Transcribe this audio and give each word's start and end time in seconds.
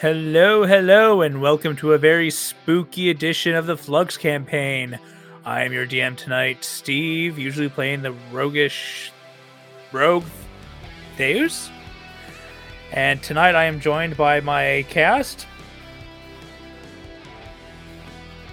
Hello, 0.00 0.64
hello, 0.64 1.22
and 1.22 1.40
welcome 1.40 1.74
to 1.76 1.92
a 1.92 1.98
very 1.98 2.30
spooky 2.30 3.10
edition 3.10 3.54
of 3.54 3.66
the 3.66 3.76
Flux 3.76 4.16
campaign. 4.16 4.98
I 5.44 5.64
am 5.64 5.72
your 5.72 5.86
DM 5.86 6.16
tonight, 6.16 6.62
Steve, 6.64 7.38
usually 7.38 7.68
playing 7.68 8.02
the 8.02 8.12
roguish 8.30 9.10
rogue 9.92 10.24
Theus. 11.16 11.70
And 12.92 13.20
tonight 13.22 13.54
I 13.56 13.64
am 13.64 13.80
joined 13.80 14.16
by 14.16 14.40
my 14.40 14.86
cast. 14.88 15.46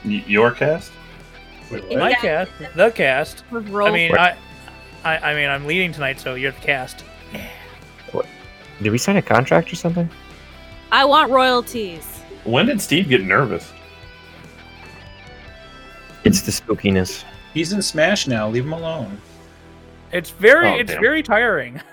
Y- 0.04 0.24
your 0.28 0.52
cast? 0.52 0.92
My 1.72 2.10
Yeah. 2.10 2.16
cast, 2.16 2.52
the 2.76 2.90
cast. 2.92 3.44
I 3.52 3.92
mean, 3.92 4.18
I, 4.18 4.36
I, 5.04 5.18
I 5.18 5.36
mean, 5.36 5.50
I'm 5.50 5.66
leading 5.68 5.92
tonight, 5.92 6.20
so 6.20 6.34
you're 6.36 6.52
the 6.52 6.60
cast. 6.62 7.04
Did 8.82 8.92
we 8.92 8.98
sign 8.98 9.16
a 9.16 9.22
contract 9.22 9.72
or 9.72 9.78
something? 9.78 10.10
I 10.96 11.04
want 11.04 11.30
royalties. 11.30 12.06
When 12.46 12.68
did 12.68 12.80
Steve 12.80 13.10
get 13.10 13.22
nervous? 13.22 13.70
It's 16.24 16.42
the 16.42 16.52
spookiness. 16.54 17.26
He's 17.54 17.74
in 17.74 17.82
Smash 17.82 18.28
now. 18.28 18.48
Leave 18.48 18.64
him 18.64 18.72
alone. 18.72 19.20
It's 20.14 20.30
very, 20.30 20.70
Oh, 20.70 20.76
it's 20.76 20.92
damn. 20.94 21.02
very 21.02 21.22
tiring. 21.22 21.82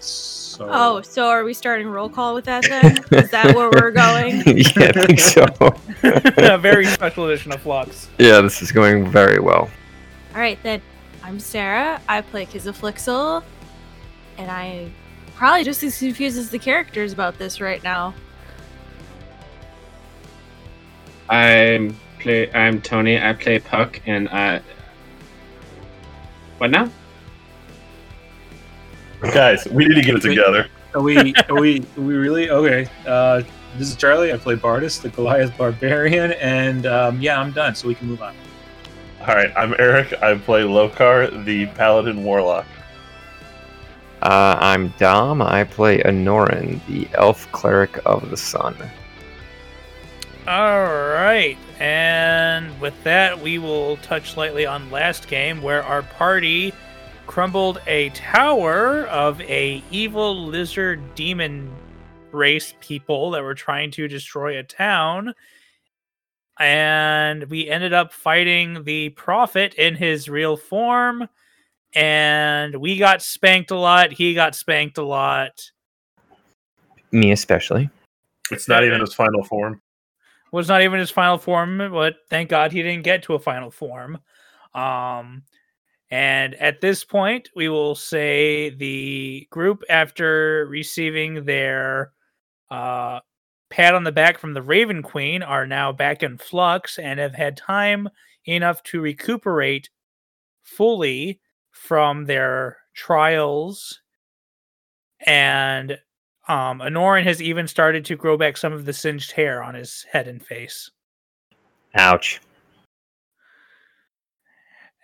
So, 0.00 0.68
Oh, 0.70 1.00
so 1.00 1.28
are 1.28 1.42
we 1.44 1.54
starting 1.54 1.86
roll 1.86 2.08
call 2.10 2.34
with 2.34 2.44
that 2.46 2.64
then? 2.68 2.98
Is 3.12 3.30
that 3.30 3.54
where 3.56 3.70
we're 3.70 3.90
going? 4.04 4.42
yeah, 4.46 4.92
I 4.94 5.06
think 5.06 5.18
so. 5.20 5.46
a 6.02 6.58
very 6.58 6.84
special 6.86 7.26
edition 7.26 7.52
of 7.52 7.62
Flux. 7.62 8.08
yeah, 8.18 8.40
this 8.42 8.60
is 8.60 8.70
going 8.72 9.08
very 9.10 9.38
well. 9.40 9.70
All 10.34 10.40
right, 10.40 10.58
then. 10.62 10.82
I'm 11.22 11.38
Sarah. 11.40 12.00
I 12.08 12.20
play 12.22 12.44
Kizaflixel, 12.46 13.42
and 14.36 14.50
I 14.50 14.90
probably 15.40 15.64
just 15.64 15.82
as 15.82 15.98
confused 15.98 16.36
as 16.36 16.50
the 16.50 16.58
characters 16.58 17.14
about 17.14 17.38
this 17.38 17.62
right 17.62 17.82
now. 17.82 18.12
I'm 21.30 21.96
play. 22.18 22.52
I'm 22.52 22.82
Tony. 22.82 23.18
I 23.18 23.32
play 23.32 23.58
Puck, 23.58 24.02
and 24.04 24.28
I. 24.28 24.60
What 26.58 26.70
now? 26.70 26.90
Guys, 29.22 29.66
we 29.68 29.86
need 29.86 29.94
to 29.94 30.02
get 30.02 30.16
it 30.16 30.20
together. 30.20 30.68
are 30.94 31.00
we? 31.00 31.34
Are 31.48 31.58
we? 31.58 31.80
Are 31.96 32.02
we 32.02 32.14
really? 32.14 32.50
Okay. 32.50 32.86
Uh, 33.06 33.40
this 33.78 33.88
is 33.88 33.96
Charlie. 33.96 34.34
I 34.34 34.36
play 34.36 34.56
Bardus, 34.56 35.00
the 35.00 35.08
Goliath 35.08 35.56
Barbarian, 35.56 36.32
and 36.32 36.84
um, 36.84 37.18
yeah, 37.18 37.40
I'm 37.40 37.52
done. 37.52 37.74
So 37.74 37.88
we 37.88 37.94
can 37.94 38.08
move 38.08 38.20
on. 38.20 38.34
All 39.22 39.34
right, 39.34 39.52
I'm 39.56 39.74
Eric. 39.78 40.22
I 40.22 40.36
play 40.36 40.64
Lokar, 40.64 41.46
the 41.46 41.64
Paladin 41.68 42.24
Warlock. 42.24 42.66
Uh, 44.22 44.58
I'm 44.60 44.88
Dom. 44.98 45.40
I 45.40 45.64
play 45.64 46.02
Anoran, 46.02 46.84
the 46.86 47.08
elf 47.14 47.50
cleric 47.52 47.98
of 48.04 48.28
the 48.30 48.36
sun. 48.36 48.76
All 50.46 50.84
right, 50.84 51.56
and 51.78 52.78
with 52.80 53.02
that, 53.04 53.40
we 53.40 53.58
will 53.58 53.96
touch 53.98 54.36
lightly 54.36 54.66
on 54.66 54.90
last 54.90 55.28
game 55.28 55.62
where 55.62 55.82
our 55.84 56.02
party 56.02 56.74
crumbled 57.26 57.80
a 57.86 58.08
tower 58.10 59.06
of 59.06 59.40
a 59.42 59.82
evil 59.90 60.46
lizard 60.46 61.14
demon 61.14 61.70
race 62.32 62.74
people 62.80 63.30
that 63.30 63.42
were 63.42 63.54
trying 63.54 63.90
to 63.92 64.08
destroy 64.08 64.58
a 64.58 64.62
town, 64.62 65.34
and 66.58 67.44
we 67.44 67.68
ended 67.68 67.92
up 67.92 68.12
fighting 68.12 68.84
the 68.84 69.10
prophet 69.10 69.74
in 69.74 69.94
his 69.94 70.28
real 70.28 70.56
form, 70.56 71.28
and 71.94 72.76
we 72.76 72.98
got 72.98 73.22
spanked 73.22 73.70
a 73.70 73.78
lot. 73.78 74.12
He 74.12 74.34
got 74.34 74.54
spanked 74.54 74.98
a 74.98 75.02
lot. 75.02 75.60
Me 77.12 77.32
especially. 77.32 77.90
It's 78.50 78.68
not 78.68 78.84
even 78.84 79.00
his 79.00 79.14
final 79.14 79.44
form. 79.44 79.80
was 80.52 80.68
not 80.68 80.82
even 80.82 80.98
his 80.98 81.10
final 81.10 81.38
form, 81.38 81.78
but 81.92 82.16
thank 82.28 82.50
God 82.50 82.72
he 82.72 82.82
didn't 82.82 83.04
get 83.04 83.22
to 83.24 83.34
a 83.34 83.38
final 83.38 83.70
form. 83.70 84.18
Um, 84.74 85.42
and 86.10 86.54
at 86.56 86.80
this 86.80 87.04
point, 87.04 87.50
we 87.54 87.68
will 87.68 87.94
say 87.94 88.70
the 88.70 89.46
group, 89.50 89.82
after 89.88 90.66
receiving 90.68 91.44
their 91.44 92.12
uh, 92.70 93.20
pat 93.70 93.94
on 93.94 94.02
the 94.02 94.12
back 94.12 94.38
from 94.38 94.54
the 94.54 94.62
Raven 94.62 95.02
Queen, 95.02 95.42
are 95.42 95.66
now 95.66 95.92
back 95.92 96.22
in 96.22 96.38
flux 96.38 96.98
and 96.98 97.20
have 97.20 97.34
had 97.34 97.56
time 97.56 98.08
enough 98.46 98.82
to 98.84 99.00
recuperate 99.00 99.88
fully 100.62 101.40
from 101.80 102.26
their 102.26 102.76
trials. 102.94 104.00
And 105.26 105.92
um, 106.46 106.80
Anoran 106.80 107.24
has 107.24 107.40
even 107.40 107.66
started 107.66 108.04
to 108.04 108.16
grow 108.16 108.36
back 108.36 108.58
some 108.58 108.74
of 108.74 108.84
the 108.84 108.92
singed 108.92 109.32
hair 109.32 109.62
on 109.62 109.74
his 109.74 110.04
head 110.12 110.28
and 110.28 110.44
face. 110.44 110.90
Ouch. 111.94 112.40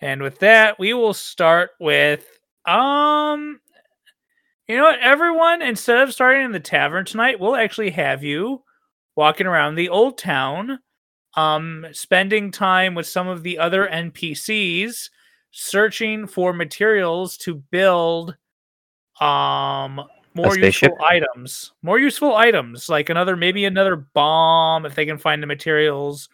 And 0.02 0.20
with 0.20 0.38
that, 0.40 0.78
we 0.78 0.92
will 0.92 1.14
start 1.14 1.70
with 1.80 2.26
um 2.66 3.60
you 4.68 4.76
know 4.76 4.82
what, 4.82 4.98
everyone, 5.00 5.62
instead 5.62 5.98
of 5.98 6.12
starting 6.12 6.44
in 6.44 6.52
the 6.52 6.60
tavern 6.60 7.04
tonight, 7.04 7.38
we'll 7.38 7.56
actually 7.56 7.90
have 7.90 8.24
you 8.24 8.64
walking 9.14 9.46
around 9.46 9.76
the 9.76 9.88
old 9.88 10.18
town, 10.18 10.80
um, 11.36 11.86
spending 11.92 12.50
time 12.50 12.96
with 12.96 13.06
some 13.06 13.28
of 13.28 13.44
the 13.44 13.58
other 13.58 13.86
NPCs, 13.86 15.08
searching 15.58 16.26
for 16.26 16.52
materials 16.52 17.38
to 17.38 17.54
build 17.54 18.36
um 19.20 20.04
more 20.34 20.58
useful 20.58 20.98
items. 21.02 21.72
More 21.80 21.98
useful 21.98 22.36
items, 22.36 22.90
like 22.90 23.08
another 23.08 23.36
maybe 23.36 23.64
another 23.64 23.96
bomb 23.96 24.84
if 24.84 24.94
they 24.94 25.06
can 25.06 25.16
find 25.16 25.42
the 25.42 25.46
materials, 25.46 26.28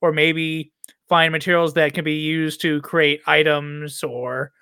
or 0.00 0.12
maybe 0.12 0.70
find 1.08 1.32
materials 1.32 1.74
that 1.74 1.92
can 1.92 2.04
be 2.04 2.14
used 2.14 2.60
to 2.60 2.80
create 2.82 3.20
items 3.26 4.04
or 4.04 4.52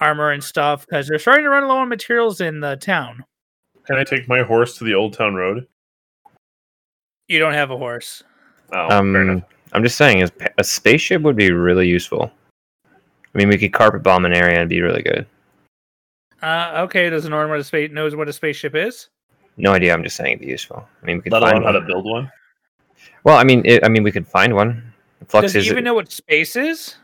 armor 0.00 0.30
and 0.30 0.42
stuff 0.42 0.86
because 0.86 1.06
they're 1.06 1.18
starting 1.18 1.44
to 1.44 1.50
run 1.50 1.68
low 1.68 1.76
on 1.76 1.90
materials 1.90 2.40
in 2.40 2.60
the 2.60 2.76
town. 2.76 3.22
Can 3.84 3.96
I 3.96 4.04
take 4.04 4.28
my 4.28 4.42
horse 4.42 4.78
to 4.78 4.84
the 4.84 4.94
Old 4.94 5.12
Town 5.12 5.34
Road? 5.34 5.66
You 7.26 7.38
don't 7.38 7.52
have 7.52 7.70
a 7.70 7.76
horse. 7.76 8.22
Oh, 8.72 8.88
fair 8.88 9.22
enough. 9.22 9.36
Um, 9.36 9.44
I'm 9.74 9.82
just 9.82 9.98
saying, 9.98 10.20
is 10.20 10.32
a 10.56 10.64
spaceship 10.64 11.20
would 11.20 11.36
be 11.36 11.52
really 11.52 11.86
useful. 11.86 12.32
I 13.34 13.38
mean, 13.38 13.48
we 13.48 13.58
could 13.58 13.72
carpet 13.72 14.02
bomb 14.02 14.24
an 14.24 14.32
area 14.32 14.60
and 14.60 14.68
be 14.68 14.80
really 14.80 15.02
good. 15.02 15.26
Uh, 16.42 16.72
okay, 16.84 17.10
does 17.10 17.28
Norm 17.28 17.50
what 17.50 17.58
a 17.58 17.64
space 17.64 17.90
knows 17.90 18.14
what 18.14 18.28
a 18.28 18.32
spaceship 18.32 18.74
is? 18.74 19.08
No 19.56 19.72
idea. 19.72 19.92
I'm 19.92 20.04
just 20.04 20.16
saying 20.16 20.34
it'd 20.34 20.40
be 20.40 20.46
useful. 20.46 20.88
I 21.02 21.06
mean, 21.06 21.16
we 21.16 21.22
could 21.22 21.32
Let 21.32 21.42
find 21.42 21.58
alone 21.58 21.64
how 21.64 21.72
one. 21.72 21.80
to 21.80 21.86
build 21.86 22.04
one. 22.04 22.32
Well, 23.24 23.36
I 23.36 23.44
mean, 23.44 23.62
it, 23.64 23.84
I 23.84 23.88
mean, 23.88 24.02
we 24.02 24.12
could 24.12 24.26
find 24.26 24.54
one. 24.54 24.92
Flux 25.26 25.46
Does 25.46 25.52
he 25.54 25.58
is. 25.60 25.66
even 25.72 25.84
know 25.84 25.94
what 25.94 26.12
space 26.12 26.54
is? 26.56 26.96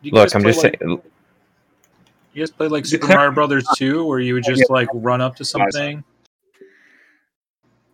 You 0.00 0.12
Look, 0.12 0.34
I'm 0.34 0.42
just 0.42 0.62
like, 0.62 0.78
saying. 0.80 1.02
You 2.32 2.42
guys 2.42 2.50
play 2.50 2.68
like 2.68 2.86
Super 2.86 3.08
Mario 3.08 3.32
Brothers 3.32 3.66
2, 3.76 4.04
where 4.04 4.20
you 4.20 4.34
would 4.34 4.44
just 4.44 4.70
like 4.70 4.88
run 4.94 5.20
up 5.20 5.36
to 5.36 5.44
something. 5.44 6.02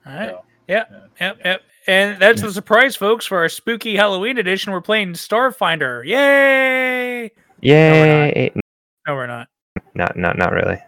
All 0.06 0.12
right. 0.12 0.26
No. 0.28 0.44
Yep. 0.68 0.88
Yeah. 0.90 1.00
Yep. 1.20 1.38
Yep. 1.44 1.62
And 1.86 2.20
that's 2.20 2.40
the 2.40 2.52
surprise, 2.52 2.96
folks, 2.96 3.26
for 3.26 3.38
our 3.38 3.48
spooky 3.48 3.94
Halloween 3.96 4.38
edition. 4.38 4.72
We're 4.72 4.80
playing 4.80 5.12
Starfinder. 5.12 6.04
Yay! 6.06 7.30
Yay! 7.60 8.52
No, 9.06 9.14
we're 9.14 9.26
not. 9.26 9.48
Not, 9.94 10.16
not, 10.16 10.38
not 10.38 10.52
really. 10.52 10.78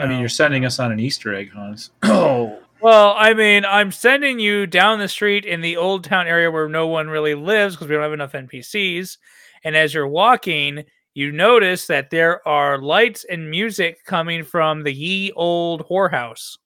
I 0.00 0.06
mean, 0.06 0.20
you're 0.20 0.28
sending 0.28 0.64
us 0.64 0.78
on 0.78 0.92
an 0.92 1.00
Easter 1.00 1.34
egg 1.34 1.50
hunt. 1.52 1.90
Oh, 2.04 2.58
Well, 2.80 3.14
I 3.16 3.34
mean, 3.34 3.64
I'm 3.64 3.90
sending 3.90 4.38
you 4.38 4.66
down 4.66 5.00
the 5.00 5.08
street 5.08 5.44
in 5.44 5.60
the 5.60 5.76
old 5.76 6.04
town 6.04 6.28
area 6.28 6.50
where 6.50 6.68
no 6.68 6.86
one 6.86 7.08
really 7.08 7.34
lives 7.34 7.74
because 7.74 7.88
we 7.88 7.94
don't 7.94 8.04
have 8.04 8.12
enough 8.12 8.32
NPCs. 8.32 9.18
And 9.64 9.76
as 9.76 9.92
you're 9.92 10.06
walking, 10.06 10.84
you 11.14 11.32
notice 11.32 11.88
that 11.88 12.10
there 12.10 12.46
are 12.46 12.78
lights 12.78 13.24
and 13.24 13.50
music 13.50 14.04
coming 14.04 14.44
from 14.44 14.84
the 14.84 14.92
ye 14.92 15.32
old 15.32 15.88
whorehouse. 15.88 16.58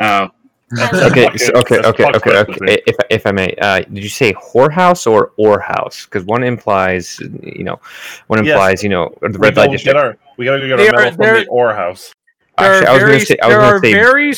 Oh, 0.00 0.30
Okay, 0.78 1.28
so, 1.36 1.48
it. 1.48 1.54
okay, 1.56 1.78
okay, 1.80 2.04
okay, 2.14 2.38
okay. 2.38 2.82
If 2.86 2.96
if 3.10 3.26
I 3.26 3.32
may, 3.32 3.54
uh, 3.60 3.80
did 3.80 4.02
you 4.04 4.08
say 4.08 4.32
whorehouse 4.34 5.06
or 5.10 5.32
or-house? 5.36 6.04
Because 6.04 6.24
one 6.24 6.44
implies, 6.44 7.18
you 7.42 7.64
know, 7.64 7.80
one 8.28 8.44
Yes. 8.44 8.54
implies, 8.54 8.82
you 8.84 8.88
know, 8.88 9.12
the 9.20 9.30
We 9.30 9.38
red 9.38 9.54
go 9.56 9.62
light 9.62 9.66
get 9.70 9.72
district. 9.72 9.98
our, 9.98 10.16
we 10.38 10.44
gotta 10.44 10.60
go 10.60 10.68
get 10.68 10.76
They 10.76 10.88
our 10.88 10.94
are- 10.94 10.98
metal 11.10 11.16
from 11.16 11.34
the 11.34 11.46
ore 11.48 11.74
house. 11.74 12.12
There 12.58 12.68
Actually, 12.72 12.86
are 12.86 12.90
I 12.90 12.92
was 12.92 13.00
very, 13.02 13.12
gonna 13.12 13.26
say, 13.26 13.36
I 13.42 13.46
was 13.46 13.52
there 13.54 13.60
gonna 13.60 13.76
are 13.76 13.80
say, 13.80 13.92
very 13.92 14.32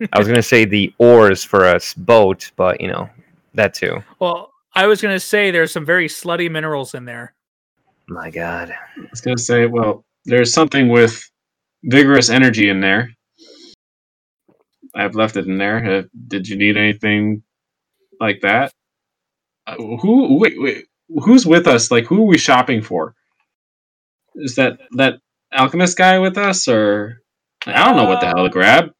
I 0.12 0.18
was 0.18 0.26
gonna 0.28 0.42
say 0.42 0.64
the 0.64 0.92
oars 0.98 1.44
for 1.44 1.64
us 1.66 1.94
boat, 1.94 2.50
but 2.56 2.80
you 2.80 2.88
know, 2.88 3.08
that 3.54 3.74
too. 3.74 4.02
well. 4.18 4.52
I 4.74 4.86
was 4.86 5.00
gonna 5.00 5.18
say 5.20 5.50
there's 5.50 5.72
some 5.72 5.86
very 5.86 6.06
slutty 6.06 6.50
minerals 6.50 6.92
in 6.94 7.06
there. 7.06 7.32
My 8.08 8.28
God. 8.28 8.70
I 8.70 9.06
was 9.10 9.22
gonna 9.22 9.38
say, 9.38 9.64
well, 9.64 10.04
there's 10.26 10.52
something 10.52 10.88
with 10.88 11.30
vigorous 11.84 12.28
energy 12.28 12.68
in 12.68 12.80
there. 12.80 13.10
I've 14.96 15.14
left 15.14 15.36
it 15.36 15.46
in 15.46 15.58
there. 15.58 15.84
Uh, 15.98 16.02
did 16.28 16.48
you 16.48 16.56
need 16.56 16.76
anything 16.76 17.42
like 18.20 18.40
that? 18.42 18.72
Uh, 19.66 19.76
who? 19.76 20.38
Wait, 20.38 20.54
wait. 20.56 20.86
Who's 21.08 21.46
with 21.46 21.66
us? 21.66 21.90
Like, 21.90 22.06
who 22.06 22.22
are 22.22 22.26
we 22.26 22.38
shopping 22.38 22.82
for? 22.82 23.14
Is 24.36 24.56
that 24.56 24.78
that 24.92 25.14
alchemist 25.52 25.96
guy 25.96 26.18
with 26.18 26.36
us, 26.38 26.66
or 26.68 27.22
I 27.66 27.84
don't 27.84 27.96
know 27.96 28.04
what 28.08 28.20
the 28.20 28.26
hell 28.26 28.44
to 28.44 28.50
grab. 28.50 28.90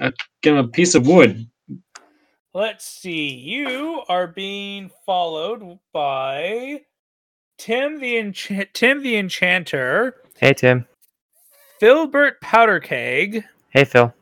I'd 0.00 0.14
give 0.42 0.56
him 0.56 0.64
a 0.64 0.68
piece 0.68 0.94
of 0.94 1.06
wood. 1.06 1.48
Let's 2.54 2.84
see. 2.86 3.28
You 3.30 4.02
are 4.08 4.26
being 4.26 4.90
followed 5.04 5.78
by 5.92 6.82
Tim 7.58 8.00
the 8.00 8.14
Encha- 8.14 8.72
Tim 8.72 9.02
the 9.02 9.16
Enchanter, 9.16 10.12
Hey, 10.38 10.54
Tim. 10.54 10.86
Filbert 11.80 12.40
Powderkeg, 12.40 13.44
Hey, 13.70 13.84
Phil. 13.84 14.12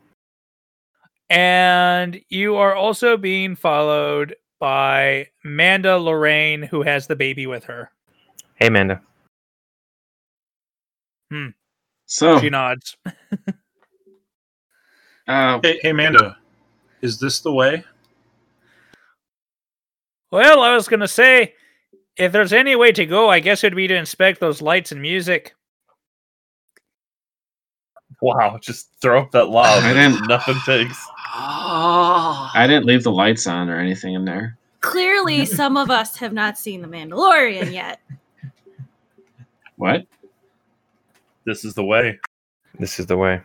And 1.29 2.19
you 2.29 2.55
are 2.55 2.73
also 2.75 3.17
being 3.17 3.55
followed 3.55 4.35
by 4.59 5.27
Manda 5.43 5.97
Lorraine, 5.97 6.63
who 6.63 6.81
has 6.81 7.07
the 7.07 7.15
baby 7.15 7.45
with 7.47 7.65
her. 7.65 7.91
Hey, 8.55 8.67
Amanda. 8.67 9.01
So, 12.05 12.39
She 12.39 12.49
nods. 12.49 12.95
uh, 15.27 15.59
Hey, 15.61 15.79
hey, 15.81 15.89
Amanda, 15.89 16.37
is 17.01 17.19
this 17.19 17.41
the 17.41 17.51
way? 17.51 17.83
Well, 20.31 20.61
I 20.61 20.73
was 20.73 20.87
gonna 20.87 21.07
say, 21.07 21.53
if 22.15 22.31
there's 22.31 22.53
any 22.53 22.75
way 22.75 22.91
to 22.93 23.05
go, 23.05 23.29
I 23.29 23.39
guess 23.41 23.63
it'd 23.63 23.75
be 23.75 23.87
to 23.87 23.95
inspect 23.95 24.39
those 24.39 24.61
lights 24.61 24.91
and 24.93 25.01
music. 25.01 25.53
Wow, 28.21 28.57
just 28.61 28.89
throw 29.01 29.21
up 29.21 29.31
that 29.31 29.49
lob. 29.49 29.83
I 29.83 29.93
didn't- 29.93 30.27
Nothing 30.29 30.55
takes. 30.65 30.97
Oh. 31.39 32.49
I 32.55 32.65
didn't 32.65 32.85
leave 32.85 33.03
the 33.03 33.11
lights 33.11 33.45
on 33.45 33.69
or 33.69 33.79
anything 33.79 34.15
in 34.15 34.25
there. 34.25 34.57
Clearly, 34.81 35.45
some 35.45 35.77
of 35.77 35.91
us 35.91 36.17
have 36.17 36.33
not 36.33 36.57
seen 36.57 36.81
The 36.81 36.87
Mandalorian 36.87 37.71
yet. 37.71 37.99
What? 39.75 40.05
This 41.45 41.63
is 41.63 41.75
the 41.75 41.83
way. 41.83 42.19
This 42.79 42.99
is 42.99 43.05
the 43.05 43.17
way. 43.17 43.41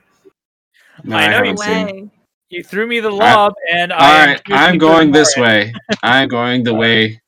No, 1.04 1.16
I 1.16 1.26
know 1.26 1.32
haven't 1.44 1.58
you. 1.58 1.94
Way. 1.94 2.10
You 2.48 2.62
threw 2.62 2.86
me 2.86 3.00
the 3.00 3.10
lob, 3.10 3.54
and 3.70 3.92
All 3.92 4.00
I. 4.00 4.10
am 4.24 4.28
right, 4.28 4.42
I'm 4.48 4.78
going 4.78 5.10
this 5.12 5.36
it. 5.36 5.40
way. 5.40 5.72
I'm 6.02 6.28
going 6.28 6.64
the 6.64 6.74
way 6.74 7.20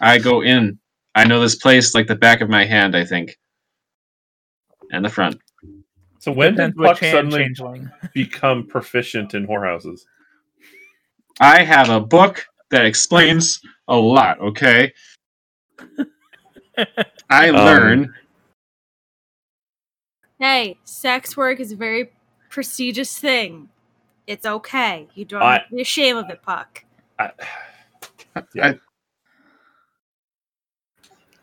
I 0.00 0.18
go 0.18 0.42
in. 0.42 0.78
I 1.14 1.24
know 1.24 1.40
this 1.40 1.54
place 1.56 1.94
like 1.94 2.06
the 2.06 2.16
back 2.16 2.40
of 2.40 2.48
my 2.48 2.64
hand, 2.64 2.96
I 2.96 3.04
think. 3.04 3.38
And 4.92 5.04
the 5.04 5.08
front. 5.08 5.40
So 6.26 6.32
when 6.32 6.56
did 6.56 6.74
Puck 6.74 6.98
suddenly 6.98 7.44
changeling. 7.44 7.88
become 8.12 8.66
proficient 8.66 9.34
in 9.34 9.46
whorehouses? 9.46 10.00
I 11.38 11.62
have 11.62 11.88
a 11.88 12.00
book 12.00 12.44
that 12.72 12.84
explains 12.84 13.60
a 13.86 13.94
lot, 13.94 14.40
okay? 14.40 14.92
I 17.30 17.48
Um, 17.50 17.54
learn. 17.54 18.14
Hey, 20.40 20.78
sex 20.82 21.36
work 21.36 21.60
is 21.60 21.70
a 21.70 21.76
very 21.76 22.10
prestigious 22.50 23.16
thing. 23.16 23.68
It's 24.26 24.44
okay. 24.44 25.06
You 25.14 25.26
don't 25.26 25.42
I- 25.42 25.58
have 25.58 25.68
to 25.68 25.76
be 25.76 25.82
ashamed 25.82 26.18
of 26.18 26.30
it, 26.30 26.42
Puck. 26.42 26.84
I, 27.20 27.30
I, 28.60 28.78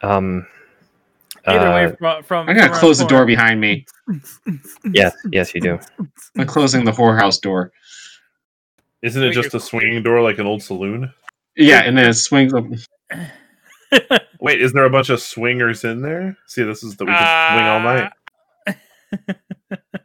Um. 0.02 0.46
Either 1.46 1.68
uh, 1.68 1.74
way, 1.74 1.96
from, 1.98 2.24
from 2.24 2.50
I'm 2.50 2.56
gonna 2.56 2.70
from 2.70 2.80
close 2.80 3.00
the 3.00 3.06
door 3.06 3.26
behind 3.26 3.60
me. 3.60 3.86
Yes, 4.94 5.16
yes, 5.32 5.56
you 5.56 5.62
do. 5.62 5.80
I'm 6.38 6.46
closing 6.46 6.86
the 6.86 6.92
whorehouse 6.92 7.40
door. 7.40 7.72
isn't 9.02 9.24
it 9.24 9.32
just 9.32 9.54
a 9.54 9.60
swinging 9.60 10.04
door 10.04 10.22
like 10.22 10.40
an 10.40 10.46
old 10.46 10.62
saloon? 10.62 11.12
Yeah, 11.56 11.84
and 11.84 11.98
then 11.98 12.10
it 12.10 12.14
swings 12.16 12.54
up. 12.54 12.66
Wait, 14.40 14.62
is 14.62 14.74
there 14.74 14.86
a 14.86 14.90
bunch 14.90 15.10
of 15.10 15.22
swingers 15.22 15.84
in 15.84 16.02
there? 16.02 16.38
See, 16.48 16.64
this 16.64 16.84
is 16.84 16.98
the 16.98 17.06
we 17.06 17.12
can 17.12 17.54
swing 17.54 17.66
all 17.66 17.80
night. 17.80 18.12
Uh, 19.72 19.74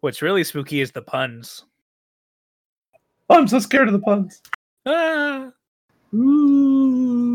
What's 0.00 0.22
really 0.22 0.44
spooky 0.44 0.80
is 0.80 0.92
the 0.92 1.02
puns. 1.02 1.64
Oh, 3.30 3.38
I'm 3.38 3.48
so 3.48 3.58
scared 3.58 3.88
of 3.88 3.92
the 3.92 4.00
puns. 4.00 4.42
Ah. 4.86 5.50
Ooh. 6.14 7.27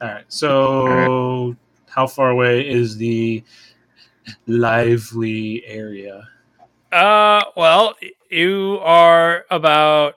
All 0.00 0.08
right. 0.08 0.24
So, 0.28 1.56
how 1.88 2.06
far 2.06 2.30
away 2.30 2.68
is 2.68 2.96
the 2.96 3.42
lively 4.46 5.64
area? 5.66 6.28
Uh, 6.92 7.42
well, 7.56 7.94
you 8.30 8.78
are 8.82 9.44
about. 9.50 10.14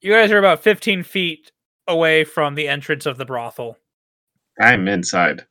You 0.00 0.12
guys 0.12 0.30
are 0.30 0.38
about 0.38 0.62
15 0.62 1.02
feet 1.02 1.50
away 1.88 2.24
from 2.24 2.54
the 2.54 2.68
entrance 2.68 3.06
of 3.06 3.16
the 3.16 3.24
brothel. 3.24 3.76
I'm 4.60 4.88
inside. 4.88 5.46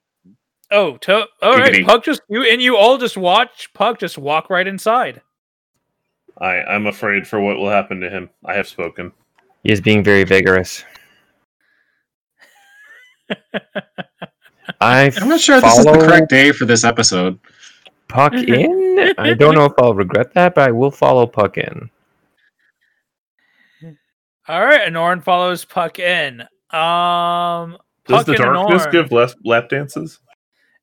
Oh, 0.71 0.97
to- 0.97 1.27
all 1.41 1.57
right. 1.57 1.73
Giggity. 1.73 1.85
Puck 1.85 2.03
just 2.03 2.21
you 2.29 2.43
and 2.43 2.61
you 2.61 2.75
all 2.77 2.97
just 2.97 3.17
watch 3.17 3.69
Puck 3.73 3.99
just 3.99 4.17
walk 4.17 4.49
right 4.49 4.67
inside. 4.67 5.21
I, 6.39 6.61
I'm 6.63 6.87
afraid 6.87 7.27
for 7.27 7.39
what 7.39 7.57
will 7.57 7.69
happen 7.69 7.99
to 8.01 8.09
him. 8.09 8.29
I 8.43 8.55
have 8.55 8.67
spoken. 8.67 9.11
He 9.63 9.71
is 9.71 9.79
being 9.81 10.03
very 10.03 10.23
vigorous. 10.23 10.83
I 14.81 15.11
I'm 15.17 15.29
not 15.29 15.39
sure 15.39 15.61
this 15.61 15.77
is 15.79 15.85
the 15.85 15.91
correct 15.93 16.29
day 16.29 16.51
for 16.51 16.65
this 16.65 16.83
episode. 16.83 17.39
Puck 18.07 18.33
in. 18.35 19.13
I 19.17 19.33
don't 19.33 19.55
know 19.55 19.65
if 19.65 19.73
I'll 19.79 19.93
regret 19.93 20.33
that, 20.33 20.55
but 20.55 20.69
I 20.69 20.71
will 20.71 20.91
follow 20.91 21.25
Puck 21.25 21.57
in. 21.57 21.89
All 24.47 24.63
right, 24.63 24.87
Anoran 24.87 25.23
follows 25.23 25.65
Puck 25.65 25.97
in. 25.99 26.41
Um, 26.71 27.77
Does 28.05 28.25
the 28.25 28.33
and 28.33 28.37
darkness 28.37 28.85
Anoran- 28.85 28.91
give 28.91 29.11
less 29.11 29.35
lap 29.43 29.69
dances? 29.69 30.19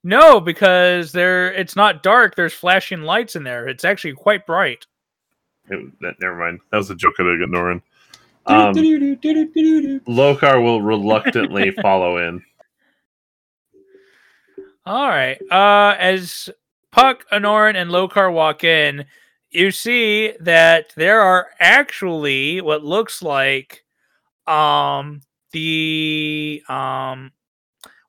No, 0.05 0.41
because 0.41 1.12
there 1.12 1.53
it's 1.53 1.77
not 1.77 2.03
dark. 2.03 2.35
There's 2.35 2.53
flashing 2.53 3.03
lights 3.03 3.37
in 3.37 3.44
there. 3.44 3.69
It's 3.69 3.85
actually 3.85 4.15
quite 4.15 4.47
bright. 4.47 4.87
It- 5.71 5.93
that- 6.00 6.21
never 6.21 6.37
mind. 6.37 6.59
That 6.73 6.79
was 6.79 6.91
a 6.91 6.97
joke 6.97 7.15
I 7.21 7.23
did 7.23 7.43
at 7.43 7.49
Norin. 7.50 7.83
Um, 8.47 8.75
Lokar 10.09 10.62
will 10.62 10.83
reluctantly 10.93 11.71
follow 11.71 12.19
in. 12.19 12.43
All 14.85 15.09
right. 15.09 15.39
Uh, 15.50 15.94
as 15.99 16.50
Puck, 16.91 17.25
Anoran, 17.31 17.77
and 17.77 17.91
Lokar 17.91 18.33
walk 18.33 18.65
in, 18.65 19.05
you 19.50 19.71
see 19.71 20.33
that 20.41 20.93
there 20.97 21.21
are 21.21 21.49
actually 21.61 22.61
what 22.61 22.85
looks 22.85 23.23
like 23.23 23.85
um 24.47 25.21
the 25.53 26.61
um 26.69 27.31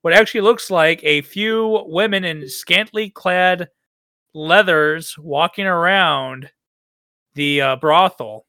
what 0.01 0.13
actually 0.13 0.41
looks 0.41 0.71
like 0.71 0.99
a 1.03 1.21
few 1.21 1.83
women 1.85 2.23
in 2.23 2.49
scantily 2.49 3.09
clad 3.09 3.69
leathers 4.33 5.15
walking 5.17 5.65
around 5.65 6.49
the 7.35 7.61
uh, 7.61 7.75
brothel. 7.77 8.45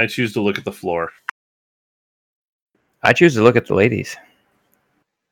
I 0.00 0.06
choose 0.06 0.32
to 0.32 0.40
look 0.40 0.56
at 0.56 0.64
the 0.64 0.72
floor. 0.72 1.12
I 3.02 3.12
choose 3.12 3.34
to 3.34 3.42
look 3.42 3.56
at 3.56 3.66
the 3.66 3.74
ladies. 3.74 4.16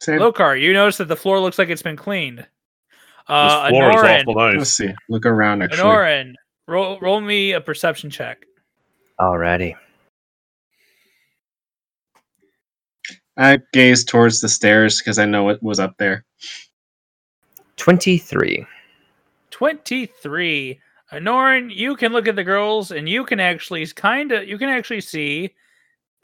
Same. 0.01 0.21
Lokar, 0.21 0.61
you 0.61 0.73
notice 0.73 0.99
that 0.99 1.09
the 1.09 1.17
floor 1.17 1.41
looks 1.41 1.59
like 1.59 1.71
it's 1.71 1.83
been 1.83 1.97
cleaned. 1.97 2.47
Uh, 3.27 3.63
this 3.63 3.71
floor 3.71 3.93
Anoran, 3.93 4.17
is 4.17 4.25
awful 4.29 4.59
Let's 4.59 4.71
see. 4.71 4.95
Look 5.09 5.27
around, 5.27 5.63
actually. 5.63 5.83
Anoran, 5.83 6.35
roll 6.67 6.99
roll 7.01 7.21
me 7.21 7.53
a 7.53 7.61
perception 7.61 8.11
check. 8.11 8.45
Alrighty. 9.19 9.75
I 13.37 13.59
gaze 13.73 14.05
towards 14.05 14.41
the 14.41 14.49
stairs 14.49 14.99
because 14.99 15.19
I 15.19 15.25
know 15.25 15.45
what 15.45 15.63
was 15.63 15.81
up 15.81 15.95
there. 15.99 16.25
23. 17.77 18.67
23 21.11 21.21
Anoran, 21.21 21.75
you 21.75 21.97
can 21.97 22.13
look 22.13 22.29
at 22.29 22.37
the 22.37 22.45
girls 22.45 22.91
and 22.91 23.09
you 23.09 23.25
can 23.25 23.41
actually 23.41 23.87
kind 23.89 24.33
of 24.33 24.49
you 24.49 24.59
can 24.59 24.69
actually 24.69 25.01
see 25.01 25.55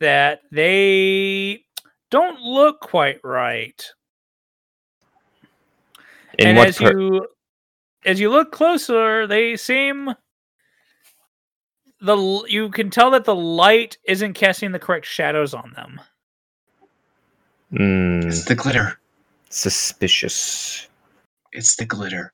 that 0.00 0.40
they 0.52 1.64
don't 2.10 2.40
look 2.40 2.80
quite 2.80 3.20
right 3.24 3.84
In 6.38 6.48
and 6.48 6.58
what 6.58 6.68
as 6.68 6.78
per- 6.78 6.92
you 6.92 7.26
as 8.04 8.20
you 8.20 8.30
look 8.30 8.52
closer 8.52 9.26
they 9.26 9.56
seem 9.56 10.14
the 12.00 12.44
you 12.48 12.68
can 12.70 12.90
tell 12.90 13.10
that 13.12 13.24
the 13.24 13.34
light 13.34 13.98
isn't 14.04 14.34
casting 14.34 14.72
the 14.72 14.78
correct 14.78 15.06
shadows 15.06 15.54
on 15.54 15.72
them 15.76 16.00
Hmm, 17.70 18.20
It's 18.28 18.44
the 18.44 18.54
glitter. 18.54 19.00
suspicious. 19.50 20.88
It's 21.52 21.76
the 21.76 21.86
glitter. 21.86 22.32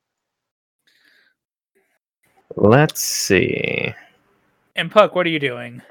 Let's 2.56 3.00
see. 3.00 3.94
and 4.76 4.90
puck 4.90 5.14
what 5.14 5.26
are 5.26 5.30
you 5.30 5.38
doing 5.38 5.82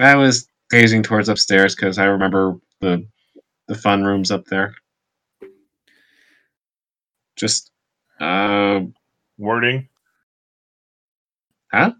I 0.00 0.16
was 0.16 0.48
gazing 0.70 1.02
towards 1.02 1.28
upstairs 1.28 1.74
because 1.74 1.98
I 1.98 2.04
remember 2.06 2.56
the 2.80 3.06
the 3.68 3.74
fun 3.74 4.04
rooms 4.04 4.30
up 4.30 4.44
there. 4.46 4.74
Just 7.36 7.70
uh 8.20 8.80
Wording. 9.38 9.88
huh? 11.72 11.92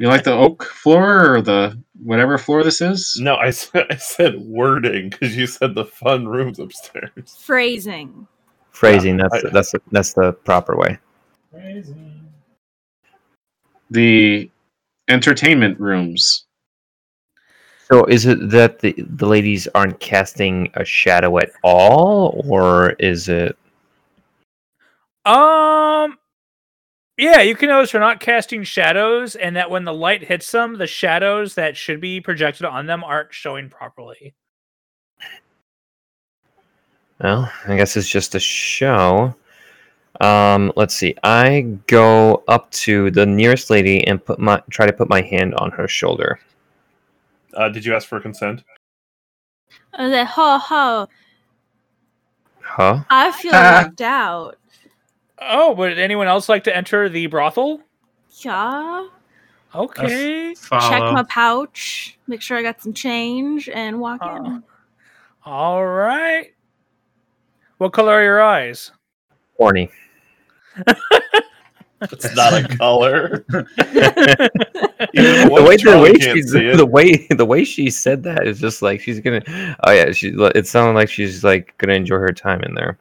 You 0.00 0.08
like 0.08 0.24
the 0.24 0.32
oak 0.32 0.64
floor 0.64 1.34
or 1.36 1.40
the 1.42 1.80
whatever 2.02 2.36
floor 2.38 2.62
this 2.64 2.80
is? 2.80 3.18
No, 3.20 3.36
I 3.36 3.50
said, 3.50 3.86
I 3.90 3.96
said 3.96 4.40
wording 4.40 5.10
because 5.10 5.36
you 5.36 5.46
said 5.46 5.74
the 5.74 5.84
fun 5.84 6.26
rooms 6.26 6.58
upstairs. 6.58 7.36
Phrasing. 7.40 8.26
Phrasing. 8.72 9.18
Yeah, 9.18 9.28
that's 9.30 9.44
I- 9.44 9.50
that's 9.52 9.72
that's 9.92 10.12
the 10.14 10.32
proper 10.32 10.76
way. 10.76 10.98
The 13.90 14.50
entertainment 15.08 15.78
rooms. 15.78 16.46
So 17.90 18.04
is 18.06 18.26
it 18.26 18.50
that 18.50 18.80
the 18.80 18.94
the 18.98 19.26
ladies 19.26 19.68
aren't 19.68 20.00
casting 20.00 20.70
a 20.74 20.84
shadow 20.84 21.38
at 21.38 21.52
all, 21.62 22.42
or 22.48 22.90
is 22.94 23.28
it? 23.28 23.56
Um, 25.24 26.18
yeah, 27.16 27.42
you 27.42 27.54
can 27.54 27.68
notice 27.68 27.92
they're 27.92 28.00
not 28.00 28.18
casting 28.18 28.64
shadows, 28.64 29.36
and 29.36 29.54
that 29.54 29.70
when 29.70 29.84
the 29.84 29.94
light 29.94 30.24
hits 30.24 30.50
them, 30.50 30.78
the 30.78 30.86
shadows 30.86 31.54
that 31.54 31.76
should 31.76 32.00
be 32.00 32.20
projected 32.20 32.66
on 32.66 32.86
them 32.86 33.04
aren't 33.04 33.32
showing 33.32 33.70
properly. 33.70 34.34
Well, 37.20 37.50
I 37.66 37.76
guess 37.76 37.96
it's 37.96 38.08
just 38.08 38.34
a 38.34 38.40
show. 38.40 39.34
Um, 40.20 40.72
let's 40.76 40.94
see. 40.94 41.14
I 41.22 41.62
go 41.86 42.42
up 42.48 42.70
to 42.72 43.10
the 43.10 43.26
nearest 43.26 43.70
lady 43.70 44.06
and 44.06 44.24
put 44.24 44.38
my 44.38 44.62
try 44.70 44.86
to 44.86 44.92
put 44.92 45.08
my 45.08 45.20
hand 45.22 45.54
on 45.56 45.70
her 45.72 45.86
shoulder. 45.88 46.38
Uh, 47.54 47.68
did 47.68 47.84
you 47.84 47.94
ask 47.94 48.08
for 48.08 48.20
consent? 48.20 48.62
I 49.94 50.04
was 50.04 50.12
like, 50.12 50.26
ho 50.28 50.58
ho. 50.58 51.08
Huh? 52.62 53.04
I 53.10 53.32
feel 53.32 53.52
Ah. 53.54 53.82
left 53.84 54.00
out. 54.00 54.56
Oh, 55.40 55.72
would 55.72 55.98
anyone 55.98 56.28
else 56.28 56.48
like 56.48 56.64
to 56.64 56.74
enter 56.76 57.08
the 57.08 57.26
brothel? 57.26 57.80
Yeah. 58.40 59.08
Okay. 59.74 60.54
Follow. 60.54 60.88
Check 60.90 61.00
my 61.12 61.22
pouch. 61.24 62.18
Make 62.26 62.40
sure 62.40 62.56
I 62.56 62.62
got 62.62 62.82
some 62.82 62.94
change 62.94 63.68
and 63.68 64.00
walk 64.00 64.20
Uh, 64.22 64.42
in. 64.44 64.62
all 65.44 65.84
right. 65.86 66.54
What 67.78 67.92
color 67.92 68.14
are 68.14 68.22
your 68.22 68.42
eyes? 68.42 68.92
Horny. 69.58 69.90
It's 72.02 72.34
not 72.36 72.52
a 72.52 72.76
color. 72.76 73.44
the 73.48 73.70
way 75.50 75.76
the 75.76 75.98
way 75.98 76.12
can't 76.14 76.36
she 76.36 76.76
the 76.76 76.86
way 76.86 77.26
the 77.30 77.44
way 77.44 77.64
she 77.64 77.88
said 77.90 78.22
that 78.24 78.46
is 78.46 78.60
just 78.60 78.82
like 78.82 79.00
she's 79.00 79.20
gonna. 79.20 79.42
Oh 79.84 79.92
yeah, 79.92 80.12
she. 80.12 80.34
It 80.54 80.66
sounded 80.66 80.92
like 80.92 81.08
she's 81.08 81.42
like 81.42 81.76
gonna 81.78 81.94
enjoy 81.94 82.18
her 82.18 82.32
time 82.32 82.60
in 82.62 82.74
there. 82.74 82.98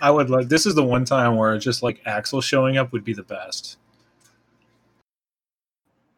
I 0.00 0.10
would 0.10 0.30
like. 0.30 0.48
This 0.48 0.66
is 0.66 0.74
the 0.74 0.84
one 0.84 1.04
time 1.04 1.36
where 1.36 1.58
just 1.58 1.82
like 1.82 2.00
Axel 2.06 2.40
showing 2.40 2.78
up 2.78 2.92
would 2.92 3.04
be 3.04 3.12
the 3.12 3.24
best. 3.24 3.78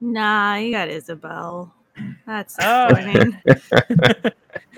Nah, 0.01 0.57
you 0.57 0.73
got 0.73 0.89
Isabel. 0.89 1.73
That's 2.27 2.57
Oh. 2.61 2.89
disappointing. 2.89 3.41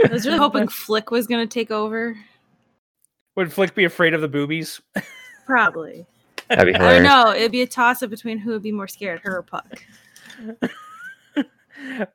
I 0.05 0.13
was 0.13 0.27
really 0.27 0.39
hoping 0.39 0.69
Flick 0.69 1.11
was 1.11 1.27
gonna 1.27 1.47
take 1.47 1.71
over. 1.71 2.17
Would 3.37 3.53
Flick 3.53 3.75
be 3.75 3.85
afraid 3.85 4.15
of 4.15 4.21
the 4.21 4.29
boobies? 4.29 4.81
Probably. 5.47 6.07
That'd 6.49 6.75
be 6.75 6.79
I 6.79 6.93
don't 6.95 7.03
know. 7.03 7.33
It'd 7.35 7.53
be 7.53 7.63
a 7.63 7.67
toss 7.67 8.03
up 8.03 8.11
between 8.11 8.39
who 8.39 8.51
would 8.53 8.63
be 8.63 8.73
more 8.73 8.87
scared, 8.89 9.21
her 9.25 9.39
or 9.39 9.43
Puck. 9.43 9.83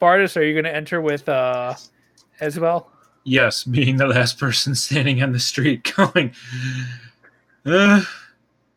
Bardis, 0.01 0.37
are 0.37 0.43
you 0.43 0.53
going 0.53 0.65
to 0.65 0.75
enter 0.75 1.01
with 1.01 1.27
uh, 1.27 1.75
Isabel? 2.41 2.89
Yes, 3.23 3.63
being 3.63 3.97
the 3.97 4.07
last 4.07 4.39
person 4.39 4.73
standing 4.75 5.21
on 5.21 5.31
the 5.33 5.39
street, 5.39 5.91
going, 5.97 6.33
uh, 7.65 8.01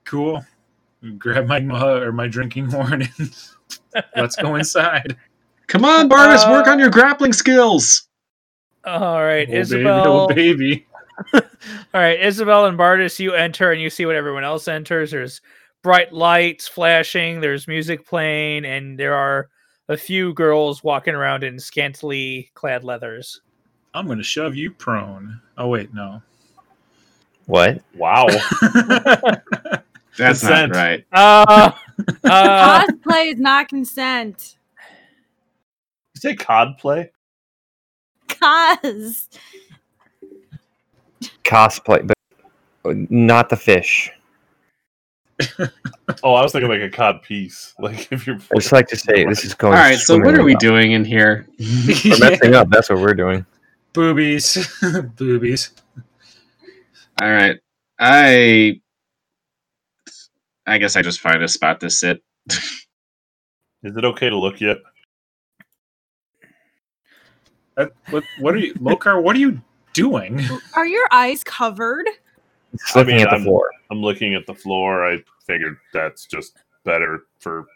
cool. 0.05 0.45
Grab 1.19 1.47
my 1.47 1.61
mug 1.61 2.03
or 2.03 2.13
my 2.13 2.29
drinking 2.29 2.67
horn 2.71 3.03
and 3.19 3.35
let's 4.17 4.37
go 4.37 4.55
inside. 4.55 5.17
Come 5.69 5.85
on, 5.85 6.09
Bartis, 6.09 6.49
work 6.51 6.67
Uh, 6.67 6.71
on 6.73 6.79
your 6.79 6.91
grappling 6.91 7.33
skills. 7.33 8.09
All 8.85 9.23
right, 9.23 9.47
Oh, 9.49 9.53
baby, 9.53 9.59
Isabel. 9.59 10.07
oh, 10.09 10.29
baby. 10.29 10.87
All 11.35 12.01
right, 12.01 12.21
Isabel 12.21 12.67
and 12.67 12.79
Bardis, 12.79 13.19
you 13.19 13.35
enter 13.35 13.73
and 13.73 13.81
you 13.81 13.91
see 13.91 14.07
what 14.07 14.17
everyone 14.17 14.45
else 14.45 14.69
enters. 14.69 15.11
There's 15.11 15.41
bright 15.83 16.13
lights 16.13 16.69
flashing, 16.69 17.41
there's 17.41 17.69
music 17.69 18.07
playing, 18.07 18.65
and 18.65 18.99
there 18.99 19.15
are 19.15 19.49
a 19.89 19.97
few 19.97 20.33
girls 20.35 20.83
walking 20.83 21.15
around 21.15 21.45
in 21.45 21.59
scantily 21.59 22.51
clad 22.55 22.85
leathers. 22.85 23.41
I'm 23.95 24.07
gonna 24.07 24.23
shove 24.23 24.55
you 24.55 24.71
prone. 24.71 25.41
Oh 25.59 25.69
wait, 25.69 25.93
no. 25.93 26.23
What? 27.47 27.83
Wow. 27.95 28.27
That's 30.17 30.41
consent. 30.41 30.73
not 30.73 30.79
right. 30.79 31.05
Uh, 31.13 31.73
uh, 32.25 32.87
Cosplay 32.87 33.33
is 33.33 33.39
not 33.39 33.69
consent. 33.69 34.57
you 36.15 36.21
say 36.21 36.35
cod 36.37 36.79
play? 36.79 37.11
Cos. 38.29 39.29
Cosplay, 41.53 42.11
but 42.83 43.11
not 43.11 43.51
the 43.51 43.57
fish. 43.57 44.11
Oh, 46.23 46.35
I 46.35 46.43
was 46.43 46.53
thinking 46.53 46.69
like 46.69 46.83
a 46.83 46.91
cod 46.91 47.23
piece. 47.23 47.75
Like 47.79 48.13
if 48.13 48.27
you're. 48.27 48.37
I 48.37 48.57
just 48.59 48.71
like 48.71 48.87
to 48.89 48.97
say 48.97 49.25
this 49.25 49.45
is 49.45 49.55
going. 49.55 49.73
right, 49.73 49.99
so 49.99 50.19
what 50.19 50.39
are 50.39 50.45
we 50.45 50.53
well. 50.53 50.61
doing 50.61 50.93
in 50.93 51.05
here? 51.05 51.49
We're 51.59 52.19
messing 52.19 52.55
up. 52.55 52.69
That's 52.71 52.91
what 52.91 52.99
we're 52.99 53.15
doing. 53.15 53.47
Boobies. 53.93 54.69
Boobies. 55.17 55.71
All 57.21 57.31
right, 57.31 57.59
I, 57.99 58.81
I 60.67 60.79
guess 60.79 60.97
I 60.97 61.03
just 61.03 61.21
find 61.21 61.43
a 61.43 61.49
spot 61.49 61.81
to 61.81 61.91
sit. 61.91 62.23
Is 63.83 63.97
it 63.97 64.05
okay 64.05 64.29
to 64.29 64.39
look 64.39 64.61
yet? 64.61 64.79
That- 67.77 67.93
what, 68.11 68.25
what 68.39 68.55
are 68.55 68.59
you, 68.59 68.75
Lokar? 68.75 69.23
What 69.23 69.35
are 69.35 69.41
you 69.41 69.61
doing? 69.93 70.41
Are 70.75 70.87
your 70.87 71.07
eyes 71.11 71.43
covered? 71.45 72.07
Just 72.79 72.97
I 72.97 73.01
looking 73.01 73.17
mean, 73.17 73.27
at 73.27 73.31
the 73.31 73.37
I'm- 73.37 73.45
floor. 73.45 73.71
I'm 73.91 74.01
looking 74.01 74.35
at 74.35 74.47
the 74.47 74.55
floor. 74.55 75.07
I 75.07 75.23
figured 75.47 75.77
that's 75.93 76.27
just 76.27 76.57
better 76.85 77.25
for 77.39 77.67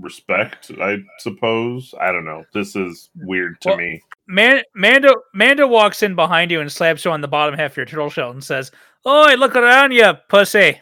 respect, 0.00 0.70
I 0.80 0.98
suppose. 1.18 1.94
I 2.00 2.12
don't 2.12 2.24
know. 2.24 2.44
This 2.54 2.74
is 2.76 3.10
weird 3.16 3.60
to 3.62 3.68
Well- 3.70 3.76
me. 3.78 4.02
Man- 4.26 4.62
Mando 4.74 5.14
Mando 5.34 5.66
walks 5.68 6.02
in 6.02 6.14
behind 6.16 6.50
you 6.50 6.60
and 6.60 6.70
slaps 6.72 7.04
you 7.04 7.10
on 7.12 7.20
the 7.20 7.28
bottom 7.28 7.54
half 7.56 7.72
of 7.72 7.76
your 7.76 7.86
turtle 7.86 8.10
shell 8.10 8.30
and 8.30 8.42
says, 8.42 8.72
"Oi, 9.06 9.34
look 9.36 9.54
around 9.54 9.92
you, 9.92 10.14
pussy." 10.28 10.80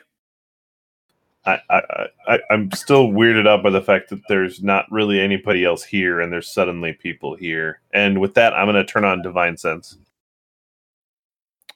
I, 1.46 1.58
I, 1.68 1.82
I, 2.26 2.38
I'm 2.50 2.70
still 2.72 3.08
weirded 3.08 3.46
out 3.46 3.62
by 3.62 3.68
the 3.68 3.82
fact 3.82 4.08
that 4.08 4.22
there's 4.28 4.62
not 4.62 4.86
really 4.90 5.20
anybody 5.20 5.62
else 5.62 5.84
here, 5.84 6.20
and 6.22 6.32
there's 6.32 6.50
suddenly 6.50 6.94
people 6.94 7.34
here. 7.36 7.80
And 7.92 8.18
with 8.18 8.32
that, 8.34 8.54
I'm 8.54 8.64
going 8.64 8.76
to 8.76 8.84
turn 8.90 9.04
on 9.04 9.20
Divine 9.20 9.58
Sense. 9.58 9.98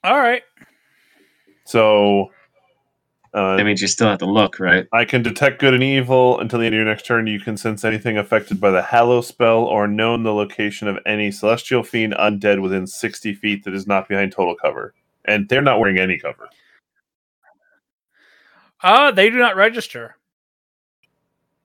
All 0.08 0.18
right. 0.18 0.42
So 1.66 2.30
uh, 3.34 3.56
That 3.56 3.66
means 3.66 3.82
you 3.82 3.88
still 3.88 4.08
have 4.08 4.20
to 4.20 4.26
look, 4.26 4.58
right? 4.58 4.86
I 4.90 5.04
can 5.04 5.22
detect 5.22 5.60
good 5.60 5.74
and 5.74 5.82
evil 5.82 6.40
until 6.40 6.60
the 6.60 6.64
end 6.64 6.74
of 6.74 6.78
your 6.78 6.86
next 6.86 7.04
turn. 7.04 7.26
You 7.26 7.38
can 7.38 7.58
sense 7.58 7.84
anything 7.84 8.16
affected 8.16 8.58
by 8.58 8.70
the 8.70 8.80
Hallow 8.80 9.20
spell 9.20 9.64
or 9.64 9.86
known 9.86 10.22
the 10.22 10.32
location 10.32 10.88
of 10.88 10.98
any 11.04 11.30
celestial 11.30 11.82
fiend 11.82 12.14
undead 12.14 12.62
within 12.62 12.86
60 12.86 13.34
feet 13.34 13.64
that 13.64 13.74
is 13.74 13.86
not 13.86 14.08
behind 14.08 14.32
total 14.32 14.56
cover. 14.56 14.94
And 15.26 15.46
they're 15.50 15.60
not 15.60 15.78
wearing 15.78 15.98
any 15.98 16.18
cover. 16.18 16.48
Uh, 18.82 19.10
they 19.10 19.28
do 19.28 19.36
not 19.36 19.56
register. 19.56 20.16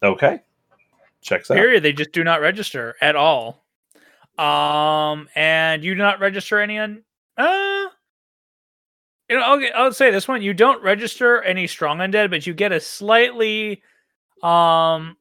Okay. 0.04 0.42
Checks 1.22 1.50
out. 1.50 1.56
Period. 1.56 1.82
They 1.82 1.94
just 1.94 2.12
do 2.12 2.26
not 2.26 2.42
register 2.42 2.96
at 3.00 3.16
all. 3.16 3.64
Um, 4.38 5.30
and 5.34 5.82
you 5.82 5.96
do 5.96 6.00
not 6.00 6.20
register 6.20 6.60
any 6.60 6.78
on. 6.78 7.04
Uh, 7.38 7.73
you 9.34 9.40
know, 9.40 9.56
okay, 9.56 9.72
I'll 9.72 9.92
say 9.92 10.12
this 10.12 10.28
one: 10.28 10.44
you 10.44 10.54
don't 10.54 10.84
register 10.84 11.42
any 11.42 11.66
strong 11.66 11.98
undead, 11.98 12.30
but 12.30 12.46
you 12.46 12.54
get 12.54 12.72
a 12.72 12.80
slightly, 12.80 13.82
um, 14.44 15.18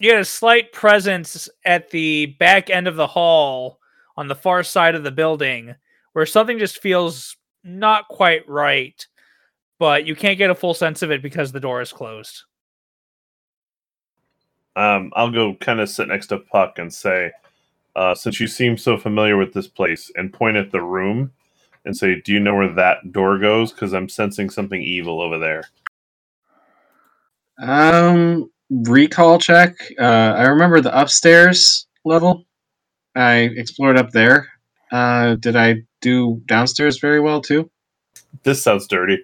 you 0.00 0.10
get 0.10 0.20
a 0.20 0.24
slight 0.24 0.72
presence 0.72 1.48
at 1.64 1.90
the 1.90 2.26
back 2.40 2.70
end 2.70 2.88
of 2.88 2.96
the 2.96 3.06
hall 3.06 3.78
on 4.16 4.26
the 4.26 4.34
far 4.34 4.64
side 4.64 4.96
of 4.96 5.04
the 5.04 5.12
building, 5.12 5.76
where 6.12 6.26
something 6.26 6.58
just 6.58 6.82
feels 6.82 7.36
not 7.62 8.08
quite 8.08 8.48
right, 8.48 9.06
but 9.78 10.08
you 10.08 10.16
can't 10.16 10.36
get 10.36 10.50
a 10.50 10.54
full 10.54 10.74
sense 10.74 11.00
of 11.02 11.12
it 11.12 11.22
because 11.22 11.52
the 11.52 11.60
door 11.60 11.80
is 11.80 11.92
closed. 11.92 12.42
Um, 14.74 15.12
I'll 15.14 15.30
go 15.30 15.54
kind 15.54 15.78
of 15.78 15.88
sit 15.88 16.08
next 16.08 16.26
to 16.28 16.38
Puck 16.38 16.80
and 16.80 16.92
say, 16.92 17.30
uh, 17.94 18.16
since 18.16 18.40
you 18.40 18.48
seem 18.48 18.76
so 18.76 18.96
familiar 18.96 19.36
with 19.36 19.52
this 19.52 19.68
place, 19.68 20.10
and 20.16 20.32
point 20.32 20.56
at 20.56 20.72
the 20.72 20.82
room 20.82 21.30
and 21.84 21.96
say, 21.96 22.20
Do 22.20 22.32
you 22.32 22.40
know 22.40 22.54
where 22.54 22.72
that 22.74 23.12
door 23.12 23.38
goes? 23.38 23.72
Because 23.72 23.92
I'm 23.92 24.08
sensing 24.08 24.50
something 24.50 24.82
evil 24.82 25.20
over 25.20 25.38
there. 25.38 25.64
Um, 27.60 28.50
recall 28.70 29.38
check. 29.38 29.76
Uh, 29.98 30.02
I 30.36 30.44
remember 30.44 30.80
the 30.80 30.98
upstairs 30.98 31.86
level. 32.04 32.44
I 33.14 33.50
explored 33.56 33.96
up 33.98 34.10
there. 34.10 34.48
Uh, 34.90 35.36
did 35.36 35.56
I 35.56 35.82
do 36.00 36.42
downstairs 36.46 36.98
very 36.98 37.20
well 37.20 37.40
too? 37.40 37.70
This 38.42 38.62
sounds 38.62 38.86
dirty. 38.86 39.22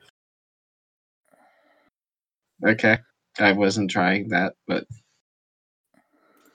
Okay. 2.67 2.99
I 3.39 3.53
wasn't 3.53 3.91
trying 3.91 4.29
that, 4.29 4.55
but 4.67 4.85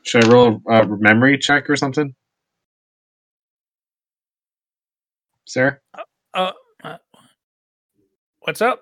should 0.03 0.25
I 0.25 0.27
roll 0.27 0.61
a, 0.67 0.81
a 0.81 0.97
memory 0.97 1.37
check 1.37 1.69
or 1.69 1.75
something? 1.75 2.13
Sarah, 5.45 5.79
Uh, 6.33 6.51
uh, 6.83 6.97
what's 8.39 8.61
up? 8.61 8.81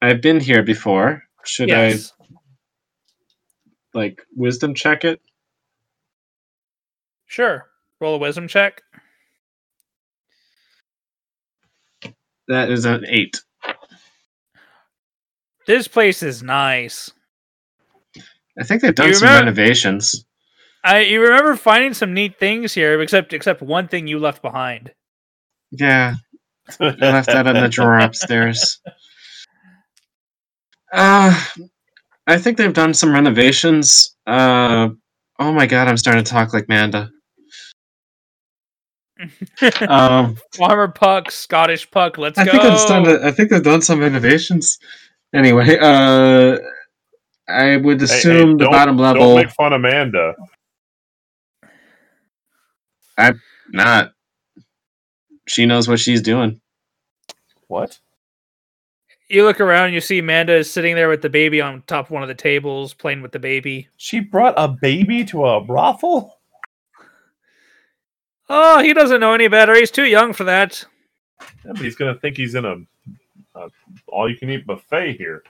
I've 0.00 0.20
been 0.22 0.40
here 0.40 0.62
before. 0.62 1.22
Should 1.44 1.68
yes. 1.68 2.12
I 2.20 2.24
like 3.94 4.22
wisdom 4.34 4.74
check 4.74 5.04
it? 5.04 5.20
Sure. 7.26 7.66
Roll 8.00 8.14
a 8.16 8.18
wisdom 8.18 8.46
check. 8.48 8.82
That 12.48 12.70
is 12.70 12.84
an 12.84 13.04
eight. 13.08 13.40
This 15.66 15.88
place 15.88 16.22
is 16.22 16.42
nice. 16.42 17.10
I 18.58 18.64
think 18.64 18.82
they've 18.82 18.94
done 18.94 19.08
You 19.08 19.14
some 19.14 19.28
remember- 19.28 19.46
renovations. 19.50 20.24
I 20.84 21.00
you 21.00 21.20
remember 21.20 21.56
finding 21.56 21.92
some 21.94 22.14
neat 22.14 22.38
things 22.38 22.72
here, 22.74 23.00
except 23.02 23.32
except 23.32 23.60
one 23.60 23.88
thing 23.88 24.06
you 24.06 24.20
left 24.20 24.40
behind. 24.42 24.92
Yeah, 25.70 26.14
I 26.80 26.84
left 26.84 27.26
that 27.28 27.46
in 27.46 27.54
the 27.54 27.68
drawer 27.68 27.98
upstairs. 27.98 28.80
Uh, 30.92 31.38
I 32.26 32.38
think 32.38 32.56
they've 32.58 32.72
done 32.72 32.94
some 32.94 33.12
renovations. 33.12 34.16
Uh, 34.26 34.90
oh 35.38 35.52
my 35.52 35.66
god, 35.66 35.88
I'm 35.88 35.96
starting 35.96 36.24
to 36.24 36.30
talk 36.30 36.52
like 36.52 36.68
Manda. 36.68 37.10
Um, 39.88 40.36
Farmer 40.54 40.88
Puck, 40.88 41.30
Scottish 41.30 41.90
Puck, 41.90 42.18
let's 42.18 42.38
I 42.38 42.44
go. 42.44 42.52
think 42.52 42.64
it's 42.64 42.84
done. 42.86 43.06
I 43.24 43.30
think 43.30 43.48
they've 43.50 43.62
done 43.62 43.80
some 43.80 43.98
renovations. 44.00 44.78
Anyway, 45.34 45.78
uh, 45.80 46.58
I 47.48 47.76
would 47.78 48.00
Hey, 48.00 48.06
hey, 48.06 48.18
assume 48.18 48.58
the 48.58 48.64
don't- 48.64 48.72
bottom 48.72 48.96
Don't 48.98 49.04
level 49.16 49.36
make 49.36 49.50
fun 49.50 49.72
of 49.72 49.78
Amanda. 49.80 50.34
I'm 53.16 53.40
not. 53.72 54.12
She 55.46 55.66
knows 55.66 55.88
what 55.88 56.00
she's 56.00 56.22
doing. 56.22 56.60
What? 57.68 57.98
you 59.28 59.44
look 59.44 59.60
around, 59.60 59.92
you 59.92 60.00
see 60.00 60.20
Amanda 60.20 60.54
is 60.54 60.70
sitting 60.70 60.94
there 60.94 61.08
with 61.08 61.22
the 61.22 61.28
baby 61.28 61.60
on 61.60 61.82
top 61.86 62.06
of 62.06 62.10
one 62.10 62.22
of 62.22 62.28
the 62.28 62.34
tables, 62.34 62.94
playing 62.94 63.22
with 63.22 63.32
the 63.32 63.38
baby. 63.38 63.88
She 63.96 64.20
brought 64.20 64.54
a 64.56 64.68
baby 64.68 65.24
to 65.26 65.46
a 65.46 65.60
brothel? 65.60 66.38
Oh, 68.48 68.80
he 68.80 68.94
doesn't 68.94 69.20
know 69.20 69.32
any 69.32 69.48
better. 69.48 69.74
He's 69.74 69.90
too 69.90 70.04
young 70.04 70.32
for 70.32 70.44
that. 70.44 70.84
Yeah, 71.64 71.72
but 71.72 71.78
he's 71.78 71.96
gonna 71.96 72.14
think 72.14 72.36
he's 72.36 72.54
in 72.54 72.64
a, 72.64 72.76
a 73.56 73.68
all-you-can-eat 74.06 74.66
buffet 74.66 75.14
here. 75.14 75.42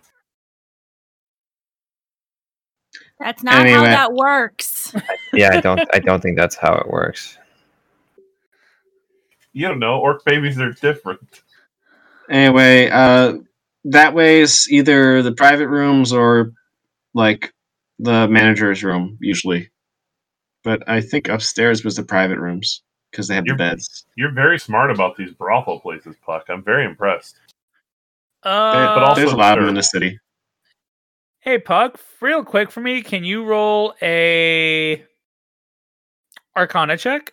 That's 3.20 3.42
not 3.42 3.66
how 3.66 3.82
that 3.82 4.12
works. 4.12 4.94
Yeah, 5.32 5.50
I 5.52 5.60
don't. 5.60 5.80
I 5.92 5.98
don't 5.98 6.22
think 6.22 6.38
that's 6.38 6.56
how 6.56 6.74
it 6.76 6.88
works. 6.88 7.36
You 9.56 9.66
don't 9.68 9.78
know. 9.78 9.98
Orc 10.00 10.22
babies 10.26 10.60
are 10.60 10.70
different. 10.72 11.40
Anyway, 12.28 12.90
uh, 12.90 13.38
that 13.84 14.12
way 14.12 14.40
is 14.42 14.66
either 14.70 15.22
the 15.22 15.32
private 15.32 15.68
rooms 15.68 16.12
or 16.12 16.52
like 17.14 17.54
the 17.98 18.28
manager's 18.28 18.84
room 18.84 19.16
usually. 19.18 19.70
But 20.62 20.86
I 20.86 21.00
think 21.00 21.30
upstairs 21.30 21.84
was 21.84 21.96
the 21.96 22.02
private 22.02 22.38
rooms 22.38 22.82
because 23.10 23.28
they 23.28 23.34
have 23.34 23.44
the 23.44 23.52
You're- 23.52 23.58
beds. 23.58 24.04
You're 24.14 24.32
very 24.32 24.58
smart 24.58 24.90
about 24.90 25.16
these 25.16 25.32
brothel 25.32 25.80
places, 25.80 26.16
Puck. 26.22 26.44
I'm 26.50 26.62
very 26.62 26.84
impressed. 26.84 27.36
Uh, 28.42 28.94
but 28.94 29.02
also 29.04 29.20
There's 29.22 29.32
a 29.32 29.36
lot 29.36 29.56
of 29.56 29.62
them 29.62 29.70
in 29.70 29.74
the 29.74 29.82
city. 29.82 30.20
hey 31.40 31.58
Puck, 31.58 31.98
real 32.20 32.44
quick 32.44 32.70
for 32.70 32.82
me, 32.82 33.00
can 33.00 33.24
you 33.24 33.42
roll 33.42 33.94
a 34.02 35.02
Arcana 36.54 36.98
check? 36.98 37.32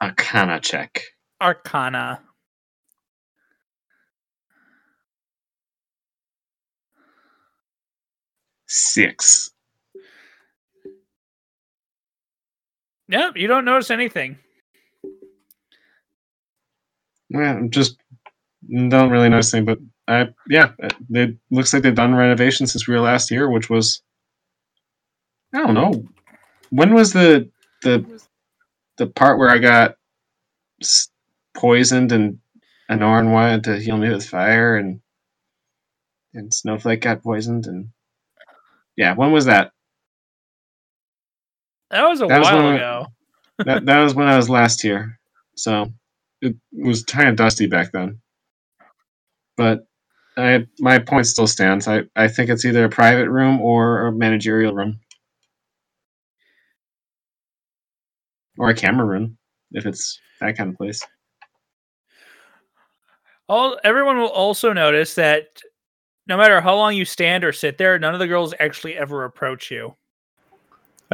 Arcana 0.00 0.60
check. 0.60 1.02
Arcana. 1.40 2.20
Six. 8.66 9.52
Yeah, 13.08 13.30
you 13.34 13.46
don't 13.46 13.64
notice 13.64 13.90
anything. 13.90 14.38
Yeah, 17.28 17.54
I'm 17.54 17.70
just 17.70 17.96
don't 18.68 19.10
really 19.10 19.28
notice 19.28 19.54
anything, 19.54 19.66
but 19.66 19.78
I 20.12 20.28
yeah, 20.48 20.72
it 21.10 21.36
looks 21.50 21.72
like 21.72 21.82
they've 21.82 21.94
done 21.94 22.14
renovations 22.14 22.72
since 22.72 22.86
we 22.86 22.94
were 22.94 23.00
last 23.00 23.28
here, 23.28 23.48
which 23.48 23.70
was 23.70 24.02
I 25.54 25.58
don't 25.58 25.74
know. 25.74 26.04
When 26.70 26.94
was 26.94 27.12
the 27.12 27.48
the 27.82 28.04
the 28.98 29.06
part 29.08 29.38
where 29.38 29.50
I 29.50 29.58
got 29.58 29.96
poisoned 31.56 32.12
and 32.12 32.38
Anoran 32.90 33.32
wanted 33.32 33.64
to 33.64 33.78
heal 33.78 33.96
me 33.96 34.10
with 34.10 34.26
fire 34.28 34.76
and 34.76 35.00
and 36.34 36.52
Snowflake 36.54 37.02
got 37.02 37.22
poisoned 37.22 37.66
and 37.66 37.90
yeah, 38.96 39.14
when 39.14 39.32
was 39.32 39.46
that? 39.46 39.72
That 41.90 42.04
was 42.08 42.20
a 42.20 42.28
That 42.28 42.40
while 42.42 42.68
of- 42.70 42.76
ago. 42.76 43.06
that 43.64 43.86
that 43.86 44.00
was 44.02 44.14
when 44.14 44.28
I 44.28 44.36
was 44.36 44.50
last 44.50 44.82
here. 44.82 45.18
So 45.56 45.92
it 46.42 46.56
was 46.72 47.04
kind 47.04 47.28
of 47.28 47.36
dusty 47.36 47.66
back 47.66 47.92
then. 47.92 48.20
But 49.56 49.86
I 50.36 50.66
my 50.80 51.00
point 51.00 51.26
still 51.26 51.48
stands. 51.48 51.88
I, 51.88 52.04
I 52.16 52.28
think 52.28 52.50
it's 52.50 52.64
either 52.66 52.86
a 52.86 52.90
private 52.90 53.30
room 53.30 53.60
or 53.62 54.08
a 54.08 54.12
managerial 54.12 54.74
room. 54.74 55.00
Or 58.58 58.70
a 58.70 58.74
camera 58.74 59.04
room, 59.06 59.36
if 59.72 59.86
it's 59.86 60.20
that 60.40 60.56
kind 60.56 60.70
of 60.70 60.76
place. 60.76 61.02
All 63.48 63.78
everyone 63.84 64.18
will 64.18 64.28
also 64.30 64.72
notice 64.72 65.14
that 65.14 65.60
no 66.26 66.36
matter 66.36 66.60
how 66.60 66.74
long 66.74 66.94
you 66.96 67.04
stand 67.04 67.44
or 67.44 67.52
sit 67.52 67.78
there, 67.78 67.98
none 67.98 68.12
of 68.14 68.18
the 68.18 68.26
girls 68.26 68.54
actually 68.58 68.96
ever 68.96 69.24
approach 69.24 69.70
you. 69.70 69.94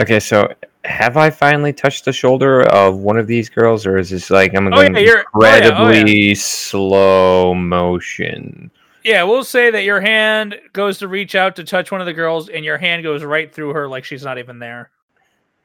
Okay, 0.00 0.18
so 0.20 0.48
have 0.84 1.18
I 1.18 1.28
finally 1.28 1.72
touched 1.72 2.06
the 2.06 2.12
shoulder 2.14 2.62
of 2.70 2.96
one 2.96 3.18
of 3.18 3.26
these 3.26 3.50
girls, 3.50 3.84
or 3.84 3.98
is 3.98 4.08
this 4.08 4.30
like 4.30 4.54
I'm 4.56 4.68
Oh, 4.68 4.70
going 4.70 4.96
you're- 4.96 5.22
oh, 5.34 5.44
yeah, 5.44 5.50
oh, 5.50 5.50
yeah. 5.50 5.68
incredibly 5.68 6.34
slow 6.34 7.54
motion? 7.54 8.70
Yeah, 9.04 9.24
we'll 9.24 9.44
say 9.44 9.70
that 9.70 9.82
your 9.84 10.00
hand 10.00 10.58
goes 10.72 10.98
to 11.00 11.08
reach 11.08 11.34
out 11.34 11.56
to 11.56 11.64
touch 11.64 11.90
one 11.92 12.00
of 12.00 12.06
the 12.06 12.12
girls, 12.14 12.48
and 12.48 12.64
your 12.64 12.78
hand 12.78 13.02
goes 13.02 13.22
right 13.22 13.52
through 13.52 13.74
her 13.74 13.86
like 13.88 14.04
she's 14.04 14.24
not 14.24 14.38
even 14.38 14.58
there. 14.60 14.90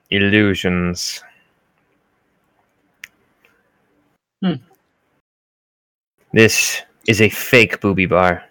Illusions. 0.10 1.24
Hmm. 4.44 4.54
This 6.34 6.82
is 7.08 7.22
a 7.22 7.30
fake 7.30 7.80
booby 7.82 8.06
bar. 8.06 8.44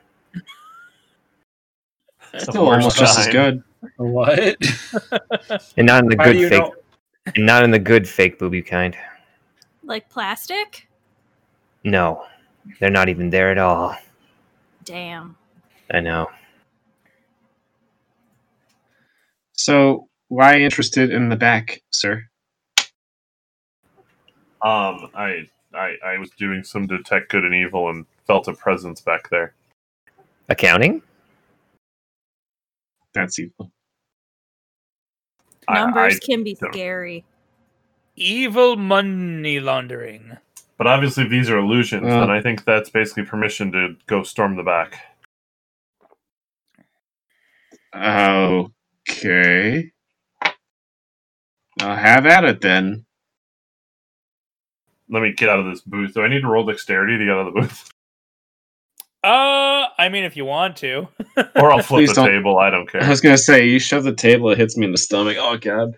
Still 2.38 2.68
almost 2.70 2.98
just 2.98 3.18
as 3.18 3.28
good. 3.28 3.62
What? 3.98 4.56
And 5.76 5.86
not 5.86 6.02
in 6.02 6.08
the 6.08 6.16
How 6.18 6.24
do 6.24 6.32
good 6.32 6.40
you 6.40 6.48
fake 6.48 6.62
know? 6.62 6.74
and 7.36 7.46
not 7.46 7.62
in 7.62 7.70
the 7.70 7.78
good 7.78 8.08
fake 8.08 8.38
booby 8.38 8.62
kind. 8.62 8.96
Like 9.84 10.08
plastic? 10.08 10.88
No. 11.84 12.24
They're 12.80 12.90
not 12.90 13.08
even 13.08 13.30
there 13.30 13.50
at 13.52 13.58
all. 13.58 13.96
Damn. 14.84 15.36
I 15.92 16.00
know. 16.00 16.28
So 19.52 20.08
why 20.28 20.58
interested 20.60 21.10
in 21.10 21.28
the 21.28 21.36
back, 21.36 21.80
sir? 21.90 22.24
Um, 24.62 25.10
I, 25.14 25.48
I, 25.76 25.94
I 26.04 26.18
was 26.18 26.30
doing 26.30 26.64
some 26.64 26.86
detect 26.86 27.30
good 27.30 27.44
and 27.44 27.54
evil 27.54 27.88
and 27.90 28.06
felt 28.26 28.48
a 28.48 28.54
presence 28.54 29.00
back 29.00 29.28
there. 29.30 29.54
Accounting? 30.48 31.02
That's 33.14 33.38
evil. 33.38 33.70
Numbers 35.68 36.16
I- 36.22 36.26
can 36.26 36.44
be 36.44 36.54
don't- 36.54 36.72
scary. 36.72 37.24
Evil 38.18 38.76
money 38.76 39.60
laundering. 39.60 40.38
but 40.78 40.86
obviously, 40.86 41.28
these 41.28 41.50
are 41.50 41.58
illusions, 41.58 42.04
uh. 42.04 42.06
Well- 42.06 42.20
then 42.20 42.30
I 42.30 42.40
think 42.40 42.64
that's 42.64 42.88
basically 42.90 43.24
permission 43.24 43.72
to 43.72 43.96
go 44.06 44.22
storm 44.22 44.56
the 44.56 44.62
back. 44.62 44.98
Okay. 47.94 49.90
I'll 51.80 51.96
have 51.96 52.26
at 52.26 52.44
it 52.44 52.60
then. 52.60 53.05
Let 55.08 55.22
me 55.22 55.32
get 55.32 55.48
out 55.48 55.60
of 55.60 55.66
this 55.66 55.80
booth. 55.82 56.14
Do 56.14 56.22
I 56.22 56.28
need 56.28 56.40
to 56.40 56.48
roll 56.48 56.64
dexterity 56.64 57.16
to 57.18 57.24
get 57.24 57.32
out 57.32 57.46
of 57.46 57.54
the 57.54 57.60
booth, 57.60 57.90
Uh, 59.24 59.86
I 59.98 60.08
mean, 60.08 60.22
if 60.24 60.36
you 60.36 60.44
want 60.44 60.76
to. 60.78 61.08
or 61.56 61.72
I'll 61.72 61.82
flip 61.82 61.98
Please 62.00 62.08
the 62.10 62.14
don't. 62.14 62.28
table? 62.28 62.58
I 62.58 62.70
don't 62.70 62.88
care. 62.88 63.02
I 63.02 63.08
was 63.08 63.20
gonna 63.20 63.36
say 63.38 63.66
you 63.68 63.78
shove 63.80 64.04
the 64.04 64.14
table, 64.14 64.50
it 64.50 64.58
hits 64.58 64.76
me 64.76 64.86
in 64.86 64.92
the 64.92 64.98
stomach. 64.98 65.36
Oh 65.40 65.56
god. 65.56 65.94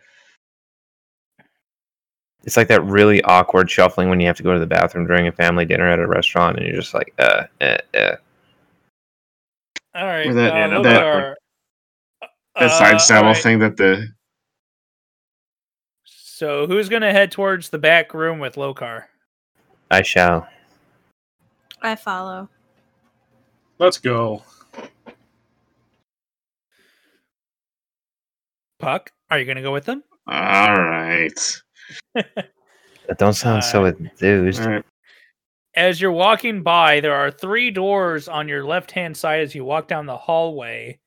It's 2.45 2.57
like 2.57 2.69
that 2.69 2.83
really 2.85 3.21
awkward 3.25 3.71
shuffling 3.71 4.09
when 4.09 4.21
you 4.21 4.27
have 4.29 4.37
to 4.39 4.43
go 4.43 4.55
to 4.55 4.59
the 4.61 4.67
bathroom 4.67 5.07
during 5.07 5.27
a 5.27 5.33
family 5.33 5.67
dinner 5.67 5.87
at 5.91 5.99
a 5.99 6.07
restaurant 6.07 6.57
and 6.57 6.67
you're 6.67 6.77
just 6.77 6.95
like, 6.95 7.13
uh, 7.19 7.45
uh, 7.61 7.77
uh. 7.95 8.17
All 9.95 10.07
right. 10.07 10.27
Or 10.27 10.33
that- 10.35 10.53
uh, 10.53 10.57
yeah, 10.57 10.67
no, 10.69 10.83
that- 10.83 11.03
Lokar, 11.03 11.35
That 12.55 12.65
uh, 12.71 12.79
side 12.79 13.01
saddle 13.03 13.29
alright, 13.29 13.43
thing 13.43 13.59
that 13.59 13.77
the 13.77 14.09
So 16.39 16.69
who's 16.69 16.89
gonna 16.89 17.11
head 17.11 17.33
towards 17.33 17.69
the 17.69 17.81
back 17.81 18.15
room 18.15 18.39
with 18.39 18.55
Lokar? 18.55 19.07
I 19.91 20.03
shall. 20.03 20.47
I 21.83 21.97
follow. 21.97 22.49
Let's 23.81 23.99
go. 23.99 24.45
Puck, 28.79 29.11
are 29.33 29.41
you 29.41 29.47
gonna 29.47 29.63
go 29.63 29.73
with 29.73 29.85
them? 29.85 30.05
all 30.29 30.81
right. 30.81 31.61
That 32.15 33.19
don't 33.19 33.33
sound 33.33 33.65
so 33.65 33.87
Uh, 33.87 33.89
enthused. 33.99 34.63
All 34.63 34.69
right. 34.69 34.85
As 35.75 36.01
you're 36.01 36.13
walking 36.13 36.63
by, 36.63 37.01
there 37.01 37.17
are 37.17 37.33
three 37.33 37.73
doors 37.73 38.29
on 38.29 38.47
your 38.47 38.65
left 38.65 38.93
hand 38.93 39.17
side 39.17 39.41
as 39.41 39.57
you 39.57 39.65
walk 39.65 39.89
down 39.89 40.07
the 40.07 40.17
hallway, 40.17 41.01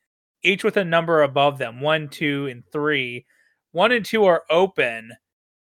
each 0.44 0.66
with 0.66 0.76
a 0.76 0.84
number 0.84 1.24
above 1.24 1.58
them 1.58 1.80
one, 1.80 2.10
two, 2.10 2.48
and 2.48 2.66
three. 2.74 3.26
One 3.72 3.92
and 3.92 4.06
two 4.06 4.26
are 4.26 4.44
open, 4.50 5.12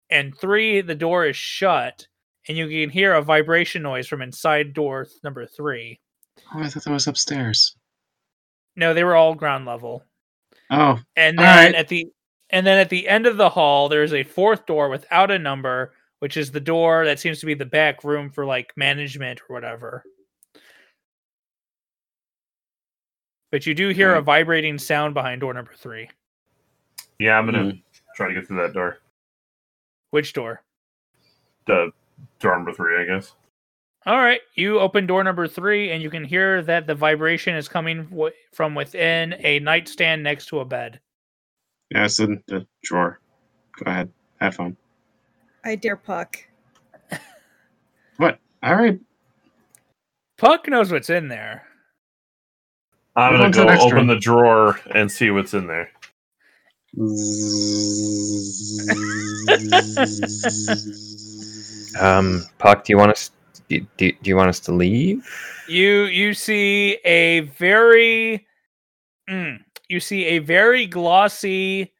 and 0.10 0.38
three, 0.38 0.82
the 0.82 0.96
door 0.96 1.26
is 1.26 1.36
shut, 1.36 2.08
and 2.48 2.58
you 2.58 2.68
can 2.68 2.90
hear 2.90 3.14
a 3.14 3.22
vibration 3.22 3.82
noise 3.82 4.08
from 4.08 4.22
inside 4.22 4.74
door 4.74 5.06
th- 5.06 5.16
number 5.24 5.46
three. 5.46 6.00
Oh, 6.54 6.60
I 6.62 6.70
thought 6.70 6.84
that 6.84 6.92
was 6.92 7.08
upstairs. 7.08 7.76
No, 8.76 8.94
they 8.94 9.04
were 9.04 9.16
all 9.16 9.34
ground 9.36 9.66
level. 9.66 10.04
Oh, 10.70 11.00
And 11.16 11.38
then 11.40 11.46
right. 11.68 11.76
at 11.76 11.88
the 11.88 12.08
and 12.52 12.66
then 12.66 12.78
at 12.78 12.90
the 12.90 13.08
end 13.08 13.26
of 13.26 13.38
the 13.38 13.50
hall, 13.50 13.90
there's 13.90 14.14
a 14.14 14.24
fourth 14.24 14.66
door 14.68 14.90
without 14.90 15.32
a 15.32 15.40
number, 15.40 15.94
which 16.20 16.38
is 16.38 16.52
the 16.52 16.60
door 16.60 17.06
that 17.06 17.20
seems 17.20 17.40
to 17.40 17.46
be 17.48 17.56
the 17.56 17.66
back 17.66 18.04
room 18.04 18.30
for 18.30 18.46
like 18.46 18.72
management 18.78 19.42
or 19.50 19.54
whatever. 19.56 20.04
But 23.52 23.66
you 23.66 23.74
do 23.74 23.90
hear 23.90 24.14
a 24.16 24.22
vibrating 24.22 24.78
sound 24.78 25.14
behind 25.14 25.42
door 25.42 25.54
number 25.54 25.74
three. 25.76 26.10
Yeah, 27.20 27.38
I'm 27.38 27.46
gonna 27.46 27.72
Hmm. 27.72 27.78
Try 28.16 28.28
to 28.28 28.34
get 28.34 28.48
through 28.48 28.58
that 28.62 28.74
door. 28.74 29.00
Which 30.12 30.34
door? 30.34 30.62
The 31.68 31.92
door 32.40 32.56
number 32.56 32.74
three, 32.74 32.98
I 33.02 33.06
guess. 33.06 33.34
All 34.06 34.18
right, 34.18 34.40
you 34.54 34.80
open 34.80 35.08
door 35.08 35.24
number 35.24 35.48
three, 35.48 35.92
and 35.92 36.02
you 36.02 36.12
can 36.12 36.24
hear 36.24 36.62
that 36.62 36.86
the 36.86 36.94
vibration 36.94 37.56
is 37.56 37.68
coming 37.68 38.06
w- 38.06 38.34
from 38.54 38.76
within 38.76 39.34
a 39.40 39.60
nightstand 39.60 40.22
next 40.22 40.46
to 40.48 40.60
a 40.60 40.66
bed. 40.66 41.00
yeah, 41.92 42.06
it's 42.06 42.20
in 42.20 42.42
the 42.48 42.68
drawer. 42.84 43.20
Go 43.84 43.90
ahead. 43.90 44.12
Have 44.40 44.56
fun. 44.56 44.78
I 45.64 45.76
dare 45.76 45.98
Puck. 45.98 46.38
What? 48.18 48.40
All 48.64 48.76
right. 48.76 49.00
Puck 50.38 50.68
knows 50.70 50.92
what's 50.92 51.10
in 51.10 51.28
there. 51.28 51.66
I'm 53.16 53.34
gonna 53.34 53.46
on 53.46 53.52
to 53.54 53.60
the 53.62 53.66
go 53.76 53.80
open 53.82 54.08
the 54.08 54.16
drawer 54.20 54.80
and 54.94 55.12
see 55.12 55.32
what's 55.32 55.54
in 55.54 55.68
there. 55.68 55.90
Um, 62.02 62.44
Puck, 62.58 62.84
do 62.84 62.92
you 62.92 62.98
want 62.98 63.12
us? 63.12 63.32
Do, 63.70 63.80
do, 63.96 64.12
you 64.22 64.36
want 64.36 64.50
us 64.50 64.60
to 64.62 64.74
leave? 64.74 65.26
you 65.68 66.06
you 66.06 66.34
see 66.34 66.98
a 67.06 67.42
very 67.42 68.46
mm, 69.30 69.60
you 69.90 70.00
see 70.00 70.26
a 70.26 70.40
very 70.40 70.86
glossy 70.86 71.94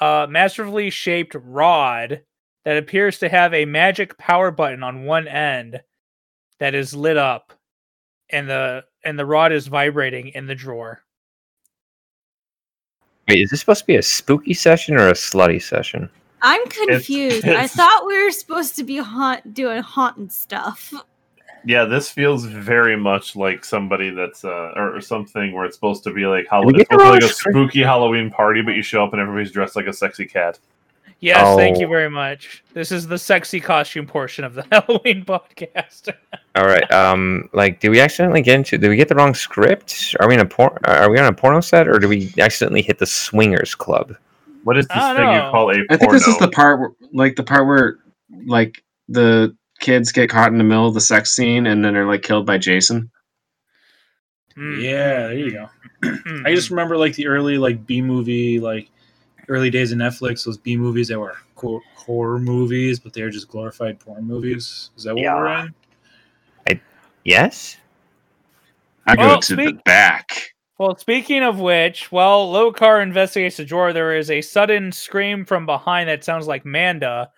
uh 0.00 0.26
masterfully 0.28 0.90
shaped 0.90 1.36
rod 1.42 2.22
that 2.64 2.76
appears 2.76 3.18
to 3.18 3.28
have 3.28 3.54
a 3.54 3.64
magic 3.64 4.16
power 4.18 4.50
button 4.50 4.82
on 4.82 5.04
one 5.04 5.28
end 5.28 5.80
that 6.58 6.74
is 6.74 6.94
lit 6.94 7.16
up 7.16 7.52
and 8.30 8.48
the 8.48 8.84
and 9.04 9.18
the 9.18 9.26
rod 9.26 9.52
is 9.52 9.66
vibrating 9.66 10.28
in 10.28 10.46
the 10.46 10.54
drawer 10.54 11.02
Wait, 13.30 13.42
is 13.42 13.50
this 13.50 13.60
supposed 13.60 13.80
to 13.80 13.86
be 13.86 13.96
a 13.96 14.02
spooky 14.02 14.54
session 14.54 14.96
or 14.96 15.08
a 15.08 15.12
slutty 15.12 15.62
session? 15.62 16.10
I'm 16.42 16.66
confused. 16.68 17.46
I 17.46 17.50
it's- 17.50 17.74
thought 17.74 18.04
we 18.06 18.22
were 18.22 18.30
supposed 18.30 18.76
to 18.76 18.84
be 18.84 18.96
haunt 18.98 19.54
doing 19.54 19.82
haunting 19.82 20.30
stuff. 20.30 20.92
Yeah, 21.66 21.84
this 21.84 22.08
feels 22.08 22.46
very 22.46 22.96
much 22.96 23.36
like 23.36 23.66
somebody 23.66 24.08
that's 24.10 24.44
uh 24.46 24.72
or, 24.76 24.96
or 24.96 25.00
something 25.02 25.52
where 25.52 25.66
it's 25.66 25.76
supposed 25.76 26.02
to 26.04 26.12
be 26.12 26.24
like 26.24 26.46
Halloween. 26.48 26.80
It's 26.80 26.88
supposed 26.90 27.04
to 27.04 27.18
be 27.18 27.24
like 27.26 27.30
a 27.30 27.34
spooky 27.34 27.82
Halloween 27.82 28.30
party, 28.30 28.62
but 28.62 28.74
you 28.76 28.82
show 28.82 29.04
up 29.04 29.12
and 29.12 29.20
everybody's 29.20 29.52
dressed 29.52 29.76
like 29.76 29.86
a 29.86 29.92
sexy 29.92 30.24
cat. 30.24 30.58
Yes 31.20 31.56
thank 31.56 31.78
you 31.78 31.86
Oh. 31.86 31.90
very 31.90 32.10
much 32.10 32.64
this 32.74 32.90
is 32.90 33.06
the 33.06 33.18
sexy 33.18 33.60
costume 33.60 34.06
portion 34.06 34.44
of 34.44 34.54
the 34.54 34.62
halloween 34.72 35.24
podcast 35.24 36.12
All 36.56 36.66
right. 36.66 36.90
Um, 36.90 37.48
like, 37.52 37.78
did 37.78 37.90
we 37.90 38.00
accidentally 38.00 38.42
get 38.42 38.56
into? 38.56 38.76
Did 38.76 38.88
we 38.88 38.96
get 38.96 39.08
the 39.08 39.14
wrong 39.14 39.34
script? 39.34 40.16
Are 40.18 40.26
we 40.26 40.34
in 40.34 40.40
a 40.40 40.44
por- 40.44 40.76
Are 40.84 41.08
we 41.08 41.16
on 41.16 41.26
a 41.26 41.32
porno 41.32 41.60
set, 41.60 41.86
or 41.86 42.00
do 42.00 42.08
we 42.08 42.34
accidentally 42.40 42.82
hit 42.82 42.98
the 42.98 43.06
swingers 43.06 43.76
club? 43.76 44.16
What 44.64 44.76
is 44.76 44.88
this 44.88 44.96
thing 44.96 45.14
don't 45.16 45.32
you 45.32 45.38
know. 45.38 45.50
call 45.52 45.70
a 45.70 45.78
I 45.90 45.96
think 45.96 46.10
this 46.10 46.26
is 46.26 46.36
the 46.38 46.48
part 46.48 46.80
where, 46.80 46.90
like, 47.12 47.36
the 47.36 47.44
part 47.44 47.68
where, 47.68 47.98
like, 48.46 48.82
the 49.08 49.56
kids 49.78 50.10
get 50.10 50.28
caught 50.28 50.50
in 50.50 50.58
the 50.58 50.64
middle 50.64 50.88
of 50.88 50.94
the 50.94 51.00
sex 51.00 51.30
scene 51.34 51.66
and 51.66 51.84
then 51.84 51.96
are 51.96 52.04
like 52.04 52.22
killed 52.22 52.46
by 52.46 52.58
Jason. 52.58 53.10
Mm, 54.56 54.82
Yeah, 54.82 55.28
there 55.28 55.34
you 55.34 55.52
go. 55.52 55.68
I 56.44 56.52
just 56.54 56.68
mm. 56.68 56.70
remember 56.70 56.96
like 56.96 57.14
the 57.14 57.28
early 57.28 57.58
like 57.58 57.86
B 57.86 58.02
movie, 58.02 58.58
like 58.58 58.90
early 59.50 59.68
days 59.68 59.92
of 59.92 59.98
Netflix, 59.98 60.44
those 60.44 60.56
B 60.56 60.76
movies 60.76 61.08
that 61.08 61.18
were 61.20 61.36
co- 61.56 61.82
horror 61.94 62.38
movies, 62.38 62.98
but 63.00 63.12
they 63.12 63.22
were 63.22 63.30
just 63.30 63.48
glorified 63.48 63.98
porn 64.00 64.24
movies. 64.24 64.90
Is 64.96 65.04
that 65.04 65.14
what 65.14 65.22
we're 65.24 65.46
Yeah. 65.48 65.66
in? 65.66 66.80
Yes. 67.24 67.76
I 69.06 69.14
go 69.16 69.36
to 69.36 69.42
speak- 69.42 69.76
the 69.76 69.82
back. 69.84 70.54
Well, 70.78 70.96
speaking 70.96 71.42
of 71.42 71.60
which, 71.60 72.10
while 72.10 72.50
Lokar 72.50 73.02
investigates 73.02 73.58
the 73.58 73.66
drawer, 73.66 73.92
there 73.92 74.16
is 74.16 74.30
a 74.30 74.40
sudden 74.40 74.92
scream 74.92 75.44
from 75.44 75.66
behind 75.66 76.08
that 76.08 76.24
sounds 76.24 76.46
like 76.46 76.64
Manda. 76.64 77.30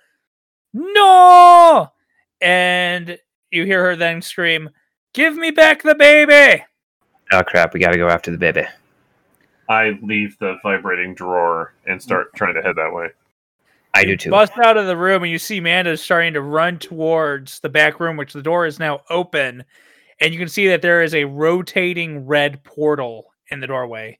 No! 0.72 1.92
And 2.40 3.18
you 3.50 3.64
hear 3.64 3.82
her 3.84 3.96
then 3.96 4.22
scream, 4.22 4.70
Give 5.14 5.34
me 5.36 5.50
back 5.50 5.82
the 5.82 5.94
baby! 5.96 6.62
Oh 7.32 7.42
crap! 7.42 7.74
We 7.74 7.80
got 7.80 7.90
to 7.92 7.98
go 7.98 8.08
after 8.08 8.30
the 8.30 8.38
baby. 8.38 8.62
I 9.68 9.98
leave 10.02 10.38
the 10.38 10.56
vibrating 10.62 11.14
drawer 11.14 11.74
and 11.86 12.02
start 12.02 12.34
trying 12.34 12.54
to 12.54 12.62
head 12.62 12.76
that 12.76 12.92
way. 12.92 13.08
I 13.94 14.04
do 14.04 14.16
too. 14.16 14.30
Bust 14.30 14.52
out 14.64 14.76
of 14.76 14.86
the 14.86 14.96
room, 14.96 15.22
and 15.22 15.30
you 15.30 15.38
see 15.38 15.60
Manda 15.60 15.96
starting 15.96 16.32
to 16.34 16.40
run 16.40 16.78
towards 16.78 17.60
the 17.60 17.68
back 17.68 18.00
room, 18.00 18.16
which 18.16 18.32
the 18.32 18.42
door 18.42 18.66
is 18.66 18.78
now 18.78 19.02
open. 19.10 19.64
And 20.20 20.32
you 20.32 20.38
can 20.38 20.48
see 20.48 20.68
that 20.68 20.82
there 20.82 21.02
is 21.02 21.14
a 21.14 21.24
rotating 21.24 22.26
red 22.26 22.62
portal 22.64 23.32
in 23.50 23.60
the 23.60 23.66
doorway. 23.66 24.18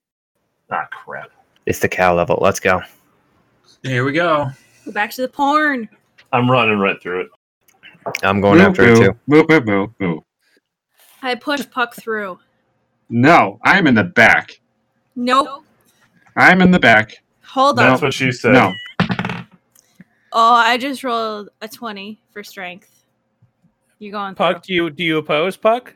Ah, 0.70 0.86
crap. 0.90 1.30
It's 1.66 1.78
the 1.78 1.88
cow 1.88 2.14
level. 2.14 2.38
Let's 2.40 2.60
go. 2.60 2.82
Here 3.82 4.04
we 4.04 4.12
go. 4.12 4.50
Go 4.84 4.92
back 4.92 5.10
to 5.12 5.22
the 5.22 5.28
porn. 5.28 5.88
I'm 6.32 6.50
running 6.50 6.78
right 6.78 7.00
through 7.00 7.22
it. 7.22 7.28
I'm 8.22 8.40
going 8.40 8.58
Moo, 8.58 8.64
after 8.64 8.92
it 8.92 8.96
too. 8.96 9.16
moo, 9.26 9.44
moo, 9.48 9.60
moo, 9.60 9.86
moo. 10.00 10.20
I 11.22 11.34
push 11.34 11.68
Puck 11.70 11.94
through. 11.94 12.38
No, 13.08 13.60
I'm 13.62 13.86
in 13.86 13.94
the 13.94 14.04
back. 14.04 14.60
Nope. 15.16 15.64
I'm 16.36 16.62
in 16.62 16.70
the 16.70 16.78
back. 16.78 17.22
Hold 17.44 17.78
on. 17.78 17.86
That's 17.90 18.02
what 18.02 18.14
she 18.14 18.32
said. 18.32 18.52
No. 18.52 18.72
Oh, 20.32 20.54
I 20.54 20.78
just 20.78 21.04
rolled 21.04 21.50
a 21.60 21.68
20 21.68 22.18
for 22.32 22.42
strength. 22.42 22.88
You 23.98 24.10
going 24.10 24.34
through. 24.34 24.46
Puck, 24.54 24.62
do 24.64 24.72
you 24.72 24.88
do 24.90 25.04
you 25.04 25.18
oppose 25.18 25.56
Puck? 25.56 25.94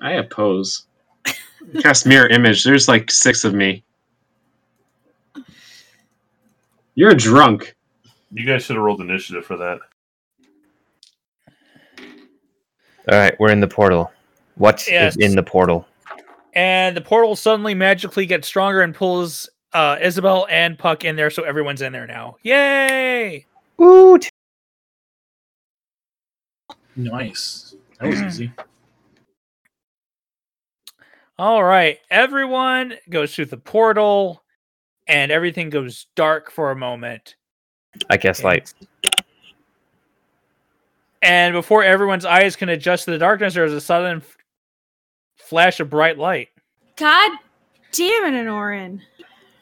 I 0.00 0.12
oppose. 0.12 0.86
Cast 1.82 2.06
mirror 2.06 2.28
image. 2.28 2.62
There's 2.62 2.86
like 2.88 3.10
six 3.10 3.44
of 3.44 3.52
me. 3.52 3.82
You're 6.94 7.14
drunk. 7.14 7.74
You 8.32 8.46
guys 8.46 8.64
should 8.64 8.76
have 8.76 8.84
rolled 8.84 9.00
initiative 9.00 9.44
for 9.44 9.56
that. 9.56 9.78
All 13.10 13.18
right, 13.18 13.34
we're 13.40 13.50
in 13.50 13.60
the 13.60 13.68
portal. 13.68 14.12
What 14.54 14.82
is 14.82 14.88
Yes. 14.88 15.16
in 15.16 15.34
the 15.34 15.42
portal? 15.42 15.87
And 16.58 16.96
the 16.96 17.00
portal 17.00 17.36
suddenly 17.36 17.72
magically 17.72 18.26
gets 18.26 18.48
stronger 18.48 18.80
and 18.80 18.92
pulls 18.92 19.48
uh, 19.74 19.96
Isabel 20.02 20.44
and 20.50 20.76
Puck 20.76 21.04
in 21.04 21.14
there, 21.14 21.30
so 21.30 21.44
everyone's 21.44 21.82
in 21.82 21.92
there 21.92 22.08
now. 22.08 22.36
Yay! 22.42 23.46
Woot! 23.76 24.28
Nice. 26.96 27.76
That 28.00 28.08
was 28.08 28.20
easy. 28.22 28.52
All 31.38 31.62
right, 31.62 32.00
everyone 32.10 32.94
goes 33.08 33.36
through 33.36 33.44
the 33.44 33.56
portal, 33.56 34.42
and 35.06 35.30
everything 35.30 35.70
goes 35.70 36.06
dark 36.16 36.50
for 36.50 36.72
a 36.72 36.76
moment. 36.76 37.36
I 38.10 38.16
guess 38.16 38.42
light. 38.42 38.74
And 41.22 41.52
before 41.52 41.84
everyone's 41.84 42.24
eyes 42.24 42.56
can 42.56 42.68
adjust 42.68 43.04
to 43.04 43.12
the 43.12 43.18
darkness, 43.18 43.54
there's 43.54 43.72
a 43.72 43.80
sudden 43.80 44.16
f- 44.16 44.37
flash 45.48 45.80
of 45.80 45.88
bright 45.88 46.18
light. 46.18 46.48
God 46.96 47.32
damn 47.92 48.34
it, 48.34 48.46
Anoran. 48.46 49.00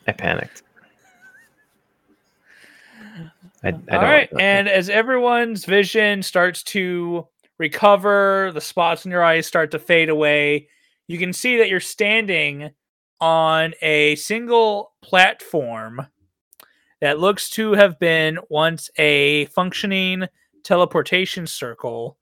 I 0.08 0.12
panicked. 0.12 0.62
I, 3.62 3.68
I 3.68 3.70
don't. 3.70 3.90
All 3.92 4.02
right, 4.02 4.28
and 4.38 4.68
as 4.68 4.90
everyone's 4.90 5.64
vision 5.64 6.22
starts 6.22 6.62
to 6.64 7.26
recover, 7.58 8.50
the 8.52 8.60
spots 8.60 9.04
in 9.04 9.10
your 9.10 9.22
eyes 9.22 9.46
start 9.46 9.70
to 9.70 9.78
fade 9.78 10.08
away. 10.08 10.68
you 11.08 11.18
can 11.18 11.32
see 11.32 11.56
that 11.58 11.68
you're 11.68 11.80
standing 11.80 12.70
on 13.20 13.72
a 13.80 14.16
single 14.16 14.92
platform 15.02 16.06
that 17.00 17.18
looks 17.18 17.48
to 17.50 17.72
have 17.72 17.98
been 17.98 18.38
once 18.50 18.90
a 18.98 19.46
functioning 19.46 20.26
teleportation 20.64 21.46
circle, 21.46 22.18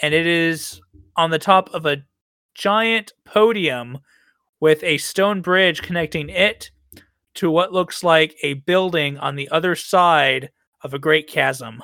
and 0.00 0.14
it 0.14 0.26
is 0.26 0.80
on 1.16 1.30
the 1.30 1.38
top 1.38 1.68
of 1.74 1.84
a 1.86 1.98
giant 2.54 3.12
podium 3.24 3.98
with 4.60 4.82
a 4.84 4.98
stone 4.98 5.40
bridge 5.40 5.82
connecting 5.82 6.28
it 6.28 6.70
to 7.34 7.50
what 7.50 7.72
looks 7.72 8.04
like 8.04 8.36
a 8.42 8.54
building 8.54 9.18
on 9.18 9.36
the 9.36 9.48
other 9.50 9.74
side 9.74 10.50
of 10.82 10.94
a 10.94 10.98
great 10.98 11.26
chasm. 11.26 11.82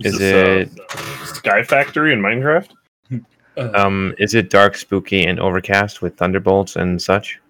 Is 0.00 0.18
this, 0.18 0.68
it 0.68 0.80
uh, 0.90 1.24
Sky 1.24 1.62
Factory 1.62 2.12
in 2.12 2.20
Minecraft? 2.20 2.70
Uh, 3.58 3.70
um 3.72 4.14
is 4.18 4.34
it 4.34 4.50
dark, 4.50 4.76
spooky, 4.76 5.24
and 5.24 5.40
overcast 5.40 6.02
with 6.02 6.14
thunderbolts 6.18 6.76
and 6.76 7.00
such? 7.00 7.40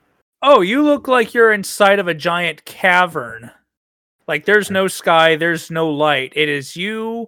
Oh, 0.41 0.61
you 0.61 0.85
look 0.85 1.09
like 1.09 1.35
you're 1.35 1.53
inside 1.53 1.99
of 1.99 2.07
a 2.07 2.15
giant 2.15 2.65
cavern. 2.65 3.51
Like 4.29 4.45
there's 4.45 4.71
no 4.71 4.87
sky, 4.87 5.35
there's 5.35 5.69
no 5.69 5.91
light. 5.91 6.33
It 6.37 6.49
is 6.49 6.77
you 6.77 7.27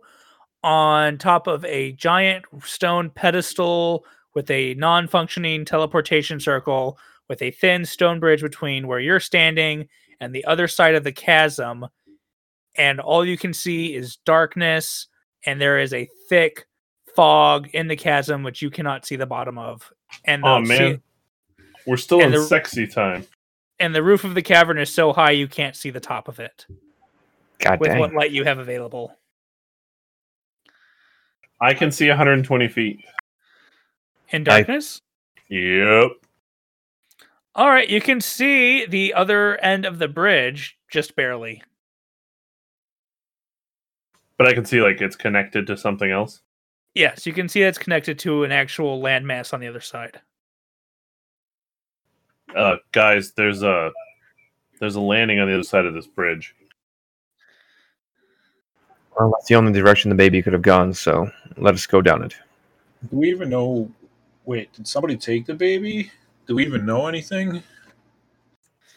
on 0.64 1.18
top 1.18 1.46
of 1.46 1.64
a 1.64 1.92
giant 1.92 2.44
stone 2.64 3.10
pedestal 3.10 4.04
with 4.34 4.50
a 4.50 4.74
non 4.74 5.06
functioning 5.06 5.64
teleportation 5.64 6.40
circle 6.40 6.98
with 7.28 7.42
a 7.42 7.50
thin 7.50 7.84
stone 7.84 8.20
bridge 8.20 8.42
between 8.42 8.86
where 8.86 9.00
you're 9.00 9.20
standing 9.20 9.88
and 10.20 10.34
the 10.34 10.44
other 10.46 10.66
side 10.68 10.94
of 10.94 11.04
the 11.04 11.12
chasm. 11.12 11.86
And 12.76 13.00
all 13.00 13.24
you 13.24 13.36
can 13.36 13.52
see 13.52 13.94
is 13.94 14.16
darkness, 14.24 15.08
and 15.44 15.60
there 15.60 15.78
is 15.78 15.92
a 15.92 16.08
thick 16.28 16.66
fog 17.14 17.68
in 17.74 17.88
the 17.88 17.96
chasm 17.96 18.42
which 18.44 18.62
you 18.62 18.70
cannot 18.70 19.04
see 19.04 19.16
the 19.16 19.26
bottom 19.26 19.58
of. 19.58 19.92
And 20.24 20.42
Oh 20.44 20.62
the- 20.62 20.68
man, 20.68 21.02
we're 21.86 21.96
still 21.96 22.20
and 22.22 22.32
in 22.34 22.40
the- 22.40 22.46
sexy 22.46 22.86
time. 22.86 23.26
and 23.80 23.94
the 23.94 24.02
roof 24.02 24.24
of 24.24 24.34
the 24.34 24.42
cavern 24.42 24.78
is 24.78 24.92
so 24.92 25.12
high 25.12 25.32
you 25.32 25.48
can't 25.48 25.74
see 25.76 25.90
the 25.90 26.00
top 26.00 26.28
of 26.28 26.38
it 26.40 26.66
God 27.58 27.80
with 27.80 27.90
dang. 27.90 27.98
what 28.00 28.14
light 28.14 28.30
you 28.30 28.44
have 28.44 28.58
available. 28.58 29.17
I 31.60 31.74
can 31.74 31.90
see 31.90 32.08
120 32.08 32.68
feet. 32.68 33.00
In 34.30 34.42
I- 34.42 34.44
darkness? 34.44 35.00
Yep. 35.48 36.10
All 37.54 37.68
right, 37.68 37.88
you 37.88 38.00
can 38.00 38.20
see 38.20 38.86
the 38.86 39.14
other 39.14 39.56
end 39.56 39.84
of 39.84 39.98
the 39.98 40.06
bridge 40.06 40.78
just 40.88 41.16
barely. 41.16 41.62
But 44.36 44.46
I 44.46 44.54
can 44.54 44.64
see 44.64 44.80
like 44.80 45.00
it's 45.00 45.16
connected 45.16 45.66
to 45.66 45.76
something 45.76 46.10
else. 46.10 46.42
Yes, 46.94 47.26
you 47.26 47.32
can 47.32 47.48
see 47.48 47.62
that's 47.62 47.78
connected 47.78 48.18
to 48.20 48.44
an 48.44 48.52
actual 48.52 49.02
landmass 49.02 49.52
on 49.52 49.58
the 49.58 49.66
other 49.66 49.80
side. 49.80 50.20
Uh, 52.54 52.76
guys, 52.92 53.32
there's 53.32 53.62
a 53.62 53.90
there's 54.78 54.94
a 54.94 55.00
landing 55.00 55.40
on 55.40 55.48
the 55.48 55.54
other 55.54 55.64
side 55.64 55.84
of 55.86 55.94
this 55.94 56.06
bridge. 56.06 56.54
Well, 59.18 59.30
that's 59.30 59.46
the 59.46 59.56
only 59.56 59.72
direction 59.72 60.10
the 60.10 60.14
baby 60.14 60.42
could 60.42 60.52
have 60.52 60.62
gone, 60.62 60.92
so 60.94 61.30
let 61.56 61.74
us 61.74 61.86
go 61.86 62.00
down 62.00 62.22
it. 62.22 62.34
do 63.10 63.16
we 63.16 63.30
even 63.30 63.50
know? 63.50 63.90
Wait, 64.44 64.72
did 64.72 64.86
somebody 64.86 65.16
take 65.16 65.44
the 65.46 65.54
baby? 65.54 66.10
Do 66.46 66.54
we 66.54 66.64
even 66.64 66.86
know 66.86 67.06
anything? 67.06 67.62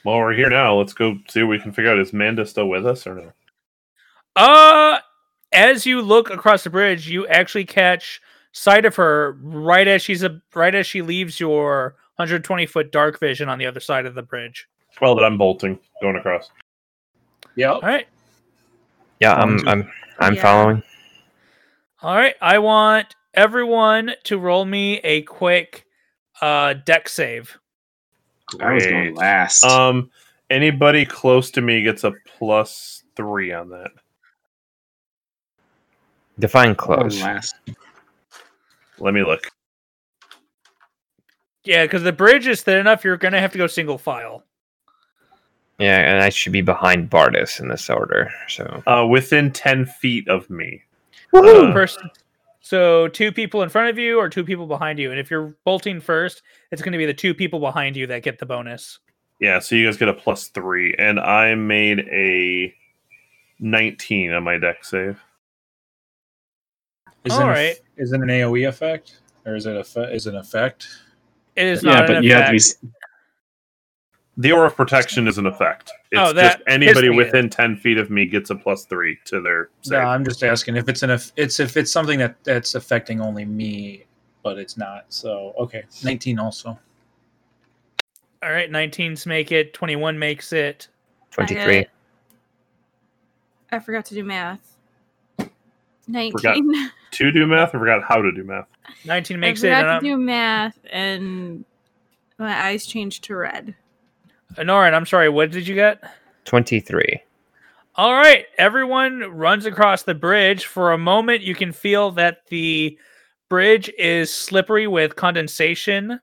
Well, 0.06 0.18
we're 0.18 0.34
here 0.34 0.50
now. 0.50 0.76
Let's 0.76 0.94
go 0.94 1.18
see 1.28 1.44
what 1.44 1.50
we 1.50 1.60
can 1.60 1.72
figure 1.72 1.92
out. 1.92 2.00
Is 2.00 2.14
Manda 2.14 2.46
still 2.46 2.68
with 2.68 2.86
us 2.86 3.06
or 3.06 3.16
no? 3.16 3.32
Uh 4.36 5.00
as 5.52 5.86
you 5.86 6.02
look 6.02 6.30
across 6.30 6.64
the 6.64 6.70
bridge, 6.70 7.10
you 7.10 7.28
actually 7.28 7.66
catch 7.66 8.22
sight 8.54 8.86
of 8.86 8.96
her 8.96 9.38
right 9.42 9.88
as 9.88 10.02
she's 10.02 10.24
a 10.24 10.42
right 10.56 10.74
as 10.74 10.88
she 10.88 11.02
leaves 11.02 11.40
your 11.40 11.96
120 12.16 12.66
foot 12.66 12.92
dark 12.92 13.20
vision 13.20 13.50
on 13.50 13.58
the 13.60 13.66
other 13.66 13.80
side 13.80 14.06
of 14.06 14.16
the 14.16 14.22
bridge. 14.22 14.68
Well, 15.02 15.16
that 15.16 15.24
I'm 15.24 15.38
bolting, 15.38 15.80
going 16.02 16.16
across. 16.16 16.50
Yeah. 17.56 17.72
All 17.74 17.82
right. 17.82 18.08
Yeah, 19.22 19.36
I'm 19.36 19.68
I'm 19.68 19.90
I'm 20.20 20.36
Yeah. 20.36 20.42
following. 20.42 20.84
All 22.02 22.16
right. 22.16 22.36
I 22.42 22.58
want 22.58 23.16
everyone 23.36 24.14
to 24.26 24.40
roll 24.40 24.66
me 24.66 24.98
a 25.04 25.22
quick 25.22 25.86
uh 26.42 26.74
Dex 26.74 27.14
save. 27.14 27.58
I 28.60 28.74
was 28.74 28.88
going 28.88 29.06
Great. 29.06 29.16
last. 29.16 29.64
Um, 29.64 30.10
anybody 30.50 31.06
close 31.06 31.52
to 31.52 31.62
me 31.62 31.84
gets 31.84 32.04
a 32.04 32.14
plus 32.26 33.04
three 33.16 33.54
on 33.54 33.70
that. 33.70 33.92
Define 36.40 36.74
close. 36.74 37.22
last. 37.22 37.54
Let 38.98 39.14
me 39.14 39.24
look. 39.24 39.48
Yeah, 41.64 41.86
because 41.86 42.02
the 42.02 42.12
bridge 42.12 42.48
is 42.48 42.64
thin 42.64 42.80
enough, 42.80 43.04
you're 43.04 43.18
gonna 43.18 43.40
have 43.40 43.52
to 43.52 43.60
go 43.60 43.68
single 43.68 44.00
file. 44.00 44.44
Yeah, 45.82 45.98
and 46.13 46.24
I 46.24 46.30
should 46.30 46.52
be 46.54 46.62
behind 46.62 47.10
Bardis 47.10 47.60
in 47.60 47.67
this 47.67 47.89
order. 47.89 48.30
So 48.48 48.84
Uh, 48.86 49.06
within 49.08 49.52
ten 49.52 49.86
feet 49.86 50.28
of 50.28 50.50
me. 50.50 50.84
So 51.34 51.70
Uh, 51.70 51.74
person, 51.74 52.10
so 52.60 53.08
two 53.08 53.32
people 53.32 53.63
in 53.63 53.70
front 53.70 53.89
of 53.89 53.98
you 53.98 54.20
or 54.20 54.30
two 54.30 54.44
people 54.44 54.67
behind 54.67 55.00
you, 55.00 55.10
and 55.12 55.20
if 55.20 55.32
you're 55.32 55.56
bolting 55.65 56.00
first, 56.00 56.44
it's 56.72 56.82
going 56.82 56.91
to 56.91 56.98
be 56.98 57.06
the 57.06 57.13
two 57.13 57.34
people 57.34 57.60
behind 57.60 57.96
you 57.96 58.06
that 58.08 58.22
get 58.24 58.38
the 58.39 58.46
bonus. 58.46 59.00
yeah, 59.39 59.58
so 59.60 59.76
you 59.76 59.86
guys 59.88 59.98
get 59.98 60.08
a 60.10 60.13
plus 60.13 60.50
three, 60.50 60.94
and 61.00 61.20
I 61.20 61.56
made 61.56 62.00
a 62.12 62.74
nineteen 63.60 64.32
on 64.34 64.44
my 64.44 64.58
Dex 64.60 64.89
save. 64.89 65.20
Is 67.24 67.34
All 67.34 67.39
it 67.39 67.44
an 67.44 67.50
eff- 67.50 67.56
right. 67.58 67.80
Is 67.98 68.13
it 68.13 68.22
an 68.22 68.28
AOE 68.30 68.67
effect, 68.67 69.20
or 69.46 69.56
is 69.56 69.65
it 69.65 69.76
a 69.76 69.84
fe- 69.84 70.13
is 70.13 70.28
it 70.28 70.34
an 70.34 70.39
effect? 70.39 70.88
It 71.56 71.65
is 71.67 71.84
Yeah, 71.84 71.91
not 72.02 72.08
but 72.08 72.15
an 72.17 72.24
you 72.24 72.34
have 72.34 72.48
to 72.48 72.52
be. 72.52 72.88
Effect. 74.41 74.45
s- 74.45 74.49
The 74.49 74.51
aura 74.51 74.67
of 74.67 74.75
protection 74.75 75.27
is 75.27 75.38
an 75.38 75.45
effect. 75.45 75.91
It's 76.12 76.19
Oh, 76.21 76.34
that 76.34 76.58
just 76.58 76.63
anybody 76.67 77.08
pissed 77.08 77.12
me 77.12 77.17
within 77.17 77.49
ten 77.49 77.75
feet 77.75 77.97
of 77.97 78.10
me 78.10 78.25
gets 78.25 78.49
a 78.49 78.56
plus 78.56 78.86
three 78.86 79.17
to 79.25 79.41
their 79.41 79.69
No. 79.89 79.97
I'm 79.99 80.23
just 80.25 80.43
asking 80.43 80.75
if 80.77 80.88
it's 80.89 81.04
an 81.04 81.12
eff- 81.12 81.32
it's 81.38 81.60
if 81.60 81.77
it's 81.77 81.91
something 81.91 82.19
that 82.19 82.43
that's 82.43 82.75
affecting 82.75 83.21
only 83.21 83.45
me, 83.45 84.06
but 84.43 84.58
it's 84.58 84.77
not. 84.77 85.06
So 85.10 85.54
okay, 85.58 85.84
19 86.04 86.39
also. 86.39 86.77
All 88.43 88.51
right, 88.51 88.71
19s 88.71 89.25
make 89.27 89.51
it, 89.51 89.73
21 89.73 90.17
makes 90.17 90.51
it. 90.51 90.88
Twenty-three. 91.32 91.77
I, 91.77 91.82
uh, 91.82 91.86
I 93.73 93.80
forgot 93.80 94.04
to 94.06 94.15
do 94.15 94.23
math. 94.23 94.77
19. 96.08 96.73
to 97.12 97.32
do 97.32 97.45
math, 97.47 97.69
I 97.69 97.80
forgot 97.80 98.04
how 98.04 98.21
to 98.21 98.32
do 98.32 98.43
math. 98.43 98.65
19 99.06 99.38
I 99.38 99.39
makes 99.39 99.60
it. 99.63 99.67
forgot 99.67 99.80
And 99.84 99.88
to 99.88 99.91
I'm, 99.93 100.04
do 100.04 100.17
math, 100.17 100.80
and 100.91 101.63
my 102.39 102.65
eyes 102.65 102.86
changed 102.88 103.23
to 103.25 103.36
red. 103.36 103.75
Norin, 104.58 104.94
I'm 104.94 105.06
sorry, 105.06 105.30
what 105.30 105.52
did 105.52 105.68
you 105.68 105.76
get? 105.76 106.04
Twenty 106.46 106.80
three. 106.80 107.22
All 107.96 108.14
right, 108.14 108.46
everyone 108.58 109.20
runs 109.32 109.66
across 109.66 110.04
the 110.04 110.16
bridge. 110.16 110.66
For 110.66 110.92
a 110.92 110.98
moment, 110.98 111.42
you 111.42 111.54
can 111.54 111.72
feel 111.72 112.12
that 112.12 112.48
the 112.48 112.98
bridge 113.50 113.92
is 114.00 114.34
slippery 114.34 114.88
with 114.88 115.18
condensation 115.18 116.20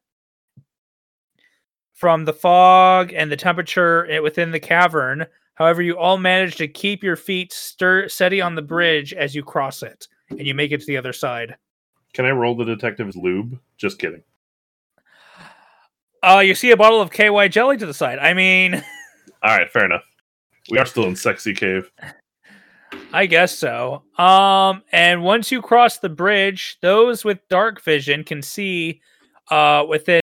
from 1.93 2.25
the 2.25 2.33
fog 2.33 3.13
and 3.13 3.31
the 3.31 3.37
temperature 3.37 4.07
eh, 4.11 4.19
within 4.21 4.51
the 4.51 4.61
cavern. 4.61 5.27
However, 5.55 5.83
you 5.83 5.99
all 5.99 6.17
manage 6.17 6.57
to 6.57 6.69
keep 6.69 7.03
your 7.03 7.17
feet 7.17 7.53
stir- 7.53 8.09
steady 8.09 8.41
on 8.41 8.55
the 8.55 8.63
bridge 8.63 9.13
as 9.13 9.35
you 9.35 9.43
cross 9.43 9.83
it, 9.83 10.07
and 10.31 10.47
you 10.47 10.55
make 10.55 10.71
it 10.71 10.81
to 10.81 10.87
the 10.87 10.97
other 10.97 11.13
side. 11.13 11.57
Can 12.15 12.25
I 12.25 12.31
roll 12.31 12.57
the 12.57 12.65
detective's 12.65 13.17
lube? 13.17 13.59
Just 13.77 13.99
kidding. 13.99 14.23
Uh, 16.23 16.41
you 16.45 16.55
see 16.55 16.71
a 16.71 16.77
bottle 16.77 17.01
of 17.01 17.11
KY 17.11 17.49
jelly 17.49 17.77
to 17.77 17.87
the 17.87 17.95
side. 17.95 18.19
I 18.19 18.35
mean, 18.35 18.75
All 19.43 19.57
right, 19.57 19.71
fair 19.71 19.85
enough. 19.85 20.03
We 20.71 20.79
are 20.79 20.87
still 20.87 21.05
in 21.05 21.17
sexy 21.17 21.55
cave. 21.55 21.91
I 23.13 23.27
guess 23.27 23.57
so. 23.57 24.03
Um, 24.19 24.83
and 24.93 25.23
once 25.23 25.53
you 25.53 25.63
cross 25.63 25.99
the 25.99 26.09
bridge, 26.09 26.79
those 26.83 27.25
with 27.25 27.39
dark 27.49 27.83
vision 27.83 28.25
can 28.25 28.43
see 28.43 29.01
uh 29.51 29.85
within 29.89 30.21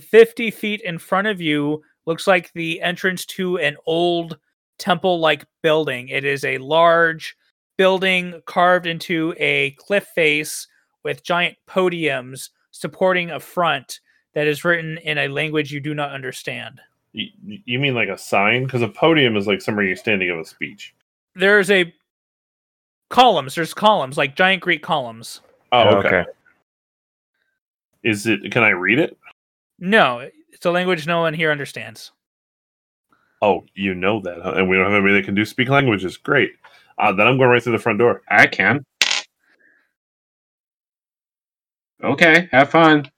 50 0.00 0.50
feet 0.52 0.80
in 0.82 0.98
front 0.98 1.26
of 1.26 1.40
you 1.40 1.82
looks 2.06 2.26
like 2.26 2.52
the 2.52 2.80
entrance 2.80 3.24
to 3.26 3.58
an 3.58 3.76
old 3.86 4.38
temple 4.78 5.18
like 5.18 5.46
building. 5.62 6.08
It 6.08 6.24
is 6.24 6.44
a 6.44 6.58
large 6.58 7.36
building 7.76 8.40
carved 8.46 8.86
into 8.86 9.34
a 9.38 9.72
cliff 9.72 10.06
face 10.14 10.68
with 11.02 11.24
giant 11.24 11.56
podiums 11.68 12.50
supporting 12.70 13.30
a 13.30 13.40
front 13.40 14.00
that 14.34 14.46
is 14.46 14.64
written 14.64 14.98
in 14.98 15.18
a 15.18 15.28
language 15.28 15.72
you 15.72 15.80
do 15.80 15.94
not 15.94 16.10
understand. 16.12 16.80
Y- 17.14 17.30
You 17.44 17.78
mean 17.78 17.94
like 17.94 18.08
a 18.08 18.18
sign? 18.18 18.64
Because 18.64 18.82
a 18.82 18.88
podium 18.88 19.36
is 19.36 19.46
like 19.46 19.62
somewhere 19.62 19.84
you're 19.84 19.96
standing 19.96 20.30
of 20.30 20.38
a 20.38 20.44
speech. 20.44 20.94
There's 21.34 21.70
a 21.70 21.92
columns, 23.10 23.54
there's 23.54 23.74
columns 23.74 24.16
like 24.18 24.36
giant 24.36 24.62
Greek 24.62 24.82
columns. 24.82 25.40
Oh, 25.72 25.96
okay. 25.98 26.24
Is 28.02 28.26
it? 28.26 28.50
Can 28.52 28.62
I 28.62 28.70
read 28.70 28.98
it? 28.98 29.16
No, 29.78 30.28
it's 30.52 30.66
a 30.66 30.70
language 30.70 31.06
no 31.06 31.20
one 31.20 31.34
here 31.34 31.50
understands. 31.50 32.12
Oh, 33.42 33.64
you 33.74 33.94
know 33.94 34.20
that, 34.20 34.40
huh? 34.42 34.52
and 34.56 34.68
we 34.68 34.76
don't 34.76 34.84
have 34.86 34.94
anybody 34.94 35.14
that 35.14 35.24
can 35.24 35.34
do 35.34 35.44
speak 35.44 35.68
languages. 35.68 36.16
Great. 36.16 36.52
Uh, 36.98 37.12
then 37.12 37.26
I'm 37.26 37.36
going 37.38 37.50
right 37.50 37.62
through 37.62 37.72
the 37.72 37.78
front 37.78 37.98
door. 37.98 38.22
I 38.28 38.46
can. 38.46 38.84
Okay, 42.02 42.48
have 42.52 42.70
fun. 42.70 43.10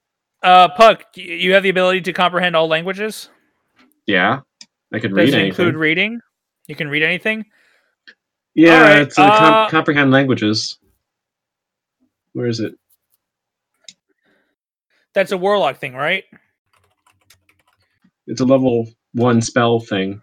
Uh, 0.46 0.68
Puck, 0.68 1.04
you 1.16 1.54
have 1.54 1.64
the 1.64 1.70
ability 1.70 2.02
to 2.02 2.12
comprehend 2.12 2.54
all 2.54 2.68
languages. 2.68 3.30
Yeah, 4.06 4.42
I 4.92 5.00
can 5.00 5.10
Does 5.10 5.16
read 5.16 5.28
it 5.30 5.34
anything. 5.34 5.48
include 5.48 5.74
reading? 5.74 6.20
You 6.68 6.76
can 6.76 6.86
read 6.88 7.02
anything. 7.02 7.46
yeah, 8.54 8.74
Alright, 8.76 8.98
it's 9.02 9.18
uh, 9.18 9.36
com- 9.38 9.70
comprehend 9.70 10.12
languages. 10.12 10.78
Where 12.32 12.46
is 12.46 12.60
it? 12.60 12.74
That's 15.14 15.32
a 15.32 15.36
warlock 15.36 15.78
thing, 15.78 15.94
right? 15.94 16.22
It's 18.28 18.40
a 18.40 18.44
level 18.44 18.86
one 19.14 19.42
spell 19.42 19.80
thing. 19.80 20.22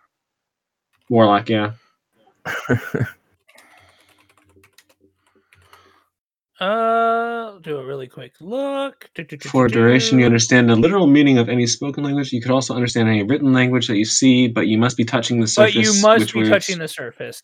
Warlock, 1.10 1.50
yeah. 1.50 1.74
Uh, 6.60 7.43
do 7.62 7.78
a 7.78 7.86
really 7.86 8.08
quick 8.08 8.34
look. 8.40 9.10
For 9.44 9.68
duration, 9.68 10.20
you 10.20 10.26
understand 10.26 10.70
the 10.70 10.76
literal 10.76 11.08
meaning 11.08 11.38
of 11.38 11.50
any 11.50 11.68
spoken 11.68 12.04
language. 12.04 12.32
You 12.32 12.42
could 12.42 12.52
also 12.52 12.74
understand 12.76 13.10
any 13.10 13.24
written 13.24 13.54
language 13.54 13.88
that 13.88 13.98
you 13.98 14.06
see, 14.06 14.48
but 14.48 14.68
you 14.68 14.78
must 14.78 14.98
be 14.98 15.04
touching 15.06 15.40
the 15.40 15.48
surface. 15.48 15.74
But 15.76 15.84
surface. 15.84 15.96
you 15.98 16.02
must 16.02 16.20
which 16.22 16.34
be 16.34 16.40
words- 16.40 16.50
touching 16.50 16.80
the 16.80 16.88
surface. 16.88 17.42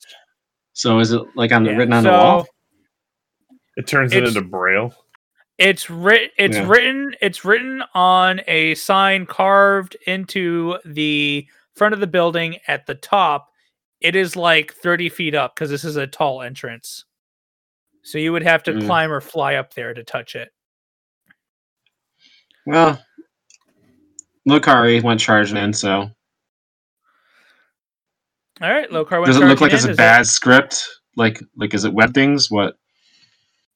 So 0.73 0.99
is 0.99 1.11
it 1.11 1.21
like 1.35 1.51
on 1.51 1.63
the 1.63 1.71
Yeah, 1.71 1.77
written 1.77 1.93
on 1.93 2.03
the 2.03 2.09
wall? 2.11 2.47
It 3.75 3.87
turns 3.87 4.13
it 4.13 4.23
into 4.23 4.41
braille. 4.41 4.93
It's 5.57 5.89
written. 5.89 6.29
It's 6.37 6.57
Yeah. 6.57 6.67
written. 6.67 7.15
It's 7.21 7.43
written 7.43 7.83
on 7.93 8.41
a 8.47 8.75
sign 8.75 9.25
carved 9.25 9.97
into 10.07 10.77
the 10.85 11.47
front 11.75 11.93
of 11.93 11.99
the 11.99 12.07
building 12.07 12.57
at 12.67 12.85
the 12.85 12.95
top. 12.95 13.47
It 13.99 14.15
is 14.15 14.35
like 14.37 14.73
thirty 14.73 15.09
feet 15.09 15.35
up 15.35 15.55
because 15.55 15.69
this 15.69 15.83
is 15.83 15.97
a 15.97 16.07
tall 16.07 16.41
entrance. 16.41 17.03
So 18.09 18.17
you 18.17 18.31
would 18.33 18.41
have 18.41 18.63
to 18.63 18.73
Mm. 18.73 18.87
climb 18.87 19.11
or 19.11 19.21
fly 19.21 19.53
up 19.53 19.75
there 19.75 19.93
to 19.93 20.03
touch 20.03 20.35
it. 20.35 20.51
Well, 22.65 22.99
Lokari 24.47 25.03
went 25.03 25.19
charging 25.19 25.57
in, 25.57 25.73
so 25.73 26.09
All 28.61 28.71
right, 28.71 28.89
Lokar 28.89 29.21
went 29.21 29.25
does 29.27 29.37
it 29.37 29.45
look 29.45 29.61
like 29.61 29.73
charging 29.73 29.75
it's 29.75 29.85
a 29.85 29.89
Is 29.91 29.97
bad 29.97 30.25
script? 30.25 30.87
Like, 31.15 31.39
like 31.55 31.75
is 31.75 31.85
it 31.85 31.93
web 31.93 32.15
things? 32.15 32.49
What? 32.49 32.77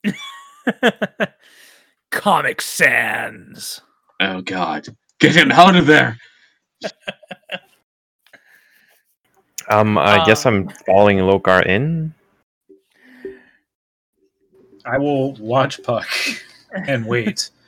Comic 2.11 2.59
Sans. 2.59 3.81
Oh 4.19 4.41
God, 4.41 4.87
get 5.19 5.35
him 5.35 5.51
out 5.51 5.75
of 5.75 5.85
there! 5.85 6.17
Um, 9.69 9.99
I 9.99 10.25
guess 10.25 10.43
Uh, 10.45 10.49
I'm 10.49 10.69
following 10.87 11.17
Lokar 11.19 11.63
in. 11.67 12.15
I 14.85 14.97
will 14.97 15.33
watch 15.35 15.81
Puck 15.83 16.07
and 16.73 17.05
wait. 17.05 17.49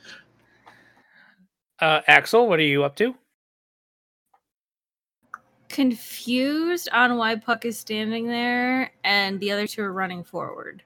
Uh, 1.78 2.00
Axel, 2.06 2.48
what 2.48 2.58
are 2.58 2.62
you 2.62 2.84
up 2.84 2.96
to? 2.96 3.14
Confused 5.68 6.88
on 6.90 7.18
why 7.18 7.36
Puck 7.36 7.66
is 7.66 7.78
standing 7.78 8.26
there, 8.26 8.92
and 9.04 9.38
the 9.40 9.52
other 9.52 9.66
two 9.66 9.82
are 9.82 9.92
running 9.92 10.24
forward. 10.24 10.82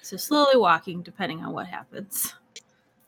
So 0.00 0.16
slowly 0.16 0.56
walking, 0.56 1.02
depending 1.02 1.44
on 1.44 1.52
what 1.52 1.66
happens. 1.66 2.34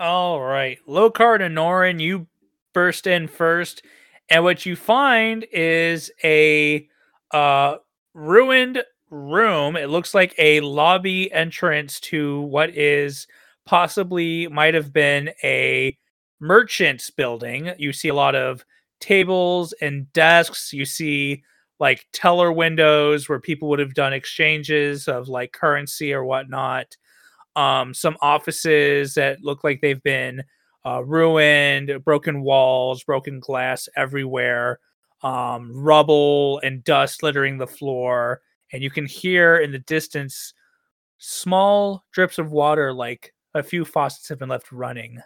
All 0.01 0.41
right, 0.41 0.79
Lokar 0.89 1.41
and 1.41 1.57
Anoran, 1.57 2.01
you 2.01 2.27
burst 2.75 3.07
in 3.07 3.29
first, 3.29 3.83
and 4.29 4.43
what 4.43 4.67
you 4.67 4.75
find 4.75 5.47
is 5.53 6.11
a 6.25 6.89
uh, 7.31 7.77
ruined 8.13 8.83
room. 9.11 9.77
It 9.77 9.91
looks 9.91 10.15
like 10.15 10.35
a 10.39 10.61
lobby 10.61 11.33
entrance 11.33 12.01
to 12.01 12.43
what 12.43 12.71
is 12.77 13.27
possibly 13.67 14.49
might 14.49 14.75
have 14.75 14.93
been 14.93 15.31
a 15.45 15.97
merchant's 16.41 17.11
building. 17.11 17.73
You 17.79 17.93
see 17.93 18.09
a 18.09 18.15
lot 18.15 18.35
of 18.35 18.65
tables 19.01 19.73
and 19.81 20.13
desks. 20.13 20.73
You 20.73 20.85
see 20.85 21.43
like 21.79 22.07
teller 22.13 22.53
windows 22.53 23.29
where 23.29 23.41
people 23.41 23.69
would 23.69 23.79
have 23.79 23.95
done 23.95 24.13
exchanges 24.13 25.09
of 25.09 25.29
like 25.29 25.53
currency 25.53 26.13
or 26.13 26.25
whatnot 26.25 26.97
um, 27.57 27.95
some 27.95 28.17
offices 28.21 29.15
that 29.15 29.43
look 29.43 29.65
like 29.65 29.81
they've 29.81 30.03
been 30.03 30.43
uh, 30.87 31.03
ruined, 31.05 32.05
broken 32.05 32.43
walls, 32.43 33.05
broken 33.05 33.41
glass 33.41 33.89
everywhere, 33.97 34.79
um, 35.23 35.71
rubble 35.75 36.61
and 36.63 36.85
dust 36.85 37.23
littering 37.23 37.59
the 37.59 37.67
floor. 37.67 38.41
And 38.73 38.83
you 38.83 38.91
can 38.91 39.07
hear 39.07 39.57
in 39.57 39.73
the 39.73 39.81
distance 39.81 40.55
small 41.19 42.05
drips 42.13 42.39
of 42.39 42.53
water, 42.53 42.93
like 42.93 43.35
a 43.55 43.63
few 43.63 43.85
faucets 43.85 44.29
have 44.29 44.39
been 44.39 44.49
left 44.49 44.71
running. 44.73 45.21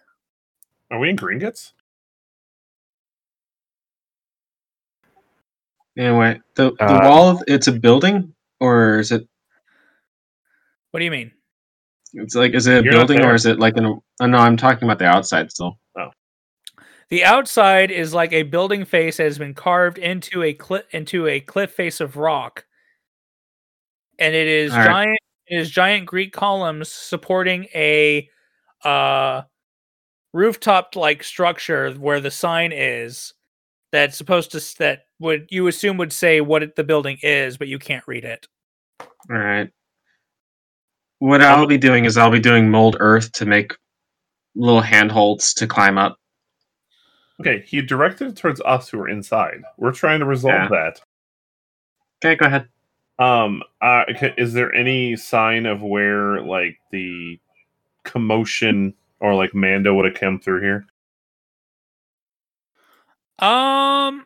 Are 0.91 0.99
we 0.99 1.11
in 1.11 1.17
Gringotts? 1.17 1.73
Anyway, 5.97 6.41
the 6.55 6.73
the 6.73 6.85
Uh, 6.85 7.09
wall. 7.09 7.29
Of, 7.29 7.45
it's 7.47 7.69
a 7.69 7.73
building, 7.73 8.35
or 8.61 8.99
is 8.99 9.13
it? 9.13 9.29
What 10.91 10.99
do 10.99 11.05
you 11.05 11.11
mean? 11.11 11.31
It's 12.15 12.35
like, 12.35 12.55
is 12.55 12.67
it 12.67 12.81
a 12.81 12.83
You're 12.83 12.93
building, 12.93 13.21
or 13.21 13.35
is 13.35 13.47
it 13.47 13.59
like 13.59 13.77
an? 13.77 14.01
Oh 14.21 14.27
no, 14.27 14.39
I'm 14.39 14.57
talking 14.57 14.89
about 14.89 14.99
the 14.99 15.07
outside 15.07 15.51
still. 15.53 15.79
Oh. 15.97 16.11
The 17.11 17.25
outside 17.25 17.91
is 17.91 18.13
like 18.15 18.33
a 18.33 18.43
building 18.43 18.85
face 18.85 19.19
that 19.19 19.25
has 19.25 19.39
been 19.39 19.55
carved 19.55 19.99
into 19.99 20.43
a 20.43 20.53
cliff 20.53 20.85
into 20.91 21.29
a 21.29 21.39
cliff 21.41 21.71
face 21.73 22.01
of 22.01 22.17
rock, 22.17 22.65
and 24.19 24.35
it 24.35 24.47
is 24.47 24.73
All 24.73 24.79
right. 24.79 24.87
giant. 24.87 25.19
It 25.47 25.59
is 25.59 25.71
giant 25.71 26.07
Greek 26.07 26.33
columns 26.33 26.89
supporting 26.89 27.67
a 27.75 28.29
uh, 28.83 29.43
rooftop 30.33 30.97
like 30.97 31.23
structure 31.23 31.93
where 31.93 32.21
the 32.21 32.31
sign 32.31 32.73
is. 32.73 33.35
That's 33.93 34.17
supposed 34.17 34.51
to 34.53 34.79
that 34.79 35.07
would 35.21 35.47
you 35.51 35.69
assume 35.69 35.99
would 35.99 36.13
say 36.13 36.41
what 36.41 36.63
it, 36.63 36.75
the 36.75 36.83
building 36.83 37.19
is, 37.23 37.57
but 37.57 37.69
you 37.69 37.79
can't 37.79 38.07
read 38.09 38.25
it. 38.25 38.47
All 39.01 39.07
right. 39.37 39.71
What 41.21 41.43
I'll 41.43 41.67
be 41.67 41.79
doing 41.79 42.05
is 42.05 42.19
I'll 42.19 42.31
be 42.31 42.41
doing 42.41 42.71
mold 42.71 42.97
earth 42.99 43.33
to 43.33 43.47
make 43.47 43.75
little 44.57 44.81
handholds 44.81 45.55
to 45.55 45.67
climb 45.67 45.97
up. 45.97 46.19
Okay, 47.41 47.65
he 47.67 47.83
directed 47.83 48.29
it 48.29 48.37
towards 48.37 48.61
us 48.63 48.89
who 48.89 49.01
are 49.01 49.09
inside. 49.09 49.63
We're 49.77 49.93
trying 49.93 50.21
to 50.21 50.27
resolve 50.27 50.71
that. 50.71 51.01
Okay, 52.25 52.37
go 52.37 52.47
ahead. 52.47 52.69
Um, 53.19 53.63
uh, 53.81 54.05
is 54.37 54.53
there 54.53 54.75
any 54.75 55.17
sign 55.17 55.67
of 55.67 55.83
where 55.83 56.41
like 56.41 56.79
the 56.91 57.39
commotion 58.03 58.95
or 59.21 59.35
like 59.35 59.55
Mando 59.55 59.95
would 59.95 60.05
have 60.05 60.15
come 60.15 60.41
through 60.41 60.61
here? 60.61 60.87
Um, 63.39 64.25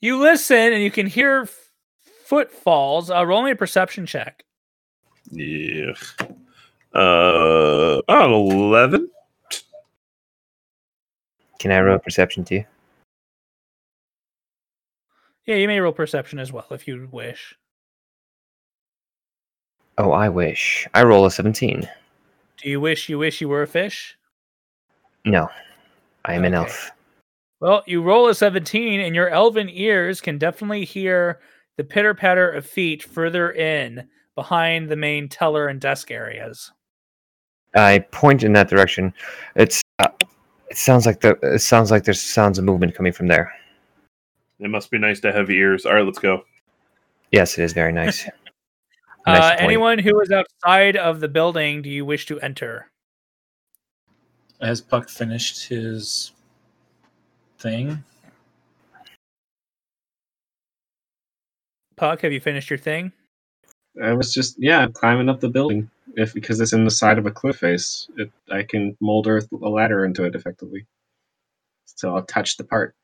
you 0.00 0.18
listen 0.18 0.72
and 0.72 0.82
you 0.82 0.90
can 0.90 1.06
hear 1.06 1.42
f- 1.42 1.70
footfalls. 2.24 3.10
Uh, 3.10 3.24
roll 3.24 3.42
me 3.42 3.52
a 3.52 3.56
perception 3.56 4.06
check. 4.06 4.44
Yeah. 5.30 5.92
Uh, 6.94 8.00
oh, 8.08 8.50
11? 8.50 9.10
Can 11.58 11.72
I 11.72 11.80
roll 11.80 11.96
a 11.96 11.98
perception 11.98 12.44
too? 12.44 12.64
Yeah, 15.48 15.54
you 15.54 15.66
may 15.66 15.80
roll 15.80 15.92
perception 15.92 16.38
as 16.38 16.52
well 16.52 16.66
if 16.72 16.86
you 16.86 17.08
wish. 17.10 17.56
Oh, 19.96 20.12
I 20.12 20.28
wish. 20.28 20.86
I 20.92 21.02
roll 21.04 21.24
a 21.24 21.30
17. 21.30 21.88
Do 22.58 22.68
you 22.68 22.82
wish 22.82 23.08
you 23.08 23.18
wish 23.18 23.40
you 23.40 23.48
were 23.48 23.62
a 23.62 23.66
fish? 23.66 24.18
No, 25.24 25.48
I 26.26 26.34
am 26.34 26.44
an 26.44 26.52
elf. 26.52 26.90
Well, 27.60 27.82
you 27.86 28.02
roll 28.02 28.28
a 28.28 28.34
17, 28.34 29.00
and 29.00 29.14
your 29.14 29.30
elven 29.30 29.70
ears 29.70 30.20
can 30.20 30.36
definitely 30.36 30.84
hear 30.84 31.40
the 31.78 31.84
pitter 31.84 32.12
patter 32.12 32.50
of 32.50 32.66
feet 32.66 33.02
further 33.02 33.50
in 33.52 34.06
behind 34.34 34.90
the 34.90 34.96
main 34.96 35.30
teller 35.30 35.68
and 35.68 35.80
desk 35.80 36.10
areas. 36.10 36.70
I 37.74 38.00
point 38.12 38.42
in 38.42 38.52
that 38.52 38.68
direction. 38.68 39.14
It's. 39.56 39.82
Uh, 39.98 40.08
it 40.68 40.76
sounds 40.76 41.06
like 41.06 41.20
the. 41.20 41.38
It 41.42 41.60
sounds 41.60 41.90
like 41.90 42.04
there's 42.04 42.20
sounds 42.20 42.58
of 42.58 42.66
movement 42.66 42.94
coming 42.94 43.14
from 43.14 43.28
there. 43.28 43.50
It 44.60 44.70
must 44.70 44.90
be 44.90 44.98
nice 44.98 45.20
to 45.20 45.32
have 45.32 45.50
ears. 45.50 45.86
All 45.86 45.94
right, 45.94 46.04
let's 46.04 46.18
go. 46.18 46.44
Yes, 47.30 47.58
it 47.58 47.64
is 47.64 47.72
very 47.72 47.92
nice. 47.92 48.28
Nice 49.26 49.42
uh, 49.42 49.56
anyone 49.58 49.98
who 49.98 50.18
is 50.20 50.30
outside 50.30 50.96
of 50.96 51.20
the 51.20 51.28
building, 51.28 51.82
do 51.82 51.90
you 51.90 52.02
wish 52.06 52.24
to 52.26 52.40
enter? 52.40 52.90
Has 54.58 54.80
Puck 54.80 55.10
finished 55.10 55.68
his 55.68 56.32
thing? 57.58 58.02
Puck, 61.96 62.22
have 62.22 62.32
you 62.32 62.40
finished 62.40 62.70
your 62.70 62.78
thing? 62.78 63.12
I 64.02 64.12
was 64.12 64.32
just 64.32 64.56
yeah 64.58 64.86
climbing 64.92 65.28
up 65.28 65.40
the 65.40 65.48
building. 65.48 65.90
If 66.14 66.32
because 66.32 66.60
it's 66.60 66.72
in 66.72 66.84
the 66.84 66.90
side 66.90 67.18
of 67.18 67.26
a 67.26 67.30
cliff 67.30 67.58
face, 67.58 68.08
it, 68.16 68.30
I 68.50 68.62
can 68.62 68.96
mold 69.00 69.26
earth 69.26 69.48
a 69.52 69.68
ladder 69.68 70.04
into 70.04 70.24
it 70.24 70.34
effectively. 70.34 70.86
So 71.84 72.14
I'll 72.14 72.22
touch 72.22 72.56
the 72.56 72.64
part, 72.64 72.94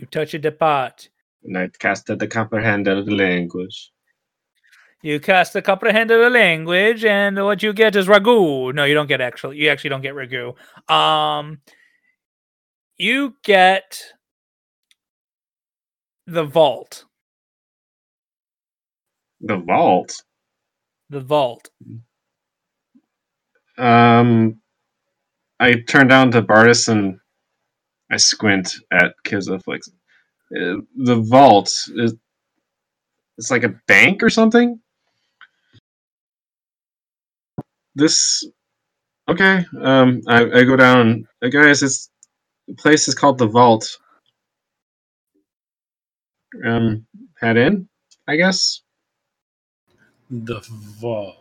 You 0.00 0.06
touch 0.06 0.32
a 0.32 0.38
depart. 0.38 1.10
and 1.44 1.58
I 1.58 1.68
casted 1.78 2.18
the 2.18 2.26
comprehend 2.26 2.88
of 2.88 3.04
the 3.04 3.14
language. 3.14 3.92
You 5.02 5.20
cast 5.20 5.52
the 5.52 5.60
comprehend 5.60 6.08
the 6.08 6.30
language, 6.30 7.04
and 7.04 7.36
what 7.44 7.62
you 7.62 7.74
get 7.74 7.96
is 7.96 8.06
ragu. 8.06 8.74
No, 8.74 8.84
you 8.84 8.94
don't 8.94 9.08
get 9.08 9.20
actually. 9.20 9.58
You 9.58 9.68
actually 9.68 9.90
don't 9.90 10.00
get 10.00 10.14
ragu. 10.14 10.54
Um, 10.90 11.60
you 12.96 13.34
get 13.42 14.02
the 16.26 16.44
vault. 16.44 17.04
The 19.42 19.58
vault. 19.58 20.22
The 21.10 21.20
vault. 21.20 21.68
Um, 23.76 24.60
I 25.58 25.74
turn 25.88 26.08
down 26.08 26.30
to 26.30 26.40
Bardis 26.42 26.88
and 26.88 27.19
I 28.10 28.16
squint 28.16 28.74
at 28.92 29.14
Kizaflix. 29.24 29.88
Uh, 30.54 30.82
the 30.96 31.16
vault 31.16 31.72
is 31.94 32.14
it's 33.38 33.50
like 33.50 33.64
a 33.64 33.74
bank 33.86 34.22
or 34.22 34.30
something. 34.30 34.80
This 37.94 38.44
okay. 39.28 39.64
Um, 39.80 40.20
I, 40.28 40.44
I 40.44 40.64
go 40.64 40.76
down. 40.76 41.26
Uh, 41.42 41.48
guys, 41.48 41.82
it's 41.82 42.10
the 42.68 42.74
place 42.74 43.08
is 43.08 43.14
called 43.14 43.38
the 43.38 43.46
vault. 43.46 43.98
Um, 46.64 47.06
head 47.40 47.56
in, 47.56 47.88
I 48.26 48.36
guess. 48.36 48.82
The 50.30 50.60
vault. 50.68 51.36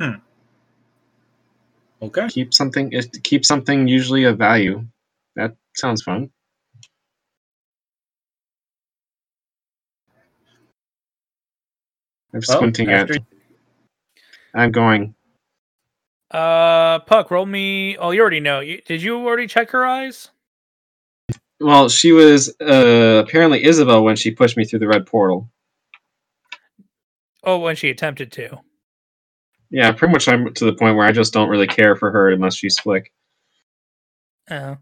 Hmm. 0.00 0.14
Okay. 2.00 2.28
Keep 2.28 2.54
something. 2.54 2.92
It 2.92 3.22
keep 3.22 3.44
something 3.44 3.88
usually 3.88 4.24
of 4.24 4.38
value. 4.38 4.86
That 5.74 5.78
sounds 5.80 6.02
fun. 6.02 6.30
I'm 12.32 12.40
Well, 12.48 12.56
squinting 12.58 12.90
after- 12.90 13.14
at. 13.14 13.22
I'm 14.54 14.72
going. 14.72 15.14
Uh, 16.30 17.00
Puck, 17.00 17.30
roll 17.30 17.46
me. 17.46 17.96
Oh, 17.96 18.10
you 18.10 18.20
already 18.20 18.40
know. 18.40 18.60
You, 18.60 18.80
did 18.82 19.02
you 19.02 19.16
already 19.16 19.46
check 19.46 19.70
her 19.70 19.84
eyes? 19.84 20.30
Well, 21.60 21.88
she 21.88 22.12
was 22.12 22.54
uh, 22.60 23.22
apparently 23.26 23.64
Isabel 23.64 24.02
when 24.04 24.16
she 24.16 24.30
pushed 24.32 24.56
me 24.56 24.64
through 24.64 24.80
the 24.80 24.88
red 24.88 25.06
portal. 25.06 25.48
Oh, 27.44 27.58
when 27.60 27.76
she 27.76 27.90
attempted 27.90 28.32
to. 28.32 28.58
Yeah, 29.70 29.92
pretty 29.92 30.12
much. 30.12 30.28
I'm 30.28 30.52
to 30.54 30.64
the 30.64 30.72
point 30.74 30.96
where 30.96 31.06
I 31.06 31.12
just 31.12 31.32
don't 31.32 31.48
really 31.48 31.66
care 31.66 31.94
for 31.96 32.10
her 32.10 32.30
unless 32.30 32.56
she's 32.56 32.76
slick. 32.76 33.12
Oh. 34.50 34.76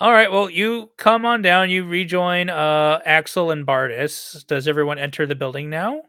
All 0.00 0.12
right. 0.12 0.30
Well, 0.30 0.50
you 0.50 0.90
come 0.98 1.24
on 1.24 1.42
down. 1.42 1.70
You 1.70 1.84
rejoin 1.86 2.50
uh 2.50 3.00
Axel 3.04 3.50
and 3.50 3.66
Bardis. 3.66 4.46
Does 4.46 4.68
everyone 4.68 4.98
enter 4.98 5.26
the 5.26 5.34
building 5.34 5.70
now? 5.70 6.02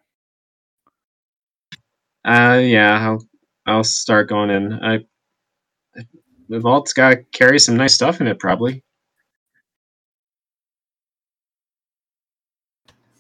Uh, 2.26 2.60
yeah, 2.62 3.00
I'll 3.08 3.26
I'll 3.66 3.84
start 3.86 4.30
going 4.30 4.50
in. 4.50 4.74
I 4.74 5.00
the 6.50 6.60
vault's 6.60 6.94
got 6.94 7.10
to 7.12 7.18
carry 7.32 7.60
some 7.60 7.78
nice 7.78 7.94
stuff 7.94 8.22
in 8.22 8.28
it, 8.28 8.40
probably. 8.40 8.84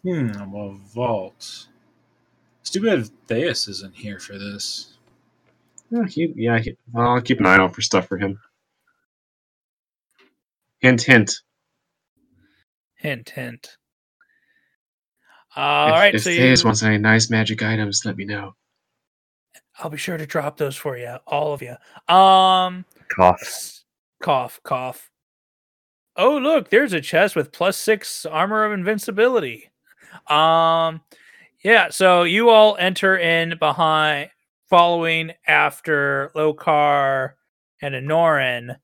Hmm. 0.03 0.29
A 0.29 0.73
vault. 0.93 1.67
It's 2.61 2.69
too 2.69 2.81
bad 2.81 3.09
Theus 3.27 3.67
isn't 3.69 3.95
here 3.95 4.19
for 4.19 4.37
this. 4.37 4.93
Yeah, 5.89 6.05
he, 6.05 6.33
yeah. 6.35 6.59
He, 6.59 6.77
well, 6.91 7.09
I'll 7.09 7.21
keep 7.21 7.39
an 7.39 7.45
eye 7.45 7.57
out 7.57 7.73
for 7.75 7.81
stuff 7.81 8.07
for 8.07 8.17
him. 8.17 8.39
Hint, 10.79 11.01
hint. 11.01 11.33
Hint, 12.95 13.29
hint. 13.29 13.77
All 15.55 15.87
if 15.87 15.93
right. 15.93 16.15
if 16.15 16.23
so 16.23 16.29
Theus 16.29 16.61
you, 16.61 16.65
wants 16.67 16.83
any 16.83 16.97
nice 16.97 17.29
magic 17.29 17.63
items, 17.63 18.03
let 18.05 18.15
me 18.15 18.25
know. 18.25 18.53
I'll 19.79 19.89
be 19.89 19.97
sure 19.97 20.17
to 20.17 20.25
drop 20.25 20.57
those 20.57 20.75
for 20.75 20.97
you, 20.97 21.17
all 21.25 21.53
of 21.53 21.61
you. 21.61 21.75
Um, 22.13 22.85
Cough. 23.15 23.83
cough, 24.21 24.59
cough. 24.63 25.09
Oh, 26.15 26.37
look, 26.37 26.69
there's 26.69 26.93
a 26.93 27.01
chest 27.01 27.35
with 27.35 27.51
plus 27.51 27.77
six 27.77 28.25
armor 28.25 28.65
of 28.65 28.71
invincibility. 28.71 29.69
Um, 30.27 31.01
yeah. 31.63 31.89
So 31.89 32.23
you 32.23 32.49
all 32.49 32.75
enter 32.77 33.17
in 33.17 33.55
behind, 33.59 34.31
following 34.67 35.31
after 35.45 36.31
Lokar 36.35 37.33
and 37.81 37.93
Anoran, 37.93 38.77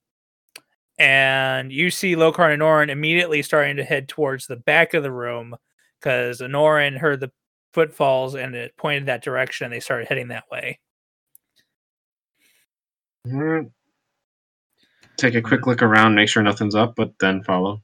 and 0.97 1.71
you 1.71 1.89
see 1.91 2.15
Lokar 2.15 2.53
and 2.53 2.61
Anoran 2.61 2.89
immediately 2.89 3.41
starting 3.41 3.77
to 3.77 3.83
head 3.83 4.07
towards 4.07 4.47
the 4.47 4.55
back 4.55 4.93
of 4.93 5.03
the 5.03 5.11
room 5.11 5.55
because 5.99 6.41
Anoran 6.41 6.97
heard 6.97 7.19
the 7.19 7.31
footfalls 7.73 8.35
and 8.35 8.55
it 8.55 8.77
pointed 8.77 9.07
that 9.07 9.23
direction. 9.23 9.65
and 9.65 9.73
They 9.73 9.79
started 9.79 10.07
heading 10.07 10.29
that 10.29 10.45
way. 10.51 10.79
Alright. 13.31 13.67
Take 15.17 15.35
a 15.35 15.41
quick 15.41 15.67
look 15.67 15.81
around, 15.81 16.15
make 16.15 16.29
sure 16.29 16.43
nothing's 16.43 16.75
up, 16.75 16.95
but 16.95 17.13
then 17.19 17.43
follow. 17.43 17.81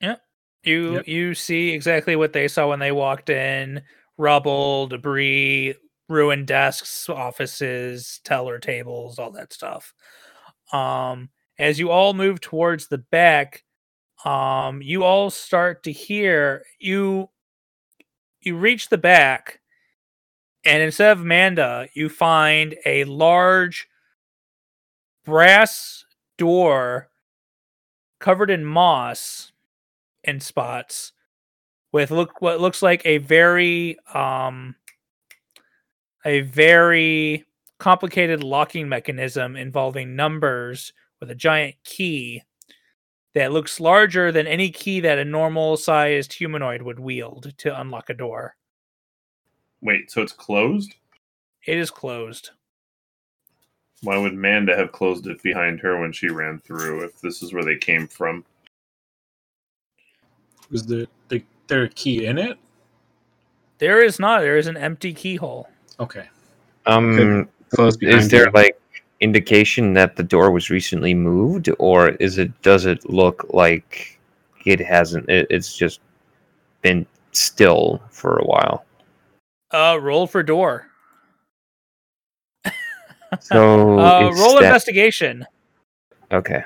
Yeah. 0.00 0.16
You 0.64 0.96
Yep. 0.96 1.08
you 1.08 1.34
see 1.34 1.70
exactly 1.70 2.16
what 2.16 2.32
they 2.32 2.48
saw 2.48 2.68
when 2.68 2.78
they 2.80 2.92
walked 2.92 3.30
in: 3.30 3.82
rubble, 4.18 4.86
debris, 4.88 5.74
ruined 6.08 6.46
desks, 6.46 7.08
offices, 7.08 8.20
teller 8.24 8.58
tables, 8.58 9.18
all 9.18 9.30
that 9.32 9.52
stuff. 9.52 9.94
Um, 10.72 11.30
as 11.58 11.78
you 11.78 11.90
all 11.90 12.14
move 12.14 12.40
towards 12.40 12.88
the 12.88 12.98
back, 12.98 13.64
um, 14.24 14.82
you 14.82 15.04
all 15.04 15.30
start 15.30 15.82
to 15.84 15.92
hear 15.92 16.64
you. 16.78 17.28
You 18.40 18.56
reach 18.56 18.88
the 18.88 18.98
back, 18.98 19.60
and 20.64 20.82
instead 20.82 21.12
of 21.12 21.20
Amanda, 21.20 21.88
you 21.94 22.08
find 22.08 22.74
a 22.84 23.04
large 23.04 23.88
brass 25.24 26.04
door 26.38 27.08
covered 28.18 28.50
in 28.50 28.64
moss 28.64 29.52
in 30.24 30.40
spots 30.40 31.12
with 31.92 32.10
look 32.10 32.40
what 32.40 32.60
looks 32.60 32.82
like 32.82 33.04
a 33.04 33.18
very 33.18 33.98
um 34.14 34.74
a 36.24 36.40
very 36.40 37.44
complicated 37.78 38.42
locking 38.44 38.88
mechanism 38.88 39.56
involving 39.56 40.14
numbers 40.14 40.92
with 41.22 41.30
a 41.30 41.36
giant 41.36 41.76
key 41.84 42.42
that 43.32 43.52
looks 43.52 43.78
larger 43.78 44.32
than 44.32 44.48
any 44.48 44.70
key 44.70 44.98
that 44.98 45.20
a 45.20 45.24
normal 45.24 45.76
sized 45.76 46.32
humanoid 46.32 46.82
would 46.82 46.98
wield 46.98 47.52
to 47.58 47.80
unlock 47.80 48.10
a 48.10 48.14
door. 48.14 48.56
Wait, 49.82 50.10
so 50.10 50.20
it's 50.20 50.32
closed? 50.32 50.96
It 51.64 51.78
is 51.78 51.92
closed. 51.92 52.50
Why 54.02 54.18
would 54.18 54.34
Manda 54.34 54.76
have 54.76 54.90
closed 54.90 55.28
it 55.28 55.40
behind 55.44 55.78
her 55.78 56.00
when 56.00 56.10
she 56.12 56.26
ran 56.26 56.58
through 56.58 57.04
if 57.04 57.20
this 57.20 57.40
is 57.40 57.52
where 57.52 57.64
they 57.64 57.76
came 57.76 58.08
from? 58.08 58.44
Was 60.72 60.84
there 60.86 61.06
the, 61.28 61.40
there 61.68 61.84
a 61.84 61.88
key 61.88 62.26
in 62.26 62.36
it? 62.36 62.58
There 63.78 64.02
is 64.02 64.18
not. 64.18 64.40
There 64.40 64.58
is 64.58 64.66
an 64.66 64.76
empty 64.76 65.14
keyhole. 65.14 65.68
Okay. 66.00 66.24
Um, 66.86 67.48
Close 67.68 67.96
behind 67.96 68.22
is 68.22 68.28
there 68.28 68.46
you. 68.46 68.52
like 68.52 68.76
indication 69.22 69.94
that 69.94 70.16
the 70.16 70.22
door 70.22 70.50
was 70.50 70.68
recently 70.70 71.14
moved, 71.14 71.70
or 71.78 72.10
is 72.20 72.38
it? 72.38 72.50
Does 72.62 72.84
it 72.86 73.08
look 73.08 73.46
like 73.50 74.18
it 74.66 74.80
hasn't? 74.80 75.28
It, 75.30 75.46
it's 75.50 75.76
just 75.76 76.00
been 76.82 77.06
still 77.32 78.02
for 78.10 78.36
a 78.38 78.44
while. 78.44 78.84
Uh, 79.72 79.98
roll 80.00 80.26
for 80.26 80.42
door. 80.42 80.88
So 83.40 83.98
Uh, 83.98 84.30
roll 84.34 84.54
that- 84.56 84.64
investigation. 84.64 85.46
Okay. 86.30 86.62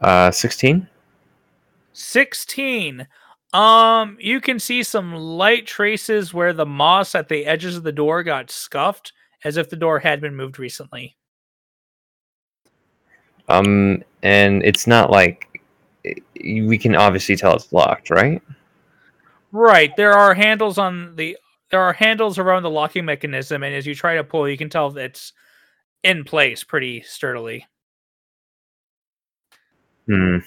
Uh, 0.00 0.30
sixteen. 0.30 0.86
16 1.92 3.04
um 3.54 4.16
you 4.20 4.40
can 4.40 4.58
see 4.58 4.82
some 4.82 5.14
light 5.14 5.66
traces 5.66 6.34
where 6.34 6.52
the 6.52 6.66
moss 6.66 7.14
at 7.14 7.28
the 7.28 7.46
edges 7.46 7.76
of 7.76 7.82
the 7.82 7.92
door 7.92 8.22
got 8.22 8.50
scuffed 8.50 9.12
as 9.44 9.56
if 9.56 9.70
the 9.70 9.76
door 9.76 10.00
had 10.00 10.20
been 10.20 10.36
moved 10.36 10.58
recently 10.58 11.16
Um, 13.48 14.02
and 14.22 14.62
it's 14.62 14.86
not 14.86 15.10
like 15.10 15.62
we 16.42 16.78
can 16.78 16.94
obviously 16.94 17.36
tell 17.36 17.56
it's 17.56 17.72
locked, 17.72 18.10
right? 18.10 18.42
right 19.52 19.96
there 19.96 20.12
are 20.12 20.34
handles 20.34 20.78
on 20.78 21.16
the 21.16 21.36
there 21.70 21.80
are 21.80 21.92
handles 21.92 22.38
around 22.38 22.62
the 22.62 22.70
locking 22.70 23.04
mechanism 23.04 23.62
and 23.62 23.74
as 23.74 23.86
you 23.86 23.94
try 23.94 24.16
to 24.16 24.24
pull 24.24 24.48
you 24.48 24.58
can 24.58 24.68
tell 24.68 24.96
it's 24.96 25.32
in 26.02 26.24
place 26.24 26.64
pretty 26.64 27.00
sturdily 27.02 27.66
Hmm. 30.06 30.38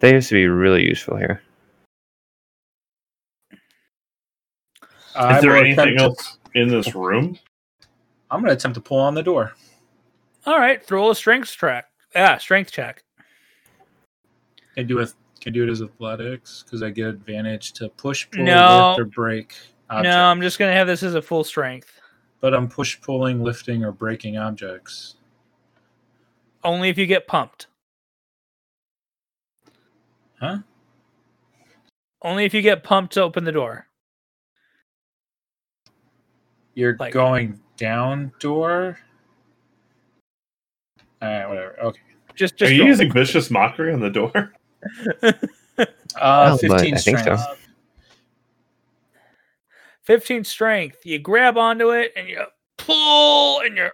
They 0.00 0.12
used 0.12 0.28
to 0.28 0.34
be 0.34 0.46
really 0.46 0.84
useful 0.86 1.16
here. 1.16 1.42
I 5.16 5.36
Is 5.36 5.42
there 5.42 5.56
anything 5.56 5.94
attempt 5.94 5.98
to- 5.98 6.04
else 6.04 6.38
in 6.54 6.68
this 6.68 6.94
room? 6.94 7.38
I'm 8.30 8.40
going 8.40 8.50
to 8.50 8.54
attempt 8.54 8.74
to 8.76 8.80
pull 8.80 9.00
on 9.00 9.14
the 9.14 9.22
door. 9.22 9.54
all 10.46 10.58
right 10.58 10.82
throw 10.84 11.10
a 11.10 11.14
strength 11.14 11.52
track 11.56 11.86
yeah 12.14 12.38
strength 12.38 12.70
check 12.70 13.02
Can 14.76 14.86
do 14.86 15.00
a 15.00 15.06
can 15.06 15.14
Can 15.40 15.52
do 15.52 15.62
it 15.64 15.70
as 15.70 15.82
athletics? 15.82 16.62
Because 16.64 16.82
I 16.82 16.90
get 16.90 17.06
advantage 17.08 17.72
to 17.74 17.88
push, 17.90 18.28
pull, 18.30 18.42
No. 18.44 18.88
lift, 18.90 19.00
or 19.00 19.04
break. 19.04 19.54
Object. 19.88 20.04
No, 20.12 20.24
I'm 20.24 20.40
just 20.40 20.58
gonna 20.58 20.72
have 20.72 20.86
this 20.88 21.02
as 21.04 21.14
a 21.14 21.22
full 21.22 21.44
strength. 21.44 22.00
But 22.40 22.54
I'm 22.54 22.68
push, 22.68 23.00
pulling, 23.00 23.42
lifting, 23.44 23.84
or 23.84 23.92
breaking 23.92 24.36
objects. 24.36 25.14
Only 26.64 26.88
if 26.88 26.98
you 26.98 27.06
get 27.06 27.26
pumped. 27.28 27.67
Huh? 30.40 30.58
Only 32.22 32.44
if 32.44 32.54
you 32.54 32.62
get 32.62 32.82
pumped 32.84 33.14
to 33.14 33.22
open 33.22 33.44
the 33.44 33.52
door. 33.52 33.86
You're 36.74 36.96
Like- 36.98 37.12
going 37.12 37.60
down 37.76 38.32
door. 38.38 38.98
All 41.20 41.28
right, 41.28 41.48
whatever. 41.48 41.76
Okay. 41.80 42.00
Just, 42.36 42.56
just 42.56 42.70
Are 42.70 42.74
you 42.74 42.82
roll. 42.82 42.88
using 42.88 43.12
vicious 43.12 43.50
mockery 43.50 43.92
on 43.92 44.00
the 44.00 44.10
door? 44.10 44.52
Uh, 46.16 46.56
Well, 46.58 46.58
15 46.58 46.94
I 46.94 46.98
think 46.98 47.18
so. 47.20 47.36
15 50.02 50.42
strength. 50.42 51.04
You 51.04 51.20
grab 51.20 51.56
onto 51.56 51.90
it 51.90 52.12
and 52.16 52.26
you 52.28 52.42
pull 52.78 53.60
and 53.60 53.76
you're 53.76 53.92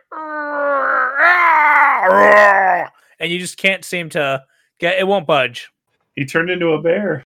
and 3.21 3.31
you 3.31 3.39
just 3.39 3.59
can't 3.59 3.85
seem 3.85 4.09
to 4.11 4.43
get 4.79 4.99
it 4.99 5.07
won't 5.07 5.27
budge. 5.27 5.69
He 6.17 6.25
turned 6.25 6.51
into 6.51 6.73
a 6.73 6.81
bear. 6.81 7.25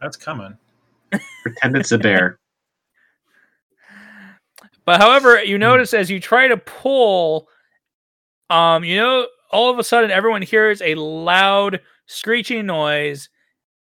That's 0.00 0.16
coming. 0.16 0.56
Pretend 1.42 1.76
it's 1.76 1.92
a 1.92 1.98
bear. 1.98 2.38
But 4.86 5.00
however, 5.00 5.40
you 5.44 5.56
notice 5.58 5.94
as 5.94 6.10
you 6.10 6.18
try 6.18 6.48
to 6.48 6.56
pull, 6.56 7.48
um, 8.48 8.82
you 8.82 8.96
know, 8.96 9.26
all 9.52 9.70
of 9.70 9.78
a 9.78 9.84
sudden 9.84 10.10
everyone 10.10 10.42
hears 10.42 10.82
a 10.82 10.94
loud 10.96 11.80
screeching 12.06 12.66
noise 12.66 13.28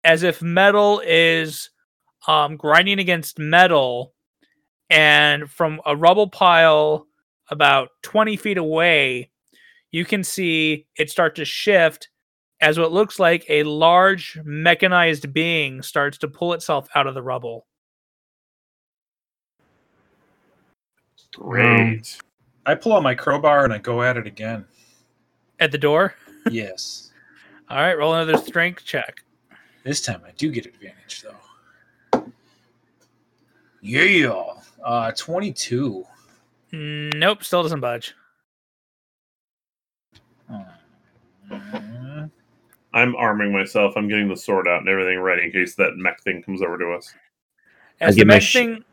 as 0.04 0.22
if 0.22 0.40
metal 0.40 1.02
is 1.04 1.70
um 2.28 2.56
grinding 2.56 2.98
against 2.98 3.38
metal, 3.38 4.14
and 4.88 5.50
from 5.50 5.80
a 5.84 5.94
rubble 5.94 6.30
pile 6.30 7.06
about 7.50 7.88
20 8.02 8.36
feet 8.36 8.56
away, 8.56 9.30
you 9.90 10.04
can 10.04 10.24
see 10.24 10.86
it 10.96 11.10
start 11.10 11.34
to 11.36 11.44
shift 11.44 12.08
as 12.60 12.78
what 12.78 12.92
looks 12.92 13.18
like 13.18 13.44
a 13.48 13.62
large 13.64 14.38
mechanized 14.44 15.32
being 15.32 15.82
starts 15.82 16.18
to 16.18 16.28
pull 16.28 16.52
itself 16.52 16.88
out 16.94 17.06
of 17.06 17.14
the 17.14 17.22
rubble. 17.22 17.66
Great. 21.34 22.18
I 22.64 22.74
pull 22.74 22.94
out 22.94 23.02
my 23.02 23.14
crowbar 23.14 23.64
and 23.64 23.72
I 23.72 23.78
go 23.78 24.02
at 24.02 24.16
it 24.16 24.26
again. 24.26 24.64
At 25.60 25.70
the 25.70 25.78
door. 25.78 26.14
yes. 26.50 27.12
All 27.68 27.78
right, 27.78 27.98
roll 27.98 28.14
another 28.14 28.38
strength 28.38 28.84
check. 28.84 29.22
This 29.84 30.00
time 30.00 30.22
I 30.26 30.30
do 30.36 30.50
get 30.50 30.66
advantage 30.66 31.22
though. 31.22 32.24
Yeah. 33.82 34.42
Uh 34.84 35.12
22. 35.12 36.04
Nope, 36.72 37.44
still 37.44 37.62
doesn't 37.62 37.80
budge. 37.80 38.14
Uh, 40.52 40.64
I'm 42.96 43.14
arming 43.14 43.52
myself. 43.52 43.92
I'm 43.94 44.08
getting 44.08 44.26
the 44.26 44.36
sword 44.36 44.66
out 44.66 44.80
and 44.80 44.88
everything 44.88 45.20
ready 45.20 45.44
in 45.44 45.52
case 45.52 45.74
that 45.74 45.96
mech 45.96 46.22
thing 46.22 46.42
comes 46.42 46.62
over 46.62 46.78
to 46.78 46.92
us. 46.94 47.12
As 48.00 48.14
the 48.14 48.20
give 48.20 48.28
my 48.28 48.34
mech 48.36 48.42
sh- 48.42 48.52
thing, 48.54 48.84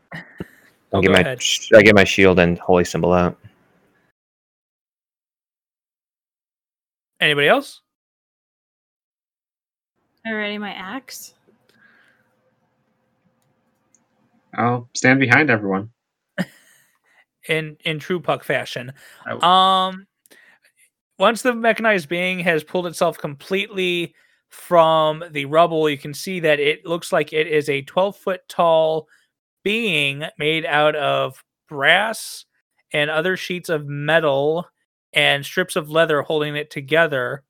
I'll 0.91 1.01
get 1.01 1.11
my 1.11 1.21
ahead. 1.21 1.41
sh- 1.41 1.69
I 1.73 1.81
get 1.81 1.95
my 1.95 2.03
shield 2.03 2.37
and 2.37 2.59
holy 2.59 2.83
symbol 2.83 3.13
out. 3.13 3.39
anybody 7.21 7.47
else? 7.47 7.79
I 10.25 10.31
ready 10.31 10.57
my 10.57 10.71
axe. 10.73 11.33
I'll 14.53 14.89
stand 14.93 15.21
behind 15.21 15.49
everyone. 15.49 15.91
In 17.47 17.77
in 17.85 17.99
true 17.99 18.19
puck 18.19 18.43
fashion. 18.43 18.91
I- 19.25 19.87
Um, 19.87 20.07
once 21.19 21.41
the 21.41 21.53
mechanized 21.53 22.09
being 22.09 22.39
has 22.39 22.63
pulled 22.63 22.87
itself 22.87 23.17
completely 23.17 24.13
from 24.49 25.23
the 25.31 25.45
rubble, 25.45 25.89
you 25.89 25.97
can 25.97 26.13
see 26.13 26.39
that 26.39 26.59
it 26.59 26.85
looks 26.85 27.11
like 27.11 27.33
it 27.33 27.47
is 27.47 27.69
a 27.69 27.81
12 27.83 28.17
foot 28.17 28.41
tall 28.47 29.07
being 29.63 30.23
made 30.37 30.65
out 30.65 30.95
of 30.95 31.43
brass 31.67 32.45
and 32.91 33.09
other 33.09 33.35
sheets 33.35 33.69
of 33.69 33.87
metal 33.87 34.65
and 35.13 35.45
strips 35.45 35.75
of 35.75 35.89
leather 35.89 36.21
holding 36.21 36.55
it 36.55 36.69
together. 36.69 37.43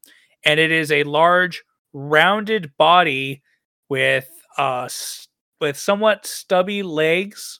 And 0.45 0.59
it 0.59 0.71
is 0.71 0.91
a 0.91 1.03
large, 1.03 1.63
rounded 1.93 2.71
body 2.77 3.43
with 3.87 4.27
uh 4.57 4.89
with 5.61 5.77
somewhat 5.77 6.25
stubby 6.25 6.81
legs 6.81 7.59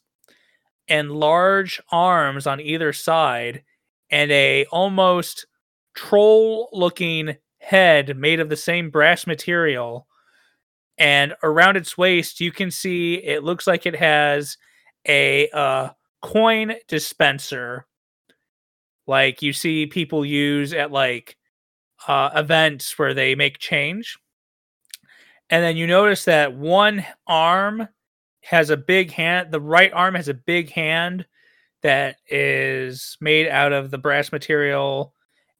and 0.88 1.12
large 1.12 1.80
arms 1.91 2.47
on 2.47 2.60
either 2.60 2.91
side 2.91 3.64
and 4.10 4.32
a 4.32 4.66
almost 4.66 5.45
troll 5.94 6.70
looking 6.72 7.36
head 7.60 8.18
made 8.18 8.39
of 8.39 8.50
the 8.50 8.58
same 8.58 8.89
brass 8.89 9.26
material 9.26 10.08
and 10.98 11.34
around 11.44 11.78
its 11.78 11.98
waist 11.98 12.41
you 12.41 12.52
can 12.52 12.70
see 12.70 13.16
it 13.16 13.44
looks 13.44 13.66
like 13.66 13.86
it 13.86 13.96
has 13.96 14.58
a 15.08 15.50
uh, 15.50 15.89
coin 16.22 16.74
dispenser. 16.88 17.86
Like 19.06 19.41
you 19.41 19.54
see 19.54 19.86
people 19.86 20.26
use 20.26 20.74
at 20.74 20.91
like 20.91 21.38
uh, 22.08 22.32
events 22.36 22.98
where 22.98 23.14
they 23.14 23.36
make 23.36 23.60
change. 23.60 24.18
And 25.50 25.64
then 25.64 25.78
you 25.78 25.86
notice 25.86 26.26
that 26.26 26.56
one 26.56 27.06
arm 27.28 27.88
has 28.44 28.70
a 28.70 28.78
big 28.78 29.12
hand 29.12 29.52
the 29.52 29.62
right 29.62 29.94
arm 29.94 30.16
has 30.16 30.28
a 30.28 30.34
big 30.34 30.70
hand 30.70 31.26
that 31.82 32.18
is 32.28 33.18
made 33.22 33.48
out 33.48 33.72
of 33.72 33.89
the 33.89 33.98
brass 33.98 34.34
material 34.34 35.14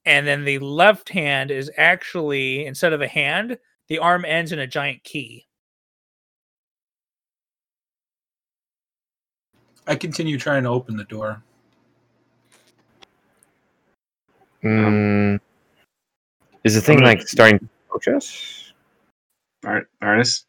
and 0.06 0.28
then 0.28 0.46
the 0.46 0.60
left 0.60 1.10
hand 1.10 1.52
is 1.52 1.72
actually 1.78 2.66
instead 2.66 2.94
of 2.94 3.02
a 3.02 3.08
hand 3.08 3.58
the 3.88 4.00
arm 4.00 4.26
ends 4.26 4.52
in 4.52 4.60
a 4.60 4.68
giant 4.68 5.04
key 5.04 5.46
I 9.86 9.96
continue 9.96 10.38
trying 10.38 10.64
to 10.64 10.70
open 10.70 10.96
the 10.96 11.04
door. 11.04 11.44
Mm, 14.64 15.40
is 16.64 16.76
the 16.76 16.82
thing 16.82 17.02
like 17.02 17.28
starting 17.28 17.60
to 17.60 17.70
approach 17.88 18.08
us? 18.08 18.74
Art, 19.66 19.90
artist, 20.02 20.46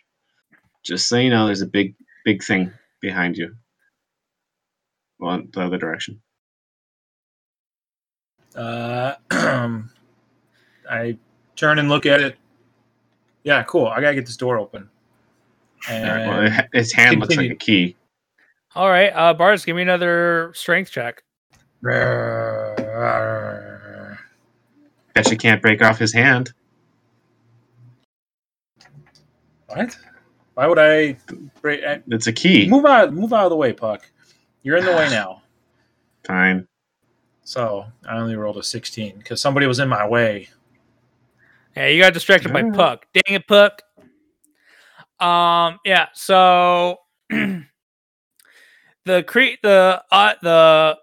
just 0.85 1.09
so 1.09 1.17
you 1.17 1.31
know, 1.31 1.47
there's 1.47 1.63
a 1.63 1.67
big, 1.67 1.97
big 2.25 2.45
thing 2.45 2.73
behind 3.01 3.37
you. 3.37 3.55
Well, 5.19 5.43
the 5.53 5.63
other 5.63 5.79
direction. 5.79 6.21
Uh, 8.55 9.15
I 10.91 11.17
turn 11.57 11.79
and 11.79 11.89
look 11.89 12.07
at 12.07 12.21
it. 12.21 12.37
Yeah, 13.43 13.63
cool. 13.65 13.87
I 13.87 14.01
gotta 14.01 14.15
get 14.15 14.27
this 14.27 14.37
door 14.37 14.59
open. 14.59 14.89
All 15.89 15.95
And 15.95 16.09
right, 16.09 16.27
well, 16.29 16.61
it- 16.61 16.69
its 16.73 16.93
hand 16.93 17.21
looks 17.21 17.37
like 17.37 17.51
a 17.51 17.55
key. 17.57 17.95
all 18.75 18.89
right 18.89 19.11
uh 19.15 19.33
bars 19.35 19.65
give 19.65 19.77
me 19.77 19.83
another 19.83 20.51
strength 20.55 20.91
check 20.91 21.23
Bet 25.15 25.31
you 25.31 25.37
can't 25.37 25.61
break 25.63 25.83
off 25.83 25.99
his 25.99 26.13
hand. 26.13 26.53
what? 29.69 29.97
Why 30.55 30.67
would 30.67 30.79
I 30.79 31.17
break? 31.61 31.85
I- 31.85 32.03
It's 32.09 32.27
a 32.27 32.33
key. 32.33 32.69
Move 32.69 32.85
out! 32.87 33.13
Move 33.13 33.33
out 33.33 33.45
of 33.45 33.51
the 33.51 33.57
way, 33.57 33.73
Puck. 33.73 34.11
You're 34.63 34.77
in 34.77 34.85
the 34.85 34.93
way 34.93 35.09
now. 35.11 35.43
Fine. 36.25 36.67
So 37.45 37.85
I 38.09 38.17
only 38.17 38.37
rolled 38.37 38.57
a 38.57 38.63
16 38.63 39.19
because 39.19 39.41
somebody 39.41 39.67
was 39.67 39.79
in 39.79 39.89
my 39.89 40.07
way. 40.07 40.49
Yeah, 41.77 41.89
you 41.89 42.01
got 42.01 42.15
distracted 42.15 42.53
by 42.53 42.63
Puck. 42.71 43.07
Dang 43.13 43.37
it, 43.37 43.47
Puck. 43.47 43.83
Um, 45.21 45.79
yeah. 45.85 46.09
So 46.15 46.99
the 47.31 47.65
cre- 49.27 49.59
the 49.63 50.03
uh, 50.11 50.35
the 50.43 50.99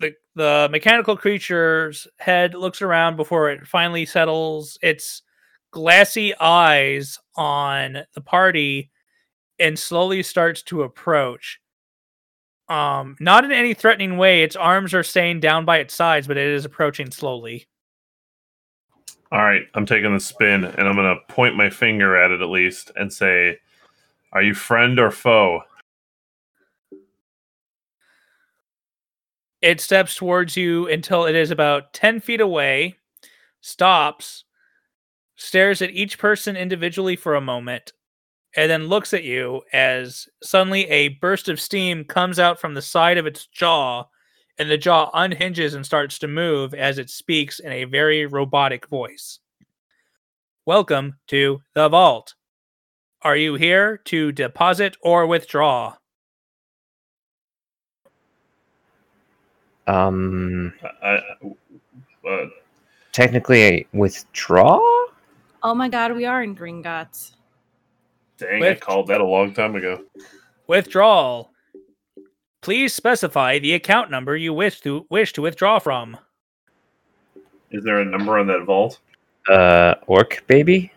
the 0.00 0.14
the 0.34 0.68
mechanical 0.70 1.16
creature's 1.16 2.06
head 2.18 2.54
looks 2.54 2.82
around 2.82 3.16
before 3.16 3.50
it 3.50 3.66
finally 3.66 4.06
settles 4.06 4.78
its 4.82 5.22
glassy 5.70 6.34
eyes 6.38 7.18
on 7.36 7.98
the 8.14 8.20
party 8.20 8.90
and 9.58 9.78
slowly 9.78 10.22
starts 10.22 10.62
to 10.62 10.82
approach. 10.82 11.60
Um, 12.68 13.16
not 13.20 13.44
in 13.44 13.52
any 13.52 13.74
threatening 13.74 14.18
way. 14.18 14.42
Its 14.42 14.56
arms 14.56 14.92
are 14.92 15.02
staying 15.02 15.40
down 15.40 15.64
by 15.64 15.78
its 15.78 15.94
sides, 15.94 16.26
but 16.26 16.36
it 16.36 16.48
is 16.48 16.64
approaching 16.64 17.10
slowly. 17.10 17.66
All 19.30 19.42
right, 19.42 19.62
I'm 19.74 19.86
taking 19.86 20.12
the 20.12 20.20
spin 20.20 20.64
and 20.64 20.88
I'm 20.88 20.94
going 20.94 21.16
to 21.16 21.32
point 21.32 21.56
my 21.56 21.70
finger 21.70 22.16
at 22.16 22.30
it 22.30 22.40
at 22.40 22.48
least 22.48 22.90
and 22.96 23.12
say, 23.12 23.58
Are 24.32 24.42
you 24.42 24.54
friend 24.54 24.98
or 24.98 25.10
foe? 25.10 25.62
it 29.66 29.80
steps 29.80 30.14
towards 30.14 30.56
you 30.56 30.88
until 30.88 31.24
it 31.24 31.34
is 31.34 31.50
about 31.50 31.92
10 31.92 32.20
feet 32.20 32.40
away, 32.40 32.94
stops, 33.60 34.44
stares 35.34 35.82
at 35.82 35.90
each 35.90 36.18
person 36.18 36.56
individually 36.56 37.16
for 37.16 37.34
a 37.34 37.40
moment, 37.40 37.92
and 38.56 38.70
then 38.70 38.88
looks 38.88 39.12
at 39.12 39.22
you 39.24 39.62
as 39.72 40.26
suddenly 40.42 40.88
a 40.88 41.08
burst 41.08 41.48
of 41.48 41.60
steam 41.60 42.04
comes 42.04 42.38
out 42.38 42.58
from 42.58 42.74
the 42.74 42.82
side 42.82 43.18
of 43.18 43.26
its 43.26 43.46
jaw, 43.46 44.04
and 44.58 44.70
the 44.70 44.78
jaw 44.78 45.10
unhinges 45.12 45.74
and 45.74 45.84
starts 45.84 46.18
to 46.18 46.28
move 46.28 46.72
as 46.72 46.96
it 46.98 47.10
speaks 47.10 47.58
in 47.60 47.70
a 47.70 47.84
very 47.84 48.24
robotic 48.26 48.86
voice. 48.88 49.38
Welcome 50.64 51.18
to 51.28 51.60
the 51.74 51.88
vault. 51.88 52.34
Are 53.22 53.36
you 53.36 53.54
here 53.54 53.98
to 54.06 54.32
deposit 54.32 54.96
or 55.02 55.26
withdraw? 55.26 55.94
Um, 59.86 60.72
I, 61.02 61.08
I- 61.42 62.28
uh, 62.28 62.46
technically, 63.12 63.62
a 63.62 63.86
withdraw. 63.92 64.80
Oh 65.62 65.74
my 65.74 65.88
god, 65.88 66.12
we 66.16 66.24
are 66.24 66.42
in 66.42 66.56
Gringotts. 66.56 67.35
Dang, 68.38 68.62
I 68.62 68.74
called 68.74 69.08
that 69.08 69.20
a 69.20 69.24
long 69.24 69.52
time 69.54 69.76
ago. 69.76 70.02
Withdrawal. 70.66 71.50
Please 72.62 72.92
specify 72.94 73.58
the 73.58 73.74
account 73.74 74.10
number 74.10 74.36
you 74.36 74.52
wish 74.52 74.80
to 74.80 75.06
wish 75.10 75.32
to 75.34 75.42
withdraw 75.42 75.78
from. 75.78 76.16
Is 77.70 77.84
there 77.84 78.00
a 78.00 78.04
number 78.04 78.38
on 78.38 78.46
that 78.48 78.64
vault? 78.64 78.98
Uh, 79.48 79.94
orc 80.06 80.44
baby. 80.46 80.90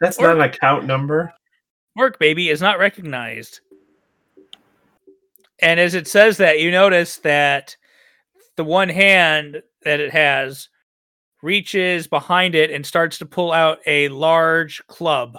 That's 0.00 0.18
Or- 0.18 0.28
not 0.28 0.36
an 0.36 0.42
account 0.42 0.86
number. 0.86 1.34
Work 1.96 2.18
baby 2.18 2.48
is 2.50 2.60
not 2.60 2.78
recognized. 2.78 3.60
And 5.60 5.78
as 5.80 5.94
it 5.94 6.06
says 6.06 6.36
that, 6.38 6.60
you 6.60 6.70
notice 6.70 7.16
that 7.18 7.76
the 8.56 8.64
one 8.64 8.88
hand 8.88 9.62
that 9.82 10.00
it 10.00 10.12
has 10.12 10.68
reaches 11.42 12.06
behind 12.06 12.54
it 12.54 12.70
and 12.70 12.84
starts 12.84 13.18
to 13.18 13.26
pull 13.26 13.52
out 13.52 13.78
a 13.86 14.08
large 14.08 14.86
club. 14.86 15.38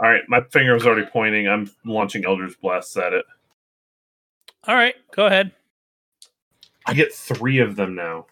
All 0.00 0.08
right, 0.10 0.22
my 0.28 0.40
finger 0.50 0.74
was 0.74 0.86
already 0.86 1.06
pointing. 1.06 1.48
I'm 1.48 1.70
launching 1.84 2.24
Eldritch 2.24 2.60
Blasts 2.60 2.96
at 2.96 3.12
it. 3.12 3.24
All 4.66 4.74
right, 4.74 4.94
go 5.14 5.26
ahead. 5.26 5.52
I 6.86 6.94
get 6.94 7.14
three 7.14 7.58
of 7.60 7.76
them 7.76 7.94
now. 7.94 8.26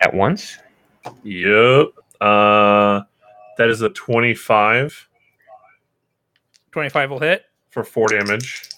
At 0.00 0.12
once. 0.12 0.58
Yep. 1.22 1.86
Uh, 2.20 3.02
that 3.58 3.68
is 3.68 3.82
a 3.82 3.90
25 3.90 5.08
25 6.72 7.10
will 7.10 7.18
hit. 7.20 7.44
for 7.70 7.84
four 7.84 8.08
damage. 8.08 8.71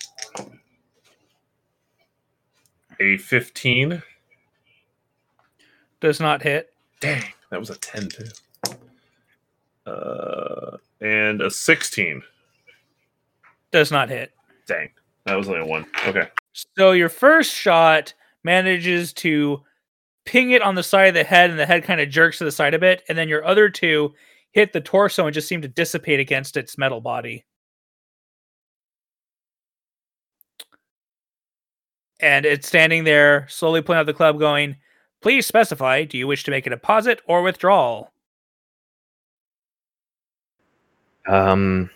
A 3.00 3.16
15. 3.18 4.02
Does 6.00 6.20
not 6.20 6.42
hit. 6.42 6.72
Dang, 7.00 7.24
that 7.50 7.60
was 7.60 7.70
a 7.70 7.76
10 7.76 8.08
too. 8.08 8.24
Uh, 9.86 10.76
and 11.00 11.40
a 11.40 11.50
16. 11.50 12.22
Does 13.70 13.90
not 13.90 14.08
hit. 14.08 14.32
Dang, 14.66 14.90
that 15.26 15.34
was 15.34 15.48
only 15.48 15.60
a 15.60 15.66
one. 15.66 15.86
Okay. 16.06 16.28
So 16.76 16.92
your 16.92 17.08
first 17.08 17.52
shot 17.52 18.14
manages 18.44 19.12
to 19.14 19.62
ping 20.24 20.52
it 20.52 20.62
on 20.62 20.74
the 20.74 20.82
side 20.82 21.08
of 21.08 21.14
the 21.14 21.24
head, 21.24 21.50
and 21.50 21.58
the 21.58 21.66
head 21.66 21.84
kind 21.84 22.00
of 22.00 22.08
jerks 22.08 22.38
to 22.38 22.44
the 22.44 22.52
side 22.52 22.74
a 22.74 22.78
bit. 22.78 23.02
And 23.08 23.18
then 23.18 23.28
your 23.28 23.44
other 23.44 23.68
two 23.68 24.14
hit 24.52 24.72
the 24.72 24.80
torso 24.80 25.26
and 25.26 25.34
just 25.34 25.48
seem 25.48 25.62
to 25.62 25.68
dissipate 25.68 26.20
against 26.20 26.56
its 26.56 26.78
metal 26.78 27.00
body. 27.00 27.44
And 32.20 32.46
it's 32.46 32.68
standing 32.68 33.04
there, 33.04 33.46
slowly 33.48 33.82
pulling 33.82 33.98
out 33.98 34.06
the 34.06 34.14
club, 34.14 34.38
going, 34.38 34.76
Please 35.20 35.46
specify 35.46 36.04
do 36.04 36.18
you 36.18 36.26
wish 36.26 36.44
to 36.44 36.50
make 36.50 36.66
a 36.66 36.70
deposit 36.70 37.20
or 37.26 37.42
withdrawal? 37.42 38.12
Um, 41.26 41.88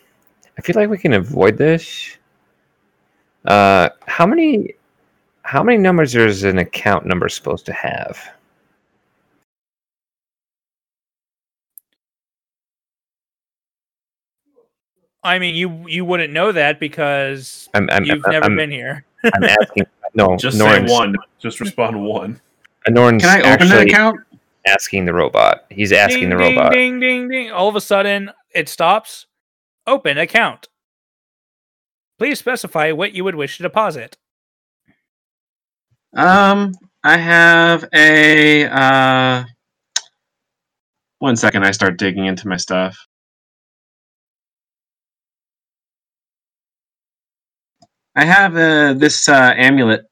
I 0.57 0.63
feel 0.63 0.77
like 0.77 0.89
we 0.89 0.97
can 0.97 1.13
avoid 1.13 1.59
this. 1.59 2.17
Uh, 3.45 3.91
how 4.07 4.27
many, 4.27 4.75
how 5.43 5.63
many 5.63 5.77
numbers 5.77 6.15
is 6.15 6.45
an 6.45 6.57
account 6.59 7.05
number 7.05 7.29
supposed 7.29 7.67
to 7.67 7.73
have? 7.75 8.19
I 15.23 15.39
mean, 15.39 15.55
you 15.55 15.85
you 15.87 16.07
wouldn't 16.07 16.33
know 16.33 16.53
that 16.53 16.81
because 16.81 17.69
I'm, 17.75 17.91
I'm, 17.91 18.05
you've 18.05 18.25
I'm, 18.25 18.33
never 18.33 18.57
been 18.57 18.71
here. 18.71 19.05
I'm 19.25 19.45
asking. 19.45 19.85
No, 20.15 20.37
Just 20.37 20.59
Norn's, 20.59 20.91
say 20.91 20.95
one. 20.95 21.15
Just 21.39 21.61
respond 21.61 22.03
one. 22.03 22.41
Norn's 22.89 23.23
Can 23.23 23.31
I 23.31 23.53
open 23.53 23.67
an 23.67 23.73
actually 23.73 23.91
account? 23.91 24.21
asking 24.67 25.05
the 25.05 25.13
robot. 25.13 25.65
He's 25.71 25.93
asking 25.93 26.21
ding, 26.21 26.31
the 26.31 26.37
ding, 26.37 26.57
robot. 26.57 26.73
Ding, 26.73 27.01
ding, 27.01 27.29
ding. 27.29 27.51
All 27.51 27.69
of 27.69 27.77
a 27.77 27.81
sudden, 27.81 28.31
it 28.55 28.69
stops. 28.69 29.27
Open 29.87 30.19
account. 30.19 30.69
Please 32.19 32.39
specify 32.39 32.93
what 32.93 33.13
you 33.13 33.25
would 33.25 33.35
wish 33.35 33.57
to 33.57 33.63
deposit. 33.63 34.17
Um, 36.15 36.75
I 37.05 37.17
have 37.17 37.85
a. 37.95 38.67
Uh, 38.67 39.45
one 41.21 41.37
second, 41.37 41.65
I 41.65 41.71
start 41.71 41.99
digging 41.99 42.27
into 42.27 42.49
my 42.49 42.57
stuff. 42.57 43.08
I 48.19 48.25
have 48.25 48.57
uh, 48.57 48.95
this 48.95 49.29
uh, 49.29 49.55
amulet. 49.57 50.05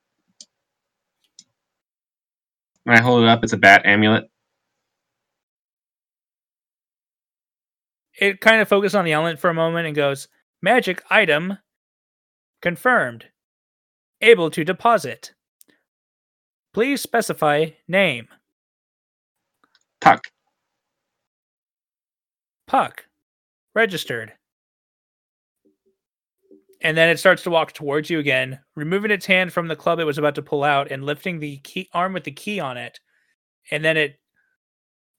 When 2.85 2.97
I 2.97 3.01
hold 3.01 3.25
it 3.25 3.29
up, 3.29 3.43
it's 3.43 3.53
a 3.53 3.57
bat 3.57 3.83
amulet. 3.85 4.31
It 8.17 8.41
kind 8.41 8.63
of 8.63 8.69
focuses 8.69 8.95
on 8.95 9.05
the 9.05 9.13
element 9.13 9.41
for 9.41 9.51
a 9.51 9.55
moment 9.55 9.89
and 9.89 9.97
goes, 9.97 10.29
Magic 10.63 11.03
item 11.11 11.59
confirmed. 12.63 13.27
Able 14.21 14.51
to 14.53 14.63
deposit. 14.63 15.35
Please 16.73 17.01
specify 17.01 17.71
name. 17.89 18.29
Tuck. 20.01 20.29
Puck. 22.69 23.07
Registered. 23.75 24.35
And 26.83 26.97
then 26.97 27.09
it 27.09 27.19
starts 27.19 27.43
to 27.45 27.51
walk 27.51 27.73
towards 27.73 28.11
you 28.11 28.19
again, 28.19 28.61
removing 28.75 29.11
its 29.11 29.27
hand 29.27 29.53
from 29.53 29.69
the 29.69 29.77
club 29.77 29.99
it 29.99 30.05
was 30.05 30.19
about 30.19 30.35
to 30.37 30.43
pull 30.43 30.63
out 30.63 30.91
and 30.91 31.05
lifting 31.05 31.41
the 31.41 31.57
key 31.59 31.89
arm 31.93 32.13
with 32.13 32.25
the 32.25 32.33
key 32.33 32.61
on 32.61 32.77
it. 32.77 33.01
And 33.71 33.85
then 33.85 33.97
it 33.97 34.19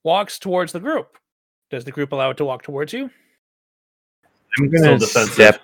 walks 0.04 0.38
towards 0.38 0.72
the 0.72 0.80
group. 0.80 1.18
Does 1.70 1.84
the 1.84 1.92
group 1.92 2.12
allow 2.12 2.30
it 2.30 2.36
to 2.38 2.44
walk 2.44 2.62
towards 2.62 2.92
you? 2.92 3.10
I'm 4.58 4.70
gonna 4.70 4.98
defensive. 4.98 5.34
step. 5.34 5.62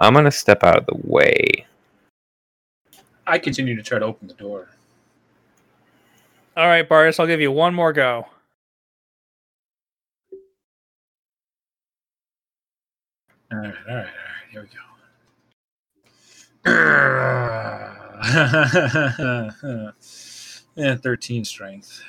I'm 0.00 0.14
gonna 0.14 0.30
step 0.30 0.62
out 0.62 0.78
of 0.78 0.86
the 0.86 1.00
way. 1.04 1.66
I 3.26 3.38
continue 3.38 3.76
to 3.76 3.82
try 3.82 3.98
to 3.98 4.04
open 4.04 4.28
the 4.28 4.34
door. 4.34 4.68
All 6.56 6.66
right, 6.66 6.88
Bardis, 6.88 7.20
I'll 7.20 7.26
give 7.26 7.40
you 7.40 7.52
one 7.52 7.74
more 7.74 7.92
go. 7.92 8.26
All 13.50 13.58
right, 13.58 13.66
all 13.66 13.70
right, 13.70 13.74
all 13.88 13.96
right. 13.96 14.06
Here 14.50 14.62
we 14.62 14.68
go. 14.68 14.87
yeah, 20.76 20.96
13 20.96 21.44
strength. 21.44 22.02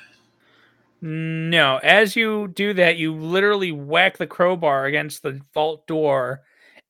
No, 1.02 1.78
as 1.82 2.14
you 2.14 2.48
do 2.48 2.74
that, 2.74 2.98
you 2.98 3.14
literally 3.14 3.72
whack 3.72 4.18
the 4.18 4.26
crowbar 4.26 4.84
against 4.84 5.22
the 5.22 5.40
vault 5.54 5.86
door, 5.86 6.42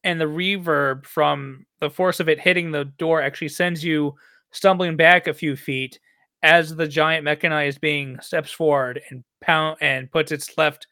and 0.02 0.20
the 0.20 0.24
reverb 0.24 1.06
from 1.06 1.66
the 1.80 1.90
force 1.90 2.18
of 2.18 2.28
it 2.28 2.40
hitting 2.40 2.70
the 2.70 2.86
door 2.86 3.22
actually 3.22 3.48
sends 3.48 3.84
you 3.84 4.14
stumbling 4.50 4.96
back 4.96 5.26
a 5.26 5.34
few 5.34 5.54
feet 5.54 6.00
as 6.42 6.74
the 6.74 6.88
giant 6.88 7.24
mechanized 7.24 7.80
being 7.80 8.18
steps 8.20 8.50
forward 8.50 9.00
and 9.10 9.22
pound 9.40 9.76
and 9.80 10.10
puts 10.10 10.32
its 10.32 10.56
left 10.58 10.86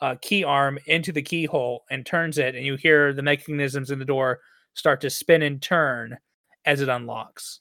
uh, 0.00 0.16
key 0.20 0.42
arm 0.42 0.78
into 0.86 1.12
the 1.12 1.22
keyhole 1.22 1.84
and 1.90 2.04
turns 2.04 2.38
it, 2.38 2.56
and 2.56 2.66
you 2.66 2.76
hear 2.76 3.12
the 3.12 3.22
mechanisms 3.22 3.90
in 3.90 3.98
the 3.98 4.04
door 4.04 4.40
start 4.74 5.00
to 5.00 5.10
spin 5.10 5.42
and 5.42 5.62
turn 5.62 6.18
as 6.64 6.80
it 6.80 6.88
unlocks. 6.88 7.60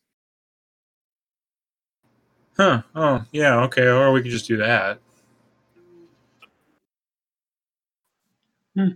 Huh. 2.58 2.84
Oh, 2.94 3.24
yeah, 3.32 3.62
okay. 3.62 3.88
Or 3.88 4.12
we 4.12 4.22
could 4.22 4.32
just 4.32 4.48
do 4.48 4.58
that. 4.58 5.00
Hmm. 8.76 8.90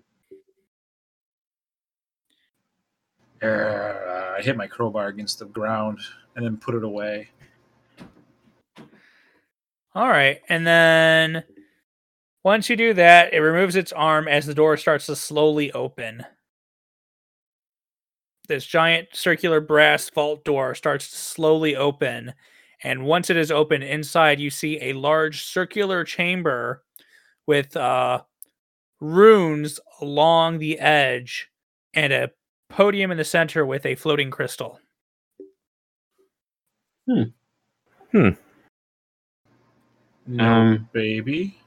Uh, 3.42 3.46
I 4.38 4.42
hit 4.42 4.58
my 4.58 4.68
crowbar 4.68 5.08
against 5.08 5.40
the 5.40 5.46
ground 5.46 6.00
and 6.36 6.46
then 6.46 6.58
put 6.58 6.76
it 6.76 6.84
away. 6.84 7.30
All 9.96 10.08
right. 10.08 10.42
And 10.50 10.66
then 10.66 11.44
once 12.44 12.70
you 12.70 12.76
do 12.76 12.94
that, 12.94 13.34
it 13.34 13.40
removes 13.40 13.76
its 13.76 13.92
arm 13.92 14.28
as 14.28 14.46
the 14.46 14.54
door 14.54 14.78
starts 14.78 15.08
to 15.08 15.16
slowly 15.16 15.72
open. 15.72 16.24
This 18.48 18.66
giant 18.66 19.10
circular 19.14 19.60
brass 19.60 20.10
vault 20.10 20.44
door 20.46 20.74
starts 20.76 21.10
to 21.12 21.18
slowly 21.18 21.76
open, 21.76 22.34
And 22.84 23.06
once 23.06 23.30
it 23.32 23.38
is 23.38 23.52
open 23.52 23.82
inside, 23.82 24.40
you 24.40 24.50
see 24.52 24.80
a 24.82 24.94
large 24.94 25.44
circular 25.44 26.04
chamber 26.04 26.84
with 27.48 27.76
uh, 27.76 28.22
runes 29.02 29.80
along 30.00 30.60
the 30.60 30.78
edge 30.80 31.50
and 31.96 32.14
a 32.14 32.30
podium 32.70 33.10
in 33.12 33.18
the 33.18 33.24
center 33.24 33.66
with 33.66 33.86
a 33.86 33.96
floating 33.96 34.30
crystal. 34.30 34.80
Hmm. 37.10 37.24
Hmm. 38.12 38.30
No, 40.28 40.44
Um, 40.44 40.90
baby. 40.94 41.58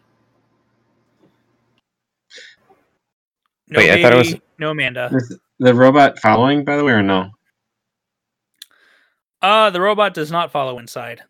No 3.68 3.78
Wait, 3.78 3.90
I 3.90 4.02
thought 4.02 4.12
it 4.12 4.16
was- 4.18 4.34
no 4.58 4.70
Amanda. 4.70 5.10
The 5.60 5.74
robot 5.74 6.18
following, 6.18 6.64
by 6.64 6.78
the 6.78 6.84
way, 6.84 6.92
or 6.92 7.02
no? 7.02 7.30
Uh, 9.42 9.68
the 9.68 9.80
robot 9.80 10.14
does 10.14 10.32
not 10.32 10.50
follow 10.50 10.78
inside. 10.78 11.22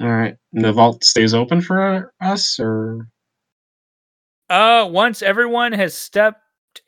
All 0.00 0.08
right. 0.08 0.36
And 0.54 0.64
the 0.64 0.72
vault 0.72 1.04
stays 1.04 1.34
open 1.34 1.60
for 1.60 2.12
us, 2.20 2.58
or 2.58 3.08
Uh, 4.48 4.88
once 4.90 5.20
everyone 5.20 5.72
has 5.72 5.94
stepped 5.94 6.40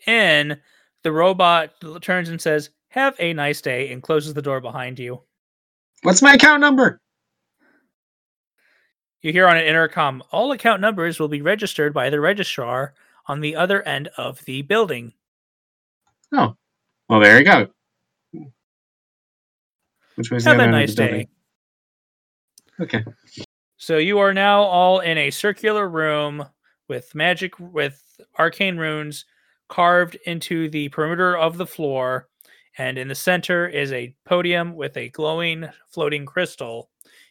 in, 0.07 0.59
the 1.03 1.12
robot 1.12 1.75
turns 2.01 2.31
and 2.31 2.41
says, 2.41 2.71
"Have 2.89 3.14
a 3.19 3.35
nice 3.35 3.61
day," 3.61 3.93
and 3.93 4.03
closes 4.03 4.33
the 4.33 4.43
door 4.43 4.61
behind 4.61 4.99
you. 4.99 5.23
what's 6.03 6.23
my 6.23 6.33
account 6.33 6.61
number? 6.61 7.01
You 9.21 9.33
hear 9.33 9.49
on 9.49 9.57
an 9.59 9.64
intercom, 9.64 10.23
"All 10.31 10.51
account 10.53 10.81
numbers 10.81 11.19
will 11.21 11.29
be 11.29 11.43
registered 11.43 11.93
by 11.93 12.09
the 12.09 12.21
registrar 12.21 12.95
on 13.27 13.41
the 13.41 13.55
other 13.57 13.83
end 13.83 14.09
of 14.16 14.45
the 14.47 14.62
building." 14.62 15.12
Oh, 16.33 16.57
well, 17.09 17.20
there 17.20 17.39
you 17.39 17.45
go. 17.45 17.68
Which 20.16 20.31
was 20.31 20.45
Have 20.45 20.57
other 20.57 20.68
a 20.68 20.70
nice 20.70 20.95
the 20.95 21.07
day. 21.07 21.29
Okay. 22.81 23.05
So 23.76 23.99
you 23.99 24.18
are 24.18 24.35
now 24.35 24.62
all 24.62 25.01
in 25.01 25.16
a 25.16 25.31
circular 25.31 25.89
room 25.89 26.45
with 26.89 27.14
magic 27.14 27.59
with 27.59 28.03
arcane 28.39 28.76
runes 28.76 29.24
carved 29.68 30.16
into 30.26 30.68
the 30.70 30.89
perimeter 30.89 31.37
of 31.37 31.57
the 31.57 31.66
floor 31.66 32.29
and 32.79 32.99
in 32.99 33.09
the 33.09 33.14
center 33.14 33.68
is 33.68 33.93
a 33.93 34.14
podium 34.24 34.74
with 34.74 34.97
a 34.97 35.11
glowing 35.11 35.68
floating 35.89 36.24
crystal 36.26 36.91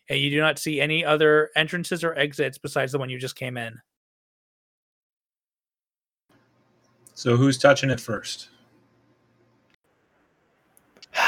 and 0.09 0.19
you 0.19 0.29
do 0.29 0.39
not 0.39 0.59
see 0.59 0.79
any 0.79 1.03
other 1.03 1.49
entrances 1.55 2.03
or 2.03 2.13
exits 2.15 2.57
besides 2.57 2.91
the 2.91 2.99
one 2.99 3.09
you 3.09 3.19
just 3.19 3.35
came 3.35 3.57
in. 3.57 3.77
So 7.13 7.35
who's 7.35 7.57
touching 7.57 7.89
it 7.89 7.99
first? 7.99 8.49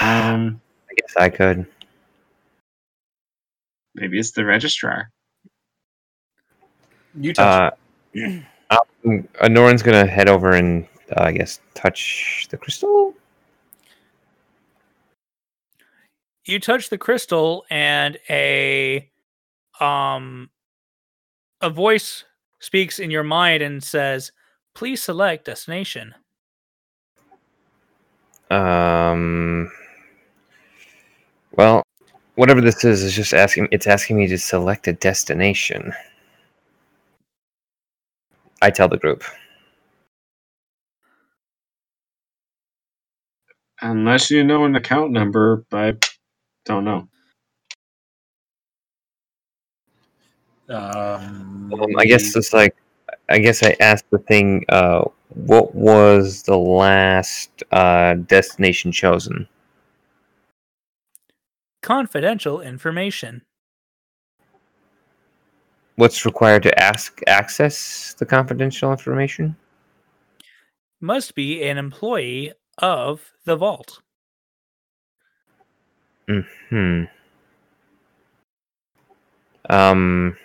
Um, 0.01 0.61
I 0.89 0.93
guess 0.95 1.13
I 1.17 1.29
could. 1.29 1.65
maybe 3.95 4.19
it's 4.19 4.31
the 4.31 4.45
registrar. 4.45 5.11
You 7.19 7.33
touch 7.33 7.73
Uh, 8.15 8.39
um, 9.05 9.27
uh, 9.41 9.47
Norin's 9.47 9.83
gonna 9.83 10.05
head 10.05 10.29
over 10.29 10.51
and 10.51 10.87
uh, 11.17 11.23
I 11.23 11.31
guess 11.31 11.59
touch 11.73 12.47
the 12.49 12.57
crystal. 12.57 13.13
You 16.45 16.59
touch 16.59 16.89
the 16.89 16.97
crystal 16.97 17.65
and 17.69 18.17
a 18.29 19.09
um 19.79 20.49
a 21.61 21.69
voice 21.69 22.23
speaks 22.59 22.99
in 22.99 23.11
your 23.11 23.23
mind 23.23 23.61
and 23.61 23.83
says, 23.83 24.31
"Please 24.73 25.03
select 25.03 25.45
destination." 25.45 26.15
Um. 28.49 29.71
Well, 31.57 31.83
whatever 32.35 32.61
this 32.61 32.85
is 32.85 33.03
is 33.03 33.15
just 33.15 33.33
asking. 33.33 33.69
It's 33.71 33.87
asking 33.87 34.17
me 34.17 34.27
to 34.27 34.37
select 34.37 34.87
a 34.87 34.93
destination. 34.93 35.93
I 38.61 38.71
tell 38.71 38.89
the 38.89 38.97
group. 38.97 39.23
Unless 43.81 44.31
you 44.31 44.43
know 44.43 44.65
an 44.65 44.75
account 44.75 45.11
number, 45.11 45.65
I 45.73 45.97
don't 46.65 46.85
know. 46.85 47.09
Um, 50.69 51.81
Um, 51.81 51.97
I 51.97 52.05
guess 52.05 52.35
it's 52.35 52.53
like. 52.53 52.75
I 53.29 53.39
guess 53.39 53.63
I 53.63 53.75
asked 53.79 54.09
the 54.11 54.19
thing. 54.19 54.65
Uh, 54.69 55.05
what 55.35 55.75
was 55.75 56.43
the 56.43 56.57
last 56.57 57.63
uh, 57.71 58.15
destination 58.15 58.91
chosen? 58.91 59.47
Confidential 61.81 62.61
information. 62.61 63.41
What's 65.95 66.25
required 66.25 66.63
to 66.63 66.79
ask 66.79 67.21
access 67.27 68.13
the 68.17 68.25
confidential 68.25 68.91
information? 68.91 69.55
must 71.01 71.35
be 71.35 71.63
an 71.63 71.77
employee 71.77 72.53
of 72.77 73.31
the 73.45 73.55
vault. 73.55 74.01
Hmm. 76.69 77.03
Um, 79.69 80.37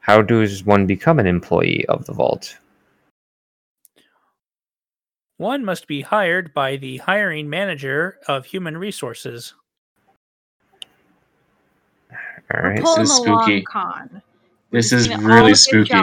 how 0.00 0.22
does 0.22 0.64
one 0.64 0.86
become 0.86 1.18
an 1.18 1.26
employee 1.26 1.86
of 1.86 2.06
the 2.06 2.12
vault? 2.12 2.56
One 5.36 5.64
must 5.64 5.86
be 5.86 6.00
hired 6.00 6.52
by 6.52 6.76
the 6.76 6.96
hiring 6.98 7.48
manager 7.48 8.18
of 8.26 8.44
human 8.46 8.76
resources. 8.76 9.54
All 12.54 12.62
We're 12.62 12.70
right. 12.70 12.80
pulling 12.82 13.02
is 13.02 13.18
a 13.18 13.22
long 13.22 13.42
spooky. 13.44 13.62
con. 13.62 14.22
This 14.70 14.92
We're 14.92 14.98
is 14.98 15.08
really 15.18 15.54
spooky. 15.54 15.94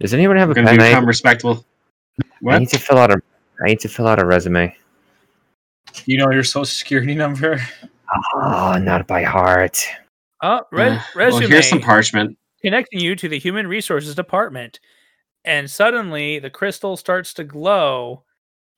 Does 0.00 0.14
anyone 0.14 0.36
have 0.36 0.48
a 0.48 0.50
We're 0.50 0.54
gonna 0.54 0.68
pen? 0.68 0.80
I, 0.80 0.88
become 0.90 1.06
respectable. 1.06 1.64
What? 2.40 2.54
I 2.54 2.58
need 2.60 2.68
to 2.70 2.78
fill 2.78 2.98
out 2.98 3.10
a. 3.10 3.20
I 3.62 3.66
need 3.68 3.80
to 3.80 3.88
fill 3.88 4.06
out 4.06 4.20
a 4.20 4.26
resume. 4.26 4.74
you 6.06 6.16
know 6.18 6.30
your 6.30 6.44
social 6.44 6.64
security 6.64 7.14
number. 7.14 7.60
Oh, 8.34 8.78
not 8.80 9.06
by 9.06 9.22
heart. 9.22 9.84
Uh, 10.40 10.60
re- 10.70 10.90
Uh, 10.90 11.00
resume 11.16 11.40
Well, 11.40 11.48
here's 11.50 11.68
some 11.68 11.80
parchment. 11.80 12.38
connecting 12.62 13.00
you 13.00 13.16
to 13.16 13.28
the 13.28 13.38
human 13.38 13.66
resources 13.66 14.14
department. 14.14 14.78
And 15.44 15.68
suddenly 15.70 16.38
the 16.38 16.50
crystal 16.50 16.96
starts 16.96 17.34
to 17.34 17.44
glow 17.44 18.22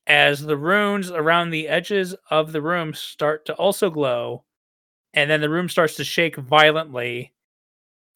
as 0.07 0.41
the 0.41 0.57
runes 0.57 1.11
around 1.11 1.51
the 1.51 1.67
edges 1.67 2.15
of 2.29 2.51
the 2.51 2.61
room 2.61 2.93
start 2.93 3.45
to 3.47 3.53
also 3.55 3.89
glow. 3.89 4.43
And 5.13 5.29
then 5.31 5.41
the 5.41 5.49
room 5.49 5.69
starts 5.69 5.95
to 5.97 6.03
shake 6.03 6.35
violently. 6.37 7.33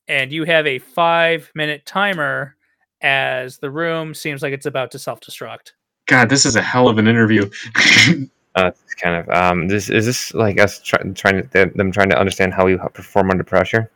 And 0.07 0.31
you 0.31 0.45
have 0.45 0.67
a 0.67 0.79
five 0.79 1.51
minute 1.55 1.85
timer 1.85 2.55
as 3.01 3.57
the 3.59 3.71
room 3.71 4.13
seems 4.13 4.41
like 4.43 4.53
it's 4.53 4.65
about 4.67 4.91
to 4.91 4.99
self 4.99 5.21
destruct. 5.21 5.73
God, 6.07 6.29
this 6.29 6.45
is 6.45 6.55
a 6.55 6.61
hell 6.61 6.87
of 6.89 6.97
an 6.97 7.07
interview. 7.07 7.49
Uh, 8.55 8.71
it's 8.85 8.95
kind 8.95 9.15
of 9.15 9.29
um. 9.29 9.67
This 9.67 9.89
is 9.89 10.05
this 10.05 10.33
like 10.33 10.59
us 10.59 10.79
try, 10.81 10.99
trying 11.15 11.41
to 11.43 11.49
them- 11.49 11.73
them 11.75 11.91
trying 11.91 12.09
to 12.09 12.19
understand 12.19 12.53
how 12.53 12.65
we 12.65 12.77
perform 12.93 13.31
under 13.31 13.43
pressure. 13.43 13.91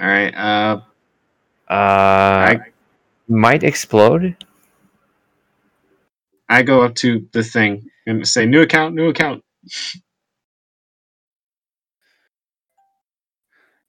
All 0.00 0.06
right. 0.08 0.34
Uh, 0.34 0.80
Uh, 1.68 1.74
I 1.74 2.58
might 3.28 3.62
explode. 3.62 4.36
I 6.48 6.62
go 6.62 6.82
up 6.82 6.94
to 6.96 7.28
the 7.32 7.42
thing 7.42 7.90
and 8.06 8.26
say, 8.26 8.46
"New 8.46 8.62
account, 8.62 8.94
new 8.94 9.08
account." 9.08 9.42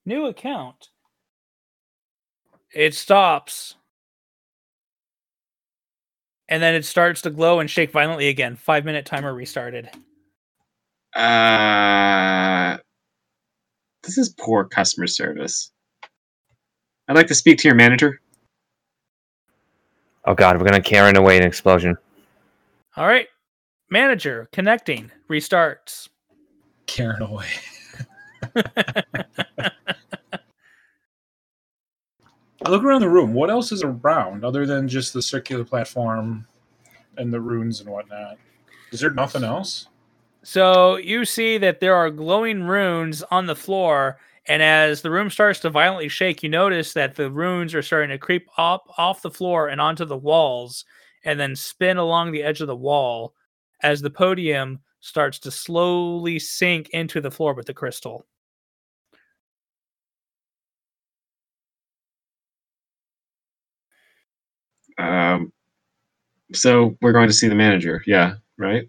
New 0.04 0.26
account. 0.26 0.88
It 2.74 2.94
stops. 2.94 3.74
And 6.48 6.62
then 6.62 6.74
it 6.74 6.84
starts 6.84 7.20
to 7.22 7.30
glow 7.30 7.60
and 7.60 7.70
shake 7.70 7.92
violently 7.92 8.28
again. 8.28 8.56
Five 8.56 8.84
minute 8.86 9.04
timer 9.04 9.34
restarted. 9.34 9.90
Uh, 11.14 12.78
this 14.02 14.16
is 14.16 14.34
poor 14.38 14.64
customer 14.64 15.06
service. 15.06 15.70
I'd 17.06 17.16
like 17.16 17.26
to 17.26 17.34
speak 17.34 17.58
to 17.58 17.68
your 17.68 17.74
manager. 17.74 18.20
Oh 20.28 20.34
God, 20.34 20.58
we're 20.58 20.66
gonna 20.66 20.82
Karen 20.82 21.16
away 21.16 21.38
an 21.38 21.42
explosion. 21.42 21.96
All 22.98 23.06
right. 23.06 23.28
Manager 23.88 24.46
connecting 24.52 25.10
restarts. 25.30 26.10
Karen 26.86 27.22
away. 27.22 27.46
I 28.54 29.04
look 32.68 32.82
around 32.82 33.00
the 33.00 33.08
room. 33.08 33.32
What 33.32 33.48
else 33.48 33.72
is 33.72 33.82
around 33.82 34.44
other 34.44 34.66
than 34.66 34.86
just 34.86 35.14
the 35.14 35.22
circular 35.22 35.64
platform 35.64 36.46
and 37.16 37.32
the 37.32 37.40
runes 37.40 37.80
and 37.80 37.88
whatnot? 37.88 38.36
Is 38.92 39.00
there 39.00 39.08
nothing 39.08 39.44
else? 39.44 39.88
So 40.42 40.96
you 40.96 41.24
see 41.24 41.56
that 41.56 41.80
there 41.80 41.94
are 41.94 42.10
glowing 42.10 42.64
runes 42.64 43.22
on 43.30 43.46
the 43.46 43.56
floor, 43.56 44.18
and 44.48 44.62
as 44.62 45.02
the 45.02 45.10
room 45.10 45.30
starts 45.30 45.60
to 45.60 45.70
violently 45.70 46.08
shake, 46.08 46.42
you 46.42 46.48
notice 46.48 46.94
that 46.94 47.14
the 47.14 47.30
runes 47.30 47.74
are 47.74 47.82
starting 47.82 48.10
to 48.10 48.18
creep 48.18 48.48
up 48.56 48.84
off 48.96 49.22
the 49.22 49.30
floor 49.30 49.68
and 49.68 49.80
onto 49.80 50.04
the 50.04 50.16
walls, 50.16 50.84
and 51.24 51.38
then 51.38 51.54
spin 51.54 51.96
along 51.98 52.32
the 52.32 52.42
edge 52.42 52.60
of 52.60 52.66
the 52.66 52.76
wall 52.76 53.34
as 53.82 54.00
the 54.00 54.10
podium 54.10 54.80
starts 55.00 55.38
to 55.38 55.50
slowly 55.50 56.38
sink 56.38 56.88
into 56.90 57.20
the 57.20 57.30
floor 57.30 57.54
with 57.54 57.66
the 57.66 57.74
crystal. 57.74 58.26
Um, 64.98 65.52
so 66.52 66.96
we're 67.00 67.12
going 67.12 67.28
to 67.28 67.34
see 67.34 67.48
the 67.48 67.54
manager. 67.54 68.02
Yeah, 68.06 68.34
right. 68.56 68.88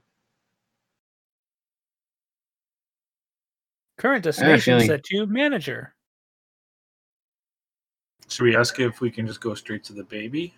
Current 4.00 4.26
a 4.26 4.30
destination 4.30 4.80
feeling- 4.80 4.88
set 4.88 5.04
to 5.04 5.28
manager. 5.28 5.93
Should 8.30 8.43
we 8.43 8.56
ask 8.56 8.80
if 8.80 9.02
we 9.02 9.12
can 9.12 9.28
just 9.28 9.41
go 9.41 9.54
straight 9.56 9.84
to 9.86 9.93
the 9.93 10.04
baby? 10.04 10.54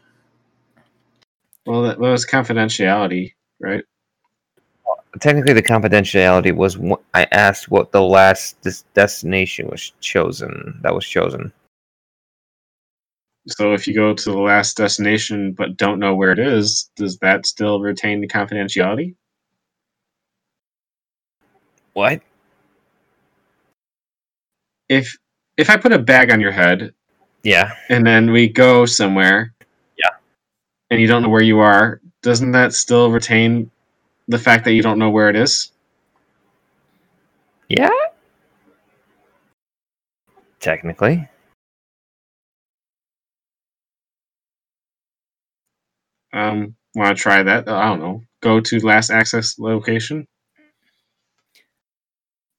Well, 1.65 1.81
that 1.83 1.99
was 1.99 2.25
confidentiality, 2.25 3.33
right? 3.59 3.83
Technically, 5.19 5.53
the 5.53 5.63
confidentiality 5.63 6.55
was 6.55 6.75
wh- 6.75 7.01
I 7.13 7.27
asked 7.31 7.69
what 7.69 7.91
the 7.91 8.01
last 8.01 8.61
des- 8.61 8.83
destination 8.93 9.67
was 9.67 9.91
chosen. 10.01 10.79
That 10.83 10.93
was 10.93 11.05
chosen. 11.05 11.51
So 13.47 13.73
if 13.73 13.87
you 13.87 13.95
go 13.95 14.13
to 14.13 14.31
the 14.31 14.37
last 14.37 14.77
destination 14.77 15.53
but 15.53 15.77
don't 15.77 15.99
know 15.99 16.15
where 16.15 16.31
it 16.31 16.39
is, 16.39 16.91
does 16.95 17.17
that 17.19 17.45
still 17.47 17.81
retain 17.81 18.21
the 18.21 18.27
confidentiality? 18.27 19.15
What? 21.93 22.21
If 24.91 25.17
if 25.55 25.69
I 25.69 25.77
put 25.77 25.93
a 25.93 25.99
bag 25.99 26.31
on 26.33 26.41
your 26.41 26.51
head 26.51 26.93
Yeah. 27.43 27.71
and 27.87 28.05
then 28.05 28.31
we 28.31 28.49
go 28.49 28.85
somewhere, 28.85 29.53
Yeah. 29.97 30.09
and 30.89 30.99
you 30.99 31.07
don't 31.07 31.21
know 31.23 31.29
where 31.29 31.41
you 31.41 31.59
are, 31.59 32.01
doesn't 32.21 32.51
that 32.51 32.73
still 32.73 33.09
retain 33.09 33.71
the 34.27 34.37
fact 34.37 34.65
that 34.65 34.73
you 34.73 34.81
don't 34.83 34.99
know 34.99 35.09
where 35.09 35.29
it 35.29 35.37
is? 35.37 35.71
Yeah. 37.69 37.89
Technically. 40.59 41.29
Um, 46.33 46.75
want 46.95 47.15
to 47.15 47.21
try 47.21 47.43
that? 47.43 47.69
I 47.69 47.85
don't 47.89 47.99
know. 47.99 48.23
Go 48.41 48.59
to 48.59 48.79
last 48.85 49.09
access 49.09 49.57
location. 49.57 50.27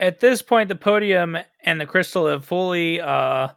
At 0.03 0.19
this 0.19 0.43
point, 0.43 0.69
the 0.69 0.75
podium 0.75 1.39
and 1.63 1.81
the 1.81 1.87
crystal 1.87 2.27
have 2.27 2.45
fully, 2.45 3.01
uh, 3.01 3.49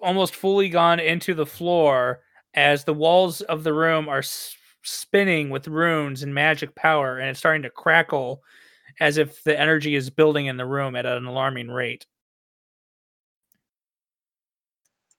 almost 0.00 0.34
fully 0.34 0.70
gone 0.70 0.98
into 0.98 1.34
the 1.34 1.44
floor 1.44 2.22
as 2.54 2.84
the 2.84 2.94
walls 2.94 3.42
of 3.42 3.62
the 3.62 3.74
room 3.74 4.08
are 4.08 4.20
s- 4.20 4.56
spinning 4.82 5.50
with 5.50 5.68
runes 5.68 6.22
and 6.22 6.34
magic 6.34 6.74
power, 6.74 7.18
and 7.18 7.28
it's 7.28 7.38
starting 7.38 7.60
to 7.62 7.68
crackle 7.68 8.42
as 9.00 9.18
if 9.18 9.44
the 9.44 9.58
energy 9.60 9.94
is 9.94 10.08
building 10.08 10.46
in 10.46 10.56
the 10.56 10.64
room 10.64 10.96
at 10.96 11.04
an 11.04 11.26
alarming 11.26 11.68
rate. 11.68 12.06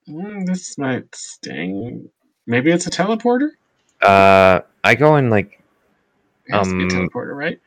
Mm, 0.09 0.47
this 0.47 0.75
might 0.79 1.13
sting. 1.13 2.09
Maybe 2.47 2.71
it's 2.71 2.87
a 2.87 2.91
teleporter. 2.91 3.49
Uh, 4.01 4.61
I 4.83 4.95
go 4.95 5.17
in 5.17 5.29
like 5.29 5.61
It 6.47 6.53
has 6.55 6.69
to 6.69 6.75
be 6.77 6.83
a 6.83 6.87
Um, 6.87 7.09
teleporter, 7.09 7.35
right? 7.35 7.59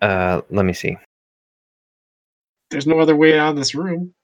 uh. 0.00 0.40
Let 0.50 0.64
me 0.64 0.72
see. 0.72 0.96
There's 2.72 2.86
no 2.86 2.98
other 3.00 3.14
way 3.14 3.38
out 3.38 3.50
of 3.50 3.56
this 3.56 3.74
room. 3.74 4.14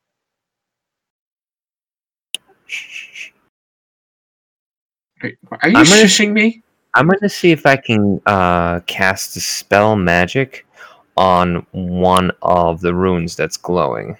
Wait, 5.23 5.37
are 5.51 5.69
you 5.69 5.77
I'm 5.77 5.85
gonna- 5.85 6.03
shushing 6.03 6.33
me? 6.33 6.63
I'm 6.95 7.07
gonna 7.09 7.29
see 7.29 7.51
if 7.53 7.67
I 7.67 7.77
can 7.77 8.21
uh 8.27 8.81
cast 8.87 9.35
dispel 9.35 9.95
magic 9.97 10.67
on 11.17 11.67
one 11.73 12.31
of 12.43 12.81
the 12.81 12.95
runes 12.95 13.37
that's 13.37 13.57
glowing. 13.57 14.17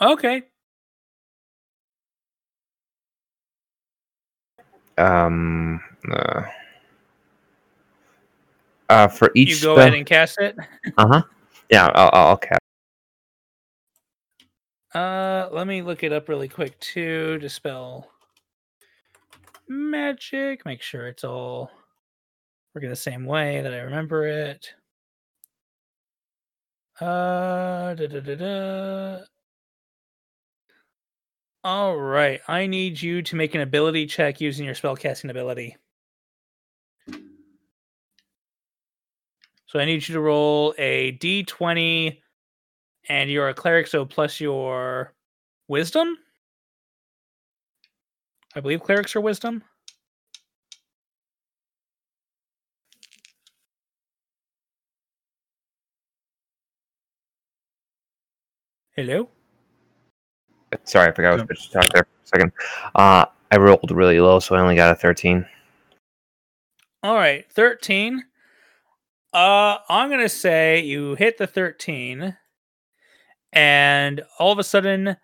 Okay. 0.00 0.42
Um. 4.98 5.80
Uh, 6.10 6.42
uh 8.88 9.08
for 9.08 9.30
each 9.34 9.48
You 9.50 9.54
go 9.54 9.74
spell. 9.74 9.78
ahead 9.78 9.94
and 9.94 10.06
cast 10.06 10.38
it. 10.40 10.56
Uh 10.96 11.06
huh. 11.06 11.22
Yeah. 11.70 11.90
I'll, 11.94 12.10
I'll 12.12 12.36
cast. 12.36 12.60
Uh, 14.94 15.48
let 15.52 15.66
me 15.66 15.82
look 15.82 16.02
it 16.02 16.12
up 16.12 16.28
really 16.28 16.48
quick 16.48 16.78
too 16.80 17.38
dispel 17.38 18.10
magic. 19.68 20.64
Make 20.64 20.82
sure 20.82 21.08
it's 21.08 21.24
all 21.24 21.70
working 22.74 22.90
the 22.90 22.96
same 22.96 23.24
way 23.24 23.60
that 23.60 23.74
I 23.74 23.78
remember 23.78 24.26
it. 24.26 24.72
Uh, 27.00 27.94
da, 27.94 28.06
da, 28.06 28.20
da, 28.20 28.34
da. 28.34 29.18
All 31.64 31.96
right, 31.96 32.40
I 32.48 32.66
need 32.66 33.00
you 33.02 33.20
to 33.22 33.36
make 33.36 33.54
an 33.54 33.60
ability 33.60 34.06
check 34.06 34.40
using 34.40 34.64
your 34.64 34.74
spellcasting 34.74 35.30
ability. 35.30 35.76
So 39.68 39.78
I 39.78 39.84
need 39.84 40.08
you 40.08 40.14
to 40.14 40.20
roll 40.20 40.74
a 40.78 41.12
d20 41.18 42.20
and 43.10 43.30
you're 43.30 43.50
a 43.50 43.54
cleric, 43.54 43.86
so 43.86 44.06
plus 44.06 44.40
your 44.40 45.12
wisdom. 45.68 46.16
I 48.56 48.60
believe 48.60 48.82
clerics 48.82 49.14
are 49.14 49.20
wisdom. 49.20 49.62
Hello. 58.96 59.28
Sorry, 60.84 61.08
I 61.08 61.12
forgot 61.12 61.28
I 61.28 61.32
was 61.34 61.42
supposed 61.42 61.70
to 61.70 61.78
talk 61.78 61.92
there 61.92 62.02
for 62.04 62.24
a 62.24 62.26
second. 62.26 62.52
Uh, 62.94 63.26
I 63.50 63.58
rolled 63.58 63.90
really 63.90 64.18
low, 64.18 64.40
so 64.40 64.54
I 64.54 64.60
only 64.60 64.76
got 64.76 64.92
a 64.92 64.94
13. 64.94 65.46
All 67.02 67.14
right, 67.14 67.44
13. 67.52 68.24
Uh 69.32 69.78
I'm 69.88 70.08
going 70.08 70.20
to 70.20 70.28
say 70.28 70.80
you 70.80 71.14
hit 71.14 71.38
the 71.38 71.46
13 71.46 72.36
and 73.52 74.22
all 74.38 74.52
of 74.52 74.58
a 74.58 74.64
sudden 74.64 75.16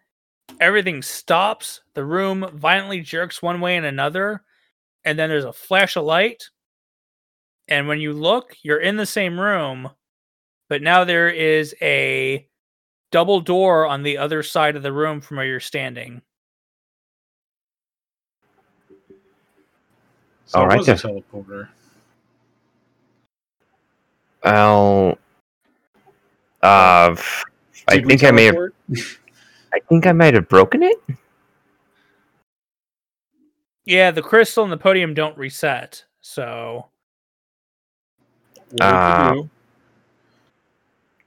everything 0.61 1.03
stops. 1.03 1.81
The 1.95 2.05
room 2.05 2.49
violently 2.55 3.01
jerks 3.01 3.43
one 3.43 3.61
way 3.61 3.77
and 3.77 3.87
another 3.87 4.43
and 5.05 5.19
then 5.19 5.29
there's 5.29 5.45
a 5.45 5.53
flash 5.53 5.97
of 5.97 6.05
light. 6.05 6.45
And 7.69 7.89
when 7.89 8.01
you 8.01 8.13
look, 8.13 8.57
you're 8.63 8.81
in 8.81 8.97
the 8.97 9.07
same 9.07 9.41
room, 9.41 9.91
but 10.69 10.83
now 10.83 11.05
there 11.05 11.29
is 11.31 11.75
a 11.81 12.47
double 13.11 13.41
door 13.41 13.87
on 13.87 14.03
the 14.03 14.19
other 14.19 14.43
side 14.43 14.77
of 14.77 14.83
the 14.83 14.93
room 14.93 15.21
from 15.21 15.39
where 15.39 15.47
you're 15.47 15.61
standing. 15.61 16.23
So 20.47 20.61
All 20.61 20.65
it 20.65 20.69
right 20.69 20.79
was 20.79 20.89
a 20.89 20.95
teleporter. 20.95 21.69
I'll. 24.45 25.19
Uh, 26.63 27.11
f- 27.13 27.45
I 27.89 27.97
Did 27.97 28.07
we 28.07 28.11
think 28.11 28.25
I 28.25 28.31
may 28.31 28.45
have. 28.45 28.57
I 29.75 29.81
think 29.89 30.07
I 30.07 30.13
might 30.13 30.35
have 30.35 30.49
broken 30.49 30.83
it. 30.83 30.97
Yeah, 33.85 34.11
the 34.11 34.23
crystal 34.23 34.65
and 34.65 34.73
the 34.73 34.77
podium 34.79 35.13
don't 35.15 35.37
reset. 35.37 36.05
So 36.21 36.89
What 38.71 38.83
Uh. 38.83 39.43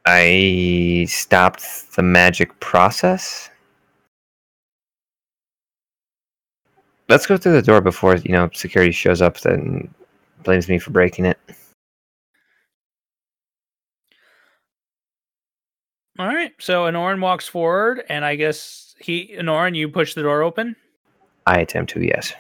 I 0.09 1.05
stopped 1.09 1.95
the 1.95 2.01
magic 2.01 2.57
process. 2.61 3.49
Let's 7.09 7.25
go 7.25 7.35
through 7.37 7.53
the 7.53 7.61
door 7.61 7.81
before 7.81 8.15
you 8.15 8.31
know 8.31 8.49
security 8.53 8.91
shows 8.93 9.21
up 9.21 9.43
and 9.45 9.93
blames 10.43 10.69
me 10.69 10.79
for 10.79 10.91
breaking 10.91 11.25
it. 11.25 11.37
All 16.19 16.27
right. 16.27 16.51
So 16.59 16.85
Anoran 16.85 17.21
walks 17.21 17.47
forward, 17.47 18.03
and 18.09 18.25
I 18.25 18.35
guess 18.35 18.95
he, 18.99 19.35
Anoran, 19.37 19.75
you 19.75 19.87
push 19.89 20.13
the 20.13 20.23
door 20.23 20.41
open. 20.41 20.75
I 21.45 21.59
attempt 21.59 21.91
to, 21.93 22.03
yes. 22.03 22.33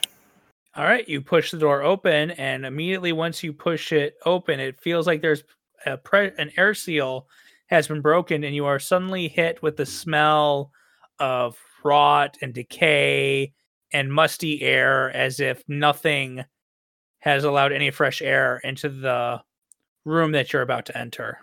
All 0.75 0.83
right. 0.83 1.07
You 1.07 1.21
push 1.21 1.51
the 1.51 1.59
door 1.59 1.83
open, 1.83 2.31
and 2.31 2.65
immediately 2.65 3.13
once 3.13 3.43
you 3.43 3.53
push 3.53 3.91
it 3.91 4.15
open, 4.25 4.59
it 4.59 4.79
feels 4.79 5.05
like 5.05 5.21
there's 5.21 5.43
a 5.85 5.97
pre- 5.97 6.31
an 6.37 6.51
air 6.57 6.73
seal 6.73 7.27
has 7.67 7.87
been 7.87 8.01
broken, 8.01 8.43
and 8.43 8.55
you 8.55 8.65
are 8.65 8.79
suddenly 8.79 9.27
hit 9.27 9.61
with 9.61 9.77
the 9.77 9.85
smell 9.85 10.71
of 11.19 11.57
rot 11.83 12.37
and 12.41 12.53
decay 12.53 13.53
and 13.93 14.11
musty 14.11 14.61
air, 14.63 15.15
as 15.15 15.39
if 15.39 15.63
nothing 15.67 16.43
has 17.19 17.43
allowed 17.43 17.71
any 17.71 17.91
fresh 17.91 18.21
air 18.21 18.59
into 18.63 18.89
the 18.89 19.41
room 20.05 20.31
that 20.31 20.51
you're 20.51 20.61
about 20.61 20.85
to 20.85 20.97
enter. 20.97 21.39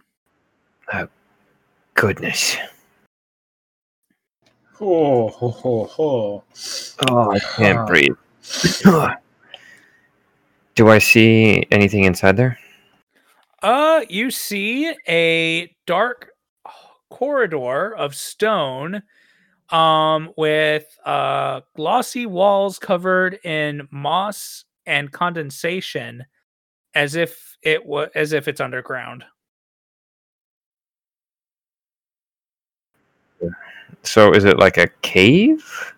Uh, 0.92 1.06
Goodness. 1.94 2.56
Oh, 4.80 5.28
ho, 5.28 5.48
ho, 5.50 5.84
ho. 5.84 6.44
Oh, 7.08 7.30
I 7.30 7.38
can't 7.56 7.78
Huh. 7.78 7.86
breathe. 7.86 8.16
Do 10.74 10.88
I 10.88 10.98
see 10.98 11.64
anything 11.70 12.04
inside 12.04 12.36
there? 12.36 12.58
Uh, 13.62 14.02
you 14.08 14.30
see 14.30 14.92
a 15.08 15.74
dark 15.86 16.30
corridor 17.10 17.94
of 17.94 18.14
stone 18.14 19.02
um 19.70 20.30
with 20.36 20.84
uh 21.06 21.60
glossy 21.74 22.26
walls 22.26 22.78
covered 22.78 23.38
in 23.44 23.88
moss 23.90 24.64
and 24.84 25.10
condensation 25.10 26.22
as 26.94 27.14
if 27.14 27.56
it 27.62 27.86
was 27.86 28.08
as 28.14 28.32
if 28.34 28.46
it's 28.48 28.60
underground. 28.60 29.24
So 34.04 34.32
is 34.32 34.44
it 34.44 34.58
like 34.58 34.76
a 34.76 34.88
cave? 35.02 35.92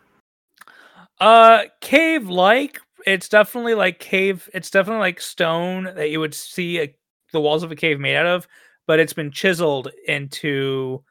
Uh 1.20 1.64
cave 1.80 2.28
like 2.28 2.78
it's 3.06 3.28
definitely 3.28 3.74
like 3.74 3.98
cave 3.98 4.48
it's 4.52 4.70
definitely 4.70 5.00
like 5.00 5.20
stone 5.20 5.84
that 5.84 6.10
you 6.10 6.20
would 6.20 6.34
see 6.34 6.80
a, 6.80 6.94
the 7.32 7.40
walls 7.40 7.62
of 7.62 7.72
a 7.72 7.76
cave 7.76 7.98
made 8.00 8.16
out 8.16 8.26
of, 8.26 8.46
but 8.86 8.98
it's 9.00 9.12
been 9.12 9.30
chiseled 9.30 9.90
into 10.06 11.02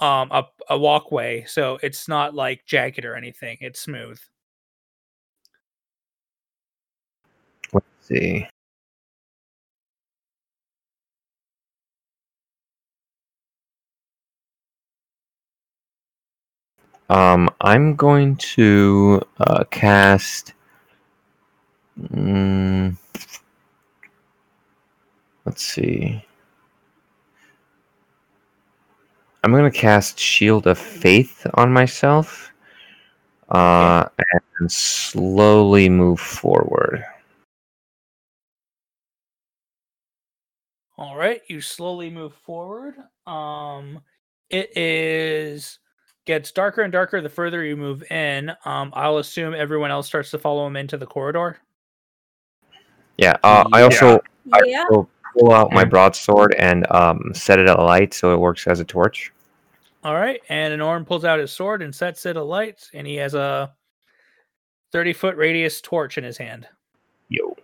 um 0.00 0.28
a, 0.32 0.44
a 0.70 0.78
walkway 0.78 1.44
so 1.46 1.78
it's 1.82 2.08
not 2.08 2.34
like 2.34 2.64
jagged 2.66 3.04
or 3.04 3.14
anything 3.14 3.56
it's 3.60 3.80
smooth 3.80 4.18
Let's 7.72 7.86
see. 8.02 8.46
Um, 17.12 17.50
I'm 17.60 17.94
going 17.94 18.36
to 18.56 19.20
uh, 19.38 19.64
cast. 19.70 20.54
Mm, 22.00 22.96
let's 25.44 25.62
see. 25.62 26.24
I'm 29.44 29.50
going 29.52 29.70
to 29.70 29.78
cast 29.78 30.18
Shield 30.18 30.66
of 30.66 30.78
Faith 30.78 31.46
on 31.52 31.70
myself 31.70 32.50
uh, 33.50 34.06
and 34.58 34.72
slowly 34.72 35.90
move 35.90 36.18
forward. 36.18 37.04
all 40.96 41.16
right 41.16 41.40
you 41.48 41.60
slowly 41.60 42.10
move 42.10 42.34
forward 42.34 42.94
um 43.26 44.00
it 44.50 44.76
is 44.76 45.78
gets 46.24 46.52
darker 46.52 46.82
and 46.82 46.92
darker 46.92 47.20
the 47.20 47.28
further 47.28 47.64
you 47.64 47.76
move 47.76 48.02
in 48.10 48.50
um 48.64 48.92
i'll 48.94 49.18
assume 49.18 49.54
everyone 49.54 49.90
else 49.90 50.06
starts 50.06 50.30
to 50.30 50.38
follow 50.38 50.66
him 50.66 50.76
into 50.76 50.96
the 50.96 51.06
corridor 51.06 51.58
Yeah, 53.18 53.36
uh, 53.44 53.64
I 53.72 53.80
Yeah. 53.80 53.84
also 53.84 54.20
I 54.52 54.60
Yeah. 54.64 54.84
will 54.88 55.08
pull 55.36 55.52
out 55.52 55.72
my 55.72 55.84
broadsword 55.84 56.54
and 56.58 56.90
um, 56.90 57.32
set 57.34 57.58
it 57.58 57.68
alight 57.68 58.14
so 58.14 58.32
it 58.32 58.38
works 58.38 58.66
as 58.66 58.80
a 58.80 58.84
torch. 58.84 59.32
all 60.04 60.14
right 60.14 60.40
and 60.48 60.76
Norm 60.78 61.04
pulls 61.04 61.24
out 61.24 61.38
his 61.38 61.52
sword 61.52 61.82
and 61.82 61.94
sets 61.94 62.26
it 62.26 62.36
alight 62.36 62.88
and 62.94 63.06
he 63.06 63.16
has 63.16 63.34
a 63.34 63.72
30 64.92 65.12
foot 65.12 65.36
radius 65.36 65.80
torch 65.80 66.18
in 66.18 66.24
his 66.24 66.36
hand 66.38 66.66
Yo. 67.28 67.56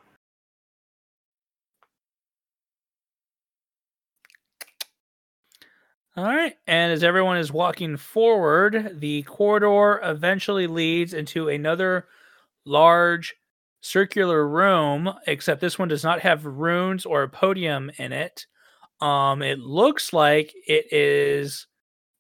All 6.19 6.25
right. 6.25 6.57
And 6.67 6.93
as 6.93 7.05
everyone 7.05 7.39
is 7.39 7.53
walking 7.53 7.97
forward, 7.97 8.99
the 9.01 9.23
corridor 9.23 10.01
eventually 10.03 10.67
leads 10.67 11.15
into 11.15 11.49
another 11.49 12.09
large 12.67 13.37
circular 13.83 14.49
room, 14.49 15.13
except 15.29 15.61
this 15.61 15.79
one 15.79 15.89
does 15.89 16.05
not 16.05 16.21
have 16.21 16.47
runes 16.47 17.07
or 17.07 17.25
a 17.25 17.29
podium 17.29 17.91
in 17.99 18.13
it. 18.13 18.47
Um, 19.01 19.43
it 19.43 19.61
looks 19.61 20.13
like 20.13 20.55
it 20.67 20.93
is 20.93 21.67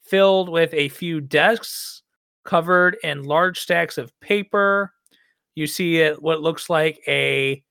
filled 0.04 0.48
with 0.50 0.74
a 0.74 0.90
few 0.90 1.20
desks 1.20 2.02
covered 2.44 2.98
in 3.04 3.24
large 3.24 3.60
stacks 3.60 3.98
of 3.98 4.18
paper. 4.20 4.92
You 5.56 5.66
see 5.66 5.98
it 5.98 6.22
what 6.22 6.42
looks 6.42 6.70
like 6.70 7.00
a 7.08 7.62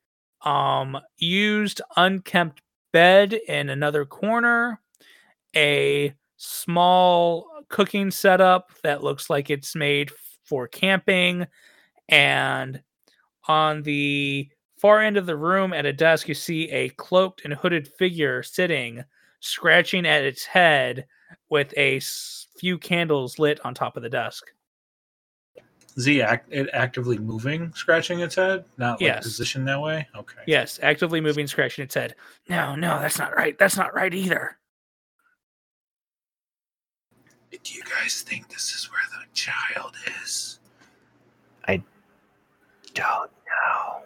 um 0.43 0.97
used 1.17 1.81
unkempt 1.97 2.61
bed 2.93 3.33
in 3.33 3.69
another 3.69 4.05
corner 4.05 4.81
a 5.55 6.13
small 6.37 7.47
cooking 7.69 8.11
setup 8.11 8.71
that 8.83 9.03
looks 9.03 9.29
like 9.29 9.49
it's 9.49 9.75
made 9.75 10.11
for 10.45 10.67
camping. 10.67 11.47
And 12.09 12.81
on 13.47 13.81
the 13.83 14.49
far 14.77 15.01
end 15.01 15.17
of 15.17 15.25
the 15.25 15.35
room 15.35 15.73
at 15.73 15.85
a 15.85 15.93
desk, 15.93 16.27
you 16.27 16.33
see 16.33 16.69
a 16.69 16.89
cloaked 16.89 17.43
and 17.43 17.53
hooded 17.53 17.87
figure 17.87 18.43
sitting, 18.43 19.03
scratching 19.39 20.05
at 20.05 20.23
its 20.23 20.45
head 20.45 21.05
with 21.49 21.73
a 21.77 21.99
few 22.57 22.77
candles 22.77 23.39
lit 23.39 23.59
on 23.65 23.73
top 23.73 23.97
of 23.97 24.03
the 24.03 24.09
desk. 24.09 24.45
Is 25.95 26.05
he 26.05 26.21
act, 26.21 26.47
it 26.51 26.69
actively 26.73 27.17
moving, 27.17 27.73
scratching 27.73 28.19
its 28.19 28.35
head? 28.35 28.65
Not 28.77 29.01
like 29.01 29.13
Yes. 29.13 29.23
positioned 29.23 29.67
that 29.67 29.81
way? 29.81 30.07
Okay. 30.15 30.41
Yes, 30.45 30.79
actively 30.83 31.19
moving, 31.19 31.47
scratching 31.47 31.83
its 31.83 31.95
head. 31.95 32.13
No, 32.47 32.75
no, 32.75 32.99
that's 32.99 33.17
not 33.17 33.35
right. 33.35 33.57
That's 33.57 33.75
not 33.75 33.95
right 33.95 34.13
either. 34.13 34.59
Do 37.51 37.73
you 37.73 37.83
guys 37.83 38.21
think 38.21 38.49
this 38.49 38.73
is 38.73 38.89
where 38.91 39.01
the 39.11 39.25
child 39.33 39.95
is? 40.21 40.59
I 41.67 41.81
don't 42.93 43.31
know. 43.31 44.01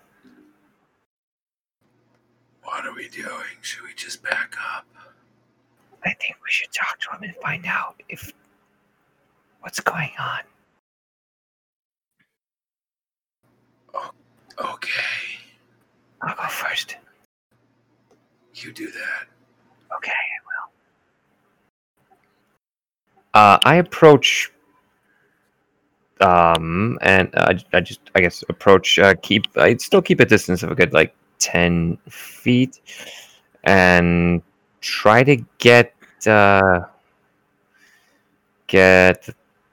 What 2.64 2.86
are 2.86 2.94
we 2.94 3.10
doing? 3.10 3.58
Should 3.62 3.84
we 3.84 3.94
just 3.96 4.24
back 4.24 4.56
up? 4.76 4.86
I 6.04 6.14
think 6.14 6.36
we 6.44 6.50
should 6.50 6.72
talk 6.72 7.00
to 7.02 7.16
him 7.16 7.24
and 7.24 7.36
find 7.38 7.66
out 7.66 8.02
if 8.10 8.32
what's 9.62 9.80
going 9.80 10.12
on. 10.20 10.42
Okay. 14.60 14.92
I'll 16.22 16.36
go 16.36 16.48
first. 16.48 16.98
You 18.56 18.72
do 18.72 18.92
that. 18.92 19.28
Okay. 19.96 20.12
Uh, 23.34 23.58
I 23.64 23.76
approach. 23.76 24.52
Um, 26.20 27.00
and 27.02 27.34
uh, 27.36 27.54
I 27.74 27.80
just, 27.80 28.02
I 28.14 28.22
guess, 28.22 28.44
approach. 28.50 29.00
Uh, 29.00 29.16
keep. 29.22 29.46
I'd 29.58 29.82
still 29.82 30.02
keep 30.02 30.20
a 30.20 30.26
distance 30.26 30.64
of 30.64 30.72
a 30.72 30.76
good 30.76 30.94
like 30.94 31.16
ten 31.40 31.98
feet, 32.10 32.80
and 33.64 34.42
try 34.82 35.24
to 35.24 35.38
get 35.58 35.94
uh, 36.28 36.82
get 38.68 39.30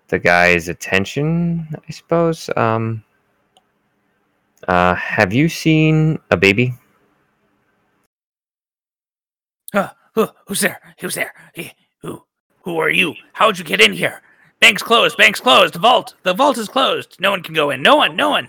the 0.09 0.19
guy's 0.19 0.69
attention. 0.69 1.69
I 1.87 1.93
suppose. 1.93 2.49
Um. 2.57 3.05
Uh, 4.67 4.95
have 4.95 5.33
you 5.33 5.49
seen 5.49 6.19
a 6.31 6.37
baby? 6.37 6.75
Who, 10.19 10.27
who's 10.49 10.61
there? 10.61 10.81
Who's 11.01 11.15
there? 11.15 11.33
Who? 12.69 12.79
Are 12.79 12.91
you? 12.91 13.15
How'd 13.33 13.59
you 13.59 13.65
get 13.65 13.81
in 13.81 13.93
here? 13.93 14.21
Bank's 14.61 14.83
closed. 14.83 15.17
Bank's 15.17 15.41
closed. 15.41 15.73
The 15.75 15.79
vault. 15.79 16.15
The 16.23 16.35
vault 16.35 16.59
is 16.59 16.69
closed. 16.69 17.17
No 17.19 17.31
one 17.31 17.43
can 17.43 17.55
go 17.55 17.71
in. 17.71 17.81
No 17.81 17.97
one. 17.97 18.15
No 18.15 18.29
one. 18.29 18.49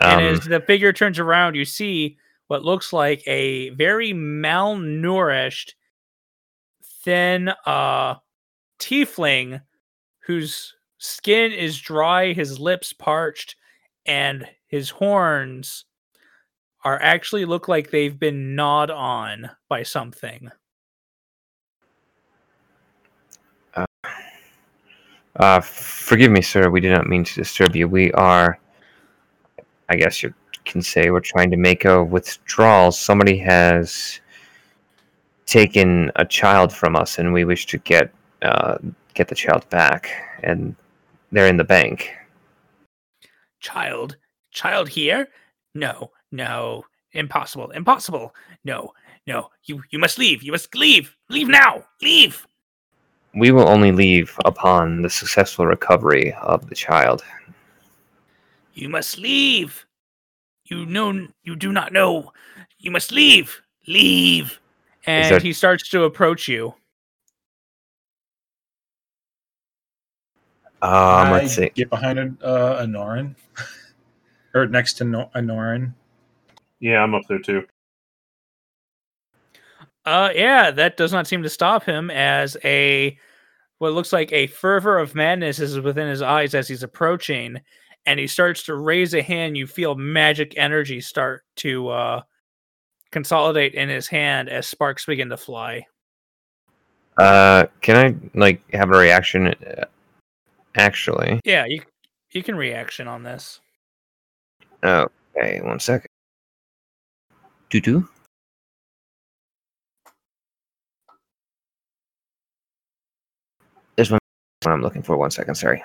and 0.00 0.20
Um, 0.20 0.26
as 0.26 0.40
the 0.40 0.60
figure 0.60 0.92
turns 0.92 1.18
around, 1.18 1.54
you 1.54 1.64
see 1.64 2.18
what 2.48 2.64
looks 2.64 2.92
like 2.92 3.22
a 3.26 3.70
very 3.70 4.12
malnourished, 4.12 5.72
thin 7.02 7.48
uh 7.64 8.16
tiefling 8.78 9.62
whose 10.26 10.74
skin 10.98 11.52
is 11.52 11.80
dry, 11.80 12.32
his 12.32 12.58
lips 12.60 12.92
parched, 12.92 13.56
and 14.04 14.46
his 14.66 14.90
horns 14.90 15.84
are 16.84 17.00
actually 17.00 17.44
look 17.46 17.68
like 17.68 17.90
they've 17.90 18.18
been 18.18 18.54
gnawed 18.54 18.90
on 18.90 19.50
by 19.68 19.82
something. 19.82 20.50
Uh, 25.38 25.60
forgive 25.60 26.30
me, 26.30 26.40
sir. 26.40 26.70
We 26.70 26.80
did 26.80 26.92
not 26.92 27.06
mean 27.06 27.24
to 27.24 27.34
disturb 27.34 27.76
you. 27.76 27.88
We 27.88 28.10
are, 28.12 28.58
I 29.88 29.96
guess 29.96 30.22
you 30.22 30.32
can 30.64 30.80
say, 30.80 31.10
we're 31.10 31.20
trying 31.20 31.50
to 31.50 31.56
make 31.56 31.84
a 31.84 32.02
withdrawal. 32.02 32.90
Somebody 32.90 33.36
has 33.38 34.20
taken 35.44 36.10
a 36.16 36.24
child 36.24 36.72
from 36.72 36.96
us, 36.96 37.18
and 37.18 37.32
we 37.32 37.44
wish 37.44 37.66
to 37.66 37.78
get 37.78 38.12
uh, 38.42 38.78
get 39.14 39.28
the 39.28 39.34
child 39.34 39.68
back. 39.68 40.10
And 40.42 40.74
they're 41.32 41.48
in 41.48 41.56
the 41.56 41.64
bank. 41.64 42.10
Child, 43.60 44.16
child 44.52 44.88
here? 44.88 45.28
No, 45.74 46.10
no, 46.32 46.84
impossible, 47.12 47.70
impossible. 47.70 48.34
No, 48.64 48.92
no, 49.26 49.50
you 49.64 49.82
you 49.90 49.98
must 49.98 50.18
leave. 50.18 50.42
You 50.42 50.52
must 50.52 50.74
leave. 50.74 51.14
Leave 51.28 51.48
now. 51.48 51.84
Leave. 52.00 52.46
We 53.36 53.50
will 53.50 53.68
only 53.68 53.92
leave 53.92 54.34
upon 54.46 55.02
the 55.02 55.10
successful 55.10 55.66
recovery 55.66 56.32
of 56.40 56.68
the 56.70 56.74
child. 56.74 57.22
You 58.72 58.88
must 58.88 59.18
leave. 59.18 59.84
You 60.64 60.86
know, 60.86 61.28
you 61.44 61.54
do 61.54 61.70
not 61.70 61.92
know. 61.92 62.32
You 62.78 62.90
must 62.90 63.12
leave. 63.12 63.60
Leave. 63.86 64.58
And 65.06 65.34
that- 65.34 65.42
he 65.42 65.52
starts 65.52 65.88
to 65.90 66.04
approach 66.04 66.48
you. 66.48 66.74
Um, 70.80 71.30
let's 71.30 71.54
see. 71.54 71.70
Get 71.74 71.90
behind 71.90 72.18
a, 72.18 72.44
uh, 72.44 72.86
Anoran. 72.86 73.34
or 74.54 74.66
next 74.66 74.94
to 74.94 75.04
no- 75.04 75.30
Anoran. 75.34 75.92
Yeah, 76.80 77.02
I'm 77.02 77.14
up 77.14 77.22
there 77.28 77.38
too. 77.38 77.66
Uh, 80.06 80.30
yeah, 80.34 80.70
that 80.70 80.96
does 80.96 81.12
not 81.12 81.26
seem 81.26 81.42
to 81.42 81.48
stop 81.50 81.84
him 81.84 82.10
as 82.10 82.56
a 82.64 83.18
what 83.78 83.92
looks 83.92 84.12
like 84.12 84.32
a 84.32 84.46
fervor 84.46 84.98
of 84.98 85.14
madness 85.14 85.58
is 85.58 85.78
within 85.80 86.08
his 86.08 86.22
eyes 86.22 86.54
as 86.54 86.68
he's 86.68 86.82
approaching, 86.82 87.60
and 88.06 88.18
he 88.18 88.26
starts 88.26 88.62
to 88.64 88.74
raise 88.76 89.14
a 89.14 89.22
hand. 89.22 89.56
You 89.56 89.66
feel 89.66 89.94
magic 89.94 90.54
energy 90.56 91.00
start 91.00 91.44
to 91.56 91.88
uh, 91.88 92.22
consolidate 93.10 93.74
in 93.74 93.88
his 93.88 94.06
hand 94.06 94.48
as 94.48 94.66
sparks 94.66 95.04
begin 95.06 95.28
to 95.30 95.36
fly. 95.36 95.86
Uh, 97.18 97.66
can 97.80 97.96
I 97.96 98.38
like 98.38 98.62
have 98.72 98.90
a 98.90 98.98
reaction? 98.98 99.48
uh, 99.48 99.84
Actually, 100.78 101.40
Yeah, 101.44 101.64
you 101.64 101.80
you 102.32 102.42
can 102.42 102.54
reaction 102.54 103.08
on 103.08 103.22
this. 103.22 103.60
okay, 104.84 105.60
one 105.62 105.80
second. 105.80 106.08
Doo 107.70 107.80
doo. 107.80 108.08
There's 113.96 114.10
one 114.10 114.20
what 114.66 114.74
I'm 114.74 114.82
looking 114.82 115.02
for. 115.02 115.16
One 115.16 115.30
second, 115.30 115.54
sorry. 115.54 115.82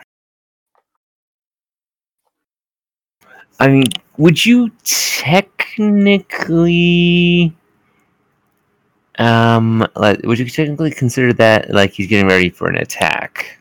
I 3.59 3.67
mean, 3.67 3.85
would 4.17 4.43
you 4.43 4.71
technically, 4.83 6.35
um, 9.19 9.87
like, 9.95 10.23
would 10.23 10.39
you 10.39 10.49
technically 10.49 10.89
consider 10.89 11.31
that 11.33 11.69
like 11.69 11.91
he's 11.91 12.07
getting 12.07 12.27
ready 12.27 12.49
for 12.49 12.67
an 12.67 12.77
attack? 12.77 13.59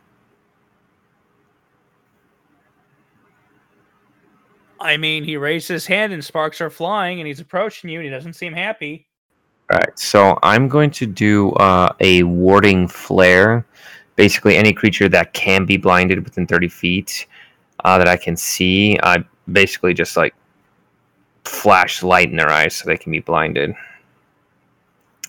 I 4.80 4.96
mean, 4.96 5.24
he 5.24 5.36
raised 5.36 5.68
his 5.68 5.84
hand 5.86 6.14
and 6.14 6.24
sparks 6.24 6.62
are 6.62 6.70
flying, 6.70 7.20
and 7.20 7.26
he's 7.28 7.40
approaching 7.40 7.90
you, 7.90 7.98
and 7.98 8.04
he 8.06 8.10
doesn't 8.10 8.32
seem 8.32 8.54
happy. 8.54 9.06
Alright, 9.70 9.98
so 9.98 10.38
I'm 10.42 10.66
going 10.68 10.90
to 10.92 11.06
do 11.06 11.52
uh, 11.52 11.92
a 12.00 12.22
warding 12.22 12.88
flare. 12.88 13.66
Basically, 14.20 14.58
any 14.58 14.74
creature 14.74 15.08
that 15.08 15.32
can 15.32 15.64
be 15.64 15.78
blinded 15.78 16.22
within 16.22 16.46
30 16.46 16.68
feet 16.68 17.26
uh, 17.86 17.96
that 17.96 18.06
I 18.06 18.18
can 18.18 18.36
see, 18.36 18.98
I 19.02 19.24
basically 19.50 19.94
just 19.94 20.14
like 20.14 20.34
flash 21.46 22.02
light 22.02 22.28
in 22.28 22.36
their 22.36 22.50
eyes 22.50 22.76
so 22.76 22.84
they 22.84 22.98
can 22.98 23.12
be 23.12 23.20
blinded. 23.20 23.74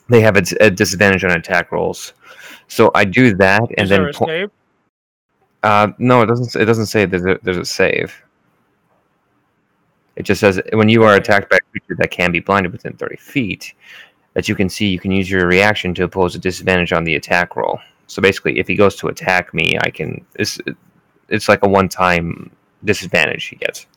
They 0.10 0.20
have 0.20 0.36
a, 0.36 0.44
a 0.60 0.70
disadvantage 0.70 1.24
on 1.24 1.32
attack 1.32 1.72
rolls, 1.72 2.12
so 2.68 2.92
I 2.94 3.06
do 3.06 3.34
that, 3.36 3.62
and 3.62 3.80
Is 3.80 3.90
there 3.92 4.00
then 4.00 4.10
a 4.10 4.14
po- 4.14 4.26
save? 4.26 4.52
uh, 5.64 5.88
no, 5.98 6.24
it 6.24 6.26
doesn't. 6.26 6.62
It 6.62 6.66
doesn't 6.66 6.88
say 6.88 7.06
there's 7.06 7.26
a, 7.26 7.40
there's 7.44 7.56
a 7.56 7.64
save. 7.64 8.14
It 10.18 10.24
just 10.24 10.42
says 10.42 10.60
when 10.74 10.90
you 10.90 11.04
are 11.04 11.16
attacked 11.16 11.50
by 11.50 11.60
a 11.60 11.72
creature 11.72 11.96
that 11.98 12.12
can 12.12 12.34
be 12.34 12.42
blinded 12.42 12.74
within 12.74 12.98
30 12.98 13.16
feet, 13.16 13.74
that 14.34 14.50
you 14.50 14.56
can 14.56 14.68
see, 14.68 14.88
you 14.88 15.00
can 15.00 15.12
use 15.12 15.32
your 15.32 15.48
reaction 15.48 15.94
to 15.94 16.04
oppose 16.04 16.36
a 16.36 16.40
disadvantage 16.40 16.92
on 16.92 17.06
the 17.06 17.16
attack 17.16 17.56
roll. 17.56 17.80
So 18.12 18.22
basically, 18.22 18.60
if 18.60 18.68
he 18.68 18.76
goes 18.76 18.98
to 18.98 19.08
attack 19.08 19.54
me, 19.54 19.78
I 19.80 19.90
can. 19.90 20.26
It's 20.36 20.60
it's 21.30 21.48
like 21.48 21.64
a 21.64 21.70
one-time 21.70 22.52
disadvantage 22.84 23.46
he 23.46 23.56
gets. 23.56 23.88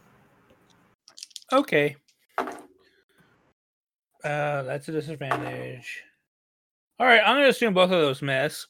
Okay. 1.53 1.97
Uh, 2.39 2.53
that's 4.63 4.89
a 4.89 4.93
disadvantage. 4.93 6.05
All 7.01 7.09
right, 7.09 7.21
I'm 7.21 7.35
going 7.35 7.43
to 7.43 7.51
assume 7.51 7.75
both 7.75 7.91
of 7.91 8.01
those 8.01 8.23
miss. 8.23 8.69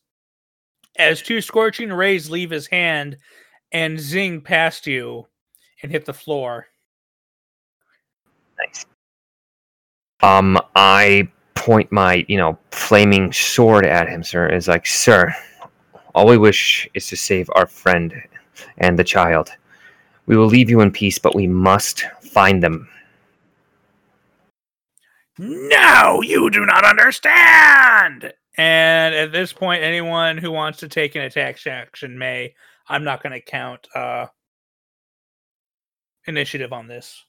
As 0.98 1.20
two 1.20 1.42
scorching 1.42 1.92
rays 1.92 2.30
leave 2.30 2.48
his 2.48 2.68
hand 2.68 3.18
and 3.70 4.00
zing 4.00 4.40
past 4.40 4.86
you 4.86 5.26
and 5.82 5.92
hit 5.92 6.06
the 6.06 6.14
floor. 6.14 6.68
Nice. 8.58 8.86
Um, 10.22 10.58
I 10.74 11.28
point 11.64 11.90
my, 11.90 12.26
you 12.28 12.36
know, 12.36 12.58
flaming 12.70 13.32
sword 13.32 13.86
at 13.86 14.06
him, 14.06 14.22
sir. 14.22 14.48
Is 14.48 14.68
like, 14.68 14.86
sir, 14.86 15.34
all 16.14 16.26
we 16.26 16.36
wish 16.36 16.86
is 16.92 17.06
to 17.08 17.16
save 17.16 17.48
our 17.54 17.66
friend 17.66 18.12
and 18.78 18.98
the 18.98 19.04
child. 19.04 19.50
We 20.26 20.36
will 20.36 20.46
leave 20.46 20.68
you 20.68 20.80
in 20.80 20.90
peace, 20.90 21.18
but 21.18 21.34
we 21.34 21.46
must 21.46 22.04
find 22.20 22.62
them. 22.62 22.88
No, 25.38 26.20
you 26.22 26.50
do 26.50 26.66
not 26.66 26.84
understand. 26.84 28.32
And 28.56 29.14
at 29.14 29.32
this 29.32 29.52
point, 29.52 29.82
anyone 29.82 30.38
who 30.38 30.52
wants 30.52 30.78
to 30.80 30.88
take 30.88 31.14
an 31.14 31.22
attack 31.22 31.66
action 31.66 32.18
may. 32.18 32.54
I'm 32.86 33.04
not 33.04 33.22
going 33.22 33.32
to 33.32 33.40
count 33.40 33.88
uh, 33.94 34.26
initiative 36.26 36.74
on 36.74 36.86
this. 36.86 37.24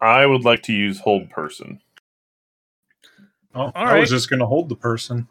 I 0.00 0.24
would 0.24 0.44
like 0.44 0.62
to 0.62 0.72
use 0.72 1.00
hold 1.00 1.28
person. 1.28 1.80
Oh, 3.56 3.72
All 3.74 3.86
I 3.86 3.94
right. 3.94 4.00
was 4.00 4.10
just 4.10 4.30
going 4.30 4.40
to 4.40 4.46
hold 4.46 4.68
the 4.68 4.76
person. 4.76 5.26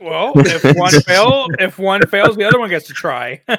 Well, 0.00 0.38
if 0.44 0.68
one 0.74 1.00
fail, 1.00 1.48
if 1.58 1.78
one 1.78 2.06
fails, 2.06 2.36
the 2.36 2.44
other 2.44 2.58
one 2.58 2.70
gets 2.70 2.86
to 2.88 2.94
try. 2.94 3.42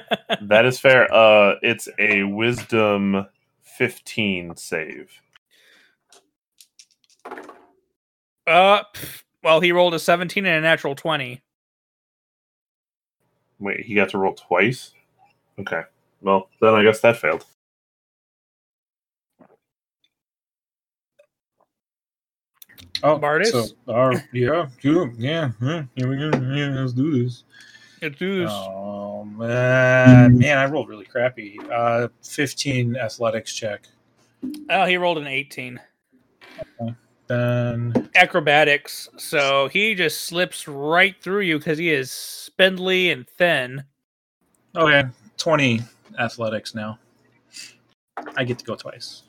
That 0.42 0.66
is 0.66 0.80
fair. 0.80 1.12
Uh, 1.14 1.56
it's 1.62 1.88
a 1.98 2.24
wisdom 2.24 3.26
15 3.64 4.56
save. 4.58 5.12
Uh, 8.46 8.84
well, 9.44 9.62
he 9.62 9.72
rolled 9.72 9.94
a 9.96 10.00
17 10.00 10.46
and 10.46 10.58
a 10.58 10.62
natural 10.62 10.96
20. 10.96 11.42
Wait, 13.60 13.86
he 13.86 13.96
got 13.96 14.10
to 14.10 14.18
roll 14.18 14.34
twice? 14.34 14.92
Okay. 15.60 15.82
Well, 16.22 16.50
then 16.62 16.74
I 16.76 16.84
guess 16.84 17.00
that 17.02 17.18
failed. 17.18 17.46
Oh, 23.04 23.20
Bardis? 23.20 23.52
So, 23.52 23.66
uh, 23.94 24.18
yeah, 24.34 24.68
cool. 24.82 25.12
Yeah, 25.18 25.52
yeah, 25.62 25.84
here 25.96 26.10
we 26.10 26.18
go. 26.18 26.32
Yeah, 26.54 26.80
let's 26.80 26.94
do 26.94 27.24
this. 27.24 27.44
It 28.02 28.20
does. 28.20 28.50
Oh 28.52 29.24
man, 29.24 30.38
man, 30.38 30.58
I 30.58 30.66
rolled 30.66 30.90
really 30.90 31.06
crappy. 31.06 31.60
Uh, 31.72 32.08
fifteen 32.22 32.96
athletics 32.96 33.54
check. 33.54 33.88
Oh, 34.70 34.86
he 34.86 34.98
rolled 34.98 35.18
an 35.18 35.28
18. 35.28 35.80
Then 37.28 38.10
Acrobatics. 38.16 39.10
So 39.18 39.68
he 39.70 39.96
just 39.96 40.24
slips 40.24 40.68
right 40.68 41.16
through 41.20 41.42
you 41.42 41.58
because 41.58 41.80
he 41.80 41.92
is 41.92 42.12
spindly 42.12 43.10
and 43.12 43.28
thin. 43.28 43.84
okay, 44.76 45.06
twenty 45.38 45.82
athletics 46.20 46.76
now. 46.76 47.00
I 48.38 48.43
get 48.43 48.60
to 48.60 48.66
go 48.66 48.76
twice. 48.76 49.24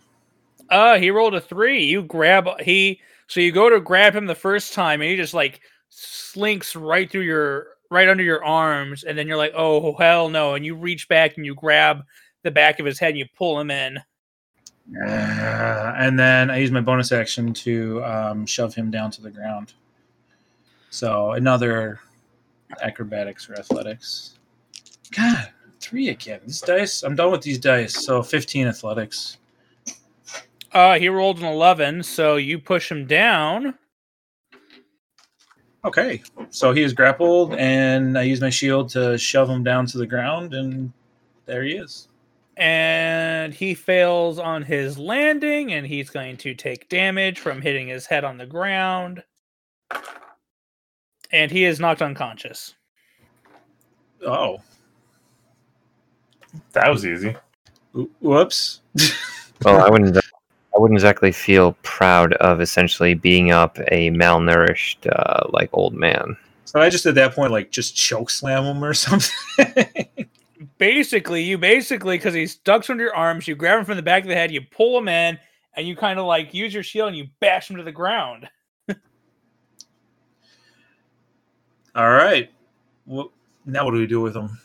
Uh, 0.68 0.98
he 0.98 1.10
rolled 1.10 1.34
a 1.34 1.40
three. 1.40 1.84
You 1.84 2.02
grab 2.02 2.48
he 2.60 3.00
so 3.28 3.40
you 3.40 3.52
go 3.52 3.68
to 3.68 3.80
grab 3.80 4.14
him 4.14 4.26
the 4.26 4.34
first 4.34 4.72
time 4.72 5.00
and 5.00 5.10
he 5.10 5.16
just 5.16 5.34
like 5.34 5.60
slinks 5.88 6.76
right 6.76 7.10
through 7.10 7.22
your 7.22 7.68
right 7.90 8.08
under 8.08 8.24
your 8.24 8.44
arms, 8.44 9.04
and 9.04 9.16
then 9.16 9.28
you're 9.28 9.36
like, 9.36 9.52
oh 9.54 9.94
hell 9.94 10.28
no, 10.28 10.54
and 10.54 10.64
you 10.64 10.74
reach 10.74 11.08
back 11.08 11.36
and 11.36 11.46
you 11.46 11.54
grab 11.54 12.02
the 12.42 12.50
back 12.50 12.80
of 12.80 12.86
his 12.86 12.98
head 12.98 13.10
and 13.10 13.18
you 13.18 13.26
pull 13.36 13.58
him 13.60 13.70
in. 13.70 13.98
Uh, 15.04 15.94
and 15.96 16.18
then 16.18 16.50
I 16.50 16.58
use 16.58 16.70
my 16.70 16.80
bonus 16.80 17.10
action 17.12 17.52
to 17.54 18.04
um, 18.04 18.46
shove 18.46 18.74
him 18.74 18.90
down 18.90 19.10
to 19.12 19.22
the 19.22 19.30
ground. 19.30 19.74
So 20.90 21.32
another 21.32 22.00
acrobatics 22.82 23.50
or 23.50 23.54
athletics. 23.54 24.38
God, 25.10 25.48
three 25.80 26.08
again. 26.08 26.40
This 26.46 26.60
dice. 26.60 27.02
I'm 27.02 27.16
done 27.16 27.32
with 27.32 27.42
these 27.42 27.58
dice. 27.58 28.04
So 28.04 28.22
fifteen 28.22 28.66
athletics. 28.66 29.38
Uh, 30.76 30.98
he 30.98 31.08
rolled 31.08 31.38
an 31.38 31.46
eleven, 31.46 32.02
so 32.02 32.36
you 32.36 32.58
push 32.58 32.90
him 32.92 33.06
down. 33.06 33.72
Okay, 35.86 36.22
so 36.50 36.72
he 36.72 36.82
is 36.82 36.92
grappled, 36.92 37.54
and 37.54 38.18
I 38.18 38.22
use 38.24 38.42
my 38.42 38.50
shield 38.50 38.90
to 38.90 39.16
shove 39.16 39.48
him 39.48 39.64
down 39.64 39.86
to 39.86 39.96
the 39.98 40.06
ground, 40.06 40.52
and 40.52 40.92
there 41.46 41.62
he 41.64 41.72
is. 41.76 42.08
and 42.58 43.54
he 43.54 43.72
fails 43.74 44.38
on 44.38 44.62
his 44.62 44.98
landing 44.98 45.72
and 45.72 45.86
he's 45.86 46.10
going 46.10 46.36
to 46.38 46.54
take 46.54 46.88
damage 46.90 47.38
from 47.38 47.60
hitting 47.62 47.86
his 47.88 48.06
head 48.06 48.24
on 48.24 48.36
the 48.38 48.46
ground 48.46 49.22
and 51.32 51.50
he 51.50 51.64
is 51.64 51.78
knocked 51.78 52.00
unconscious 52.00 52.74
Oh, 54.26 54.58
That 56.72 56.88
was 56.90 57.04
easy. 57.06 57.34
Whoops. 58.20 58.80
Well, 59.64 59.80
I 59.82 59.88
wouldn't. 59.88 60.18
I 60.76 60.78
wouldn't 60.78 60.98
exactly 60.98 61.32
feel 61.32 61.72
proud 61.82 62.34
of 62.34 62.60
essentially 62.60 63.14
being 63.14 63.50
up 63.50 63.78
a 63.90 64.10
malnourished, 64.10 65.10
uh, 65.10 65.48
like 65.50 65.70
old 65.72 65.94
man. 65.94 66.36
so 66.66 66.80
I 66.80 66.90
just 66.90 67.06
at 67.06 67.14
that 67.14 67.34
point 67.34 67.50
like 67.50 67.70
just 67.70 67.96
choke 67.96 68.28
slam 68.28 68.64
him 68.64 68.84
or 68.84 68.92
something. 68.94 69.32
basically, 70.76 71.42
you 71.42 71.56
basically 71.56 72.18
because 72.18 72.34
he's 72.34 72.56
ducks 72.56 72.90
under 72.90 73.04
your 73.04 73.16
arms, 73.16 73.48
you 73.48 73.54
grab 73.54 73.78
him 73.78 73.86
from 73.86 73.96
the 73.96 74.02
back 74.02 74.22
of 74.22 74.28
the 74.28 74.34
head, 74.34 74.50
you 74.50 74.60
pull 74.60 74.98
him 74.98 75.08
in, 75.08 75.38
and 75.76 75.88
you 75.88 75.96
kind 75.96 76.18
of 76.18 76.26
like 76.26 76.52
use 76.52 76.74
your 76.74 76.82
shield 76.82 77.08
and 77.08 77.16
you 77.16 77.28
bash 77.40 77.70
him 77.70 77.76
to 77.78 77.82
the 77.82 77.90
ground. 77.92 78.46
All 81.94 82.10
right. 82.10 82.50
Well, 83.06 83.32
now 83.64 83.86
what 83.86 83.92
do 83.92 83.98
we 83.98 84.06
do 84.06 84.20
with 84.20 84.36
him? 84.36 84.58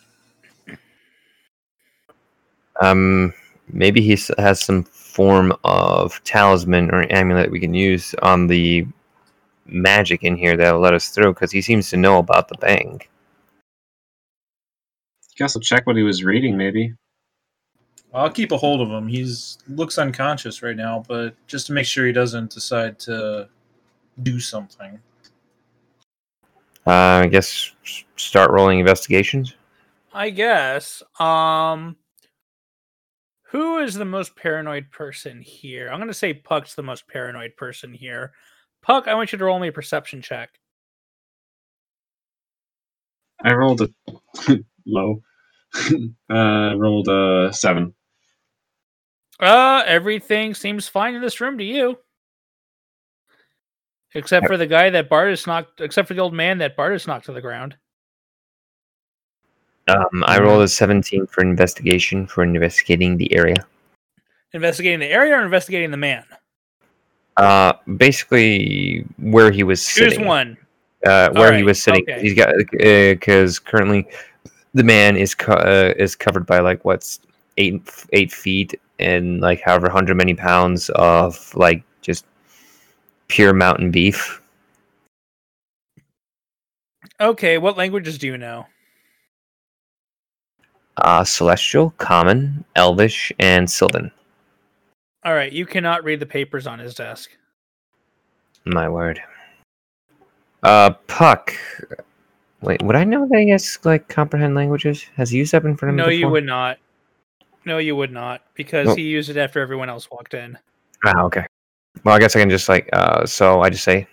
Um, 2.81 3.33
maybe 3.71 4.01
he 4.01 4.17
has 4.37 4.59
some 4.59 4.85
form 5.11 5.53
of 5.65 6.23
talisman 6.23 6.89
or 6.91 7.05
amulet 7.11 7.51
we 7.51 7.59
can 7.59 7.73
use 7.73 8.15
on 8.21 8.47
the 8.47 8.87
magic 9.65 10.23
in 10.23 10.37
here 10.37 10.55
that'll 10.55 10.79
let 10.79 10.93
us 10.93 11.09
through 11.09 11.33
because 11.33 11.51
he 11.51 11.61
seems 11.61 11.89
to 11.89 11.97
know 11.97 12.17
about 12.17 12.47
the 12.47 12.57
bank. 12.57 13.09
Guess 15.35 15.55
I'll 15.55 15.61
check 15.61 15.85
what 15.85 15.97
he 15.97 16.03
was 16.03 16.23
reading, 16.23 16.57
maybe. 16.57 16.93
I'll 18.13 18.29
keep 18.29 18.51
a 18.51 18.57
hold 18.57 18.81
of 18.81 18.89
him. 18.89 19.07
He's 19.07 19.57
looks 19.67 19.97
unconscious 19.97 20.61
right 20.61 20.75
now, 20.75 21.03
but 21.07 21.35
just 21.47 21.67
to 21.67 21.73
make 21.73 21.85
sure 21.85 22.05
he 22.05 22.11
doesn't 22.11 22.51
decide 22.51 22.99
to 22.99 23.49
do 24.23 24.39
something. 24.39 24.99
Uh, 26.85 27.23
I 27.23 27.27
guess 27.27 27.71
start 28.15 28.51
rolling 28.51 28.79
investigations. 28.79 29.55
I 30.13 30.29
guess. 30.29 31.03
Um 31.19 31.95
who 33.51 33.79
is 33.79 33.95
the 33.95 34.05
most 34.05 34.35
paranoid 34.37 34.91
person 34.91 35.41
here? 35.41 35.89
I'm 35.89 35.99
gonna 35.99 36.13
say 36.13 36.33
Puck's 36.33 36.75
the 36.75 36.83
most 36.83 37.07
paranoid 37.07 37.57
person 37.57 37.93
here. 37.93 38.31
Puck, 38.81 39.07
I 39.07 39.13
want 39.13 39.31
you 39.33 39.37
to 39.37 39.45
roll 39.45 39.59
me 39.59 39.67
a 39.67 39.73
perception 39.73 40.21
check. 40.21 40.51
I 43.43 43.53
rolled 43.53 43.81
a 43.81 43.89
low. 44.85 45.21
uh, 46.29 46.75
rolled 46.77 47.09
a 47.09 47.51
seven. 47.51 47.93
Uh 49.39 49.83
everything 49.85 50.53
seems 50.53 50.87
fine 50.87 51.15
in 51.15 51.21
this 51.21 51.41
room 51.41 51.57
to 51.57 51.63
you. 51.63 51.97
Except 54.13 54.47
for 54.47 54.57
the 54.57 54.67
guy 54.67 54.89
that 54.91 55.09
Bartis 55.09 55.45
knocked 55.45 55.81
except 55.81 56.07
for 56.07 56.13
the 56.13 56.21
old 56.21 56.33
man 56.33 56.59
that 56.59 56.77
Bartis 56.77 57.07
knocked 57.07 57.25
to 57.25 57.33
the 57.33 57.41
ground. 57.41 57.75
Um, 59.91 60.23
I 60.25 60.39
rolled 60.39 60.63
a 60.63 60.67
17 60.67 61.27
for 61.27 61.41
investigation 61.41 62.27
for 62.27 62.43
investigating 62.43 63.17
the 63.17 63.33
area. 63.33 63.65
Investigating 64.53 64.99
the 64.99 65.07
area 65.07 65.37
or 65.37 65.43
investigating 65.43 65.91
the 65.91 65.97
man? 65.97 66.23
Uh, 67.37 67.73
basically 67.97 69.05
where 69.17 69.51
he 69.51 69.63
was 69.63 69.83
Choose 69.85 70.13
sitting. 70.13 70.25
one. 70.25 70.57
Uh, 71.05 71.29
where 71.31 71.55
he 71.57 71.63
was 71.63 71.81
sitting. 71.81 72.03
okay. 72.03 72.21
He's 72.21 72.35
got 72.35 72.53
because 72.71 73.57
currently 73.57 74.07
the 74.73 74.83
man 74.83 75.17
is 75.17 75.33
co- 75.33 75.53
uh, 75.53 75.93
is 75.97 76.15
covered 76.15 76.45
by 76.45 76.59
like 76.59 76.85
what's 76.85 77.19
eight 77.57 77.81
eight 78.13 78.31
feet 78.31 78.79
and 78.99 79.41
like 79.41 79.61
however 79.61 79.89
hundred 79.89 80.15
many 80.17 80.35
pounds 80.35 80.89
of 80.91 81.53
like 81.55 81.83
just 82.01 82.25
pure 83.29 83.53
mountain 83.53 83.89
beef. 83.89 84.41
Okay, 87.19 87.57
what 87.57 87.77
languages 87.77 88.17
do 88.17 88.27
you 88.27 88.37
know? 88.37 88.65
Uh, 91.03 91.23
celestial, 91.23 91.91
common, 91.97 92.63
elvish, 92.75 93.31
and 93.39 93.69
sylvan. 93.69 94.11
All 95.23 95.33
right, 95.33 95.51
you 95.51 95.65
cannot 95.65 96.03
read 96.03 96.19
the 96.19 96.25
papers 96.25 96.67
on 96.67 96.79
his 96.79 96.93
desk. 96.93 97.31
My 98.65 98.87
word. 98.87 99.19
Uh, 100.61 100.91
Puck. 101.07 101.53
Wait, 102.61 102.81
would 102.83 102.95
I 102.95 103.03
know 103.03 103.27
that 103.27 103.39
he 103.39 103.49
has 103.49 103.79
like 103.83 104.07
comprehend 104.07 104.53
languages? 104.53 105.03
Has 105.15 105.31
he 105.31 105.39
used 105.39 105.51
that 105.53 105.65
in 105.65 105.75
front 105.75 105.91
of 105.91 105.95
me? 105.95 106.03
No, 106.03 106.09
me 106.09 106.15
you 106.17 106.29
would 106.29 106.45
not. 106.45 106.77
No, 107.65 107.79
you 107.79 107.95
would 107.95 108.11
not, 108.11 108.41
because 108.53 108.95
he 108.95 109.03
used 109.03 109.29
it 109.29 109.37
after 109.37 109.59
everyone 109.59 109.89
else 109.89 110.09
walked 110.11 110.33
in. 110.33 110.57
Ah, 111.03 111.21
okay. 111.23 111.45
Well, 112.03 112.15
I 112.15 112.19
guess 112.19 112.35
I 112.35 112.39
can 112.39 112.49
just 112.49 112.69
like, 112.69 112.89
uh, 112.93 113.25
so 113.25 113.61
I 113.61 113.69
just 113.69 113.83
say, 113.83 114.07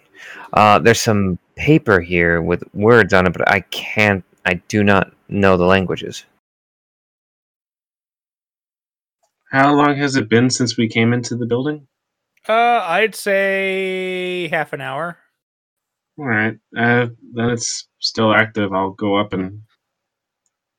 uh, 0.55 0.78
there's 0.78 1.01
some 1.01 1.39
paper 1.55 2.01
here 2.01 2.43
with 2.43 2.62
words 2.74 3.12
on 3.12 3.27
it, 3.27 3.32
but 3.32 3.48
I 3.51 3.60
can't, 3.60 4.24
I 4.47 4.55
do 4.69 4.82
not 4.82 5.12
know 5.28 5.56
the 5.56 5.65
languages. 5.66 6.24
How 9.51 9.75
long 9.75 9.97
has 9.97 10.16
it 10.16 10.29
been 10.29 10.51
since 10.51 10.77
we 10.77 10.89
came 10.89 11.12
into 11.12 11.35
the 11.37 11.47
building? 11.47 11.87
Uh, 12.49 12.81
I'd 12.83 13.15
say 13.15 14.49
half 14.49 14.73
an 14.73 14.81
hour. 14.81 15.19
All 16.19 16.27
right. 16.27 16.59
Uh, 16.77 17.09
then 17.35 17.51
it's 17.51 17.89
still 17.99 18.35
active. 18.35 18.73
I'll 18.73 18.91
go 18.91 19.16
up 19.16 19.33
and 19.33 19.62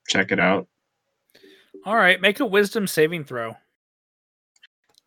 check 0.08 0.32
it 0.32 0.40
out. 0.40 0.68
All 1.86 1.96
right, 1.96 2.20
make 2.20 2.40
a 2.40 2.46
wisdom 2.46 2.88
saving 2.88 3.24
throw. 3.24 3.56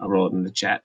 I'll 0.00 0.08
roll 0.08 0.26
it 0.28 0.32
in 0.32 0.42
the 0.42 0.50
chat. 0.50 0.82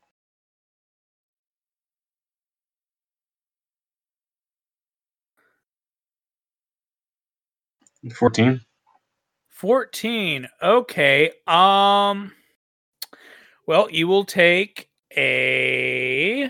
Fourteen. 8.14 8.62
14. 9.50 10.48
Okay. 10.62 11.32
Um 11.48 12.32
well, 13.68 13.90
you 13.92 14.08
will 14.08 14.24
take 14.26 14.90
a 15.16 16.50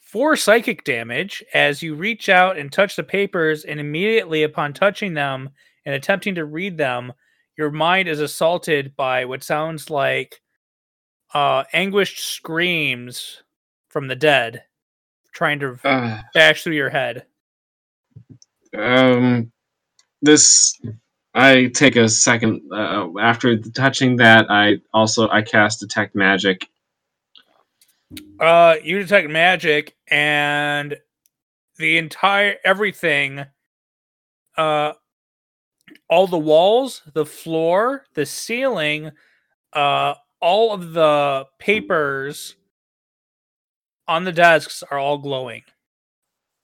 4 0.00 0.36
psychic 0.36 0.84
damage 0.84 1.44
as 1.52 1.82
you 1.82 1.94
reach 1.94 2.28
out 2.28 2.56
and 2.56 2.72
touch 2.72 2.96
the 2.96 3.02
papers 3.02 3.64
and 3.64 3.78
immediately 3.80 4.42
upon 4.44 4.72
touching 4.72 5.14
them 5.14 5.50
and 5.84 5.94
attempting 5.94 6.34
to 6.36 6.44
read 6.44 6.76
them, 6.78 7.12
your 7.58 7.70
mind 7.70 8.08
is 8.08 8.20
assaulted 8.20 8.94
by 8.96 9.24
what 9.24 9.42
sounds 9.42 9.90
like 9.90 10.40
uh 11.34 11.64
anguished 11.72 12.20
screams 12.20 13.42
from 13.88 14.06
the 14.06 14.14
dead 14.14 14.62
trying 15.34 15.58
to 15.58 15.76
Uh, 15.84 16.22
bash 16.34 16.62
through 16.62 16.74
your 16.74 16.88
head. 16.90 17.26
um, 18.78 19.50
this. 20.22 20.78
I 21.36 21.66
take 21.66 21.96
a 21.96 22.08
second 22.08 22.62
uh, 22.72 23.08
after 23.20 23.58
touching 23.58 24.16
that. 24.16 24.46
I 24.50 24.78
also 24.94 25.28
I 25.28 25.42
cast 25.42 25.80
detect 25.80 26.14
magic. 26.14 26.66
Uh, 28.40 28.76
you 28.82 28.98
detect 28.98 29.28
magic, 29.28 29.94
and 30.08 30.96
the 31.76 31.98
entire 31.98 32.54
everything, 32.64 33.44
uh, 34.56 34.92
all 36.08 36.26
the 36.26 36.38
walls, 36.38 37.02
the 37.12 37.26
floor, 37.26 38.04
the 38.14 38.24
ceiling, 38.24 39.10
uh, 39.74 40.14
all 40.40 40.72
of 40.72 40.94
the 40.94 41.44
papers 41.58 42.56
on 44.08 44.24
the 44.24 44.32
desks 44.32 44.82
are 44.90 44.98
all 44.98 45.18
glowing. 45.18 45.64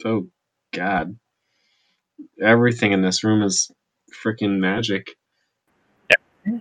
Oh 0.02 0.28
God! 0.72 1.18
Everything 2.42 2.92
in 2.92 3.02
this 3.02 3.22
room 3.22 3.42
is 3.42 3.70
freaking 4.14 4.58
magic. 4.58 5.16
Yeah. 6.10 6.58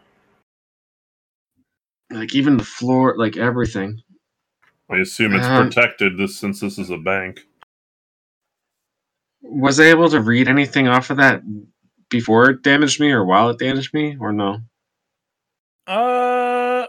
Like 2.12 2.36
even 2.36 2.58
the 2.58 2.66
floor, 2.66 3.16
like 3.18 3.38
everything. 3.38 4.02
I 4.92 4.98
assume 4.98 5.36
it's 5.36 5.48
Um, 5.48 5.68
protected 5.72 6.18
this 6.18 6.38
since 6.38 6.60
this 6.62 6.78
is 6.80 6.90
a 6.92 6.98
bank. 6.98 7.42
Was 9.42 9.80
I 9.80 9.86
able 9.86 10.10
to 10.10 10.22
read 10.22 10.48
anything 10.48 10.88
off 10.88 11.10
of 11.10 11.18
that 11.18 11.44
before 12.10 12.50
it 12.52 12.64
damaged 12.64 13.00
me, 13.02 13.12
or 13.12 13.26
while 13.26 13.50
it 13.50 13.60
damaged 13.60 13.94
me, 13.94 14.18
or 14.20 14.34
no? 14.34 14.60
Uh, 15.88 16.88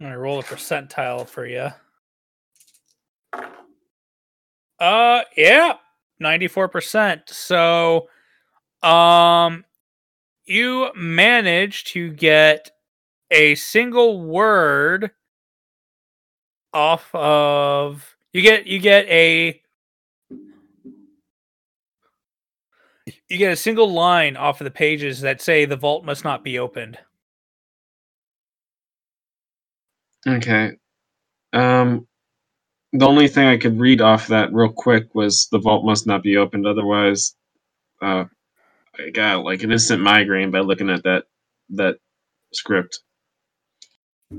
I'm 0.00 0.06
gonna 0.06 0.18
roll 0.18 0.40
a 0.40 0.42
percentile 0.42 1.28
for 1.28 1.46
you. 1.46 1.70
Uh, 4.80 5.22
yeah, 5.36 5.74
ninety-four 6.18 6.68
percent. 6.68 7.28
So, 7.28 8.08
um, 8.82 9.64
you 10.44 10.90
managed 10.94 11.88
to 11.88 12.10
get 12.10 12.70
a 13.30 13.54
single 13.56 14.20
word 14.22 15.10
off 16.72 17.12
of 17.14 18.16
you 18.32 18.42
get 18.42 18.66
you 18.66 18.78
get 18.78 19.06
a 19.06 19.60
you 23.28 23.38
get 23.38 23.52
a 23.52 23.56
single 23.56 23.92
line 23.92 24.36
off 24.36 24.60
of 24.60 24.64
the 24.64 24.70
pages 24.70 25.20
that 25.22 25.40
say 25.40 25.64
the 25.64 25.76
vault 25.76 26.04
must 26.04 26.22
not 26.22 26.44
be 26.44 26.58
opened. 26.58 26.98
Okay. 30.26 30.72
Um, 31.52 32.06
the 32.92 33.06
only 33.06 33.28
thing 33.28 33.46
I 33.46 33.56
could 33.56 33.78
read 33.78 34.00
off 34.00 34.28
that 34.28 34.52
real 34.52 34.72
quick 34.72 35.14
was 35.14 35.48
the 35.50 35.58
vault 35.58 35.84
must 35.84 36.06
not 36.06 36.22
be 36.22 36.36
opened, 36.36 36.66
otherwise, 36.66 37.34
uh, 38.02 38.24
I 38.98 39.10
got 39.10 39.44
like 39.44 39.62
an 39.62 39.72
instant 39.72 40.02
migraine 40.02 40.50
by 40.50 40.60
looking 40.60 40.90
at 40.90 41.02
that 41.04 41.24
that 41.70 41.96
script. 42.52 43.00
I 44.32 44.38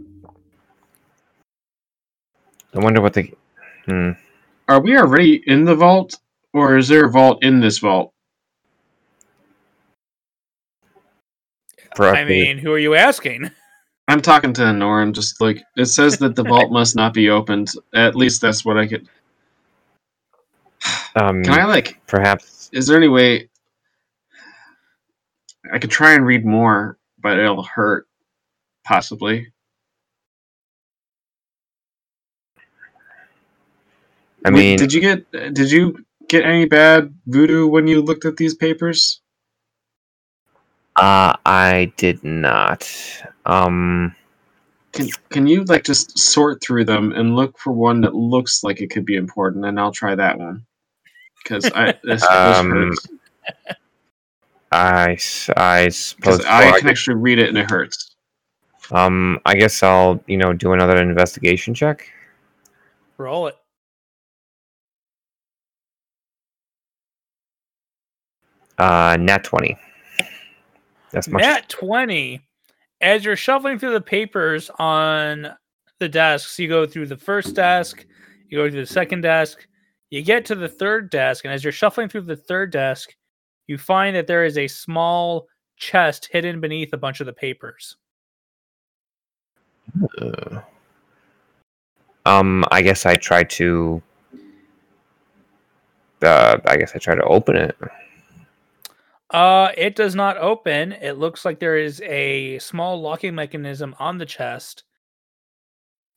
wonder 2.80 3.02
what 3.02 3.14
the. 3.14 3.34
Hmm. 3.86 4.12
Are 4.68 4.82
we 4.82 4.98
already 4.98 5.42
in 5.46 5.64
the 5.66 5.76
vault, 5.76 6.16
or 6.54 6.78
is 6.78 6.88
there 6.88 7.06
a 7.06 7.12
vault 7.12 7.44
in 7.44 7.60
this 7.60 7.78
vault? 7.80 8.14
I 12.00 12.26
mean, 12.26 12.58
who 12.60 12.72
are 12.74 12.80
you 12.80 12.96
asking? 12.96 13.52
I'm 14.08 14.22
talking 14.22 14.54
to 14.54 14.62
Norin. 14.64 15.14
Just 15.14 15.42
like 15.42 15.64
it 15.78 15.86
says 15.88 16.20
that 16.20 16.36
the 16.36 16.44
vault 16.44 16.72
must 16.72 16.96
not 16.96 17.14
be 17.14 17.30
opened. 17.30 17.72
At 17.94 18.16
least 18.16 18.42
that's 18.42 18.66
what 18.66 18.78
I 18.78 18.88
could. 18.88 19.08
um, 21.16 21.44
Can 21.44 21.60
I 21.60 21.66
like? 21.66 22.00
perhaps 22.08 22.72
Is 22.72 22.88
there 22.88 22.98
any 22.98 23.08
way 23.10 23.50
I 25.74 25.80
could 25.80 25.92
try 25.92 26.14
and 26.14 26.26
read 26.26 26.46
more, 26.46 26.98
but 27.20 27.40
it'll 27.40 27.64
hurt, 27.64 28.08
possibly. 28.86 29.54
I 34.46 34.50
Wait, 34.52 34.52
mean, 34.52 34.78
did 34.78 34.94
you 34.94 35.02
get 35.02 35.32
did 35.32 35.72
you 35.72 36.06
get 36.30 36.46
any 36.46 36.66
bad 36.66 37.14
voodoo 37.28 37.68
when 37.68 37.88
you 37.88 38.02
looked 38.02 38.26
at 38.26 38.38
these 38.38 38.56
papers? 38.56 39.22
uh, 40.96 41.36
I 41.46 41.94
did 41.98 42.24
not. 42.24 42.84
Um, 43.48 44.14
Can 44.92 45.10
can 45.30 45.48
you 45.48 45.64
like 45.64 45.84
just 45.86 46.20
sort 46.20 46.62
through 46.62 46.86
them 46.86 47.14
and 47.14 47.36
look 47.36 47.58
for 47.58 47.72
one 47.72 48.02
that 48.02 48.14
looks 48.14 48.64
like 48.64 48.82
it 48.82 48.90
could 48.90 49.06
be 49.06 49.16
important, 49.16 49.66
and 49.66 49.80
I'll 49.80 49.92
try 49.92 50.16
that 50.16 50.38
one. 50.38 50.66
Because 51.44 51.66
I 51.74 51.94
this, 52.04 52.22
this 52.22 52.30
Um, 52.30 52.70
hurts. 52.70 53.08
I, 54.72 55.14
s- 55.14 55.50
I 55.56 55.90
suppose. 55.90 56.40
Because 56.40 56.40
well, 56.40 56.54
I 56.54 56.70
I 56.72 56.80
can 56.80 56.90
actually 56.90 57.16
read 57.16 57.40
it 57.40 57.48
and 57.50 57.58
it 57.58 57.70
hurts. 57.72 58.16
Um, 58.92 59.40
I 59.46 59.56
guess 59.56 59.82
I'll, 59.84 60.22
you 60.28 60.38
know, 60.38 60.54
do 60.54 60.74
another 60.74 60.98
investigation 61.02 61.74
check. 61.74 62.10
Roll 63.18 63.48
it. 63.48 63.56
Uh, 68.78 69.18
nat 69.20 69.44
twenty. 69.44 69.78
That's 71.12 71.28
much. 71.30 71.42
Nat 71.42 71.70
20. 71.70 72.42
As 73.02 73.24
you're 73.24 73.36
shuffling 73.36 73.78
through 73.78 73.94
the 73.94 74.02
papers 74.02 74.72
on 74.80 75.50
the 76.00 76.10
desks, 76.10 76.58
you 76.58 76.68
go 76.68 76.88
through 76.88 77.08
the 77.08 77.18
first 77.18 77.56
desk, 77.56 78.06
you 78.50 78.58
go 78.58 78.70
through 78.70 78.82
the 78.82 78.88
second 78.88 79.22
desk, 79.22 79.68
you 80.10 80.24
get 80.24 80.46
to 80.46 80.56
the 80.56 80.68
third 80.68 81.10
desk, 81.10 81.46
and 81.46 81.54
as 81.54 81.64
you're 81.64 81.74
shuffling 81.74 82.10
through 82.10 82.22
the 82.22 82.36
third 82.36 82.72
desk, 82.72 83.14
you 83.68 83.78
find 83.78 84.16
that 84.16 84.28
there 84.28 84.46
is 84.46 84.58
a 84.58 84.68
small 84.68 85.48
chest 85.76 86.30
hidden 86.32 86.60
beneath 86.60 86.94
a 86.94 86.98
bunch 86.98 87.20
of 87.20 87.26
the 87.26 87.34
papers. 87.34 87.98
Uh, 90.20 90.62
um, 92.26 92.66
I 92.72 92.82
guess 92.82 93.06
I 93.06 93.16
try 93.16 93.44
to. 93.44 94.02
Uh, 96.22 96.58
I 96.66 96.78
guess 96.78 96.94
I 96.96 97.00
try 97.00 97.16
to 97.16 97.24
open 97.24 97.56
it. 97.56 97.78
Uh, 99.30 99.72
it 99.76 99.96
does 99.96 100.16
not 100.16 100.38
open. 100.38 100.94
It 100.94 101.18
looks 101.18 101.44
like 101.44 101.60
there 101.60 101.78
is 101.78 102.02
a 102.02 102.60
small 102.60 103.02
locking 103.02 103.36
mechanism 103.36 103.96
on 104.00 104.18
the 104.18 104.26
chest, 104.26 104.84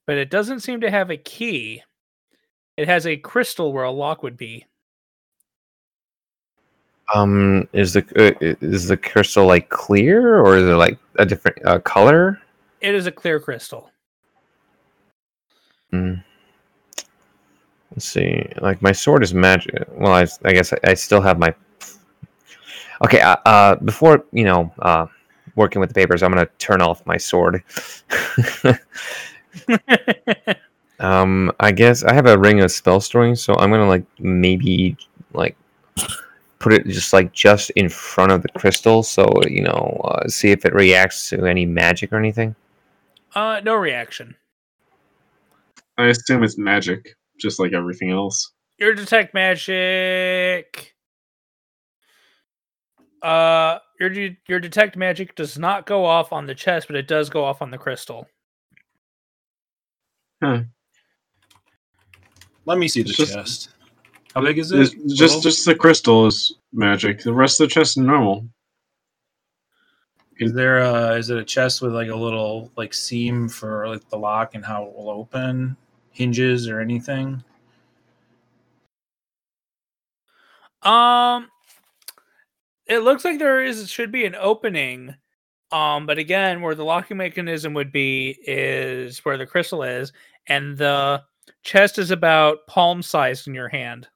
but 0.07 0.17
it 0.17 0.31
doesn't 0.31 0.61
seem 0.61 0.81
to 0.83 0.91
have 0.91 1.11
a 1.11 1.17
key. 1.17 1.83
It 2.77 2.87
has 2.87 3.07
a 3.07 3.17
crystal 3.17 3.73
where 3.73 3.85
a 3.85 3.91
lock 3.91 4.23
would 4.23 4.37
be. 4.37 4.67
Um, 7.13 7.69
is 7.73 7.95
the 7.95 8.05
uh, 8.17 8.55
is 8.61 8.87
the 8.87 8.97
crystal 8.97 9.47
like 9.47 9.69
clear 9.69 10.39
or 10.41 10.57
is 10.57 10.65
it 10.65 10.75
like 10.75 10.97
a 11.19 11.27
different 11.27 11.59
uh, 11.67 11.81
color? 11.81 12.41
It 12.81 12.95
is 12.95 13.07
a 13.07 13.13
clear 13.13 13.41
crystal. 13.41 13.91
Mm. 15.93 16.23
Let's 17.91 18.05
see. 18.05 18.47
Like 18.61 18.81
my 18.81 18.93
sword 18.93 19.25
is 19.25 19.35
magic. 19.35 19.85
Well, 19.91 20.13
I, 20.13 20.27
I 20.45 20.53
guess 20.53 20.73
I, 20.73 20.79
I 20.85 20.95
still 20.95 21.21
have 21.21 21.39
my. 21.39 21.53
Okay. 23.05 23.21
Uh, 23.21 23.37
uh, 23.45 23.75
before 23.77 24.25
you 24.33 24.45
know, 24.45 24.73
uh, 24.81 25.07
working 25.57 25.81
with 25.81 25.89
the 25.91 25.95
papers, 25.95 26.23
I'm 26.23 26.33
gonna 26.33 26.49
turn 26.59 26.83
off 26.83 27.05
my 27.07 27.17
sword. 27.17 27.63
um, 31.01 31.53
I 31.61 31.73
guess 31.73 32.05
I 32.05 32.13
have 32.13 32.27
a 32.27 32.39
ring 32.39 32.61
of 32.61 32.71
spell 32.71 33.01
storing, 33.01 33.35
so 33.35 33.55
I'm 33.57 33.71
gonna 33.71 33.89
like 33.89 34.05
maybe 34.19 34.97
like 35.33 35.57
put 36.59 36.73
it 36.73 36.87
just 36.87 37.13
like 37.13 37.33
just 37.33 37.71
in 37.71 37.89
front 37.89 38.33
of 38.33 38.43
the 38.43 38.49
crystal, 38.51 39.03
so 39.03 39.29
you 39.47 39.63
know, 39.63 40.01
uh, 40.05 40.29
see 40.29 40.51
if 40.51 40.65
it 40.65 40.75
reacts 40.75 41.31
to 41.31 41.47
any 41.47 41.67
magic 41.67 42.13
or 42.13 42.19
anything. 42.19 42.55
uh, 43.35 43.61
no 43.65 43.75
reaction. 43.75 44.37
I 45.99 46.07
assume 46.07 46.43
it's 46.45 46.57
magic, 46.57 47.17
just 47.39 47.59
like 47.61 47.73
everything 47.73 48.11
else. 48.11 48.53
Your 48.79 48.95
detect 48.95 49.35
magic. 49.35 50.95
Uh, 53.23 53.79
your 53.99 54.09
de- 54.09 54.39
your 54.49 54.61
detect 54.61 54.97
magic 54.97 55.35
does 55.35 55.59
not 55.59 55.87
go 55.87 56.05
off 56.05 56.33
on 56.33 56.47
the 56.47 56.55
chest, 56.55 56.87
but 56.87 56.97
it 56.97 57.07
does 57.07 57.29
go 57.29 57.45
off 57.45 57.61
on 57.61 57.71
the 57.71 57.79
crystal. 57.79 58.27
Hmm. 60.43 60.61
Let 62.65 62.79
me 62.79 62.89
see 62.89 63.03
the 63.03 63.13
just- 63.13 63.35
chest. 63.35 63.69
How 64.35 64.43
big 64.43 64.59
is 64.59 64.71
it? 64.71 64.93
Just 65.09 65.21
Little? 65.21 65.41
just 65.41 65.65
the 65.67 65.75
crystal 65.75 66.27
is 66.27 66.55
magic. 66.73 67.21
The 67.23 67.33
rest 67.33 67.61
of 67.61 67.69
the 67.69 67.75
chest 67.75 67.97
is 67.97 68.05
normal. 68.05 68.49
Is 70.39 70.53
there 70.55 70.79
a 70.79 71.17
is 71.17 71.31
it 71.31 71.37
a 71.37 71.45
chest 71.45 71.83
with 71.83 71.93
like 71.93 72.09
a 72.09 72.15
little 72.15 72.71
like 72.77 72.95
seam 72.95 73.49
for 73.49 73.89
like 73.89 74.09
the 74.09 74.17
lock 74.17 74.55
and 74.55 74.65
how 74.65 74.85
it 74.85 74.95
will 74.95 75.11
open, 75.11 75.77
hinges 76.13 76.69
or 76.69 76.81
anything? 76.81 77.43
Um, 80.83 81.49
it 82.91 83.05
looks 83.05 83.25
like 83.25 83.39
there 83.39 83.63
is 83.63 83.89
should 83.89 84.11
be 84.11 84.27
an 84.27 84.35
opening. 84.35 85.15
Um, 85.71 86.07
but 86.07 86.19
again, 86.19 86.61
where 86.61 86.75
the 86.75 86.85
locking 86.85 87.17
mechanism 87.17 87.73
would 87.75 87.93
be 87.93 88.37
is 88.45 89.25
where 89.25 89.39
the 89.39 89.47
crystal 89.47 89.85
is, 89.85 90.13
and 90.49 90.77
the 90.77 91.23
chest 91.63 91.99
is 91.99 92.11
about 92.11 92.67
palm 92.67 93.01
sized 93.03 93.47
in 93.47 93.55
your 93.55 93.69
hand. 93.69 94.09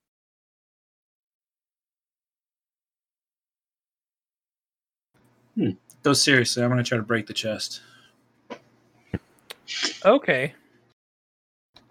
No, 5.55 6.13
seriously, 6.13 6.65
I'm 6.65 6.69
gonna 6.69 6.83
try 6.83 6.99
to 6.99 7.05
break 7.05 7.29
the 7.29 7.33
chest. 7.33 7.81
Okay. 10.05 10.53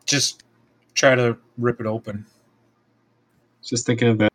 Just 0.05 0.43
try 0.95 1.15
to 1.15 1.37
rip 1.57 1.79
it 1.79 1.85
open. 1.85 2.25
Just 3.63 3.85
thinking 3.85 4.09
of 4.09 4.17
that 4.17 4.32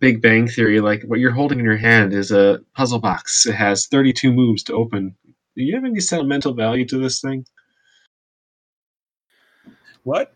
Big 0.00 0.22
Bang 0.22 0.48
Theory, 0.48 0.80
like 0.80 1.02
what 1.02 1.18
you're 1.18 1.32
holding 1.32 1.58
in 1.58 1.64
your 1.64 1.76
hand 1.76 2.12
is 2.12 2.30
a 2.30 2.60
puzzle 2.74 3.00
box. 3.00 3.46
It 3.46 3.54
has 3.54 3.86
32 3.86 4.32
moves 4.32 4.62
to 4.64 4.74
open. 4.74 5.16
Do 5.56 5.62
you 5.64 5.74
have 5.74 5.84
any 5.84 6.00
sentimental 6.00 6.54
value 6.54 6.86
to 6.86 6.98
this 6.98 7.20
thing? 7.20 7.44
What? 10.04 10.32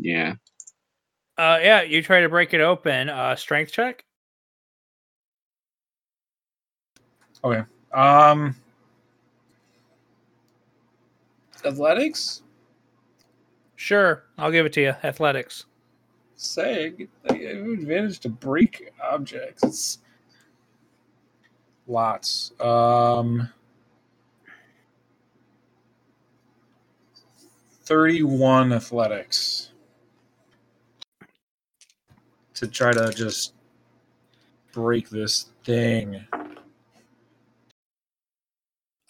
Yeah. 0.00 0.34
Uh, 1.36 1.58
yeah, 1.60 1.82
you 1.82 2.02
try 2.02 2.20
to 2.20 2.28
break 2.28 2.54
it 2.54 2.60
open. 2.60 3.08
Uh, 3.08 3.36
strength 3.36 3.72
check. 3.72 4.04
okay. 7.44 7.62
Um. 7.92 8.54
Athletics. 11.64 12.42
Sure, 13.76 14.24
I'll 14.36 14.50
give 14.50 14.66
it 14.66 14.72
to 14.74 14.80
you. 14.80 14.94
Athletics. 15.02 15.64
Say 16.40 16.84
I 16.84 16.88
get- 16.90 17.10
I 17.28 17.32
have 17.34 17.66
advantage 17.66 18.20
to 18.20 18.28
break 18.28 18.92
objects. 19.02 19.64
It's 19.64 19.98
lots. 21.88 22.52
Um. 22.60 23.50
Thirty-one 27.82 28.72
athletics 28.72 29.70
to 32.54 32.68
try 32.68 32.92
to 32.92 33.12
just 33.12 33.54
break 34.72 35.08
this 35.08 35.46
thing. 35.64 36.24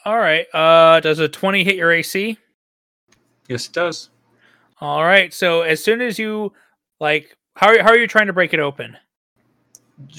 All 0.06 0.16
right. 0.16 0.46
Uh, 0.54 1.00
does 1.00 1.18
a 1.18 1.28
twenty 1.28 1.62
hit 1.62 1.74
your 1.76 1.92
AC? 1.92 2.38
Yes, 3.48 3.66
it 3.66 3.72
does. 3.74 4.08
All 4.80 5.04
right. 5.04 5.34
So 5.34 5.62
as 5.62 5.84
soon 5.84 6.00
as 6.00 6.18
you 6.18 6.52
like, 7.00 7.36
how 7.56 7.68
are, 7.68 7.82
how 7.82 7.88
are 7.90 7.98
you 7.98 8.06
trying 8.06 8.28
to 8.28 8.32
break 8.32 8.54
it 8.54 8.60
open? 8.60 8.96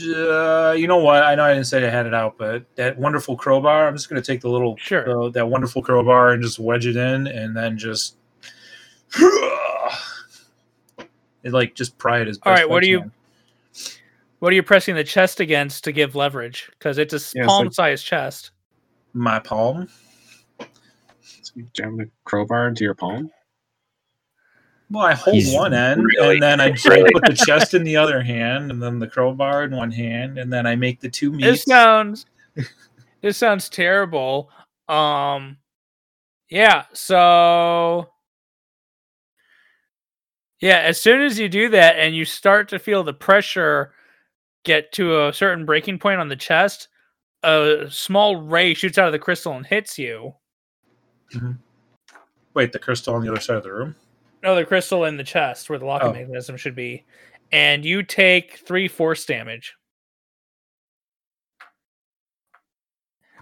Uh, 0.05 0.75
you 0.77 0.87
know 0.87 0.97
what? 0.97 1.23
I 1.23 1.35
know 1.35 1.43
I 1.45 1.53
didn't 1.53 1.67
say 1.67 1.87
I 1.87 1.89
had 1.89 2.05
it 2.05 2.13
out, 2.13 2.37
but 2.37 2.65
that 2.75 2.97
wonderful 2.97 3.37
crowbar. 3.37 3.87
I'm 3.87 3.95
just 3.95 4.09
gonna 4.09 4.21
take 4.21 4.41
the 4.41 4.49
little 4.49 4.75
Sure. 4.77 5.05
the- 5.05 5.31
that 5.31 5.47
wonderful 5.47 5.81
crowbar 5.81 6.33
and 6.33 6.43
just 6.43 6.59
wedge 6.59 6.85
it 6.85 6.97
in, 6.97 7.27
and 7.27 7.55
then 7.55 7.77
just 7.77 8.17
it 9.17 9.93
like 11.53 11.75
just 11.75 11.97
pry 11.97 12.19
it 12.19 12.27
as. 12.27 12.37
All 12.45 12.51
best 12.53 12.63
right, 12.63 12.69
what 12.69 12.83
are 12.83 12.87
you- 12.87 12.99
can. 13.01 13.11
What 14.39 14.53
are 14.53 14.55
you 14.55 14.63
pressing 14.63 14.95
the 14.95 15.03
chest 15.03 15.41
against 15.41 15.83
to 15.83 15.91
give 15.91 16.15
leverage? 16.15 16.69
Because 16.71 16.97
it's 16.97 17.13
a 17.13 17.19
Yeah, 17.37 17.45
palm-sized 17.45 18.05
chest. 18.05 18.51
My 19.11 19.37
palm. 19.39 19.89
So 20.59 21.51
you 21.55 21.67
jam 21.73 21.97
the 21.97 22.09
crowbar 22.23 22.69
into 22.69 22.85
your 22.85 22.95
palm. 22.95 23.31
Well, 24.91 25.05
I 25.05 25.13
hold 25.13 25.35
He's 25.35 25.53
one 25.53 25.73
end, 25.73 26.03
really- 26.03 26.35
and 26.35 26.41
then 26.43 26.59
I 26.59 26.67
really- 26.85 27.11
put 27.11 27.25
the 27.25 27.33
chest 27.45 27.73
in 27.73 27.83
the 27.83 27.95
other 27.97 28.21
hand, 28.21 28.71
and 28.71 28.81
then 28.81 28.97
the 28.99 29.07
crowbar 29.07 29.63
in 29.63 29.71
one 29.75 29.91
hand, 29.91 30.37
and 30.39 30.51
then 30.51 30.65
I 30.65 30.75
make 30.75 30.99
the 30.99 31.09
two 31.09 31.33
It 31.33 31.37
meets. 31.37 31.63
sounds 31.63 32.25
this 33.21 33.37
sounds 33.37 33.69
terrible. 33.69 34.49
Um, 34.87 35.57
yeah. 36.49 36.85
So, 36.93 38.09
yeah, 40.61 40.79
as 40.79 40.99
soon 40.99 41.21
as 41.21 41.37
you 41.37 41.47
do 41.49 41.69
that 41.69 41.97
and 41.97 42.15
you 42.15 42.25
start 42.25 42.69
to 42.69 42.79
feel 42.79 43.03
the 43.03 43.13
pressure 43.13 43.93
get 44.63 44.91
to 44.93 45.27
a 45.27 45.33
certain 45.33 45.65
breaking 45.65 45.99
point 45.99 46.19
on 46.19 46.27
the 46.29 46.35
chest, 46.35 46.87
a 47.43 47.87
small 47.89 48.37
ray 48.37 48.73
shoots 48.73 48.97
out 48.97 49.07
of 49.07 49.11
the 49.13 49.19
crystal 49.19 49.53
and 49.53 49.65
hits 49.65 49.97
you. 49.99 50.33
Wait, 52.53 52.71
the 52.73 52.79
crystal 52.79 53.13
on 53.15 53.21
the 53.23 53.31
other 53.31 53.39
side 53.41 53.57
of 53.57 53.63
the 53.63 53.71
room. 53.71 53.95
No, 54.41 54.55
the 54.55 54.65
crystal 54.65 55.05
in 55.05 55.17
the 55.17 55.23
chest 55.23 55.69
where 55.69 55.79
the 55.79 55.85
locking 55.85 56.09
Oh. 56.09 56.13
mechanism 56.13 56.55
should 56.57 56.75
be, 56.75 57.05
and 57.51 57.83
you 57.83 58.03
take 58.03 58.57
three 58.59 58.87
force 58.87 59.25
damage, 59.25 59.75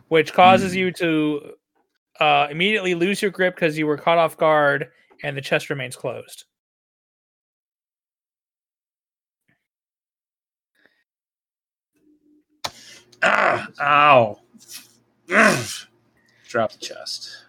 which 0.08 0.34
causes 0.34 0.74
Hmm. 0.74 0.80
you 0.80 0.92
to 0.94 1.54
uh, 2.20 2.48
immediately 2.50 2.96
lose 2.96 3.22
your 3.22 3.30
grip 3.30 3.54
because 3.56 3.78
you 3.78 3.86
were 3.86 3.98
caught 3.98 4.18
off 4.18 4.38
guard, 4.38 4.92
and 5.22 5.38
the 5.38 5.42
chest 5.42 5.70
remains 5.70 5.96
closed. 5.96 6.46
Ah, 13.24 13.68
ow. 13.82 14.40
Ugh. 15.34 15.70
Drop 16.48 16.72
the 16.72 16.78
chest. 16.78 17.44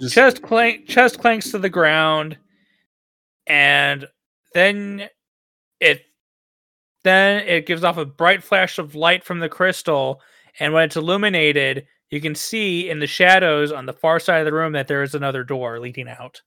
Just- 0.00 0.14
chest 0.14 0.42
clank 0.42 0.86
chest 0.88 1.18
clanks 1.20 1.50
to 1.52 1.58
the 1.58 1.70
ground 1.70 2.38
and 3.46 4.06
then 4.54 5.08
it 5.80 6.02
then 7.04 7.46
it 7.48 7.66
gives 7.66 7.84
off 7.84 7.98
a 7.98 8.04
bright 8.06 8.42
flash 8.44 8.78
of 8.78 8.94
light 8.94 9.24
from 9.24 9.40
the 9.40 9.48
crystal 9.48 10.20
and 10.60 10.72
when 10.74 10.84
it's 10.84 10.96
illuminated 10.96 11.86
you 12.10 12.20
can 12.20 12.34
see 12.34 12.90
in 12.90 13.00
the 13.00 13.06
shadows 13.08 13.72
on 13.72 13.86
the 13.86 13.92
far 13.92 14.20
side 14.20 14.40
of 14.40 14.46
the 14.46 14.52
room 14.54 14.72
that 14.72 14.88
there 14.88 15.02
is 15.02 15.14
another 15.14 15.44
door 15.44 15.80
leading 15.80 16.08
out 16.08 16.42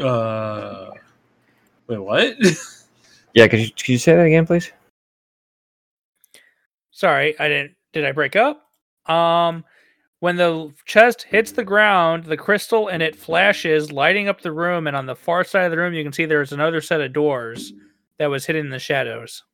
Uh, 0.00 0.90
wait, 1.88 1.98
what? 1.98 2.36
Yeah, 3.34 3.48
could 3.48 3.60
you, 3.60 3.70
could 3.70 3.88
you 3.90 3.98
say 3.98 4.16
that 4.16 4.26
again, 4.26 4.46
please? 4.46 4.72
Sorry 6.98 7.38
i 7.38 7.46
didn't 7.46 7.72
did 7.92 8.04
i 8.04 8.10
break 8.10 8.34
up 8.34 8.60
um 9.06 9.64
when 10.18 10.34
the 10.34 10.72
chest 10.84 11.22
hits 11.22 11.52
the 11.52 11.62
ground 11.64 12.24
the 12.24 12.36
crystal 12.36 12.88
and 12.88 13.04
it 13.04 13.14
flashes 13.14 13.92
lighting 13.92 14.28
up 14.28 14.40
the 14.40 14.50
room 14.50 14.88
and 14.88 14.96
on 14.96 15.06
the 15.06 15.14
far 15.14 15.44
side 15.44 15.64
of 15.64 15.70
the 15.70 15.78
room 15.78 15.94
you 15.94 16.02
can 16.02 16.12
see 16.12 16.24
there's 16.26 16.50
another 16.52 16.80
set 16.80 17.00
of 17.00 17.12
doors 17.12 17.72
that 18.18 18.26
was 18.26 18.46
hidden 18.46 18.66
in 18.66 18.70
the 18.72 18.80
shadows 18.80 19.44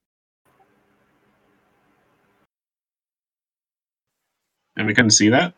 And 4.77 4.87
we 4.87 4.95
couldn't 4.95 5.11
see 5.13 5.29
that? 5.29 5.55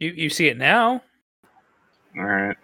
you 0.00 0.10
you 0.10 0.28
see 0.28 0.48
it 0.48 0.58
now 0.58 1.02
Alright. 2.18 2.56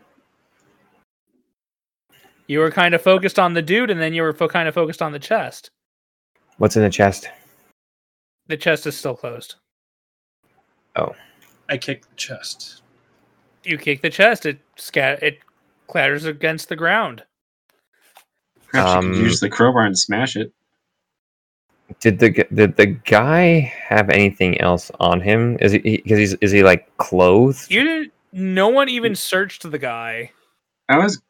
you 2.48 2.58
were 2.58 2.72
kind 2.72 2.92
of 2.94 3.02
focused 3.02 3.38
on 3.38 3.54
the 3.54 3.62
dude 3.62 3.90
and 3.90 4.00
then 4.00 4.14
you 4.14 4.22
were 4.22 4.32
fo- 4.32 4.48
kind 4.48 4.66
of 4.68 4.74
focused 4.74 5.00
on 5.02 5.12
the 5.12 5.20
chest 5.20 5.70
What's 6.58 6.76
in 6.76 6.82
the 6.82 6.90
chest? 6.90 7.28
the 8.48 8.56
chest 8.56 8.86
is 8.86 8.96
still 8.96 9.16
closed 9.16 9.56
Oh. 10.94 11.14
I 11.68 11.76
kicked 11.78 12.08
the 12.08 12.14
chest. 12.16 12.82
you 13.64 13.76
kick 13.76 14.02
the 14.02 14.10
chest 14.10 14.46
it 14.46 14.58
scat 14.76 15.22
it 15.22 15.38
clatters 15.88 16.24
against 16.24 16.68
the 16.68 16.76
ground 16.76 17.24
Perhaps 18.70 18.92
you 18.92 18.98
Um, 18.98 19.12
could 19.14 19.22
use 19.22 19.40
the 19.40 19.48
crowbar 19.50 19.84
and 19.86 19.96
smash 19.98 20.36
it. 20.36 20.52
Did 22.00 22.18
the 22.18 22.30
gu- 22.30 22.48
did 22.52 22.76
the 22.76 22.86
guy 22.86 23.60
have 23.88 24.10
anything 24.10 24.60
else 24.60 24.90
on 24.98 25.20
him? 25.20 25.56
Is 25.60 25.70
he 25.72 25.78
because 25.78 26.18
he's 26.18 26.34
is 26.34 26.50
he 26.52 26.62
like 26.64 26.94
clothed? 26.96 27.70
you 27.70 27.82
didn't 27.84 28.12
no 28.32 28.68
one 28.68 28.88
even 28.88 29.14
searched 29.14 29.68
the 29.70 29.78
guy 29.78 30.30
I 30.88 30.98
was 30.98 31.20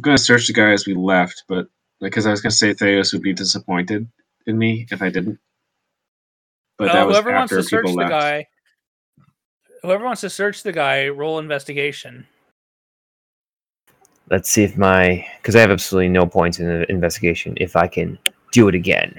going 0.00 0.16
to 0.16 0.22
search 0.22 0.46
the 0.46 0.52
guy 0.54 0.70
as 0.72 0.86
we 0.86 0.94
left, 0.94 1.44
but 1.48 1.66
because 2.00 2.26
I 2.26 2.30
was 2.30 2.40
going 2.42 2.50
to 2.50 2.56
say 2.56 2.72
Theos 2.74 3.12
would 3.12 3.22
be 3.22 3.32
disappointed 3.32 4.06
in 4.46 4.58
me 4.58 4.86
if 4.90 5.02
I 5.02 5.10
didn't. 5.10 5.38
But 6.78 6.90
Uh, 6.90 6.92
that 6.94 7.06
was 7.06 7.16
whoever 7.16 7.32
wants 7.32 7.52
after 7.52 7.62
to 7.62 7.68
search 7.68 7.84
people 7.84 7.92
the 7.92 7.96
left. 7.98 8.10
guy 8.10 8.46
whoever 9.82 10.04
wants 10.04 10.20
to 10.22 10.30
search 10.30 10.62
the 10.62 10.72
guy 10.72 11.08
roll 11.08 11.38
investigation 11.38 12.26
Let's 14.30 14.48
see 14.48 14.62
if 14.64 14.78
my 14.78 15.26
because 15.36 15.56
I 15.56 15.60
have 15.60 15.70
absolutely 15.70 16.08
no 16.08 16.24
points 16.24 16.58
in 16.58 16.66
the 16.66 16.90
investigation. 16.90 17.54
If 17.58 17.76
I 17.76 17.86
can 17.86 18.18
do 18.52 18.68
it 18.68 18.74
again, 18.74 19.14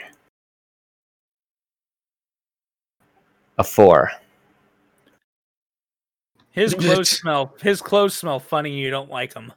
a 3.59 3.63
four. 3.63 4.11
his 6.51 6.73
clothes 6.73 7.09
smell 7.09 7.53
his 7.61 7.81
clothes 7.81 8.15
smell 8.15 8.39
funny 8.39 8.71
you 8.71 8.89
don't 8.89 9.09
like 9.11 9.33
them 9.33 9.53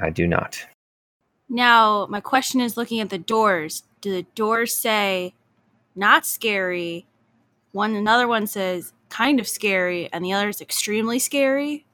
I 0.00 0.10
do 0.10 0.26
not. 0.26 0.64
Now, 1.48 2.06
my 2.06 2.20
question 2.20 2.60
is 2.60 2.76
looking 2.76 3.00
at 3.00 3.10
the 3.10 3.18
doors. 3.18 3.82
Do 4.00 4.12
the 4.12 4.22
doors 4.34 4.76
say 4.76 5.34
not 5.96 6.26
scary? 6.26 7.06
One 7.72 7.94
another 7.94 8.28
one 8.28 8.46
says 8.46 8.92
kind 9.08 9.40
of 9.40 9.48
scary 9.48 10.08
and 10.12 10.24
the 10.24 10.32
other 10.32 10.48
is 10.48 10.60
extremely 10.60 11.18
scary. 11.18 11.86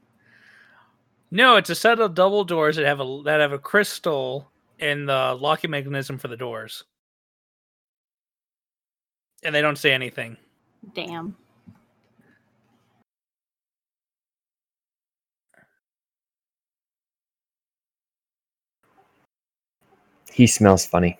no 1.31 1.57
it's 1.57 1.71
a 1.71 1.75
set 1.75 2.01
of 2.01 2.15
double 2.15 2.45
doors 2.45 2.77
that 2.77 2.85
have 2.85 3.01
a 3.01 3.23
that 3.25 3.41
have 3.41 3.53
a 3.53 3.59
crystal 3.59 4.51
in 4.81 5.07
the 5.07 5.37
locking 5.41 5.71
mechanism 5.71 6.19
for 6.19 6.29
the 6.29 6.37
doors 6.37 6.85
and 9.45 9.55
they 9.55 9.63
don't 9.63 9.79
say 9.79 9.93
anything 9.93 10.37
Damn. 10.93 11.37
He 20.33 20.47
smells 20.49 20.85
funny. 20.85 21.19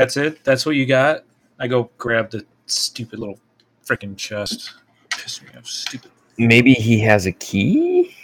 That's 0.00 0.16
it. 0.16 0.42
That's 0.44 0.64
what 0.64 0.76
you 0.76 0.86
got. 0.86 1.24
I 1.58 1.68
go 1.68 1.90
grab 1.98 2.30
the 2.30 2.46
stupid 2.64 3.18
little 3.18 3.38
freaking 3.84 4.16
chest. 4.16 4.72
Piss 5.10 5.42
me 5.42 5.48
off. 5.54 5.66
Stupid. 5.66 6.10
Maybe 6.38 6.72
he 6.72 6.98
has 7.00 7.26
a 7.26 7.32
key. 7.32 8.16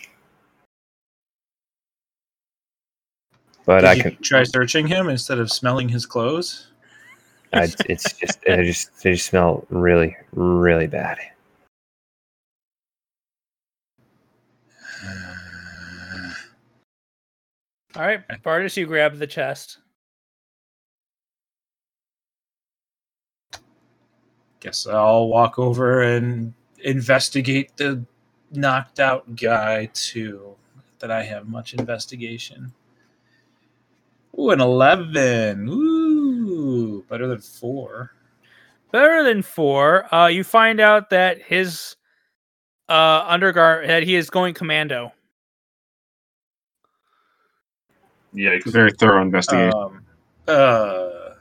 But 3.66 3.82
Did 3.82 3.89
I 3.89 3.93
you 3.93 4.03
could. 4.05 4.23
try 4.23 4.43
searching 4.44 4.86
him 4.86 5.11
instead 5.11 5.39
of 5.39 5.53
smelling 5.53 5.90
his 5.90 6.07
clothes. 6.07 6.69
I, 7.53 7.70
it's 7.90 8.11
just 8.15 8.40
they 8.40 8.65
just 8.65 9.03
they 9.03 9.12
just 9.12 9.27
smell 9.27 9.66
really 9.69 10.16
really 10.32 10.86
bad. 10.86 11.19
all 17.94 18.03
right 18.03 18.27
Bardis, 18.43 18.78
you 18.78 18.86
grab 18.86 19.19
the 19.19 19.27
chest 19.27 19.78
Guess 24.66 24.88
I'll 24.88 25.28
walk 25.28 25.60
over 25.60 26.02
and 26.02 26.52
investigate 26.82 27.76
the 27.76 28.05
knocked 28.51 28.98
out 28.98 29.36
guy 29.36 29.88
too. 29.94 30.56
That 30.98 31.12
I 31.12 31.22
have 31.22 31.47
much 31.47 31.72
investigation. 31.72 32.72
Ooh, 34.36 34.51
an 34.51 34.60
eleven. 34.60 35.68
Ooh, 35.68 37.05
better 37.09 37.28
than 37.28 37.40
four. 37.40 38.10
better 38.90 39.22
than 39.22 39.40
four 39.40 40.12
uh 40.12 40.26
you 40.26 40.43
find 40.43 40.80
out 40.80 41.10
that 41.10 41.40
his 41.40 41.94
uh 42.88 43.22
undergar 43.32 43.86
that 43.86 44.02
he 44.02 44.16
is 44.16 44.30
going 44.30 44.52
commando 44.52 45.12
Yikes. 48.34 48.64
Very 48.64 48.90
thorough 48.90 49.22
investigation. 49.22 49.72
Um, 49.72 50.05
uh, 50.48 50.51
uh, 50.51 51.34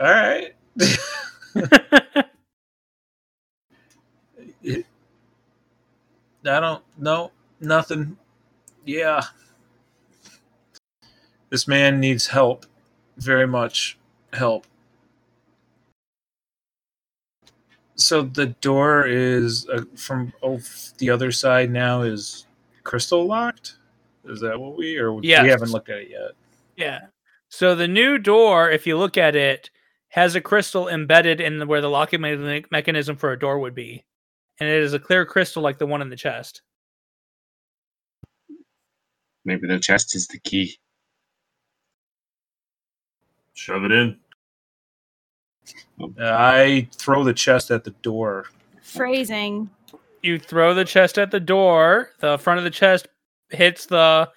all 0.00 0.10
right. 0.10 0.54
I 6.44 6.52
don't 6.60 6.82
know 6.98 7.30
nothing. 7.60 8.16
Yeah, 8.84 9.22
this 11.50 11.68
man 11.68 12.00
needs 12.00 12.28
help, 12.28 12.66
very 13.16 13.46
much 13.46 13.98
help. 14.32 14.66
So 17.94 18.22
the 18.22 18.46
door 18.46 19.06
is 19.06 19.68
uh, 19.68 19.82
from 19.94 20.32
oh, 20.42 20.60
the 20.98 21.10
other 21.10 21.30
side 21.30 21.70
now 21.70 22.02
is 22.02 22.46
crystal 22.82 23.24
locked. 23.26 23.76
Is 24.24 24.40
that 24.40 24.58
what 24.58 24.76
we 24.76 24.98
or 24.98 25.20
Yes. 25.22 25.44
we 25.44 25.48
haven't 25.50 25.70
looked 25.70 25.90
at 25.90 25.98
it 25.98 26.10
yet? 26.10 26.32
Yeah. 26.76 27.00
So 27.48 27.74
the 27.74 27.88
new 27.88 28.18
door, 28.18 28.70
if 28.70 28.86
you 28.86 28.96
look 28.96 29.16
at 29.16 29.36
it, 29.36 29.70
has 30.12 30.34
a 30.34 30.40
crystal 30.40 30.88
embedded 30.88 31.40
in 31.40 31.58
the, 31.58 31.66
where 31.66 31.80
the 31.80 31.88
locking 31.88 32.20
me- 32.20 32.64
mechanism 32.70 33.16
for 33.16 33.32
a 33.32 33.38
door 33.38 33.58
would 33.58 33.74
be, 33.74 34.04
and 34.60 34.68
it 34.68 34.82
is 34.82 34.92
a 34.92 34.98
clear 34.98 35.24
crystal 35.24 35.62
like 35.62 35.78
the 35.78 35.86
one 35.86 36.02
in 36.02 36.10
the 36.10 36.16
chest. 36.16 36.60
Maybe 39.44 39.66
the 39.66 39.80
chest 39.80 40.14
is 40.14 40.26
the 40.28 40.38
key. 40.38 40.76
Shove 43.54 43.84
it 43.84 43.92
in. 43.92 44.18
Uh, 46.00 46.06
I 46.18 46.88
throw 46.92 47.24
the 47.24 47.32
chest 47.32 47.70
at 47.70 47.84
the 47.84 47.90
door. 48.02 48.46
Phrasing. 48.82 49.70
You 50.22 50.38
throw 50.38 50.74
the 50.74 50.84
chest 50.84 51.18
at 51.18 51.30
the 51.30 51.40
door. 51.40 52.10
The 52.20 52.36
front 52.36 52.58
of 52.58 52.64
the 52.64 52.70
chest 52.70 53.08
hits 53.48 53.86
the 53.86 54.28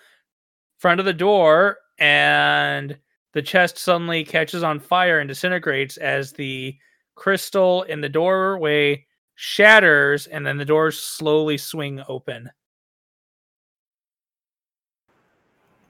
front 0.79 1.01
of 1.01 1.05
the 1.05 1.13
door, 1.13 1.77
and 1.99 2.97
the 3.35 3.41
chest 3.41 3.77
suddenly 3.77 4.23
catches 4.23 4.63
on 4.63 4.79
fire 4.79 5.19
and 5.19 5.27
disintegrates 5.27 5.97
as 5.97 6.31
the 6.31 6.73
crystal 7.15 7.83
in 7.83 7.99
the 7.99 8.07
doorway 8.07 9.05
shatters, 9.35 10.27
and 10.27 10.47
then 10.47 10.57
the 10.57 10.63
doors 10.63 10.97
slowly 10.97 11.57
swing 11.57 12.01
open. 12.07 12.49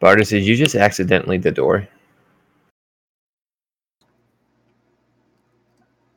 Bartis, 0.01 0.29
did 0.29 0.43
you 0.43 0.55
just 0.55 0.73
accidentally 0.73 1.37
the 1.37 1.51
door? 1.51 1.87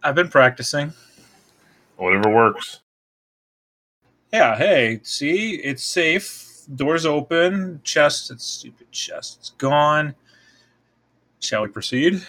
I've 0.03 0.15
been 0.15 0.31
practicing. 0.31 0.95
Whatever 1.99 2.35
works. 2.35 2.81
Yeah, 4.33 4.57
hey, 4.57 5.01
see, 5.03 5.57
it's 5.57 5.83
safe. 5.83 6.63
Doors 6.75 7.05
open. 7.05 7.83
Chest, 7.85 8.31
it's 8.31 8.47
stupid 8.47 8.91
chest. 8.91 9.37
It's 9.41 9.51
gone. 9.51 10.15
Shall 11.41 11.63
we 11.63 11.69
proceed? 11.69 12.27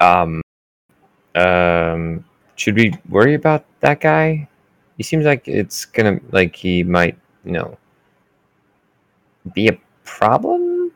Um, 0.00 0.40
um, 1.34 2.24
should 2.56 2.76
we 2.76 2.94
worry 3.08 3.34
about 3.34 3.64
that 3.80 4.00
guy? 4.00 4.48
He 4.96 5.02
seems 5.02 5.24
like 5.24 5.46
it's 5.48 5.84
gonna 5.84 6.20
like 6.30 6.54
he 6.54 6.82
might, 6.82 7.18
you 7.44 7.52
know, 7.52 7.76
be 9.54 9.68
a 9.68 9.78
problem. 10.04 10.92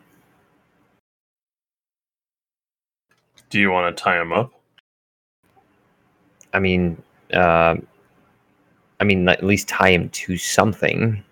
Do 3.50 3.60
you 3.60 3.70
want 3.70 3.94
to 3.94 4.02
tie 4.02 4.20
him 4.20 4.32
up? 4.32 4.52
I 6.54 6.58
mean, 6.58 7.02
uh, 7.32 7.76
I 9.00 9.04
mean, 9.04 9.28
at 9.28 9.42
least 9.42 9.68
tie 9.68 9.90
him 9.90 10.08
to 10.10 10.36
something. 10.36 11.22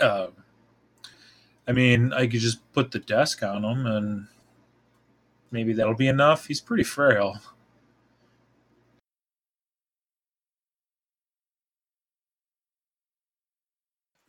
Um, 0.00 0.32
I 1.66 1.72
mean, 1.72 2.12
I 2.12 2.26
could 2.26 2.40
just 2.40 2.72
put 2.72 2.90
the 2.90 2.98
desk 2.98 3.42
on 3.42 3.64
him 3.64 3.86
and 3.86 4.26
maybe 5.50 5.72
that'll 5.72 5.94
be 5.94 6.08
enough. 6.08 6.46
He's 6.46 6.60
pretty 6.60 6.84
frail. 6.84 7.40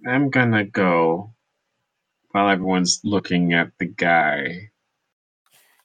I'm 0.07 0.29
gonna 0.29 0.63
go 0.63 1.33
while 2.31 2.49
everyone's 2.49 3.01
looking 3.03 3.53
at 3.53 3.71
the 3.77 3.85
guy. 3.85 4.69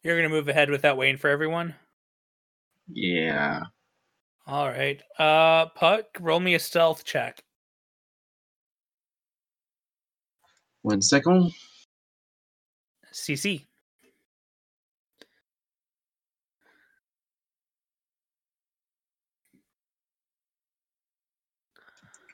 You're 0.02 0.16
gonna 0.16 0.28
move 0.28 0.48
ahead 0.48 0.70
without 0.70 0.96
waiting 0.96 1.16
for 1.16 1.28
everyone. 1.28 1.74
Yeah. 2.88 3.64
All 4.46 4.68
right. 4.68 5.00
Uh, 5.18 5.66
Puck, 5.66 6.06
roll 6.20 6.40
me 6.40 6.54
a 6.54 6.58
stealth 6.58 7.04
check. 7.04 7.42
One 10.82 11.02
second. 11.02 11.52
CC. 13.12 13.66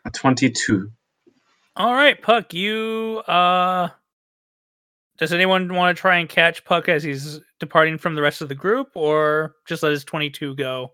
A 0.04 0.10
22. 0.10 0.90
All 1.76 1.94
right, 1.94 2.20
Puck. 2.20 2.54
You 2.54 3.22
uh, 3.28 3.88
does 5.18 5.32
anyone 5.32 5.72
want 5.74 5.96
to 5.96 6.00
try 6.00 6.16
and 6.18 6.28
catch 6.28 6.64
Puck 6.64 6.88
as 6.88 7.02
he's 7.04 7.40
departing 7.60 7.98
from 7.98 8.14
the 8.14 8.22
rest 8.22 8.40
of 8.42 8.48
the 8.48 8.54
group, 8.54 8.88
or 8.94 9.54
just 9.66 9.82
let 9.82 9.92
his 9.92 10.04
twenty-two 10.04 10.56
go? 10.56 10.92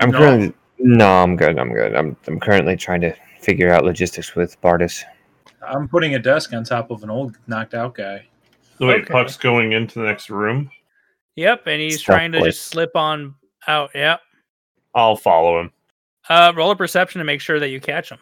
I'm 0.00 0.10
No. 0.10 0.18
currently 0.18 0.54
no, 0.78 1.06
I'm 1.22 1.36
good. 1.36 1.58
I'm 1.58 1.72
good. 1.72 1.96
I'm 1.96 2.16
I'm 2.28 2.38
currently 2.38 2.76
trying 2.76 3.00
to 3.02 3.14
figure 3.42 3.72
out 3.72 3.84
logistics 3.84 4.34
with 4.34 4.60
Bartis. 4.60 5.02
I'm 5.66 5.88
putting 5.88 6.14
a 6.14 6.18
desk 6.18 6.52
on 6.52 6.64
top 6.64 6.90
of 6.90 7.02
an 7.02 7.10
old 7.10 7.36
knocked 7.46 7.74
out 7.74 7.94
guy. 7.94 8.26
So 8.78 8.86
wait, 8.86 9.02
Okay. 9.02 9.12
Puck's 9.12 9.36
going 9.36 9.72
into 9.72 9.98
the 10.00 10.04
next 10.06 10.30
room. 10.30 10.70
Yep, 11.36 11.66
and 11.66 11.80
he's 11.80 12.00
trying 12.02 12.32
to 12.32 12.38
Stealthily. 12.38 12.50
just 12.50 12.62
slip 12.68 12.96
on 12.96 13.34
out. 13.66 13.90
Yep. 13.94 14.20
I'll 14.94 15.16
follow 15.16 15.60
him. 15.60 15.70
Uh, 16.28 16.52
roll 16.54 16.70
a 16.70 16.76
perception 16.76 17.18
to 17.18 17.24
make 17.24 17.40
sure 17.40 17.58
that 17.58 17.70
you 17.70 17.80
catch 17.80 18.10
him, 18.10 18.18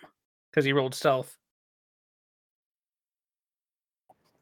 because 0.50 0.64
he 0.64 0.72
rolled 0.72 0.94
stealth. 0.94 1.36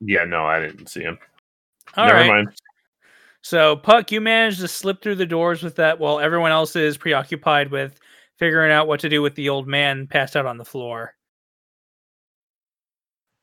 Yeah, 0.01 0.25
no, 0.25 0.45
I 0.45 0.61
didn't 0.61 0.87
see 0.89 1.01
him. 1.03 1.19
All 1.97 2.07
Never 2.07 2.19
right. 2.19 2.29
mind. 2.29 2.49
So, 3.43 3.77
Puck, 3.77 4.13
you 4.13 4.21
managed 4.21 4.61
to 4.61 4.69
slip 4.69 5.03
through 5.03 5.17
the 5.17 5.27
doors 5.27 5.63
with 5.63 5.77
that 5.77 5.99
while 5.99 6.21
everyone 6.21 6.53
else 6.53 6.77
is 6.77 6.97
preoccupied 6.97 7.71
with 7.71 7.99
figuring 8.39 8.73
out 8.73 8.89
what 8.89 9.01
to 9.01 9.09
do 9.09 9.23
with 9.23 9.35
the 9.35 9.49
old 9.49 9.67
man 9.67 10.07
passed 10.07 10.37
out 10.37 10.47
on 10.47 10.59
the 10.59 10.65
floor. 10.65 11.15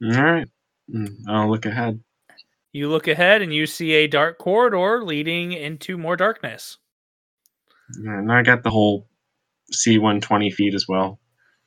All 0.03 0.11
right. 0.11 0.47
Mm, 0.93 1.15
I'll 1.27 1.49
look 1.49 1.65
ahead. 1.65 1.99
You 2.71 2.89
look 2.89 3.07
ahead 3.07 3.41
and 3.41 3.53
you 3.53 3.65
see 3.65 3.93
a 3.93 4.07
dark 4.07 4.37
corridor 4.37 5.03
leading 5.03 5.53
into 5.53 5.97
more 5.97 6.17
darkness. 6.17 6.77
And 8.03 8.31
I 8.31 8.43
got 8.43 8.63
the 8.63 8.69
whole 8.69 9.07
C 9.71 9.97
120 9.97 10.51
feet 10.51 10.73
as 10.73 10.85
well. 10.87 11.19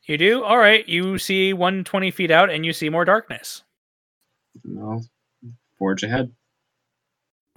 You 0.04 0.18
do? 0.18 0.44
All 0.44 0.58
right. 0.58 0.86
You 0.88 1.18
see 1.18 1.52
120 1.52 2.10
feet 2.10 2.30
out 2.30 2.50
and 2.50 2.64
you 2.64 2.72
see 2.72 2.88
more 2.88 3.04
darkness. 3.04 3.62
I'll 4.78 5.04
forge 5.78 6.02
ahead. 6.02 6.32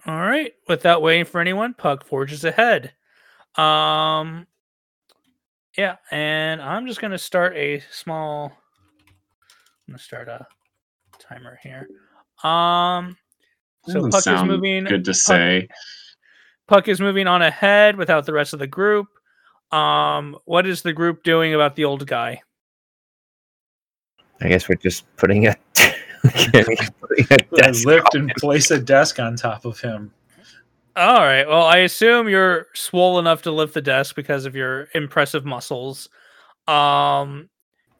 All 0.06 0.20
right. 0.20 0.54
Without 0.68 1.02
waiting 1.02 1.26
for 1.26 1.42
anyone, 1.42 1.74
Puck 1.74 2.06
forges 2.06 2.44
ahead. 2.44 2.94
Um, 3.56 4.48
yeah, 5.78 5.98
and 6.12 6.62
I'm 6.62 6.88
just 6.88 7.02
gonna 7.02 7.18
start 7.18 7.56
a 7.56 7.82
small. 7.92 8.52
I'm 9.88 9.94
gonna 9.94 10.00
start 10.00 10.28
a 10.28 10.46
timer 11.20 11.60
here. 11.62 11.88
Um, 12.44 13.18
so 13.88 14.10
Puck 14.10 14.28
is 14.28 14.44
moving. 14.44 14.84
Good 14.86 15.06
to 15.06 15.12
Puck- 15.12 15.16
say. 15.16 15.68
Puck 16.68 16.88
is 16.88 17.02
moving 17.02 17.28
on 17.28 17.42
ahead 17.42 17.98
without 17.98 18.26
the 18.26 18.34
rest 18.34 18.54
of 18.54 18.60
the 18.60 18.68
group. 18.68 19.08
Um, 19.72 20.38
what 20.46 20.66
is 20.66 20.82
the 20.82 20.94
group 20.94 21.24
doing 21.24 21.54
about 21.54 21.76
the 21.76 21.86
old 21.86 22.06
guy? 22.08 22.42
I 24.42 24.48
guess 24.50 24.68
we're 24.68 24.76
just 24.76 25.06
putting 25.18 25.48
a, 25.48 25.56
putting 26.24 27.28
a 27.30 27.38
desk 27.56 27.86
lift 27.86 28.16
and 28.16 28.34
place 28.38 28.72
a 28.72 28.80
desk 28.80 29.20
on 29.20 29.36
top 29.36 29.66
of 29.66 29.80
him. 29.80 30.12
All 31.02 31.22
right. 31.22 31.48
Well, 31.48 31.66
I 31.66 31.78
assume 31.78 32.30
you're 32.30 32.68
swole 32.76 33.18
enough 33.18 33.42
to 33.44 33.52
lift 33.52 33.74
the 33.74 33.82
desk 33.82 34.16
because 34.16 34.46
of 34.46 34.56
your 34.56 34.88
impressive 34.94 35.44
muscles. 35.44 36.10
Um, 36.68 37.50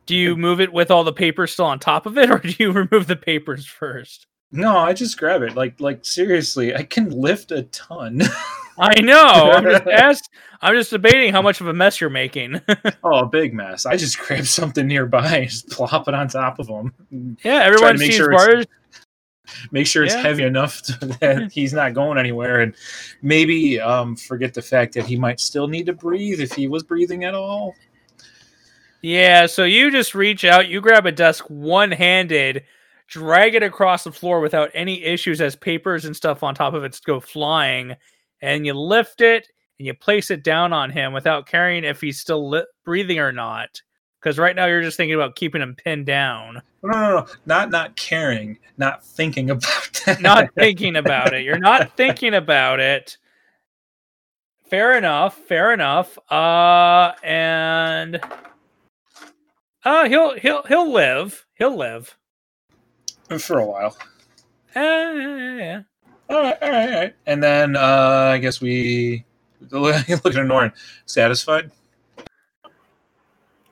do 0.06 0.16
you 0.16 0.36
move 0.36 0.62
it 0.62 0.72
with 0.72 0.92
all 0.92 1.04
the 1.04 1.12
papers 1.12 1.52
still 1.52 1.66
on 1.66 1.80
top 1.80 2.06
of 2.06 2.16
it, 2.20 2.30
or 2.30 2.38
do 2.44 2.54
you 2.60 2.72
remove 2.72 3.08
the 3.08 3.16
papers 3.16 3.66
first? 3.66 4.28
No, 4.52 4.78
I 4.78 4.94
just 4.94 5.18
grab 5.18 5.42
it. 5.42 5.56
Like, 5.56 5.82
like 5.82 6.06
seriously, 6.06 6.76
I 6.76 6.84
can 6.84 7.10
lift 7.10 7.52
a 7.52 7.64
ton. 7.64 8.22
I 8.78 9.02
know. 9.02 9.52
I'm 9.52 9.64
just 9.64 9.88
asked, 9.92 10.30
I'm 10.62 10.76
just 10.76 10.92
debating 10.92 11.34
how 11.34 11.42
much 11.42 11.60
of 11.60 11.66
a 11.66 11.74
mess 11.74 12.00
you're 12.00 12.12
making. 12.12 12.62
oh, 13.04 13.22
a 13.22 13.26
big 13.26 13.56
mess. 13.56 13.88
I 13.88 13.98
just 13.98 14.20
grab 14.20 14.46
something 14.46 14.86
nearby 14.86 15.38
and 15.38 15.50
just 15.50 15.72
plop 15.72 16.08
it 16.08 16.14
on 16.14 16.28
top 16.28 16.60
of 16.60 16.68
them. 16.68 16.94
yeah, 17.44 17.64
everyone 17.64 17.98
sees 17.98 18.14
sure 18.14 18.30
Bart. 18.30 18.68
Make 19.72 19.88
sure 19.88 20.04
it's 20.04 20.14
Yeah. 20.14 20.22
heavy 20.22 20.44
enough 20.44 20.82
to, 20.84 21.06
that 21.22 21.52
he's 21.52 21.74
not 21.74 21.94
going 21.94 22.18
anywhere, 22.18 22.62
and 22.62 22.74
maybe 23.22 23.80
um, 23.80 24.16
forget 24.16 24.54
the 24.54 24.62
fact 24.62 24.94
that 24.94 25.06
he 25.06 25.16
might 25.18 25.40
still 25.40 25.68
need 25.68 25.86
to 25.88 25.94
breathe 25.94 26.40
if 26.40 26.54
he 26.54 26.68
was 26.68 26.84
breathing 26.84 27.24
at 27.26 27.34
all. 27.34 27.76
Yeah, 29.02 29.48
so 29.48 29.64
you 29.64 29.90
just 29.90 30.14
reach 30.14 30.46
out, 30.46 30.68
you 30.70 30.80
grab 30.80 31.06
a 31.08 31.12
desk 31.12 31.46
one 31.48 31.92
handed, 31.92 32.64
drag 33.08 33.56
it 33.56 33.64
across 33.64 34.04
the 34.04 34.12
floor 34.12 34.40
without 34.40 34.70
any 34.76 35.04
issues 35.04 35.42
as 35.42 35.56
papers 35.56 36.06
and 36.06 36.16
stuff 36.16 36.44
on 36.44 36.54
top 36.54 36.74
of 36.76 36.84
it 36.84 37.00
go 37.06 37.20
flying, 37.20 37.96
and 38.42 38.66
you 38.66 38.74
lift 38.74 39.22
it 39.22 39.48
and 39.80 39.88
you 39.88 39.94
place 39.96 40.30
it 40.30 40.44
down 40.44 40.72
on 40.72 40.92
him 40.92 41.14
without 41.14 41.48
caring 41.48 41.84
if 41.84 42.00
he's 42.00 42.20
still 42.20 42.48
li- 42.48 42.64
breathing 42.86 43.18
or 43.20 43.32
not. 43.32 43.82
Because 44.20 44.38
right 44.38 44.56
now 44.56 44.68
you're 44.68 44.84
just 44.84 44.98
thinking 44.98 45.16
about 45.16 45.36
keeping 45.36 45.64
him 45.64 45.76
pinned 45.76 46.06
down, 46.06 46.62
No, 46.84 46.92
no, 46.92 47.00
no, 47.00 47.20
no, 47.20 47.28
not 47.46 47.70
not 47.70 47.96
caring, 47.96 48.58
not 48.78 49.04
thinking 49.04 49.50
about 49.52 50.02
that. 50.06 50.22
not 50.22 50.54
thinking 50.56 50.96
about 50.96 51.34
it. 51.34 51.44
You're 51.44 51.60
not 51.60 51.96
thinking 51.96 52.34
about 52.34 52.80
it. 52.80 53.18
Fair 54.66 54.98
enough. 54.98 55.36
Fair 55.36 55.74
enough. 55.74 56.18
Uh, 56.32 57.12
and 57.24 58.20
uh, 59.84 60.08
he'll 60.10 60.36
he'll 60.38 60.64
he'll 60.64 60.92
live. 60.92 61.46
He'll 61.56 61.76
live. 61.78 62.18
for 63.40 63.60
a 63.60 63.66
while. 63.66 63.98
Eh, 64.74 64.80
yeah, 64.82 65.56
yeah. 65.58 65.82
All 66.30 66.42
right, 66.42 66.58
all 66.62 66.70
right, 66.70 66.90
all 66.90 67.00
right. 67.02 67.16
And 67.26 67.44
then 67.44 67.76
uh, 67.76 68.32
I 68.34 68.38
guess 68.38 68.62
we 68.62 69.26
look 69.72 69.96
at 70.10 70.46
Norn. 70.46 70.72
Satisfied? 71.06 71.72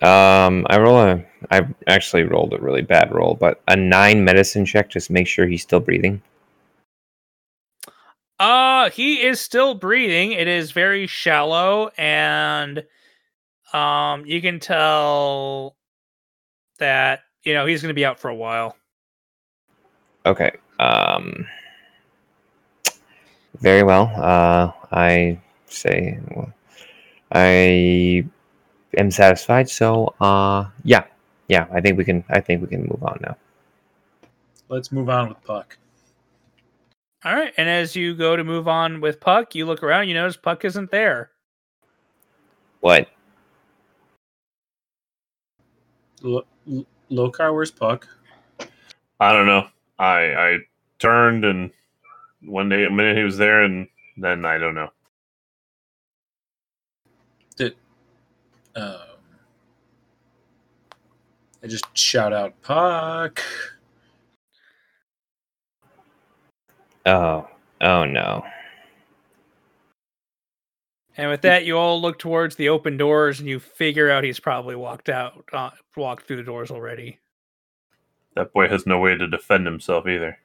Um, 0.01 0.65
I 0.69 0.79
roll 0.79 0.97
a. 0.97 1.25
I 1.51 1.67
actually 1.87 2.23
rolled 2.23 2.53
a 2.53 2.57
really 2.57 2.81
bad 2.81 3.13
roll, 3.13 3.35
but 3.35 3.61
a 3.67 3.75
nine 3.75 4.23
medicine 4.23 4.65
check 4.65 4.89
just 4.89 5.09
make 5.09 5.27
sure 5.27 5.45
he's 5.45 5.61
still 5.61 5.79
breathing. 5.79 6.21
Uh, 8.39 8.89
he 8.91 9.21
is 9.21 9.41
still 9.41 9.75
breathing. 9.75 10.31
It 10.31 10.47
is 10.47 10.71
very 10.71 11.05
shallow, 11.07 11.91
and 11.97 12.85
um, 13.73 14.25
you 14.25 14.41
can 14.41 14.59
tell 14.61 15.75
that 16.77 17.21
you 17.43 17.53
know 17.53 17.65
he's 17.65 17.81
going 17.81 17.89
to 17.89 17.93
be 17.93 18.05
out 18.05 18.19
for 18.19 18.29
a 18.29 18.35
while. 18.35 18.77
Okay. 20.25 20.51
Um. 20.79 21.45
Very 23.59 23.83
well. 23.83 24.11
Uh, 24.15 24.71
I 24.91 25.41
say, 25.65 26.19
I 27.33 28.25
am 28.99 29.11
satisfied. 29.11 29.69
So, 29.69 30.13
uh, 30.21 30.65
yeah, 30.83 31.05
yeah. 31.47 31.67
I 31.73 31.81
think 31.81 31.97
we 31.97 32.05
can. 32.05 32.23
I 32.29 32.39
think 32.41 32.61
we 32.61 32.67
can 32.67 32.81
move 32.81 33.03
on 33.03 33.19
now. 33.21 33.37
Let's 34.69 34.91
move 34.91 35.09
on 35.09 35.29
with 35.29 35.43
Puck. 35.43 35.77
All 37.25 37.33
right, 37.33 37.53
and 37.57 37.67
as 37.67 37.95
you 37.95 38.15
go 38.15 38.35
to 38.35 38.43
move 38.43 38.67
on 38.67 39.01
with 39.01 39.19
Puck, 39.19 39.55
you 39.55 39.65
look 39.65 39.83
around. 39.83 40.07
You 40.07 40.13
notice 40.13 40.37
Puck 40.37 40.63
isn't 40.63 40.91
there. 40.91 41.31
What? 42.81 43.09
Lo- 46.21 46.45
Lo- 46.65 46.85
Lokar, 47.11 47.53
where's 47.53 47.71
Puck? 47.71 48.07
I 49.19 49.33
don't 49.33 49.47
know. 49.47 49.67
I 49.97 50.33
I 50.33 50.57
turned 50.99 51.43
and 51.43 51.71
one 52.41 52.69
day 52.69 52.85
a 52.85 52.89
minute 52.89 53.17
he 53.17 53.23
was 53.23 53.37
there 53.37 53.63
and 53.63 53.87
then 54.17 54.45
I 54.45 54.57
don't 54.57 54.75
know. 54.75 54.89
Um, 58.75 58.99
I 61.63 61.67
just 61.67 61.85
shout 61.97 62.33
out 62.33 62.61
Puck? 62.61 63.41
Oh. 67.05 67.47
Oh 67.81 68.03
no. 68.03 68.43
And 71.17 71.29
with 71.29 71.41
that, 71.41 71.65
you 71.65 71.77
all 71.77 72.01
look 72.01 72.17
towards 72.17 72.55
the 72.55 72.69
open 72.69 72.95
doors, 72.95 73.39
and 73.39 73.49
you 73.49 73.59
figure 73.59 74.09
out 74.09 74.23
he's 74.23 74.39
probably 74.39 74.75
walked 74.75 75.09
out, 75.09 75.43
uh, 75.51 75.71
walked 75.97 76.27
through 76.27 76.37
the 76.37 76.43
doors 76.43 76.71
already. 76.71 77.19
That 78.35 78.53
boy 78.53 78.69
has 78.69 78.85
no 78.85 78.99
way 78.99 79.17
to 79.17 79.27
defend 79.27 79.65
himself 79.65 80.07
either. 80.07 80.37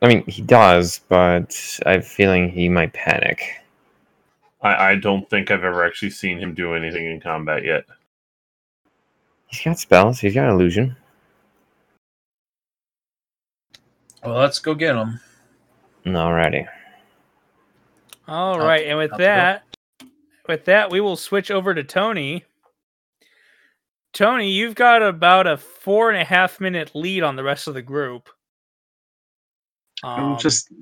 I 0.00 0.08
mean, 0.08 0.24
he 0.26 0.42
does, 0.42 1.00
but 1.08 1.80
I 1.84 1.92
have 1.92 2.00
a 2.00 2.04
feeling 2.04 2.48
he 2.48 2.68
might 2.68 2.94
panic. 2.94 3.60
I, 4.64 4.90
I 4.92 4.94
don't 4.96 5.28
think 5.30 5.50
I've 5.50 5.62
ever 5.62 5.84
actually 5.84 6.10
seen 6.10 6.38
him 6.38 6.54
do 6.54 6.74
anything 6.74 7.06
in 7.06 7.20
combat 7.20 7.64
yet. 7.64 7.84
He's 9.48 9.62
got 9.62 9.78
spells. 9.78 10.18
He's 10.20 10.34
got 10.34 10.48
illusion. 10.50 10.96
Well, 14.24 14.38
let's 14.38 14.58
go 14.58 14.74
get 14.74 14.96
him. 14.96 15.20
Alrighty. 16.06 16.66
All 18.26 18.60
Out- 18.60 18.66
right, 18.66 18.86
and 18.86 18.98
with 18.98 19.12
out 19.12 19.18
the 19.18 19.24
door. 19.24 19.34
that, 19.36 19.62
with 20.48 20.64
that, 20.64 20.90
we 20.90 21.00
will 21.00 21.16
switch 21.16 21.50
over 21.50 21.74
to 21.74 21.84
Tony. 21.84 22.44
Tony, 24.14 24.50
you've 24.50 24.74
got 24.76 25.02
about 25.02 25.46
a 25.46 25.56
four 25.56 26.10
and 26.10 26.20
a 26.20 26.24
half 26.24 26.60
minute 26.60 26.92
lead 26.94 27.22
on 27.22 27.36
the 27.36 27.42
rest 27.44 27.68
of 27.68 27.74
the 27.74 27.82
group. 27.82 28.28
I'm 30.02 30.32
Um, 30.32 30.38
just 30.38 30.72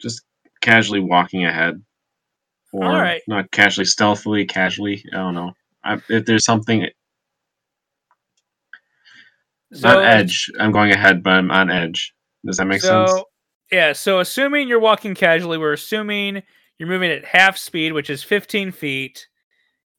just 0.00 0.22
casually 0.60 1.00
walking 1.00 1.44
ahead, 1.44 1.82
or 2.76 2.84
Alright. 2.84 3.22
not 3.26 3.50
casually, 3.52 3.86
stealthily, 3.86 4.44
casually. 4.44 5.02
I 5.12 5.16
don't 5.16 5.34
know. 5.34 5.52
I, 5.82 5.98
if 6.10 6.26
there's 6.26 6.44
something 6.44 6.86
so, 9.72 9.88
on 9.88 10.04
edge, 10.04 10.50
I'm 10.60 10.72
going 10.72 10.92
ahead, 10.92 11.22
but 11.22 11.30
I'm 11.30 11.50
on 11.50 11.70
edge. 11.70 12.12
Does 12.44 12.58
that 12.58 12.66
make 12.66 12.82
so, 12.82 13.06
sense? 13.06 13.22
Yeah, 13.72 13.92
so 13.94 14.20
assuming 14.20 14.68
you're 14.68 14.78
walking 14.78 15.14
casually, 15.14 15.56
we're 15.56 15.72
assuming 15.72 16.42
you're 16.78 16.88
moving 16.88 17.10
at 17.10 17.24
half 17.24 17.56
speed, 17.56 17.92
which 17.92 18.10
is 18.10 18.22
15 18.22 18.72
feet, 18.72 19.26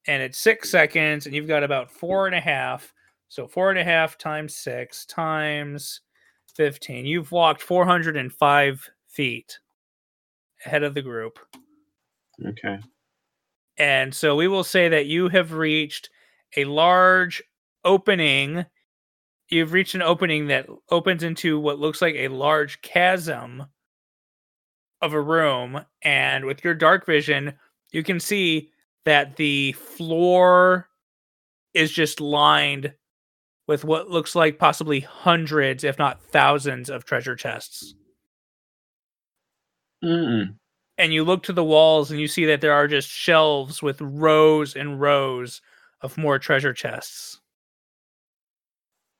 and 0.05 0.21
it's 0.21 0.37
six 0.37 0.69
seconds, 0.69 1.25
and 1.25 1.33
you've 1.33 1.47
got 1.47 1.63
about 1.63 1.91
four 1.91 2.27
and 2.27 2.35
a 2.35 2.39
half. 2.39 2.93
So 3.29 3.47
four 3.47 3.71
and 3.71 3.79
a 3.79 3.83
half 3.83 4.17
times 4.17 4.55
six 4.55 5.05
times 5.05 6.01
15. 6.55 7.05
You've 7.07 7.31
walked 7.31 7.61
405 7.61 8.89
feet 9.07 9.59
ahead 10.63 10.83
of 10.83 10.93
the 10.93 11.01
group. 11.01 11.39
Okay. 12.45 12.79
And 13.77 14.13
so 14.13 14.35
we 14.35 14.47
will 14.47 14.63
say 14.63 14.89
that 14.89 15.05
you 15.05 15.29
have 15.29 15.53
reached 15.53 16.09
a 16.55 16.65
large 16.65 17.43
opening. 17.85 18.65
You've 19.49 19.73
reached 19.73 19.95
an 19.95 20.01
opening 20.01 20.47
that 20.47 20.67
opens 20.89 21.23
into 21.23 21.59
what 21.59 21.79
looks 21.79 22.01
like 22.01 22.15
a 22.15 22.27
large 22.27 22.81
chasm 22.81 23.65
of 25.01 25.13
a 25.13 25.21
room. 25.21 25.81
And 26.01 26.45
with 26.45 26.63
your 26.63 26.73
dark 26.73 27.05
vision, 27.05 27.53
you 27.91 28.03
can 28.03 28.19
see 28.19 28.71
that 29.05 29.35
the 29.37 29.73
floor 29.73 30.89
is 31.73 31.91
just 31.91 32.19
lined 32.19 32.93
with 33.67 33.83
what 33.83 34.09
looks 34.09 34.33
like 34.35 34.57
possibly 34.59 35.01
hundreds, 35.01 35.83
if 35.83 35.99
not 35.99 36.21
thousands, 36.21 36.89
of 36.89 37.05
treasure 37.05 37.35
chests. 37.35 37.93
Mm-mm. 40.03 40.55
And 40.97 41.13
you 41.13 41.23
look 41.23 41.43
to 41.43 41.53
the 41.53 41.63
walls 41.63 42.11
and 42.11 42.19
you 42.19 42.27
see 42.27 42.45
that 42.45 42.61
there 42.61 42.73
are 42.73 42.87
just 42.87 43.09
shelves 43.09 43.81
with 43.81 44.01
rows 44.01 44.75
and 44.75 44.99
rows 44.99 45.61
of 46.01 46.17
more 46.17 46.39
treasure 46.39 46.73
chests. 46.73 47.39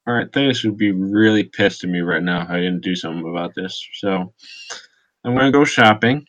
All 0.08 0.14
right, 0.14 0.32
they 0.32 0.48
would 0.48 0.78
be 0.78 0.91
really 0.91 1.44
pissed 1.44 1.84
at 1.84 1.90
me 1.90 1.99
right 1.99 2.24
now 2.24 2.41
if 2.44 2.49
I 2.49 2.58
didn't 2.58 2.82
do 2.82 2.95
something 2.95 3.30
about 3.30 3.54
this. 3.56 3.86
So 3.95 4.34
I'm 5.24 5.36
gonna 5.36 5.52
go 5.52 5.66
shopping. 5.66 6.26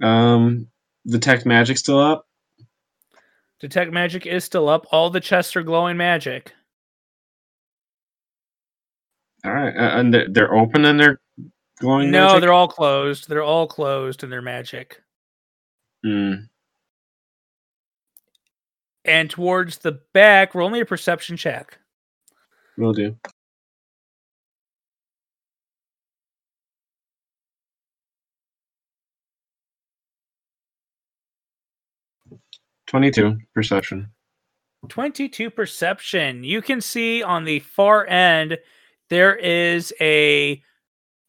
Um, 0.00 0.68
detect 1.06 1.44
magic 1.44 1.76
still 1.76 1.98
up? 1.98 2.26
Detect 3.58 3.92
magic 3.92 4.26
is 4.26 4.44
still 4.44 4.68
up. 4.68 4.86
All 4.92 5.10
the 5.10 5.18
chests 5.18 5.56
are 5.56 5.64
glowing 5.64 5.96
magic. 5.96 6.52
All 9.44 9.52
right, 9.52 9.76
uh, 9.76 9.98
and 9.98 10.14
they're, 10.14 10.28
they're 10.30 10.54
open 10.54 10.84
and 10.84 11.00
they're 11.00 11.20
glowing. 11.78 12.10
no, 12.10 12.26
magic? 12.26 12.40
they're 12.40 12.52
all 12.52 12.68
closed. 12.68 13.28
They're 13.28 13.42
all 13.42 13.66
closed 13.66 14.22
and 14.22 14.32
they're 14.32 14.42
magic. 14.42 15.02
Hmm. 16.04 16.34
And 19.04 19.30
towards 19.30 19.78
the 19.78 20.00
back, 20.12 20.54
roll 20.54 20.70
me 20.70 20.80
a 20.80 20.84
perception 20.84 21.36
check. 21.36 21.78
Will 22.76 22.92
do. 22.92 23.16
Twenty-two 32.86 33.38
perception. 33.54 34.10
22 34.88 35.50
perception. 35.50 36.44
You 36.44 36.62
can 36.62 36.80
see 36.80 37.22
on 37.22 37.44
the 37.44 37.58
far 37.60 38.06
end 38.06 38.58
there 39.10 39.34
is 39.34 39.92
a 40.00 40.62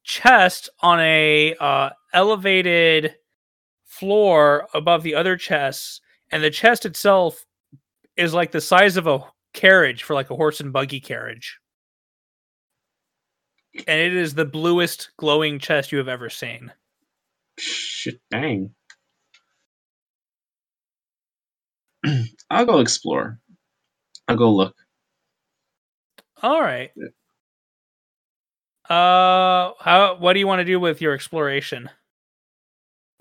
chest 0.04 0.70
on 0.82 1.00
a 1.00 1.56
uh, 1.60 1.90
elevated 2.14 3.16
floor 3.86 4.68
above 4.74 5.04
the 5.04 5.16
other 5.16 5.38
chests, 5.38 6.02
and 6.32 6.44
the 6.44 6.50
chest 6.50 6.86
itself 6.86 7.46
is 8.16 8.34
like 8.34 8.52
the 8.52 8.62
size 8.62 8.98
of 8.98 9.08
a 9.08 9.24
carriage 9.54 10.04
for 10.04 10.14
like 10.14 10.30
a 10.30 10.36
horse 10.36 10.60
and 10.60 10.74
buggy 10.74 11.00
carriage. 11.00 11.60
And 13.88 14.00
it 14.00 14.16
is 14.16 14.34
the 14.34 14.46
bluest 14.46 15.12
glowing 15.18 15.60
chest 15.60 15.92
you 15.92 15.98
have 16.00 16.08
ever 16.08 16.30
seen. 16.30 16.72
Shit, 17.58 18.20
dang. 18.32 18.72
I'll 22.50 22.66
go 22.66 22.80
explore. 22.80 23.40
I'll 24.28 24.38
go 24.38 24.52
look. 24.52 24.76
All 26.42 26.62
right. 26.62 26.92
Uh, 28.90 29.74
how? 29.80 30.18
What 30.20 30.34
do 30.34 30.40
you 30.40 30.48
want 30.48 30.60
to 30.60 30.66
do 30.66 30.80
with 30.80 31.00
your 31.00 31.14
exploration? 31.14 31.90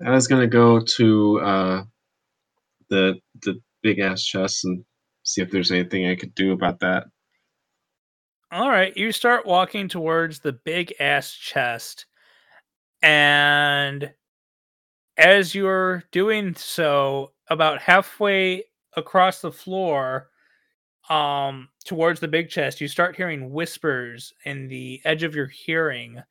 I 0.03 0.11
was 0.11 0.27
gonna 0.27 0.47
go 0.47 0.79
to 0.79 1.39
uh, 1.41 1.83
the 2.89 3.19
the 3.43 3.61
big 3.83 3.99
ass 3.99 4.23
chest 4.23 4.65
and 4.65 4.83
see 5.23 5.41
if 5.41 5.51
there's 5.51 5.71
anything 5.71 6.07
I 6.07 6.15
could 6.15 6.33
do 6.33 6.53
about 6.53 6.79
that. 6.79 7.05
All 8.51 8.69
right, 8.69 8.95
you 8.97 9.11
start 9.11 9.45
walking 9.45 9.87
towards 9.87 10.39
the 10.39 10.53
big 10.53 10.93
ass 10.99 11.33
chest, 11.33 12.07
and 13.03 14.11
as 15.17 15.53
you're 15.53 16.03
doing 16.11 16.55
so, 16.55 17.33
about 17.47 17.79
halfway 17.79 18.63
across 18.95 19.41
the 19.41 19.51
floor, 19.51 20.28
um, 21.09 21.69
towards 21.85 22.19
the 22.19 22.27
big 22.27 22.49
chest, 22.49 22.81
you 22.81 22.87
start 22.87 23.15
hearing 23.15 23.51
whispers 23.51 24.33
in 24.45 24.67
the 24.67 25.01
edge 25.05 25.23
of 25.23 25.35
your 25.35 25.47
hearing, 25.47 26.21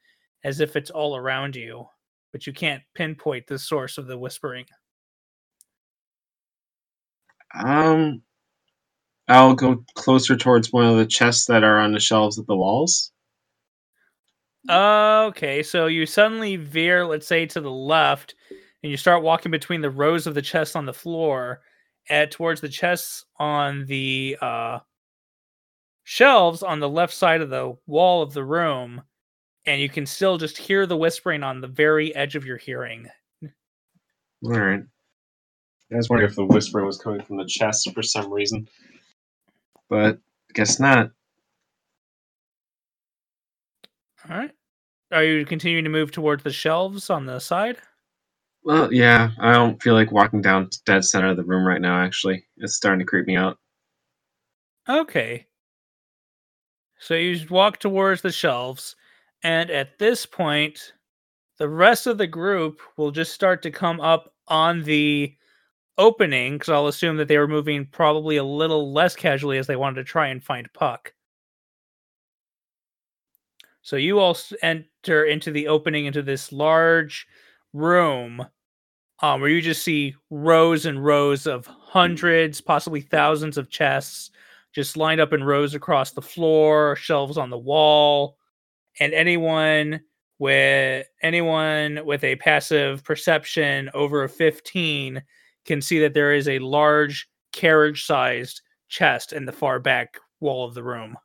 as 0.44 0.60
if 0.60 0.76
it's 0.76 0.90
all 0.90 1.16
around 1.16 1.56
you, 1.56 1.86
but 2.32 2.46
you 2.46 2.52
can't 2.52 2.82
pinpoint 2.94 3.46
the 3.46 3.58
source 3.58 3.98
of 3.98 4.06
the 4.06 4.18
whispering. 4.18 4.66
Um, 7.54 8.22
I'll 9.26 9.54
go 9.54 9.84
closer 9.94 10.36
towards 10.36 10.72
one 10.72 10.86
of 10.86 10.96
the 10.96 11.06
chests 11.06 11.46
that 11.46 11.64
are 11.64 11.78
on 11.78 11.92
the 11.92 12.00
shelves 12.00 12.38
at 12.38 12.46
the 12.46 12.56
walls. 12.56 13.10
Okay, 14.70 15.62
so 15.62 15.86
you 15.86 16.04
suddenly 16.06 16.56
veer, 16.56 17.06
let's 17.06 17.26
say, 17.26 17.46
to 17.46 17.60
the 17.60 17.70
left, 17.70 18.34
and 18.82 18.90
you 18.90 18.96
start 18.96 19.22
walking 19.22 19.50
between 19.50 19.80
the 19.80 19.90
rows 19.90 20.26
of 20.26 20.34
the 20.34 20.42
chests 20.42 20.76
on 20.76 20.86
the 20.86 20.92
floor, 20.92 21.62
at 22.08 22.30
towards 22.30 22.60
the 22.60 22.68
chests 22.68 23.24
on 23.38 23.84
the 23.86 24.36
uh, 24.40 24.78
shelves 26.04 26.62
on 26.62 26.80
the 26.80 26.88
left 26.88 27.14
side 27.14 27.40
of 27.40 27.50
the 27.50 27.76
wall 27.86 28.22
of 28.22 28.32
the 28.32 28.44
room, 28.44 29.02
and 29.66 29.80
you 29.80 29.88
can 29.88 30.06
still 30.06 30.38
just 30.38 30.56
hear 30.56 30.86
the 30.86 30.96
whispering 30.96 31.42
on 31.42 31.60
the 31.60 31.68
very 31.68 32.14
edge 32.14 32.36
of 32.36 32.46
your 32.46 32.56
hearing. 32.56 33.08
All 34.44 34.52
right. 34.52 34.82
I 35.90 35.96
was 35.96 36.08
wondering 36.08 36.30
if 36.30 36.36
the 36.36 36.44
whispering 36.44 36.86
was 36.86 36.98
coming 36.98 37.22
from 37.22 37.38
the 37.38 37.46
chest 37.46 37.92
for 37.94 38.02
some 38.02 38.32
reason, 38.32 38.68
but 39.88 40.18
guess 40.54 40.78
not. 40.78 41.10
All 44.28 44.36
right. 44.36 44.50
Are 45.10 45.24
you 45.24 45.46
continuing 45.46 45.84
to 45.84 45.90
move 45.90 46.10
towards 46.10 46.42
the 46.42 46.52
shelves 46.52 47.08
on 47.08 47.24
the 47.24 47.38
side? 47.38 47.78
Well, 48.68 48.92
yeah, 48.92 49.30
I 49.40 49.54
don't 49.54 49.82
feel 49.82 49.94
like 49.94 50.12
walking 50.12 50.42
down 50.42 50.68
dead 50.84 51.02
center 51.02 51.28
of 51.28 51.38
the 51.38 51.42
room 51.42 51.66
right 51.66 51.80
now. 51.80 52.02
Actually, 52.02 52.44
it's 52.58 52.76
starting 52.76 52.98
to 52.98 53.06
creep 53.06 53.26
me 53.26 53.34
out. 53.34 53.56
Okay. 54.86 55.46
So 56.98 57.14
you 57.14 57.40
walk 57.48 57.78
towards 57.78 58.20
the 58.20 58.30
shelves, 58.30 58.94
and 59.42 59.70
at 59.70 59.98
this 59.98 60.26
point, 60.26 60.92
the 61.56 61.66
rest 61.70 62.06
of 62.06 62.18
the 62.18 62.26
group 62.26 62.82
will 62.98 63.10
just 63.10 63.32
start 63.32 63.62
to 63.62 63.70
come 63.70 64.02
up 64.02 64.34
on 64.48 64.82
the 64.82 65.34
opening 65.96 66.56
because 66.56 66.68
I'll 66.68 66.88
assume 66.88 67.16
that 67.16 67.28
they 67.28 67.38
were 67.38 67.48
moving 67.48 67.86
probably 67.86 68.36
a 68.36 68.44
little 68.44 68.92
less 68.92 69.16
casually 69.16 69.56
as 69.56 69.66
they 69.66 69.76
wanted 69.76 70.02
to 70.02 70.04
try 70.04 70.26
and 70.26 70.44
find 70.44 70.70
Puck. 70.74 71.14
So 73.80 73.96
you 73.96 74.18
all 74.18 74.36
enter 74.60 75.24
into 75.24 75.52
the 75.52 75.68
opening 75.68 76.04
into 76.04 76.20
this 76.20 76.52
large 76.52 77.26
room 77.72 78.46
um, 79.20 79.40
where 79.40 79.50
you 79.50 79.60
just 79.60 79.82
see 79.82 80.14
rows 80.30 80.86
and 80.86 81.04
rows 81.04 81.46
of 81.46 81.66
hundreds, 81.66 82.60
possibly 82.60 83.00
thousands 83.00 83.58
of 83.58 83.70
chests 83.70 84.30
just 84.72 84.96
lined 84.96 85.20
up 85.20 85.32
in 85.32 85.42
rows 85.42 85.74
across 85.74 86.12
the 86.12 86.22
floor, 86.22 86.94
shelves 86.96 87.38
on 87.38 87.50
the 87.50 87.58
wall, 87.58 88.36
and 89.00 89.14
anyone 89.14 90.00
with 90.38 91.06
anyone 91.22 92.00
with 92.04 92.22
a 92.22 92.36
passive 92.36 93.02
perception 93.02 93.90
over 93.92 94.22
a 94.22 94.28
15 94.28 95.22
can 95.64 95.82
see 95.82 95.98
that 96.00 96.14
there 96.14 96.32
is 96.32 96.48
a 96.48 96.60
large 96.60 97.28
carriage-sized 97.52 98.60
chest 98.88 99.32
in 99.32 99.44
the 99.44 99.52
far 99.52 99.80
back 99.80 100.18
wall 100.40 100.64
of 100.64 100.74
the 100.74 100.82
room. 100.82 101.16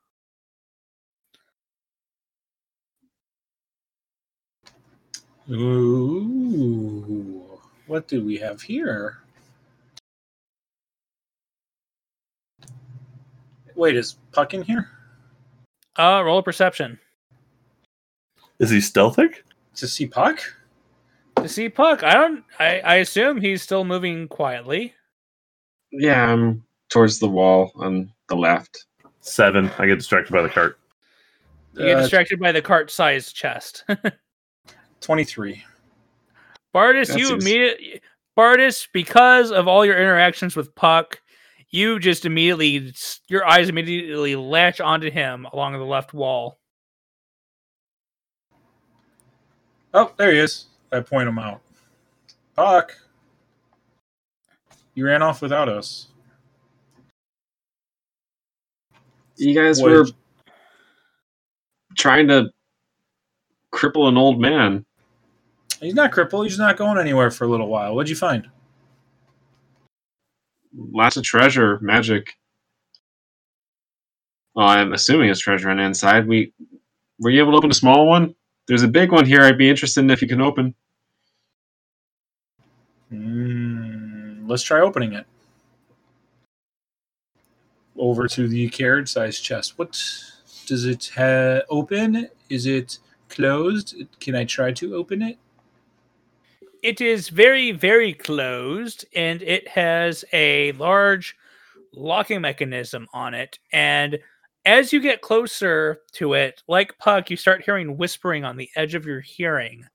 Ooh, 5.52 7.53
what 7.88 8.08
do 8.08 8.24
we 8.24 8.38
have 8.38 8.62
here? 8.62 9.20
Wait, 13.76 13.96
is 13.96 14.18
Puck 14.32 14.54
in 14.54 14.62
here? 14.62 14.90
Uh, 15.98 16.22
roll 16.26 16.40
a 16.40 16.44
perception 16.44 17.00
Is 18.60 18.70
he 18.70 18.78
stealthic? 18.80 19.44
To 19.76 19.88
see 19.88 20.06
Puck? 20.08 20.40
to 21.38 21.50
see 21.50 21.68
Puck. 21.70 22.04
I 22.04 22.14
don't. 22.14 22.44
I, 22.60 22.80
I 22.82 22.96
assume 22.96 23.42
he's 23.42 23.62
still 23.62 23.84
moving 23.84 24.28
quietly. 24.28 24.94
Yeah, 25.92 26.32
I'm 26.32 26.64
towards 26.90 27.20
the 27.20 27.28
wall 27.28 27.72
on 27.76 28.12
the 28.30 28.36
left. 28.36 28.86
Seven. 29.22 29.70
I 29.80 29.88
get 29.88 29.98
distracted 29.98 30.32
by 30.32 30.42
the 30.44 30.50
cart. 30.50 30.78
You 31.74 31.86
get 31.86 31.98
Uh, 31.98 32.02
distracted 32.02 32.40
by 32.40 32.52
the 32.52 32.62
cart-sized 32.62 33.36
chest. 33.36 33.84
23. 35.02 35.64
Bardis, 36.74 37.08
That 37.08 37.20
you 37.20 37.34
immediately 37.34 38.02
Bardis, 38.38 38.88
because 38.92 39.52
of 39.52 39.68
all 39.68 39.86
your 39.86 39.98
interactions 39.98 40.56
with 40.56 40.74
Puck, 40.76 41.22
you 41.70 42.00
just 42.00 42.26
immediately 42.26 42.94
your 43.28 43.46
eyes 43.48 43.70
immediately 43.70 44.36
latch 44.36 44.82
onto 44.82 45.12
him 45.12 45.46
along 45.54 45.74
the 45.74 45.80
left 45.80 46.14
wall. 46.14 46.60
Oh, 49.94 50.12
there 50.18 50.32
he 50.32 50.40
is. 50.40 50.66
I 50.92 51.02
point 51.02 51.28
him 51.30 51.38
out. 51.38 51.62
Puck. 52.56 52.96
You 54.96 55.06
ran 55.06 55.22
off 55.22 55.42
without 55.42 55.70
us. 55.70 56.08
You 59.38 59.56
guys 59.56 59.82
What 59.82 59.92
were 59.92 60.06
trying 61.98 62.28
to 62.28 62.52
cripple 63.74 64.08
an 64.08 64.18
old 64.18 64.40
man. 64.40 64.86
He's 65.84 65.94
not 65.94 66.14
crippled. 66.14 66.46
He's 66.48 66.58
not 66.58 66.78
going 66.78 66.98
anywhere 66.98 67.30
for 67.30 67.44
a 67.44 67.48
little 67.48 67.68
while. 67.68 67.94
What'd 67.94 68.10
you 68.10 68.16
find? 68.16 68.50
Lots 70.74 71.18
of 71.18 71.24
treasure, 71.24 71.78
magic. 71.82 72.34
Well, 74.56 74.68
I'm 74.68 74.94
assuming 74.94 75.30
it's 75.30 75.42
treasure 75.42 75.70
on 75.70 75.78
the 75.78 75.84
inside. 75.84 76.28
We 76.28 76.54
were 77.20 77.30
you 77.30 77.42
able 77.42 77.52
to 77.52 77.58
open 77.58 77.72
a 77.72 77.76
small 77.76 78.08
one? 78.08 78.34
There's 78.68 78.84
a 78.84 78.88
big 78.88 79.12
one 79.12 79.26
here. 79.26 79.42
I'd 79.42 79.58
be 79.58 79.70
interested 79.70 80.02
in 80.02 80.10
if 80.10 80.22
you 80.22 80.28
can 80.28 80.42
open. 80.42 80.74
Mm, 83.12 84.48
let's 84.48 84.64
try 84.64 84.80
opening 84.80 85.14
it. 85.14 85.26
Over 87.98 88.28
to 88.30 88.48
the 88.48 88.70
carrot 88.70 89.10
sized 89.10 89.44
chest. 89.44 89.78
What 89.78 89.92
does 90.66 90.86
it 90.86 91.12
ha- 91.16 91.62
open? 91.70 92.30
Is 92.50 92.66
it 92.66 93.00
closed? 93.28 93.96
Can 94.20 94.36
I 94.36 94.46
try 94.46 94.72
to 94.72 94.96
open 94.96 95.22
it? 95.22 95.38
It 96.84 97.00
is 97.00 97.30
very, 97.30 97.72
very 97.72 98.14
closed, 98.14 99.06
and 99.16 99.42
it 99.42 99.70
has 99.70 100.26
a 100.34 100.74
large 100.74 101.34
locking 101.94 102.42
mechanism 102.42 103.08
on 103.14 103.34
it. 103.34 103.58
And 103.72 104.20
as 104.66 104.92
you 104.92 105.00
get 105.00 105.22
closer 105.22 106.02
to 106.16 106.34
it, 106.34 106.62
like 106.68 106.98
Puck, 106.98 107.30
you 107.30 107.38
start 107.38 107.64
hearing 107.64 107.96
whispering 107.96 108.44
on 108.44 108.58
the 108.58 108.70
edge 108.76 108.96
of 108.96 109.06
your 109.06 109.22
hearing, 109.22 109.86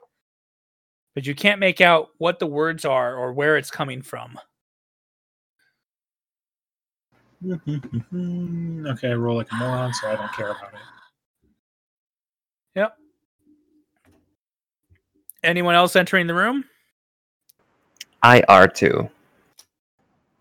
but 1.14 1.26
you 1.26 1.34
can't 1.34 1.60
make 1.60 1.82
out 1.82 2.08
what 2.16 2.38
the 2.38 2.46
words 2.46 2.86
are 2.86 3.14
or 3.14 3.34
where 3.34 3.58
it's 3.58 3.70
coming 3.70 4.00
from. 4.00 4.38
okay, 7.46 9.10
I 9.10 9.14
roll 9.14 9.36
like 9.36 9.52
a 9.52 9.56
moron, 9.56 9.92
so 9.92 10.08
I 10.08 10.16
don't 10.16 10.32
care 10.32 10.52
about 10.52 10.72
it. 10.72 10.80
Yep. 12.76 12.96
Anyone 15.44 15.74
else 15.74 15.94
entering 15.94 16.26
the 16.26 16.34
room? 16.34 16.64
I 18.22 18.42
are. 18.48 18.72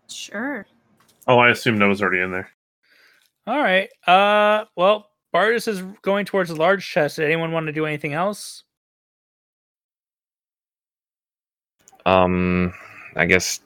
Sure. 0.08 0.66
Oh, 1.26 1.38
I 1.38 1.50
assume 1.50 1.78
Noah's 1.78 2.02
already 2.02 2.22
in 2.22 2.32
there. 2.32 2.50
All 3.46 3.58
right. 3.58 3.88
Uh, 4.06 4.64
well, 4.76 5.10
Bardis 5.34 5.68
is 5.68 5.82
going 6.02 6.24
towards 6.24 6.50
the 6.50 6.56
large 6.56 6.86
chest. 6.86 7.16
Did 7.16 7.26
anyone 7.26 7.52
want 7.52 7.66
to 7.66 7.72
do 7.72 7.86
anything 7.86 8.14
else? 8.14 8.64
Um, 12.06 12.72
I 13.16 13.26
guess 13.26 13.60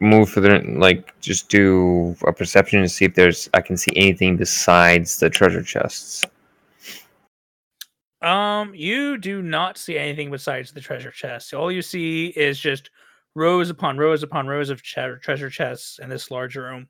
move 0.00 0.28
further. 0.28 0.60
Like, 0.62 1.18
just 1.20 1.48
do 1.48 2.14
a 2.26 2.32
perception 2.32 2.82
to 2.82 2.88
see 2.88 3.06
if 3.06 3.14
there's 3.14 3.48
I 3.54 3.60
can 3.62 3.76
see 3.76 3.92
anything 3.96 4.36
besides 4.36 5.18
the 5.18 5.30
treasure 5.30 5.62
chests. 5.62 6.24
Um, 8.26 8.74
you 8.74 9.18
do 9.18 9.40
not 9.40 9.78
see 9.78 9.96
anything 9.96 10.32
besides 10.32 10.72
the 10.72 10.80
treasure 10.80 11.12
chest. 11.12 11.54
All 11.54 11.70
you 11.70 11.80
see 11.80 12.32
is 12.34 12.58
just 12.58 12.90
rows 13.36 13.70
upon 13.70 13.98
rows 13.98 14.24
upon 14.24 14.48
rows 14.48 14.68
of 14.68 14.82
tre- 14.82 15.20
treasure 15.20 15.48
chests 15.48 16.00
in 16.00 16.10
this 16.10 16.28
large 16.28 16.56
room. 16.56 16.88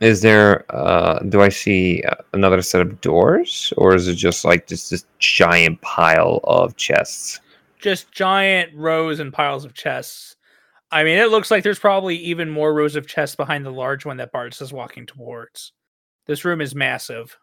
Is 0.00 0.22
there? 0.22 0.64
Uh, 0.74 1.18
do 1.18 1.42
I 1.42 1.50
see 1.50 2.02
uh, 2.04 2.14
another 2.32 2.62
set 2.62 2.80
of 2.80 2.98
doors, 3.02 3.74
or 3.76 3.94
is 3.94 4.08
it 4.08 4.14
just 4.14 4.42
like 4.42 4.66
just 4.66 4.90
this 4.90 5.04
giant 5.18 5.78
pile 5.82 6.40
of 6.44 6.76
chests? 6.76 7.40
Just 7.78 8.10
giant 8.10 8.74
rows 8.74 9.20
and 9.20 9.34
piles 9.34 9.66
of 9.66 9.74
chests. 9.74 10.36
I 10.92 11.04
mean, 11.04 11.18
it 11.18 11.30
looks 11.30 11.50
like 11.50 11.62
there's 11.62 11.78
probably 11.78 12.16
even 12.16 12.48
more 12.48 12.72
rows 12.72 12.96
of 12.96 13.06
chests 13.06 13.36
behind 13.36 13.66
the 13.66 13.70
large 13.70 14.06
one 14.06 14.16
that 14.16 14.32
Bardis 14.32 14.62
is 14.62 14.72
walking 14.72 15.04
towards. 15.04 15.72
This 16.26 16.46
room 16.46 16.62
is 16.62 16.74
massive. 16.74 17.36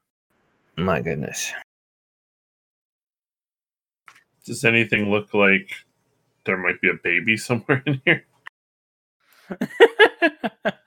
My 0.79 1.01
goodness. 1.01 1.51
Does 4.45 4.63
anything 4.65 5.11
look 5.11 5.33
like 5.33 5.71
there 6.45 6.57
might 6.57 6.79
be 6.81 6.89
a 6.89 6.93
baby 7.03 7.37
somewhere 7.47 7.83
in 7.85 8.01
here? 8.05 8.25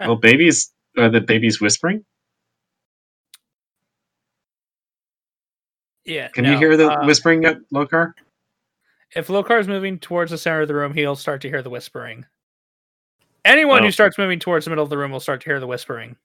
Oh, 0.01 0.17
babies! 0.17 0.73
Are 0.99 1.09
the 1.09 1.21
babies 1.21 1.61
whispering? 1.61 2.05
yeah. 6.05 6.29
Can 6.29 6.45
you 6.45 6.57
hear 6.59 6.77
the 6.77 6.91
uh, 6.91 7.07
whispering 7.07 7.43
yet, 7.45 7.59
Lokar? 7.73 8.13
If 9.15 9.29
Lokar 9.29 9.61
is 9.61 9.69
moving 9.69 9.99
towards 9.99 10.33
the 10.33 10.39
center 10.39 10.63
of 10.63 10.69
the 10.69 10.75
room, 10.75 10.93
he'll 10.95 11.15
start 11.17 11.41
to 11.43 11.49
hear 11.49 11.63
the 11.63 11.71
whispering. 11.71 12.27
Anyone 13.45 13.83
Oh. 13.83 13.87
who 13.87 13.91
starts 13.93 14.19
moving 14.19 14.39
towards 14.41 14.65
the 14.67 14.71
middle 14.71 14.85
of 14.85 14.91
the 14.91 14.99
room 14.99 15.13
will 15.13 15.21
start 15.21 15.41
to 15.43 15.51
hear 15.51 15.61
the 15.61 15.67
whispering. 15.69 16.17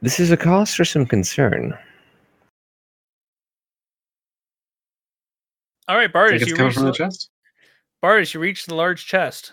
This 0.00 0.20
is 0.20 0.30
a 0.30 0.36
cause 0.36 0.74
for 0.74 0.84
some 0.84 1.06
concern. 1.06 1.76
All 5.88 5.96
right, 5.96 6.12
Think 6.12 6.14
Bardis, 6.14 6.46
you 6.46 6.54
coming 6.54 6.66
reach 6.66 6.74
from 6.74 6.84
the 6.84 6.92
the, 6.92 6.96
chest. 6.98 7.30
Bardis, 8.02 8.34
you 8.34 8.40
reach 8.40 8.66
the 8.66 8.74
large 8.74 9.06
chest. 9.06 9.52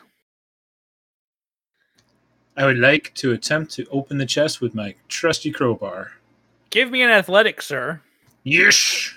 I 2.58 2.66
would 2.66 2.78
like 2.78 3.14
to 3.16 3.32
attempt 3.32 3.74
to 3.74 3.86
open 3.90 4.18
the 4.18 4.26
chest 4.26 4.62
with 4.62 4.76
my 4.76 4.96
trusty 5.08 5.52
crowbar. 5.52 6.12
Give 6.70 6.92
me 6.92 7.02
an 7.02 7.10
athletic, 7.10 7.62
sir. 7.62 8.02
Yes. 8.44 9.14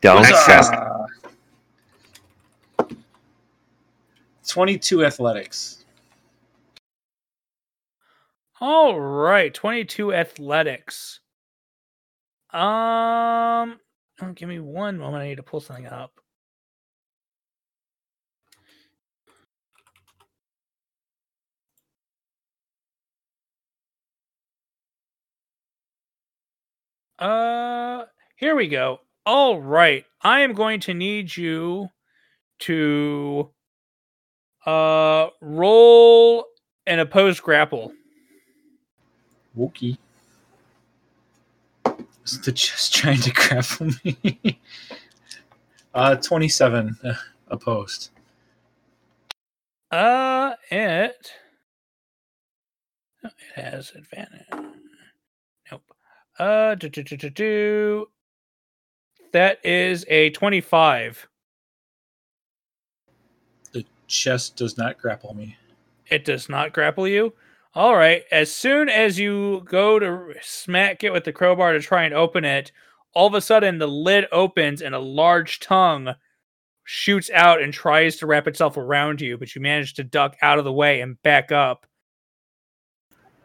Don't 0.00 0.24
Huzzah! 0.24 0.62
suck. 0.62 0.74
Uh, 2.78 2.84
Twenty-two 4.46 5.04
athletics. 5.04 5.81
All 8.64 9.00
right, 9.00 9.52
22 9.52 10.14
athletics. 10.14 11.18
Um, 12.52 12.60
oh, 14.20 14.32
give 14.36 14.48
me 14.48 14.60
one 14.60 14.98
moment. 14.98 15.24
I 15.24 15.26
need 15.26 15.38
to 15.38 15.42
pull 15.42 15.58
something 15.58 15.88
up. 15.88 16.12
Uh, 27.18 28.04
here 28.36 28.54
we 28.54 28.68
go. 28.68 29.00
All 29.26 29.60
right, 29.60 30.04
I 30.22 30.42
am 30.42 30.52
going 30.52 30.78
to 30.82 30.94
need 30.94 31.36
you 31.36 31.88
to 32.60 33.50
uh 34.64 35.30
roll 35.40 36.44
an 36.86 37.00
opposed 37.00 37.42
grapple. 37.42 37.92
Wookie. 39.58 39.98
Is 42.24 42.40
the 42.40 42.52
chest 42.52 42.94
trying 42.96 43.20
to 43.20 43.32
grapple 43.32 43.90
me? 44.04 44.60
uh, 45.94 46.16
twenty-seven 46.16 46.96
uh, 47.04 47.14
opposed. 47.48 48.10
Uh, 49.90 50.52
it. 50.70 51.32
oh, 53.24 53.28
It 53.28 53.62
has 53.62 53.92
advantage. 53.94 54.46
Nope. 55.70 55.82
Uh, 56.38 56.74
do, 56.76 56.88
do, 56.88 57.02
do, 57.02 57.16
do, 57.16 57.30
do. 57.30 58.06
That 59.32 59.64
is 59.64 60.04
a 60.08 60.30
25. 60.30 61.28
The 63.72 63.84
chest 64.06 64.56
does 64.56 64.78
not 64.78 64.98
grapple 64.98 65.34
me. 65.34 65.56
It 66.06 66.24
does 66.24 66.48
not 66.48 66.72
grapple 66.72 67.08
you. 67.08 67.32
All 67.74 67.96
right. 67.96 68.24
As 68.30 68.52
soon 68.52 68.88
as 68.88 69.18
you 69.18 69.62
go 69.64 69.98
to 69.98 70.34
smack 70.42 71.02
it 71.02 71.12
with 71.12 71.24
the 71.24 71.32
crowbar 71.32 71.72
to 71.72 71.80
try 71.80 72.04
and 72.04 72.12
open 72.12 72.44
it, 72.44 72.70
all 73.14 73.26
of 73.26 73.34
a 73.34 73.40
sudden 73.40 73.78
the 73.78 73.86
lid 73.86 74.26
opens 74.30 74.82
and 74.82 74.94
a 74.94 74.98
large 74.98 75.58
tongue 75.60 76.14
shoots 76.84 77.30
out 77.32 77.62
and 77.62 77.72
tries 77.72 78.16
to 78.16 78.26
wrap 78.26 78.46
itself 78.46 78.76
around 78.76 79.20
you, 79.20 79.38
but 79.38 79.54
you 79.54 79.62
manage 79.62 79.94
to 79.94 80.04
duck 80.04 80.36
out 80.42 80.58
of 80.58 80.64
the 80.64 80.72
way 80.72 81.00
and 81.00 81.20
back 81.22 81.50
up. 81.50 81.86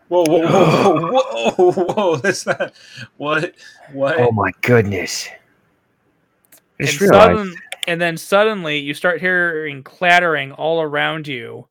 Whoa, 0.10 0.24
whoa, 0.28 0.41
whoa, 0.41 1.12
whoa, 1.58 1.72
whoa, 1.72 1.86
whoa! 1.94 2.16
That's 2.24 2.45
not 2.45 2.74
what. 3.18 3.56
What? 3.91 4.20
Oh 4.20 4.32
my 4.32 4.52
goodness. 4.62 5.28
I 6.80 6.84
and, 6.84 7.02
realized. 7.02 7.38
sudden, 7.38 7.56
and 7.88 8.02
then 8.02 8.18
suddenly 8.18 8.78
you 8.78 8.94
start 8.94 9.20
hearing 9.20 9.84
clattering 9.84 10.52
all 10.54 10.82
around 10.82 11.28
you 11.28 11.68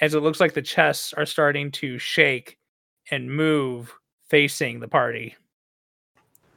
as 0.00 0.14
it 0.14 0.20
looks 0.20 0.40
like 0.40 0.54
the 0.54 0.62
chests 0.62 1.12
are 1.12 1.26
starting 1.26 1.70
to 1.72 1.98
shake 1.98 2.58
and 3.10 3.30
move 3.30 3.92
facing 4.28 4.80
the 4.80 4.88
party. 4.88 5.34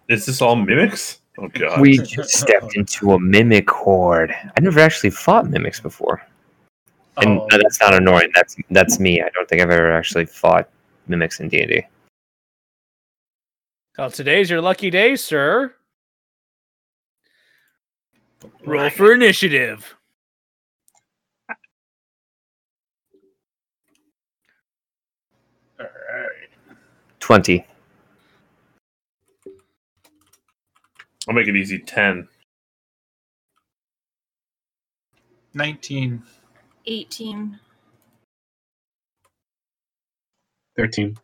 Is 0.09 0.25
this 0.25 0.41
all 0.41 0.55
mimics? 0.55 1.21
Oh 1.39 1.47
god. 1.47 1.79
We 1.79 1.97
just 1.97 2.31
stepped 2.31 2.75
into 2.75 3.13
a 3.13 3.19
mimic 3.19 3.69
horde. 3.69 4.31
I 4.31 4.59
never 4.59 4.79
actually 4.79 5.11
fought 5.11 5.49
mimics 5.49 5.79
before. 5.79 6.21
And 7.17 7.39
Oh, 7.39 7.47
no, 7.49 7.57
that's 7.57 7.79
not 7.79 7.93
annoying. 7.93 8.31
That's 8.35 8.55
that's 8.71 8.99
me. 8.99 9.21
I 9.21 9.29
don't 9.33 9.47
think 9.47 9.61
I've 9.61 9.69
ever 9.69 9.91
actually 9.91 10.25
fought 10.25 10.69
mimics 11.07 11.39
in 11.39 11.49
D&D. 11.49 11.85
Well, 13.97 14.11
today's 14.11 14.49
your 14.49 14.61
lucky 14.61 14.89
day, 14.89 15.15
sir. 15.15 15.73
Roll 18.65 18.89
for 18.89 19.13
initiative. 19.13 19.95
20. 27.21 27.67
I'll 31.29 31.35
make 31.35 31.47
it 31.49 31.57
easy. 31.57 31.79
Ten. 31.79 32.27
Nineteen. 35.53 36.23
18. 36.85 37.59
Thirteen. 40.77 41.17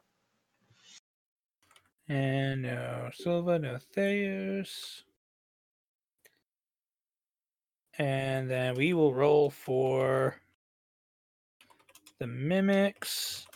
And 2.09 2.63
no 2.63 3.09
Silva, 3.13 3.59
no 3.59 3.77
Theus. 3.95 5.03
And 7.99 8.49
then 8.49 8.75
we 8.75 8.93
will 8.93 9.13
roll 9.13 9.49
for 9.51 10.37
the 12.19 12.27
mimics. 12.27 13.47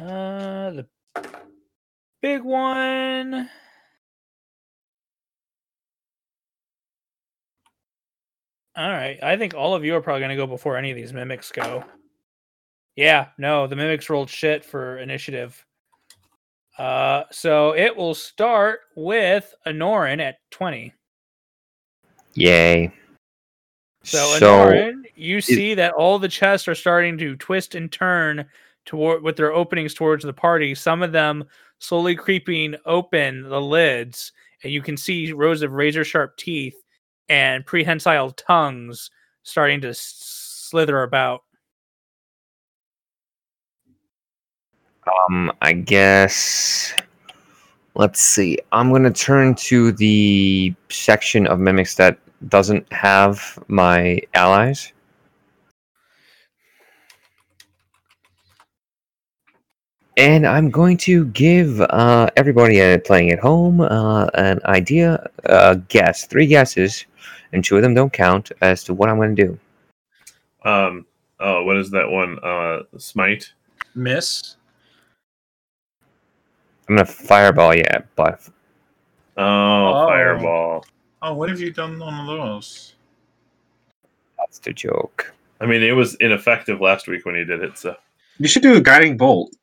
Uh, 0.00 0.70
the 0.70 0.86
big 2.22 2.42
one. 2.42 3.48
All 8.76 8.90
right. 8.90 9.18
I 9.22 9.36
think 9.36 9.54
all 9.54 9.74
of 9.74 9.84
you 9.84 9.96
are 9.96 10.00
probably 10.00 10.20
going 10.20 10.30
to 10.30 10.36
go 10.36 10.46
before 10.46 10.76
any 10.76 10.90
of 10.90 10.96
these 10.96 11.12
mimics 11.12 11.50
go. 11.50 11.84
Yeah, 12.94 13.28
no, 13.38 13.66
the 13.66 13.76
mimics 13.76 14.08
rolled 14.08 14.30
shit 14.30 14.64
for 14.64 14.98
initiative. 14.98 15.64
Uh, 16.78 17.24
so 17.32 17.72
it 17.72 17.96
will 17.96 18.14
start 18.14 18.80
with 18.94 19.52
Anoran 19.66 20.20
at 20.20 20.36
20. 20.52 20.94
Yay. 22.34 22.92
So, 24.04 24.36
So, 24.38 24.46
Anoran, 24.46 25.02
you 25.16 25.40
see 25.40 25.74
that 25.74 25.92
all 25.92 26.20
the 26.20 26.28
chests 26.28 26.68
are 26.68 26.74
starting 26.74 27.18
to 27.18 27.36
twist 27.36 27.74
and 27.74 27.90
turn 27.90 28.46
toward 28.88 29.22
with 29.22 29.36
their 29.36 29.52
openings 29.52 29.94
towards 29.94 30.24
the 30.24 30.32
party. 30.32 30.74
Some 30.74 31.02
of 31.02 31.12
them 31.12 31.44
slowly 31.78 32.16
creeping 32.16 32.74
open 32.86 33.48
the 33.48 33.60
lids, 33.60 34.32
and 34.64 34.72
you 34.72 34.82
can 34.82 34.96
see 34.96 35.32
rows 35.32 35.62
of 35.62 35.72
razor 35.72 36.04
sharp 36.04 36.36
teeth 36.36 36.74
and 37.28 37.64
prehensile 37.64 38.32
tongues 38.32 39.10
starting 39.42 39.80
to 39.82 39.92
slither 39.94 41.02
about. 41.02 41.42
um, 45.28 45.52
I 45.62 45.72
guess. 45.72 46.92
Let's 47.94 48.20
see. 48.20 48.58
I'm 48.72 48.90
going 48.90 49.02
to 49.04 49.10
turn 49.10 49.54
to 49.56 49.92
the 49.92 50.74
section 50.88 51.46
of 51.46 51.58
mimics 51.58 51.96
that 51.96 52.18
doesn't 52.48 52.90
have 52.92 53.58
my 53.68 54.20
allies. 54.34 54.92
And 60.18 60.44
I'm 60.48 60.68
going 60.68 60.96
to 60.98 61.26
give 61.26 61.80
uh, 61.80 62.28
everybody 62.36 62.80
uh, 62.82 62.98
playing 62.98 63.30
at 63.30 63.38
home 63.38 63.80
uh, 63.80 64.26
an 64.34 64.58
idea, 64.64 65.24
a 65.44 65.76
guess, 65.76 66.26
three 66.26 66.46
guesses, 66.46 67.06
and 67.52 67.64
two 67.64 67.76
of 67.76 67.82
them 67.82 67.94
don't 67.94 68.12
count 68.12 68.50
as 68.60 68.82
to 68.84 68.94
what 68.94 69.08
I'm 69.08 69.16
going 69.16 69.34
to 69.36 69.44
do. 69.46 69.58
Um. 70.68 71.06
Oh, 71.40 71.62
what 71.62 71.76
is 71.76 71.88
that 71.92 72.10
one? 72.10 72.36
Uh, 72.42 72.80
smite. 72.98 73.52
Miss. 73.94 74.56
I'm 76.88 76.96
going 76.96 77.06
to 77.06 77.12
fireball 77.12 77.72
you, 77.76 77.84
but 78.16 78.40
Oh, 79.36 80.02
Oh. 80.02 80.06
fireball. 80.08 80.84
Oh, 81.22 81.34
what 81.34 81.48
have 81.48 81.60
you 81.60 81.70
done 81.72 82.02
on 82.02 82.20
of 82.20 82.26
those? 82.26 82.94
that's 84.36 84.58
the 84.58 84.72
joke. 84.72 85.32
I 85.60 85.66
mean, 85.66 85.82
it 85.84 85.92
was 85.92 86.16
ineffective 86.16 86.80
last 86.80 87.06
week 87.06 87.24
when 87.24 87.36
he 87.36 87.44
did 87.44 87.62
it. 87.62 87.78
So 87.78 87.94
You 88.38 88.48
should 88.48 88.62
do 88.62 88.74
a 88.76 88.80
guiding 88.80 89.16
bolt. 89.16 89.54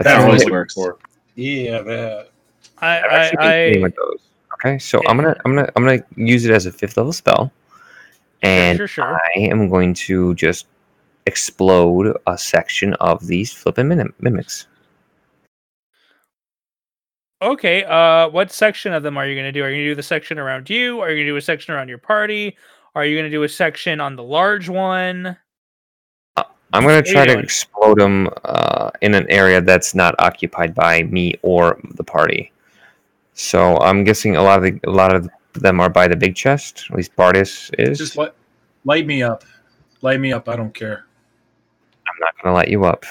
That's 0.00 0.16
That 0.16 0.18
what 0.20 0.28
always 0.28 0.50
works. 0.50 0.72
for. 0.74 0.96
Yeah, 1.34 1.82
that. 1.82 2.30
I, 2.78 3.00
I've 3.00 3.04
actually 3.04 3.36
been 3.36 3.46
I, 3.46 3.78
I 3.78 3.82
with 3.82 3.96
those. 3.96 4.18
Okay, 4.54 4.78
so 4.78 5.00
I'm 5.06 5.18
gonna 5.18 5.36
I'm 5.44 5.54
gonna 5.54 5.70
I'm 5.76 5.84
gonna 5.84 6.02
use 6.16 6.46
it 6.46 6.52
as 6.52 6.64
a 6.64 6.72
fifth 6.72 6.96
level 6.96 7.12
spell, 7.12 7.52
and 8.40 8.78
sure, 8.78 8.88
sure. 8.88 9.20
I 9.36 9.38
am 9.40 9.68
going 9.68 9.92
to 9.94 10.34
just 10.36 10.66
explode 11.26 12.16
a 12.26 12.38
section 12.38 12.94
of 12.94 13.26
these 13.26 13.52
flipping 13.52 13.88
mim- 13.88 14.14
mimics. 14.20 14.66
Okay. 17.42 17.84
Uh, 17.84 18.28
what 18.28 18.50
section 18.50 18.94
of 18.94 19.02
them 19.02 19.18
are 19.18 19.26
you 19.26 19.34
going 19.34 19.46
to 19.46 19.52
do? 19.52 19.62
Are 19.62 19.68
you 19.68 19.76
going 19.76 19.84
to 19.84 19.90
do 19.90 19.94
the 19.94 20.02
section 20.02 20.38
around 20.38 20.68
you? 20.70 21.00
Are 21.00 21.10
you 21.10 21.16
going 21.16 21.26
to 21.26 21.32
do 21.32 21.36
a 21.36 21.42
section 21.42 21.74
around 21.74 21.88
your 21.88 21.98
party? 21.98 22.56
Are 22.94 23.04
you 23.04 23.16
going 23.16 23.30
to 23.30 23.34
do 23.34 23.42
a 23.44 23.48
section 23.48 24.00
on 24.00 24.16
the 24.16 24.22
large 24.22 24.68
one? 24.68 25.36
I'm 26.72 26.82
gonna 26.82 26.96
What 26.96 27.08
are 27.08 27.12
try 27.12 27.26
to 27.26 27.38
explode 27.38 27.98
them 27.98 28.28
uh, 28.44 28.90
in 29.00 29.14
an 29.14 29.26
area 29.28 29.60
that's 29.60 29.94
not 29.94 30.14
occupied 30.18 30.74
by 30.74 31.02
me 31.04 31.34
or 31.42 31.80
the 31.94 32.04
party. 32.04 32.52
So 33.34 33.76
I'm 33.78 34.04
guessing 34.04 34.36
a 34.36 34.42
lot 34.42 34.64
of 34.64 34.64
the, 34.64 34.80
a 34.88 34.92
lot 34.92 35.14
of 35.14 35.28
them 35.54 35.80
are 35.80 35.88
by 35.88 36.06
the 36.06 36.16
big 36.16 36.36
chest. 36.36 36.86
At 36.90 36.96
least 36.96 37.16
Bardis 37.16 37.70
is. 37.78 37.98
Just 37.98 38.16
light, 38.16 38.32
light 38.84 39.06
me 39.06 39.22
up. 39.22 39.44
Light 40.02 40.20
me 40.20 40.32
up. 40.32 40.48
I 40.48 40.56
don't 40.56 40.74
care. 40.74 41.06
I'm 42.06 42.16
not 42.20 42.34
gonna 42.42 42.54
light 42.54 42.68
you 42.68 42.84
up. 42.84 43.04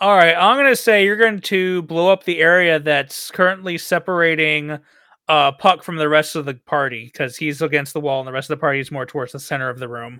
All 0.00 0.16
right. 0.16 0.34
I'm 0.34 0.56
going 0.56 0.70
to 0.70 0.76
say 0.76 1.04
you're 1.04 1.14
going 1.16 1.42
to 1.42 1.82
blow 1.82 2.10
up 2.10 2.24
the 2.24 2.40
area 2.40 2.78
that's 2.78 3.30
currently 3.30 3.76
separating 3.76 4.78
uh, 5.28 5.52
Puck 5.52 5.82
from 5.82 5.96
the 5.96 6.08
rest 6.08 6.36
of 6.36 6.46
the 6.46 6.54
party 6.54 7.04
because 7.04 7.36
he's 7.36 7.60
against 7.60 7.92
the 7.92 8.00
wall 8.00 8.20
and 8.20 8.26
the 8.26 8.32
rest 8.32 8.48
of 8.48 8.56
the 8.56 8.60
party 8.62 8.80
is 8.80 8.90
more 8.90 9.04
towards 9.04 9.32
the 9.32 9.38
center 9.38 9.68
of 9.68 9.78
the 9.78 9.88
room. 9.88 10.18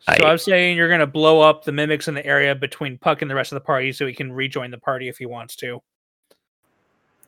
So 0.00 0.12
I- 0.24 0.30
I'm 0.30 0.38
saying 0.38 0.76
you're 0.76 0.88
going 0.88 1.00
to 1.00 1.06
blow 1.06 1.40
up 1.40 1.64
the 1.64 1.72
mimics 1.72 2.08
in 2.08 2.14
the 2.14 2.24
area 2.24 2.54
between 2.54 2.98
Puck 2.98 3.22
and 3.22 3.30
the 3.30 3.34
rest 3.34 3.52
of 3.52 3.56
the 3.56 3.64
party 3.64 3.92
so 3.92 4.06
he 4.06 4.14
can 4.14 4.32
rejoin 4.32 4.70
the 4.70 4.78
party 4.78 5.08
if 5.08 5.18
he 5.18 5.26
wants 5.26 5.56
to. 5.56 5.82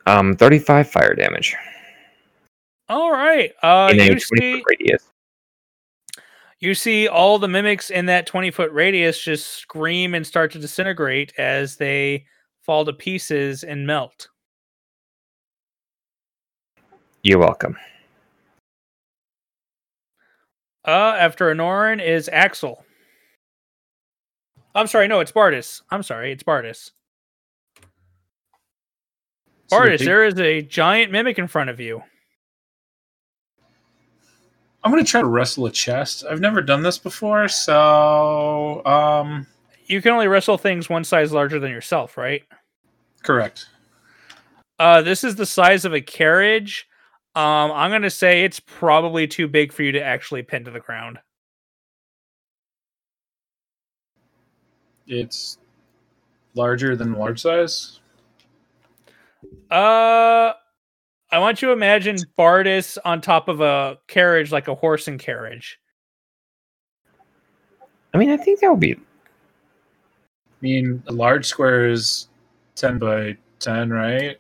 Um, 0.07 0.35
35 0.37 0.89
fire 0.91 1.15
damage 1.15 1.55
All 2.89 3.13
right. 3.13 3.53
Uh, 3.63 3.91
you 3.93 3.99
20 4.07 4.21
see, 4.21 4.53
foot 4.55 4.65
radius. 4.81 5.03
you 6.59 6.75
see 6.75 7.07
all 7.07 7.39
the 7.39 7.49
mimics 7.49 7.91
in 7.91 8.07
that 8.07 8.27
20 8.27 8.51
foot 8.51 8.73
radius 8.73 9.21
just 9.23 9.47
scream 9.49 10.15
and 10.15 10.27
start 10.27 10.53
to 10.53 10.59
disintegrate 10.59 11.33
as 11.39 11.77
they 11.77 12.25
fall 12.63 12.85
to 12.87 12.93
pieces 12.93 13.63
and 13.63 13.87
melt. 13.87 14.29
You're 17.23 17.39
welcome. 17.39 17.77
Uh, 20.87 21.15
after 21.19 21.55
Anoran 21.55 22.03
is 22.05 22.29
Axel. 22.33 22.85
I'm 24.75 24.87
sorry, 24.87 25.09
no, 25.09 25.21
it's 25.21 25.33
Bardis. 25.33 25.83
I'm 25.91 26.03
sorry, 26.03 26.33
it's 26.33 26.43
Bardis. 26.43 26.91
So 29.69 29.77
the 29.77 29.77
Bardis, 29.77 29.99
big- 29.99 30.07
there 30.07 30.25
is 30.25 30.39
a 30.39 30.63
giant 30.63 31.13
mimic 31.13 31.39
in 31.39 31.49
front 31.49 31.71
of 31.71 31.81
you. 31.81 32.03
I'm 34.83 34.91
gonna 34.91 35.05
try 35.05 35.21
to 35.21 35.27
wrestle 35.27 35.67
a 35.67 35.71
chest. 35.71 36.25
I've 36.29 36.41
never 36.41 36.63
done 36.63 36.83
this 36.83 36.97
before, 36.97 37.49
so 37.49 38.83
um, 38.87 39.47
You 39.87 40.01
can 40.01 40.13
only 40.13 40.27
wrestle 40.29 40.57
things 40.57 40.89
one 40.89 41.05
size 41.05 41.33
larger 41.33 41.59
than 41.59 41.71
yourself, 41.71 42.17
right? 42.17 42.43
correct. 43.23 43.67
Uh, 44.79 45.03
this 45.03 45.23
is 45.25 45.37
the 45.37 45.45
size 45.45 45.85
of 45.85 45.93
a 45.93 46.01
carriage. 46.01 46.89
Um, 47.41 47.73
I'm 47.73 47.91
gonna 47.91 48.11
say 48.11 48.45
it's 48.45 48.61
probably 48.61 49.27
too 49.27 49.49
big 49.49 49.73
for 49.73 49.83
you 49.83 49.93
to 49.93 50.03
actually 50.03 50.43
pin 50.43 50.63
to 50.65 50.71
the 50.71 50.79
ground. 50.79 51.19
It's 55.07 55.57
larger 56.53 56.97
than 56.97 57.15
large 57.15 57.41
size. 57.41 58.01
Uh, 59.71 60.53
I 61.33 61.39
want 61.39 61.63
you 61.63 61.69
to 61.69 61.73
imagine 61.73 62.19
Bardis 62.39 62.99
on 63.07 63.23
top 63.23 63.49
of 63.49 63.63
a 63.63 63.97
carriage, 64.07 64.53
like 64.53 64.69
a 64.69 64.75
horse 64.75 65.09
and 65.09 65.19
carriage. 65.19 65.81
I 68.13 68.19
mean, 68.19 68.29
I 68.29 68.37
think 68.37 68.61
that 68.61 68.71
would 68.71 68.81
be. 68.81 68.97
I 68.97 68.99
mean, 70.61 71.03
a 71.07 71.13
large 71.13 71.47
square 71.47 71.89
is 71.89 72.29
ten 72.75 72.99
by 72.99 73.39
ten, 73.61 73.89
right? 73.89 74.39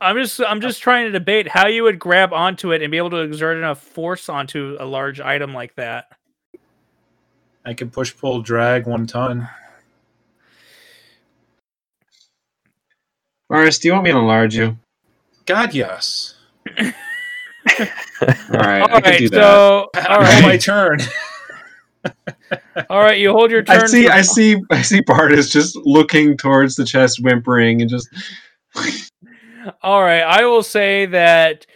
I'm 0.00 0.16
just 0.16 0.40
I'm 0.40 0.60
just 0.60 0.80
trying 0.80 1.06
to 1.06 1.10
debate 1.10 1.48
how 1.48 1.66
you 1.66 1.82
would 1.82 1.98
grab 1.98 2.32
onto 2.32 2.72
it 2.72 2.82
and 2.82 2.90
be 2.90 2.98
able 2.98 3.10
to 3.10 3.18
exert 3.18 3.56
enough 3.56 3.80
force 3.80 4.28
onto 4.28 4.76
a 4.78 4.84
large 4.84 5.20
item 5.20 5.52
like 5.54 5.74
that. 5.74 6.06
I 7.64 7.74
can 7.74 7.90
push, 7.90 8.16
pull, 8.16 8.40
drag 8.40 8.86
one 8.86 9.06
ton. 9.06 9.48
Morris, 13.50 13.78
do 13.78 13.88
you 13.88 13.94
want 13.94 14.04
me 14.04 14.12
to 14.12 14.18
enlarge 14.18 14.54
you? 14.54 14.78
God, 15.46 15.74
yes. 15.74 16.34
All 16.78 16.92
right, 18.50 18.80
all 18.80 18.96
I 18.96 19.00
can 19.00 19.18
do 19.18 19.28
that. 19.28 19.36
so 19.36 19.90
all 19.94 20.02
All 20.08 20.20
right, 20.20 20.42
my 20.42 20.56
turn. 20.56 20.98
all 22.90 23.00
right, 23.00 23.18
you 23.18 23.30
hold 23.30 23.50
your 23.50 23.62
turn. 23.62 23.82
I 23.82 23.86
see, 23.86 24.06
for- 24.06 24.12
I 24.12 24.22
see, 24.22 24.56
I 24.70 24.82
see. 24.82 25.02
Bardis 25.02 25.50
just 25.50 25.76
looking 25.76 26.36
towards 26.36 26.74
the 26.74 26.84
chest, 26.84 27.22
whimpering, 27.22 27.80
and 27.80 27.88
just. 27.88 28.08
All 29.82 30.02
right, 30.02 30.22
I 30.22 30.44
will 30.44 30.62
say 30.62 31.06
that 31.06 31.66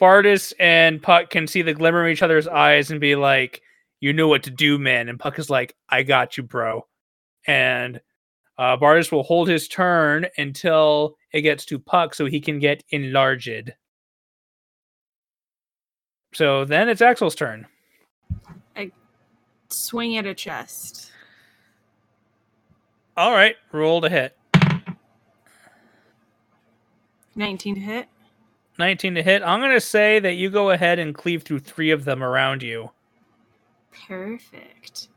Bardis 0.00 0.52
and 0.58 1.02
Puck 1.02 1.30
can 1.30 1.46
see 1.46 1.62
the 1.62 1.74
glimmer 1.74 2.06
in 2.06 2.12
each 2.12 2.22
other's 2.22 2.48
eyes 2.48 2.90
and 2.90 3.00
be 3.00 3.14
like, 3.14 3.62
"You 4.00 4.12
know 4.12 4.28
what 4.28 4.42
to 4.44 4.50
do, 4.50 4.78
man." 4.78 5.08
And 5.08 5.18
Puck 5.18 5.38
is 5.38 5.50
like, 5.50 5.74
"I 5.88 6.02
got 6.02 6.36
you, 6.36 6.42
bro." 6.42 6.86
And 7.46 8.00
uh, 8.58 8.76
Bardis 8.76 9.12
will 9.12 9.22
hold 9.22 9.48
his 9.48 9.68
turn 9.68 10.26
until 10.36 11.16
it 11.32 11.42
gets 11.42 11.64
to 11.66 11.78
Puck, 11.78 12.14
so 12.14 12.26
he 12.26 12.40
can 12.40 12.58
get 12.58 12.84
enlarged. 12.90 13.72
So 16.34 16.64
then 16.64 16.88
it's 16.88 17.02
Axel's 17.02 17.34
turn. 17.34 17.66
I 18.76 18.90
swing 19.68 20.16
at 20.16 20.26
a 20.26 20.34
chest. 20.34 21.10
All 23.16 23.32
right, 23.32 23.56
roll 23.72 24.00
to 24.00 24.08
hit. 24.08 24.36
19 27.34 27.74
to 27.76 27.80
hit. 27.80 28.08
19 28.78 29.14
to 29.16 29.22
hit. 29.22 29.42
I'm 29.42 29.60
going 29.60 29.72
to 29.72 29.80
say 29.80 30.18
that 30.20 30.34
you 30.34 30.50
go 30.50 30.70
ahead 30.70 30.98
and 30.98 31.14
cleave 31.14 31.42
through 31.42 31.60
three 31.60 31.90
of 31.90 32.04
them 32.04 32.22
around 32.22 32.62
you, 32.62 32.90
Perfect. 34.08 35.08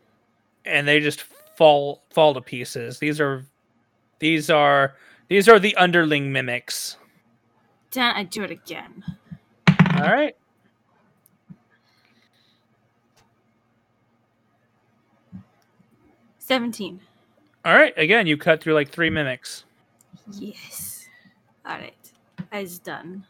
and 0.66 0.88
they 0.88 1.00
just 1.00 1.22
fall 1.56 2.04
fall 2.10 2.34
to 2.34 2.42
pieces. 2.42 3.00
These 3.00 3.22
are 3.22 3.46
these 4.20 4.50
are 4.50 4.96
these 5.30 5.48
are 5.48 5.58
the 5.60 5.76
underling 5.78 6.32
mimics. 6.32 6.98
Then 7.92 8.14
I 8.16 8.24
do 8.24 8.44
it 8.44 8.52
again. 8.52 9.04
All 9.70 10.12
right. 10.12 10.36
Seventeen. 16.40 17.00
All 17.64 17.74
right. 17.76 17.94
Again, 17.98 18.28
you 18.28 18.38
cut 18.38 18.62
through 18.62 18.74
like 18.76 18.90
three 18.92 19.10
mimics. 19.10 19.64
Yes. 20.32 21.08
All 21.66 21.78
right. 21.78 21.95
It's 22.56 22.80
done. 22.80 23.26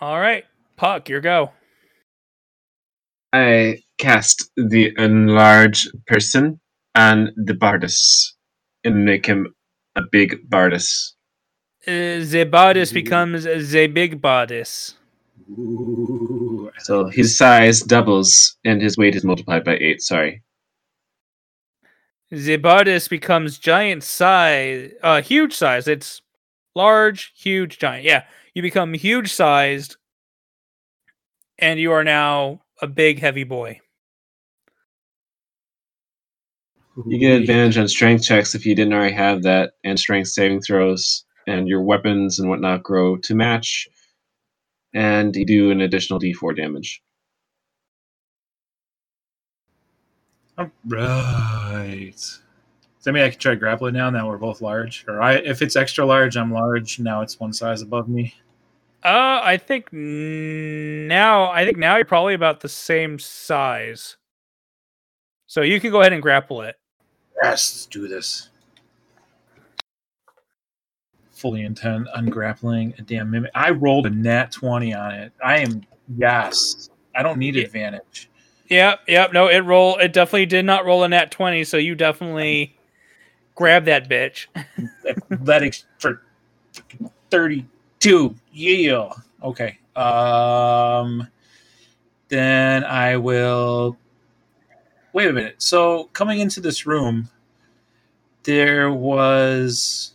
All 0.00 0.18
right. 0.18 0.44
Puck, 0.76 1.08
your 1.08 1.20
go. 1.20 1.52
I 3.32 3.78
cast 3.98 4.50
the 4.56 4.92
enlarge 4.96 5.86
person 6.06 6.60
and 6.94 7.30
the 7.36 7.52
Bardis 7.52 8.32
and 8.84 9.04
make 9.04 9.26
him 9.26 9.54
a 9.96 10.02
big 10.10 10.48
Bardis. 10.48 11.12
Uh, 11.86 12.24
the 12.24 12.48
Bardis 12.50 12.92
becomes 12.92 13.44
the 13.44 13.86
big 13.86 14.20
Bardis. 14.22 14.94
Ooh, 15.50 16.70
So 16.78 17.06
his 17.08 17.36
size 17.36 17.80
doubles 17.82 18.56
and 18.64 18.80
his 18.80 18.96
weight 18.96 19.14
is 19.14 19.24
multiplied 19.24 19.64
by 19.64 19.76
eight. 19.76 20.00
Sorry. 20.00 20.42
The 22.30 22.56
Bardis 22.56 23.10
becomes 23.10 23.58
giant 23.58 24.02
size, 24.02 24.92
uh, 25.02 25.20
huge 25.20 25.52
size. 25.52 25.86
It's 25.86 26.22
large, 26.74 27.32
huge, 27.36 27.78
giant. 27.78 28.04
Yeah, 28.04 28.24
you 28.54 28.62
become 28.62 28.94
huge 28.94 29.32
sized, 29.32 29.96
and 31.58 31.78
you 31.78 31.92
are 31.92 32.04
now 32.04 32.62
a 32.80 32.86
big, 32.86 33.20
heavy 33.20 33.44
boy. 33.44 33.80
You 37.06 37.18
get 37.18 37.40
advantage 37.40 37.78
on 37.78 37.88
strength 37.88 38.24
checks 38.24 38.54
if 38.54 38.66
you 38.66 38.74
didn't 38.74 38.92
already 38.92 39.14
have 39.14 39.42
that, 39.44 39.72
and 39.82 39.98
strength 39.98 40.28
saving 40.28 40.60
throws, 40.60 41.24
and 41.46 41.66
your 41.66 41.82
weapons 41.82 42.38
and 42.38 42.50
whatnot 42.50 42.82
grow 42.82 43.16
to 43.16 43.34
match. 43.34 43.88
And 44.92 45.34
you 45.34 45.46
do 45.46 45.70
an 45.70 45.80
additional 45.80 46.20
d4 46.20 46.54
damage. 46.54 47.02
All 50.58 50.70
right. 50.86 52.38
Does 53.02 53.06
that 53.06 53.12
mean 53.14 53.24
I 53.24 53.30
can 53.30 53.40
try 53.40 53.56
grappling 53.56 53.94
now? 53.94 54.10
Now 54.10 54.28
we're 54.28 54.38
both 54.38 54.60
large, 54.60 55.04
or 55.08 55.20
I, 55.20 55.32
if 55.34 55.60
it's 55.60 55.74
extra 55.74 56.06
large, 56.06 56.36
I'm 56.36 56.52
large. 56.52 57.00
Now 57.00 57.20
it's 57.20 57.40
one 57.40 57.52
size 57.52 57.82
above 57.82 58.08
me. 58.08 58.32
Uh, 59.02 59.40
I 59.42 59.56
think 59.56 59.92
now, 59.92 61.50
I 61.50 61.64
think 61.64 61.78
now 61.78 61.96
you're 61.96 62.04
probably 62.04 62.34
about 62.34 62.60
the 62.60 62.68
same 62.68 63.18
size. 63.18 64.18
So 65.48 65.62
you 65.62 65.80
can 65.80 65.90
go 65.90 66.02
ahead 66.02 66.12
and 66.12 66.22
grapple 66.22 66.62
it. 66.62 66.76
Yes, 67.42 67.74
let's 67.74 67.86
do 67.86 68.06
this. 68.06 68.50
Fully 71.32 71.62
intent 71.62 72.06
on 72.14 72.26
grappling 72.26 72.94
a 72.98 73.02
damn 73.02 73.32
mimic. 73.32 73.50
I 73.52 73.70
rolled 73.70 74.06
a 74.06 74.10
nat 74.10 74.52
twenty 74.52 74.94
on 74.94 75.12
it. 75.12 75.32
I 75.44 75.58
am 75.58 75.84
yes. 76.16 76.88
I 77.16 77.24
don't 77.24 77.38
need 77.38 77.56
advantage. 77.56 78.30
Yep, 78.68 79.00
yep. 79.08 79.32
No, 79.32 79.48
it 79.48 79.58
roll. 79.58 79.98
It 79.98 80.12
definitely 80.12 80.46
did 80.46 80.64
not 80.64 80.86
roll 80.86 81.02
a 81.02 81.08
nat 81.08 81.32
twenty. 81.32 81.64
So 81.64 81.78
you 81.78 81.96
definitely 81.96 82.76
grab 83.54 83.84
that 83.86 84.08
bitch. 84.08 84.46
that 85.30 85.82
for 85.98 86.22
32. 87.30 88.34
Yeah. 88.52 89.10
Okay. 89.42 89.78
Um 89.96 91.28
then 92.28 92.84
I 92.84 93.16
will 93.16 93.98
Wait 95.12 95.28
a 95.28 95.32
minute. 95.32 95.56
So 95.58 96.04
coming 96.14 96.40
into 96.40 96.60
this 96.60 96.86
room 96.86 97.28
there 98.44 98.90
was 98.90 100.14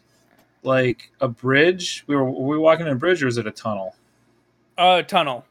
like 0.63 1.11
a 1.21 1.27
bridge. 1.27 2.03
We 2.07 2.15
were 2.15 2.25
were 2.25 2.47
we 2.47 2.57
walking 2.57 2.87
in 2.87 2.93
a 2.93 2.95
bridge 2.95 3.23
or 3.23 3.27
was 3.27 3.37
it 3.37 3.47
a 3.47 3.51
tunnel? 3.51 3.95
Uh, 4.77 5.01
tunnel. 5.01 5.45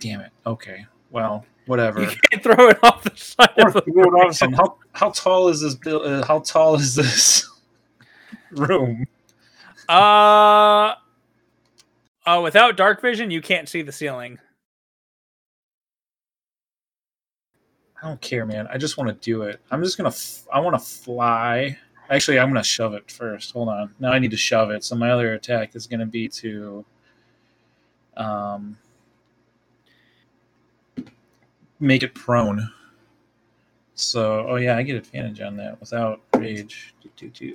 Damn 0.00 0.20
it. 0.20 0.32
Okay. 0.46 0.86
Well, 1.10 1.44
whatever. 1.66 2.00
You 2.02 2.08
can't 2.30 2.42
throw 2.42 2.68
it 2.68 2.78
off 2.82 3.02
the 3.04 3.16
side 3.16 3.50
of 3.58 3.74
the 3.74 3.82
bridge. 3.82 4.40
how, 4.56 4.76
how 4.92 5.10
tall 5.10 5.48
is 5.48 5.60
this 5.60 5.74
buil- 5.74 6.02
uh, 6.04 6.24
how 6.26 6.40
tall 6.40 6.74
is 6.76 6.94
this 6.94 7.48
room? 8.52 9.06
Uh, 9.88 10.94
uh, 12.26 12.40
without 12.42 12.76
dark 12.76 13.00
vision, 13.00 13.30
you 13.30 13.40
can't 13.40 13.68
see 13.68 13.82
the 13.82 13.92
ceiling. 13.92 14.38
I 18.02 18.08
don't 18.08 18.20
care, 18.20 18.44
man. 18.46 18.66
I 18.68 18.78
just 18.78 18.96
want 18.96 19.08
to 19.08 19.14
do 19.24 19.42
it. 19.42 19.60
I'm 19.70 19.82
just 19.82 19.96
gonna. 19.96 20.08
F- 20.08 20.46
I 20.52 20.58
want 20.60 20.74
to 20.74 20.84
fly. 20.84 21.78
Actually, 22.10 22.38
I'm 22.40 22.48
gonna 22.48 22.64
shove 22.64 22.94
it 22.94 23.10
first. 23.10 23.52
Hold 23.52 23.68
on. 23.68 23.94
Now 24.00 24.10
I 24.12 24.18
need 24.18 24.32
to 24.32 24.36
shove 24.36 24.70
it. 24.70 24.82
So 24.82 24.96
my 24.96 25.10
other 25.12 25.34
attack 25.34 25.76
is 25.76 25.86
gonna 25.86 26.06
be 26.06 26.28
to, 26.28 26.84
um, 28.16 28.76
make 31.82 32.02
it 32.02 32.14
prone. 32.14 32.70
So, 33.94 34.46
oh 34.48 34.56
yeah, 34.56 34.76
I 34.76 34.82
get 34.82 34.96
advantage 34.96 35.40
on 35.40 35.56
that 35.58 35.78
without 35.78 36.20
rage. 36.36 36.94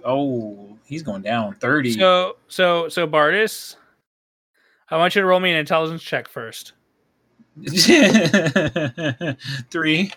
Oh, 0.06 0.78
he's 0.86 1.02
going 1.02 1.24
down 1.24 1.56
thirty. 1.56 1.94
So, 1.94 2.38
so, 2.48 2.90
so, 2.90 3.08
Bardis, 3.08 3.76
I 4.90 4.98
want 4.98 5.16
you 5.16 5.22
to 5.22 5.28
roll 5.28 5.40
me 5.40 5.52
an 5.52 5.58
intelligence 5.58 6.04
check 6.04 6.28
first. 6.28 6.74
Three. 9.72 10.12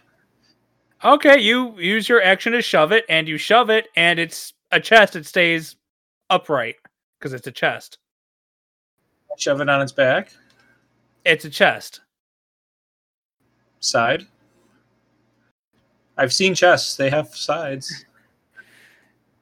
Okay, 1.02 1.40
you 1.40 1.78
use 1.78 2.06
your 2.08 2.22
action 2.22 2.52
to 2.52 2.60
shove 2.60 2.92
it, 2.92 3.06
and 3.08 3.26
you 3.26 3.38
shove 3.38 3.70
it, 3.70 3.88
and 3.96 4.18
it's 4.18 4.52
a 4.70 4.78
chest. 4.78 5.16
It 5.16 5.24
stays 5.24 5.76
upright 6.28 6.76
because 7.18 7.32
it's 7.32 7.46
a 7.46 7.52
chest. 7.52 7.96
Shove 9.38 9.62
it 9.62 9.70
on 9.70 9.80
its 9.80 9.92
back. 9.92 10.34
It's 11.24 11.46
a 11.46 11.50
chest. 11.50 12.00
Side. 13.80 14.26
I've 16.16 16.32
seen 16.32 16.54
chests. 16.54 16.96
They 16.96 17.08
have 17.10 17.34
sides. 17.34 18.04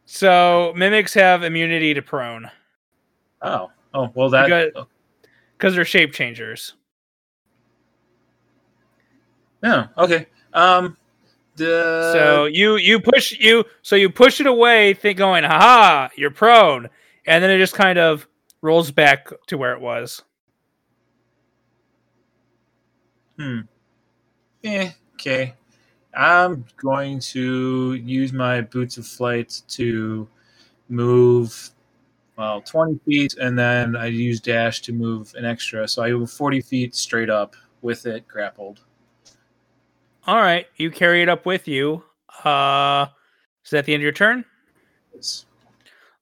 So 0.04 0.72
mimics 0.76 1.12
have 1.14 1.42
immunity 1.42 1.92
to 1.92 2.00
prone 2.02 2.50
Oh. 3.42 3.70
Oh, 3.92 4.10
well 4.14 4.30
that 4.30 4.46
Because- 4.46 4.86
because 5.56 5.74
they're 5.74 5.84
shape 5.84 6.12
changers. 6.12 6.74
Yeah, 9.62 9.88
okay. 9.98 10.26
Um 10.54 10.96
the 11.56 12.12
so 12.12 12.44
you 12.44 12.76
you 12.76 13.00
push 13.00 13.32
you 13.32 13.64
so 13.82 13.96
you 13.96 14.08
push 14.08 14.40
it 14.40 14.46
away, 14.46 14.94
think 14.94 15.18
going, 15.18 15.42
haha, 15.44 16.08
you're 16.16 16.30
prone, 16.30 16.88
and 17.26 17.42
then 17.42 17.50
it 17.50 17.58
just 17.58 17.74
kind 17.74 17.98
of 17.98 18.26
rolls 18.62 18.90
back 18.92 19.28
to 19.48 19.58
where 19.58 19.72
it 19.72 19.80
was. 19.80 20.22
Hmm. 23.36 23.60
Eh, 24.64 24.90
okay. 25.14 25.54
I'm 26.14 26.64
going 26.76 27.20
to 27.20 27.94
use 27.94 28.32
my 28.32 28.60
boots 28.60 28.96
of 28.96 29.06
flight 29.06 29.60
to 29.68 30.26
move 30.88 31.70
well 32.36 32.60
20 32.62 32.98
feet 33.04 33.34
and 33.34 33.58
then 33.58 33.94
I 33.94 34.06
use 34.06 34.40
dash 34.40 34.80
to 34.82 34.92
move 34.92 35.32
an 35.36 35.44
extra. 35.44 35.86
So 35.86 36.02
I 36.02 36.10
move 36.10 36.30
40 36.30 36.60
feet 36.62 36.94
straight 36.94 37.30
up 37.30 37.54
with 37.82 38.06
it 38.06 38.26
grappled. 38.26 38.80
All 40.26 40.36
right, 40.40 40.66
you 40.76 40.90
carry 40.90 41.22
it 41.22 41.28
up 41.28 41.46
with 41.46 41.68
you. 41.68 42.02
Uh, 42.44 43.06
is 43.64 43.70
that 43.70 43.84
the 43.84 43.94
end 43.94 44.00
of 44.00 44.04
your 44.04 44.12
turn? 44.12 44.44
It's- 45.12 45.44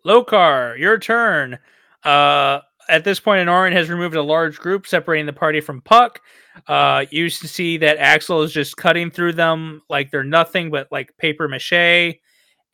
Lokar, 0.05 0.79
your 0.79 0.99
turn. 0.99 1.59
Uh, 2.05 2.61
at 2.89 3.03
this 3.03 3.19
point, 3.19 3.47
Anoran 3.47 3.73
has 3.73 3.91
removed 3.91 4.15
a 4.15 4.23
large 4.23 4.59
group 4.59 4.87
separating 4.87 5.27
the 5.27 5.33
party 5.33 5.61
from 5.61 5.81
Puck. 5.81 6.21
Uh, 6.67 7.05
you 7.11 7.25
used 7.25 7.41
to 7.43 7.49
see 7.49 7.77
that 7.79 7.99
Axel 7.99 8.43
is 8.43 8.53
just 8.53 8.77
cutting 8.77 9.11
through 9.11 9.33
them 9.35 9.83
like 9.89 10.11
they're 10.11 10.25
nothing 10.25 10.71
but 10.71 10.89
like 10.91 11.17
paper 11.17 11.49
mache. 11.49 12.19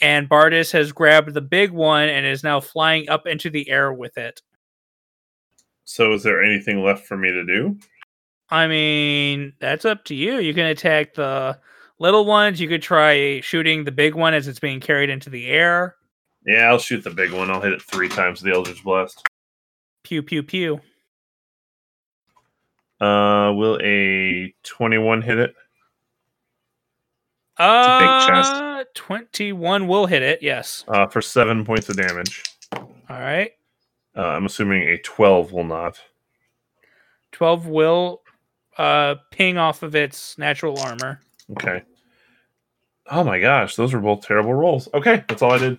And 0.01 0.29
Bardis 0.29 0.73
has 0.73 0.93
grabbed 0.93 1.33
the 1.33 1.41
big 1.41 1.71
one 1.71 2.09
and 2.09 2.27
is 2.27 2.43
now 2.43 2.61
flying 2.61 3.09
up 3.09 3.27
into 3.27 3.51
the 3.51 3.69
air 3.69 3.93
with 3.93 4.19
it. 4.19 4.43
So, 5.85 6.13
is 6.13 6.23
there 6.23 6.43
anything 6.43 6.83
left 6.83 7.07
for 7.07 7.17
me 7.17 7.31
to 7.31 7.45
do? 7.45 7.79
I 8.49 8.67
mean, 8.67 9.55
that's 9.61 9.85
up 9.85 10.05
to 10.07 10.15
you. 10.15 10.39
You 10.39 10.55
can 10.55 10.67
attack 10.67 11.15
the 11.15 11.59
little 11.99 12.25
ones. 12.25 12.61
You 12.61 12.69
could 12.69 12.83
try 12.83 13.41
shooting 13.41 13.85
the 13.85 13.93
big 13.93 14.15
one 14.15 14.35
as 14.35 14.49
it's 14.49 14.61
being 14.61 14.81
carried 14.81 15.11
into 15.11 15.31
the 15.31 15.47
air. 15.47 15.97
Yeah, 16.45 16.69
I'll 16.69 16.79
shoot 16.79 17.05
the 17.05 17.11
big 17.11 17.33
one. 17.33 17.51
I'll 17.51 17.61
hit 17.61 17.73
it 17.73 17.83
three 17.83 18.09
times 18.09 18.43
with 18.43 18.51
the 18.51 18.57
Eldritch 18.57 18.83
Blast. 18.83 19.23
Pew, 20.03 20.23
pew, 20.23 20.43
pew. 20.43 20.81
Uh, 23.03 23.53
will 23.55 23.81
a 23.83 24.55
21 24.63 25.23
hit 25.23 25.39
it? 25.39 25.55
Uh, 27.59 27.99
big 27.99 28.29
chest. 28.29 28.95
21 28.95 29.89
will 29.89 30.07
hit 30.07 30.23
it. 30.23 30.41
Yes. 30.41 30.85
Uh, 30.87 31.09
for 31.09 31.21
seven 31.21 31.65
points 31.65 31.89
of 31.89 31.97
damage. 31.97 32.45
All 32.73 32.87
right. 33.09 33.51
Uh, 34.17 34.23
I'm 34.23 34.47
assuming 34.47 34.83
a 34.83 34.99
12 34.99 35.53
will 35.53 35.65
not. 35.65 35.99
12 37.33 37.67
will 37.67 38.23
uh 38.79 39.17
ping 39.31 39.59
off 39.59 39.83
of 39.83 39.95
its 39.95 40.39
natural 40.39 40.79
armor. 40.79 41.21
Okay. 41.53 41.83
Oh 43.11 43.25
my 43.25 43.41
gosh, 43.41 43.75
those 43.75 43.93
were 43.93 44.01
both 44.01 44.27
terrible 44.27 44.55
rolls. 44.55 44.89
Okay, 44.95 45.25
that's 45.29 45.43
all 45.43 45.53
I 45.53 45.59
did. 45.59 45.79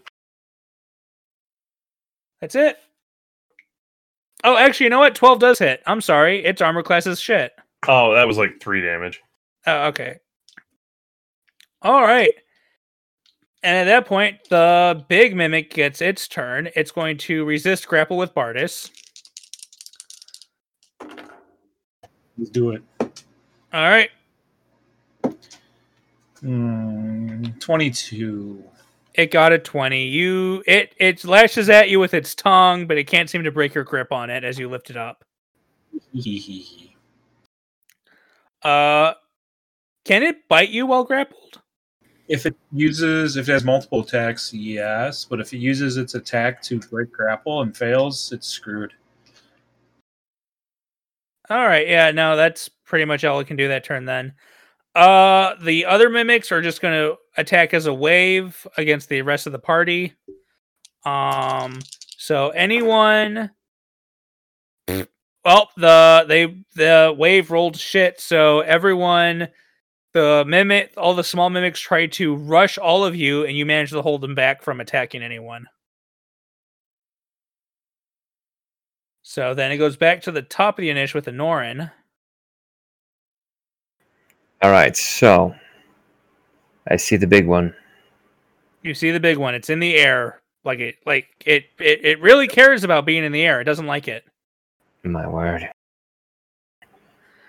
That's 2.41 2.55
it. 2.55 2.77
Oh, 4.44 4.57
actually, 4.57 4.86
you 4.86 4.90
know 4.90 4.99
what? 4.99 5.15
12 5.15 5.40
does 5.40 5.60
hit. 5.60 5.82
I'm 5.86 6.02
sorry. 6.02 6.44
Its 6.44 6.61
armor 6.61 6.84
class 6.84 7.07
is 7.07 7.20
shit. 7.20 7.53
Oh, 7.88 8.14
that 8.14 8.28
was 8.28 8.38
like 8.38 8.60
three 8.60 8.82
damage. 8.82 9.22
Oh, 9.65 9.86
okay. 9.86 10.18
All 11.82 12.02
right. 12.02 12.34
And 13.64 13.78
at 13.78 13.86
that 13.86 14.06
point, 14.06 14.38
the 14.49 15.06
big 15.07 15.36
mimic 15.36 15.74
gets 15.74 16.02
its 16.02 16.28
turn. 16.28 16.70
It's 16.76 16.91
going 16.91 17.18
to 17.20 17.45
resist 17.45 17.88
grapple 17.88 18.18
with 18.18 18.34
Bardis. 18.34 18.91
Let's 22.38 22.49
do 22.49 22.72
it. 22.72 22.84
All 22.99 23.10
right. 23.90 24.10
Hmm, 26.41 27.45
22. 27.60 28.64
It 29.14 29.31
got 29.31 29.53
a 29.53 29.60
20. 29.60 30.06
You 30.06 30.64
it 30.65 30.95
it 30.98 31.23
lashes 31.23 31.69
at 31.69 31.90
you 31.90 31.99
with 31.99 32.14
its 32.14 32.34
tongue, 32.34 32.88
but 32.88 32.98
it 32.98 33.06
can't 33.06 33.30
seem 33.30 33.44
to 33.44 33.52
break 33.52 33.73
your 33.76 33.84
grip 33.84 34.11
on 34.11 34.30
it 34.30 34.44
as 34.44 34.57
you 34.57 34.69
lift 34.69 34.90
it 34.90 34.98
up. 34.98 35.23
Uh 38.64 39.14
can 40.06 40.23
it 40.23 40.48
bite 40.48 40.69
you 40.69 40.85
while 40.85 41.03
grappled? 41.03 41.60
if 42.27 42.45
it 42.45 42.56
uses, 42.72 43.38
if 43.38 43.49
it 43.49 43.52
has 43.52 43.64
multiple 43.64 44.02
attacks, 44.02 44.53
yes. 44.53 45.26
But 45.26 45.40
if 45.40 45.53
it 45.53 45.57
uses 45.57 45.98
its 45.98 46.15
attack 46.15 46.61
to 46.64 46.80
break 46.80 47.11
grapple 47.11 47.61
and 47.61 47.76
fails, 47.76 48.31
it's 48.31 48.48
screwed. 48.48 48.94
All 51.49 51.65
right, 51.65 51.88
yeah, 51.88 52.11
no, 52.11 52.35
that's 52.35 52.69
pretty 52.69 53.06
much 53.06 53.23
all 53.26 53.40
it 53.40 53.48
can 53.48 53.57
do 53.57 53.68
that 53.68 53.84
turn 53.84 54.06
then. 54.06 54.34
Uh 54.95 55.56
the 55.61 55.86
other 55.86 56.10
mimics 56.10 56.52
are 56.52 56.61
just 56.61 56.82
going 56.82 56.94
to 56.94 57.18
attack 57.36 57.74
as 57.74 57.88
a 57.88 57.94
wave 57.94 58.68
against 58.78 59.10
the 59.10 59.22
rest 59.24 59.48
of 59.48 59.52
the 59.52 59.60
party. 59.60 60.14
Um 61.03 61.80
so 62.18 62.49
anyone 62.49 63.52
well, 65.45 65.70
the 65.76 66.26
they 66.28 66.64
the 66.76 67.14
wave 67.18 67.52
rolled 67.52 67.78
shit, 67.78 68.20
so 68.20 68.60
everyone 68.61 69.48
the 70.14 70.44
mimic 70.48 70.94
all 70.95 71.15
the 71.15 71.24
small 71.24 71.49
mimics 71.49 71.80
try 71.80 72.06
to 72.06 72.36
rush 72.36 72.78
all 72.78 73.03
of 73.03 73.15
you 73.15 73.45
and 73.45 73.57
you 73.57 73.65
manage 73.65 73.90
to 73.91 74.02
hold 74.02 74.22
them 74.22 74.36
back 74.36 74.61
from 74.61 74.80
attacking 74.80 75.24
anyone. 75.24 75.65
So 79.24 79.53
then 79.56 79.72
it 79.72 79.78
goes 79.78 79.98
back 79.98 80.22
to 80.24 80.32
the 80.32 80.44
top 80.44 80.78
of 80.78 80.84
the 80.84 80.91
initiative 80.91 81.15
with 81.15 81.26
the 81.26 81.32
Norin. 81.32 81.91
All 84.64 84.72
right, 84.72 84.95
so 84.95 85.53
I 86.88 86.95
see 86.95 87.18
the 87.18 87.27
big 87.27 87.45
one. 87.45 87.76
You 88.81 88.94
see 88.94 89.11
the 89.11 89.19
big 89.19 89.38
one. 89.38 89.56
It's 89.56 89.69
in 89.69 89.81
the 89.81 89.98
air. 89.98 90.41
Like 90.64 90.80
it 90.80 90.95
like 91.06 91.27
it 91.45 91.65
it, 91.80 92.06
it 92.06 92.22
really 92.22 92.48
cares 92.48 92.85
about 92.85 93.06
being 93.06 93.26
in 93.26 93.34
the 93.34 93.41
air. 93.41 93.60
It 93.60 93.65
doesn't 93.65 93.88
like 93.88 94.07
it. 94.07 94.23
My 95.03 95.27
word. 95.27 95.69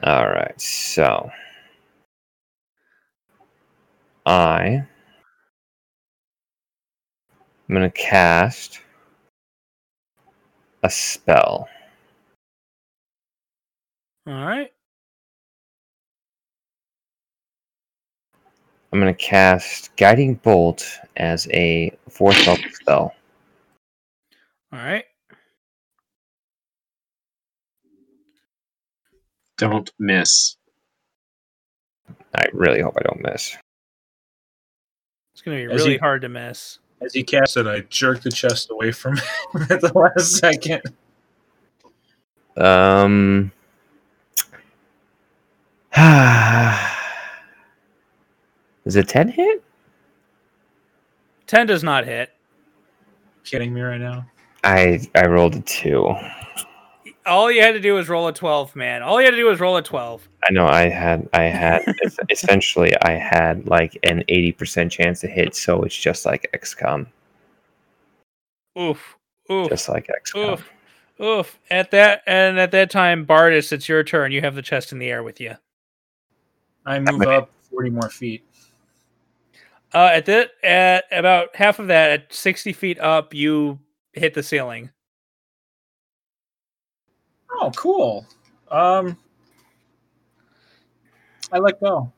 All 0.02 0.26
right, 0.26 0.60
so 0.60 1.30
I 4.26 4.84
am 7.68 7.74
gonna 7.74 7.90
cast 7.90 8.80
a 10.82 10.90
spell. 10.90 11.68
All 14.26 14.44
right. 14.44 14.73
I'm 18.94 19.00
going 19.00 19.12
to 19.12 19.20
cast 19.20 19.90
Guiding 19.96 20.34
Bolt 20.34 20.88
as 21.16 21.48
a 21.52 21.90
fourth 22.08 22.46
level 22.46 22.62
spell. 22.74 23.12
All 24.72 24.78
right. 24.78 25.04
Don't 29.58 29.90
miss. 29.98 30.54
I 32.36 32.44
really 32.52 32.82
hope 32.82 32.94
I 32.96 33.02
don't 33.02 33.20
miss. 33.20 33.56
It's 35.32 35.42
gonna 35.42 35.56
be 35.56 35.64
As 35.64 35.80
really 35.80 35.94
you- 35.94 35.98
hard 36.00 36.22
to 36.22 36.28
miss. 36.28 36.78
As 37.00 37.12
he 37.14 37.24
cast 37.24 37.56
it, 37.56 37.66
I 37.66 37.80
jerked 37.80 38.22
the 38.22 38.30
chest 38.30 38.70
away 38.70 38.92
from 38.92 39.16
him 39.16 39.24
at 39.70 39.80
the 39.80 39.92
last 39.92 40.36
second. 40.36 40.82
Um. 42.56 43.50
Is 48.84 48.96
it 48.96 49.08
10 49.08 49.28
hit? 49.28 49.62
Ten 51.46 51.66
does 51.66 51.82
not 51.82 52.04
hit. 52.04 52.30
Kidding 53.44 53.74
me 53.74 53.82
right 53.82 54.00
now? 54.00 54.26
I 54.64 55.00
I 55.14 55.26
rolled 55.26 55.54
a 55.56 55.60
2. 55.60 56.14
All 57.26 57.50
you 57.52 57.60
had 57.62 57.72
to 57.72 57.80
do 57.80 57.94
was 57.94 58.08
roll 58.08 58.28
a 58.28 58.32
twelve, 58.32 58.74
man. 58.76 59.02
All 59.02 59.18
you 59.20 59.26
had 59.26 59.30
to 59.32 59.36
do 59.36 59.46
was 59.46 59.60
roll 59.60 59.76
a 59.76 59.82
twelve. 59.82 60.26
I 60.48 60.52
know 60.52 60.66
I 60.66 60.88
had 60.88 61.28
I 61.34 61.42
had 61.44 61.82
essentially 62.30 62.92
I 63.02 63.12
had 63.12 63.66
like 63.66 63.98
an 64.04 64.24
80% 64.28 64.90
chance 64.90 65.20
to 65.20 65.26
hit 65.26 65.54
so 65.54 65.82
it's 65.82 65.96
just 65.96 66.24
like 66.26 66.50
XCOM. 66.54 67.06
Oof. 68.78 69.16
Oof. 69.50 69.68
Just 69.68 69.88
like 69.90 70.08
XCOM. 70.08 70.52
Oof. 70.54 70.70
Oof. 71.20 71.58
At 71.70 71.90
that 71.92 72.22
and 72.26 72.58
at 72.58 72.70
that 72.72 72.90
time, 72.90 73.26
Bardis, 73.26 73.70
it's 73.72 73.88
your 73.88 74.02
turn. 74.02 74.32
You 74.32 74.40
have 74.40 74.54
the 74.54 74.62
chest 74.62 74.92
in 74.92 74.98
the 74.98 75.08
air 75.10 75.22
with 75.22 75.40
you. 75.40 75.54
I 76.86 76.98
move 77.00 77.20
Okay. 77.22 77.36
up 77.36 77.50
40 77.70 77.90
more 77.90 78.08
feet. 78.10 78.44
Uh, 79.94 80.10
at 80.12 80.26
that, 80.26 80.50
at 80.64 81.04
about 81.12 81.54
half 81.54 81.78
of 81.78 81.86
that, 81.86 82.10
at 82.10 82.32
sixty 82.34 82.72
feet 82.72 82.98
up, 82.98 83.32
you 83.32 83.78
hit 84.12 84.34
the 84.34 84.42
ceiling. 84.42 84.90
Oh, 87.60 87.70
cool. 87.76 88.26
Um, 88.70 89.16
I 91.52 91.58
let 91.58 91.78
go. 91.80 91.86
All 91.88 92.12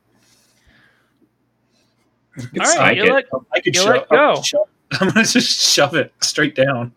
right, 2.59 2.77
like 2.79 2.97
you 2.97 3.03
it. 3.05 3.11
let 3.13 3.25
I 3.53 3.59
could 3.59 3.75
You 3.75 3.81
shove, 3.83 3.93
let 3.93 4.09
go. 4.09 4.41
shove- 4.41 4.67
I'm 4.99 5.09
gonna 5.09 5.23
just 5.25 5.59
shove 5.73 5.95
it 5.95 6.11
straight 6.21 6.55
down. 6.55 6.91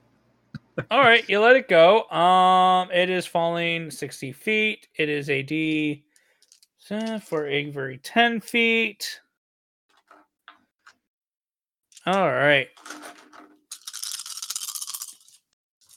All 0.91 1.01
right, 1.01 1.29
you 1.29 1.41
let 1.41 1.57
it 1.57 1.69
go. 1.69 2.05
Um, 2.11 2.91
it 2.91 3.11
is 3.11 3.27
falling 3.27 3.91
sixty 3.91 4.33
feet. 4.33 4.89
It 4.97 5.09
is 5.11 5.29
a 5.29 5.43
D 5.43 6.05
uh, 6.91 7.19
for 7.19 7.47
every 7.47 7.99
ten 7.99 8.41
feet. 8.41 9.21
All 12.07 12.31
right. 12.31 12.69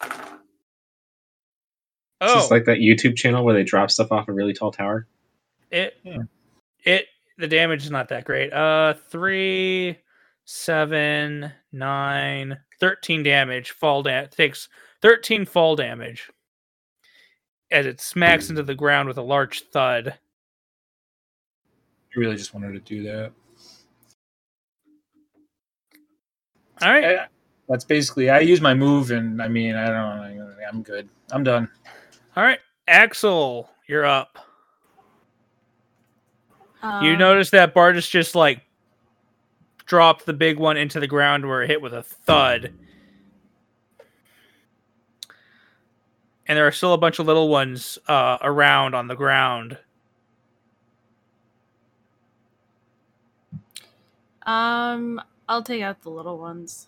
It's 0.01 0.11
Oh, 2.31 2.35
just 2.35 2.51
like 2.51 2.65
that 2.65 2.77
YouTube 2.77 3.15
channel 3.17 3.43
where 3.43 3.53
they 3.53 3.63
drop 3.63 3.91
stuff 3.91 4.11
off 4.11 4.27
a 4.27 4.31
really 4.33 4.53
tall 4.53 4.71
tower. 4.71 5.07
it 5.71 5.97
Yeah. 6.03 6.19
it 6.85 7.07
the 7.37 7.47
damage 7.47 7.83
is 7.83 7.91
not 7.91 8.09
that 8.09 8.25
great. 8.25 8.53
Uh, 8.53 8.93
three, 9.09 9.97
seven, 10.45 11.51
nine, 11.71 12.59
13 12.79 13.23
damage. 13.23 13.71
Fall 13.71 14.03
da- 14.03 14.27
takes 14.27 14.69
thirteen 15.01 15.45
fall 15.45 15.75
damage 15.75 16.29
as 17.71 17.85
it 17.87 17.99
smacks 17.99 18.49
into 18.49 18.61
the 18.63 18.75
ground 18.75 19.07
with 19.07 19.17
a 19.17 19.21
large 19.23 19.61
thud. 19.61 20.09
I 22.15 22.19
really 22.19 22.35
just 22.37 22.53
wanted 22.53 22.73
to 22.73 22.79
do 22.79 23.03
that. 23.03 23.31
All 26.83 26.91
right. 26.91 27.05
I- 27.19 27.27
that's 27.69 27.85
basically. 27.85 28.29
I 28.29 28.39
use 28.39 28.59
my 28.59 28.73
move, 28.73 29.11
and 29.11 29.41
I 29.41 29.47
mean, 29.47 29.75
I 29.75 29.85
don't. 29.85 30.37
know. 30.37 30.53
I'm 30.69 30.83
good. 30.83 31.07
I'm 31.31 31.43
done. 31.45 31.69
All 32.35 32.43
right, 32.43 32.59
Axel, 32.89 33.69
you're 33.87 34.05
up. 34.05 34.37
you 36.83 36.89
Um, 37.13 37.17
notice 37.17 37.51
that 37.51 37.73
Bardis 37.73 38.09
just 38.09 38.35
like 38.35 38.61
dropped 39.85 40.25
the 40.25 40.33
big 40.33 40.59
one 40.59 40.75
into 40.75 40.99
the 40.99 41.07
ground 41.07 41.47
where 41.47 41.61
it 41.63 41.69
hit 41.69 41.81
with 41.81 41.93
a 41.93 42.03
thud. 42.03 42.73
And 46.47 46.57
there 46.57 46.67
are 46.67 46.71
still 46.73 46.93
a 46.93 46.97
bunch 46.97 47.19
of 47.19 47.25
little 47.25 47.47
ones 47.47 47.97
uh, 48.09 48.37
around 48.41 48.93
on 48.93 49.07
the 49.07 49.15
ground. 49.15 49.77
Um, 54.45 55.21
I'll 55.47 55.63
take 55.63 55.81
out 55.81 56.01
the 56.01 56.09
little 56.09 56.37
ones. 56.37 56.87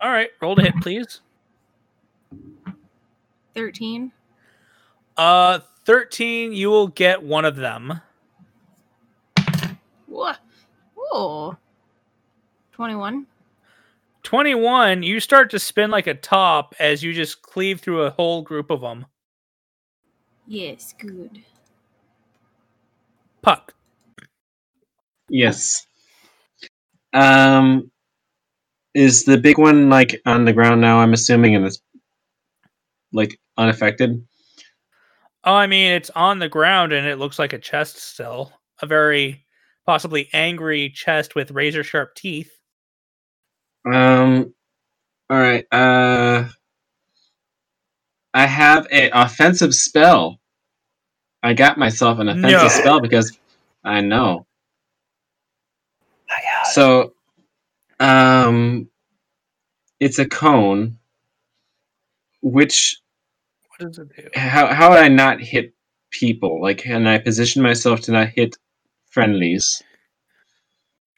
All 0.00 0.10
right, 0.10 0.30
roll 0.40 0.56
to 0.56 0.62
hit, 0.62 0.74
please. 0.80 1.20
Thirteen. 3.54 4.12
Uh, 5.16 5.60
thirteen. 5.84 6.52
You 6.52 6.70
will 6.70 6.88
get 6.88 7.22
one 7.22 7.44
of 7.44 7.56
them. 7.56 8.00
What? 10.06 10.38
Oh. 11.12 11.56
21. 12.72 13.26
21, 14.22 15.02
you 15.02 15.18
start 15.20 15.50
to 15.50 15.58
spin 15.58 15.90
like 15.90 16.06
a 16.06 16.14
top 16.14 16.74
as 16.78 17.02
you 17.02 17.12
just 17.12 17.42
cleave 17.42 17.80
through 17.80 18.02
a 18.02 18.10
whole 18.10 18.42
group 18.42 18.70
of 18.70 18.80
them. 18.80 19.06
Yes, 20.46 20.94
good. 20.98 21.42
Puck. 23.42 23.74
Yes. 25.28 25.86
Um, 27.12 27.90
is 28.94 29.24
the 29.24 29.38
big 29.38 29.58
one 29.58 29.88
like 29.88 30.20
on 30.26 30.44
the 30.44 30.52
ground 30.52 30.80
now? 30.80 30.98
I'm 30.98 31.12
assuming, 31.12 31.54
and 31.56 31.64
it's 31.66 31.80
like 33.12 33.38
unaffected. 33.56 34.24
Oh, 35.44 35.54
I 35.54 35.66
mean, 35.66 35.92
it's 35.92 36.10
on 36.10 36.38
the 36.38 36.48
ground 36.48 36.92
and 36.92 37.06
it 37.06 37.16
looks 37.18 37.38
like 37.38 37.52
a 37.52 37.58
chest 37.58 37.96
still. 37.96 38.52
A 38.82 38.86
very 38.86 39.44
possibly 39.86 40.28
angry 40.32 40.90
chest 40.90 41.34
with 41.34 41.50
razor 41.50 41.82
sharp 41.82 42.14
teeth. 42.14 42.52
Um. 43.90 44.54
All 45.30 45.38
right. 45.38 45.64
Uh. 45.72 46.48
I 48.32 48.46
have 48.46 48.86
an 48.92 49.10
offensive 49.12 49.74
spell. 49.74 50.38
I 51.42 51.54
got 51.54 51.78
myself 51.78 52.18
an 52.18 52.28
offensive 52.28 52.50
No. 52.62 52.68
spell 52.68 53.00
because 53.00 53.36
I 53.82 54.02
know. 54.02 54.46
I 56.70 56.82
got 56.82 56.92
it. 56.96 57.10
So, 57.10 57.14
um, 58.00 58.88
it's 60.00 60.18
a 60.18 60.26
cone. 60.28 60.98
Which 62.42 63.00
What 63.78 63.88
does 63.88 63.98
it 63.98 64.08
do? 64.16 64.28
how 64.34 64.66
how 64.68 64.90
would 64.90 64.98
I 65.00 65.08
not 65.08 65.40
hit 65.40 65.74
people? 66.10 66.60
Like, 66.62 66.78
can 66.78 67.06
I 67.06 67.18
position 67.18 67.62
myself 67.62 68.00
to 68.02 68.12
not 68.12 68.28
hit 68.30 68.56
friendlies? 69.10 69.82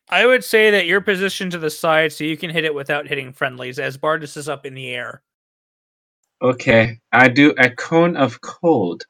I 0.09 0.27
would 0.27 0.45
say 0.45 0.71
that 0.73 0.87
you're 0.87 1.01
positioned 1.01 1.53
to 1.53 1.59
the 1.59 1.71
side 1.71 2.13
so 2.13 2.25
you 2.25 2.37
can 2.37 2.51
hit 2.51 2.65
it 2.65 2.75
without 2.75 3.09
hitting 3.09 3.33
friendlies 3.33 3.79
as 3.79 3.97
Bardis 3.99 4.37
is 4.37 4.49
up 4.49 4.67
in 4.67 4.75
the 4.75 4.89
air. 4.91 5.23
Okay, 6.43 6.99
I 7.13 7.29
do 7.29 7.55
a 7.59 7.71
cone 7.71 8.17
of 8.17 8.41
cold, 8.43 9.05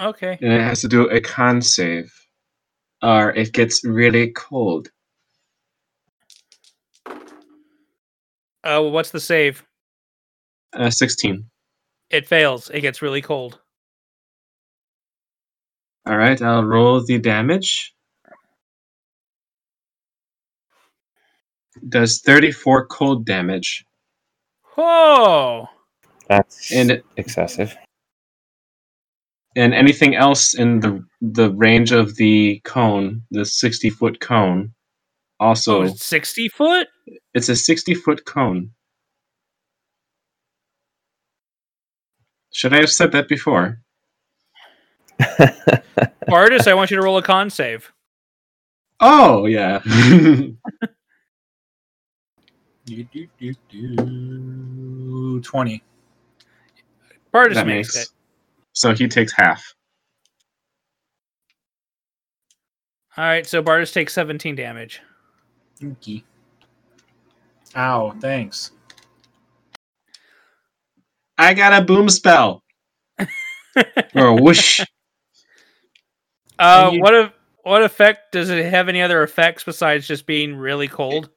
Okay. 0.00 0.38
and 0.40 0.52
it 0.52 0.60
has 0.62 0.80
to 0.80 0.88
do 0.88 1.08
a 1.10 1.20
con 1.20 1.60
save, 1.62 2.12
or 3.04 3.30
it 3.32 3.52
gets 3.52 3.84
really 3.84 4.30
cold. 4.32 4.88
Uh, 8.64 8.82
what's 8.82 9.10
the 9.10 9.20
save? 9.20 9.62
Uh, 10.72 10.90
Sixteen. 10.90 11.44
It 12.10 12.26
fails. 12.26 12.70
It 12.70 12.80
gets 12.80 13.02
really 13.02 13.20
cold. 13.20 13.60
All 16.06 16.16
right, 16.16 16.40
I'll 16.40 16.64
roll 16.64 17.04
the 17.04 17.18
damage. 17.18 17.94
Does 21.88 22.20
thirty-four 22.20 22.86
cold 22.86 23.26
damage, 23.26 23.84
Oh, 24.78 25.68
That's 26.28 26.72
and 26.72 27.02
excessive. 27.16 27.76
And 29.56 29.74
anything 29.74 30.14
else 30.14 30.54
in 30.54 30.80
the 30.80 31.04
the 31.20 31.50
range 31.52 31.92
of 31.92 32.16
the 32.16 32.60
cone, 32.64 33.22
the 33.30 33.44
sixty-foot 33.44 34.20
cone, 34.20 34.74
also 35.40 35.80
oh, 35.80 35.82
it's 35.82 36.04
60 36.04 36.48
foot? 36.48 36.88
It's 37.34 37.48
a 37.48 37.56
60 37.56 37.94
foot 37.94 38.24
cone. 38.24 38.70
Should 42.52 42.72
I 42.72 42.78
have 42.78 42.90
said 42.90 43.12
that 43.12 43.28
before? 43.28 43.80
Bardis, 46.28 46.68
I 46.68 46.74
want 46.74 46.90
you 46.90 46.96
to 46.96 47.02
roll 47.02 47.18
a 47.18 47.22
con 47.22 47.50
save. 47.50 47.92
Oh, 49.00 49.46
yeah. 49.46 49.80
Do, 52.86 53.02
do, 53.02 53.26
do, 53.40 53.54
do. 53.70 55.40
20. 55.40 55.82
Bardis 57.32 57.54
that 57.54 57.66
makes, 57.66 57.96
makes 57.96 57.96
it. 57.96 58.13
So 58.74 58.94
he 58.94 59.08
takes 59.08 59.32
half. 59.32 59.74
All 63.16 63.24
right, 63.24 63.46
so 63.46 63.62
Bardis 63.62 63.92
takes 63.92 64.12
17 64.12 64.54
damage. 64.56 65.00
Inky. 65.80 66.24
Ow, 67.76 68.10
thanks. 68.20 68.72
I 71.38 71.54
got 71.54 71.80
a 71.80 71.84
boom 71.84 72.08
spell 72.08 72.62
or 74.14 74.26
a 74.26 74.34
whoosh. 74.34 74.80
Uh, 76.58 76.90
you- 76.92 77.00
what 77.00 77.14
if 77.14 77.32
what 77.62 77.82
effect 77.82 78.30
does 78.32 78.50
it 78.50 78.64
have? 78.66 78.88
Any 78.88 79.00
other 79.00 79.22
effects 79.22 79.64
besides 79.64 80.06
just 80.06 80.26
being 80.26 80.54
really 80.54 80.86
cold? 80.86 81.30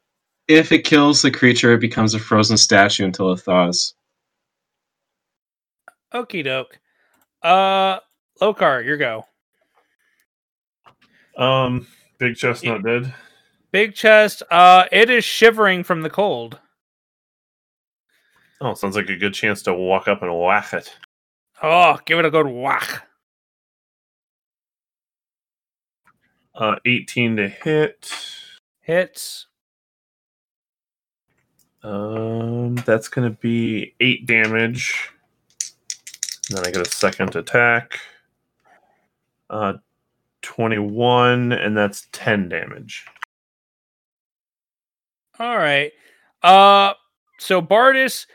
If 0.48 0.72
it 0.72 0.84
kills 0.84 1.22
the 1.22 1.32
creature, 1.32 1.74
it 1.74 1.80
becomes 1.80 2.14
a 2.14 2.20
frozen 2.20 2.58
statue 2.58 3.06
until 3.06 3.32
it 3.32 3.40
thaws. 3.40 3.96
Okie 6.14 6.44
doke. 6.44 6.80
Uh, 7.42 8.00
Lokar, 8.42 8.84
your 8.84 8.98
go. 8.98 9.26
Um, 11.38 11.88
big 12.18 12.36
chest 12.36 12.64
not 12.64 12.84
dead. 12.84 13.14
Big 13.72 13.94
chest. 13.94 14.44
Uh, 14.50 14.86
it 14.92 15.10
is 15.10 15.24
shivering 15.24 15.84
from 15.84 16.02
the 16.02 16.10
cold. 16.10 16.60
Oh, 18.60 18.74
sounds 18.74 18.96
like 18.96 19.10
a 19.10 19.16
good 19.16 19.34
chance 19.34 19.62
to 19.64 19.74
walk 19.74 20.08
up 20.08 20.24
and 20.24 20.40
whack 20.40 20.74
it. 20.74 20.96
Oh, 21.62 22.00
give 22.06 22.18
it 22.18 22.26
a 22.26 22.32
good 22.32 22.48
whack. 22.48 23.08
Uh, 26.56 26.76
18 26.86 27.38
to 27.38 27.48
hit. 27.48 28.12
Hits. 28.82 29.46
Um, 31.84 32.76
that's 32.76 33.08
gonna 33.08 33.30
be 33.30 33.96
eight 34.00 34.26
damage. 34.26 35.12
Then 36.50 36.66
I 36.66 36.72
get 36.72 36.88
a 36.88 36.90
second 36.90 37.36
attack. 37.36 38.00
Uh, 39.50 39.74
21, 40.42 41.52
and 41.52 41.76
that's 41.76 42.08
10 42.12 42.50
damage. 42.50 43.06
All 45.40 45.58
right. 45.58 45.92
Uh, 46.42 46.94
so 47.38 47.62
Bardis 47.62 48.26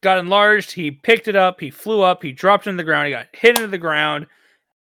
got 0.00 0.18
enlarged. 0.18 0.72
He 0.72 0.90
picked 0.90 1.28
it 1.28 1.36
up. 1.36 1.60
He 1.60 1.70
flew 1.70 2.02
up. 2.02 2.22
He 2.22 2.32
dropped 2.32 2.66
it 2.66 2.70
into 2.70 2.82
the 2.82 2.84
ground. 2.84 3.06
He 3.06 3.12
got 3.12 3.28
hit 3.32 3.56
into 3.56 3.68
the 3.68 3.78
ground. 3.78 4.26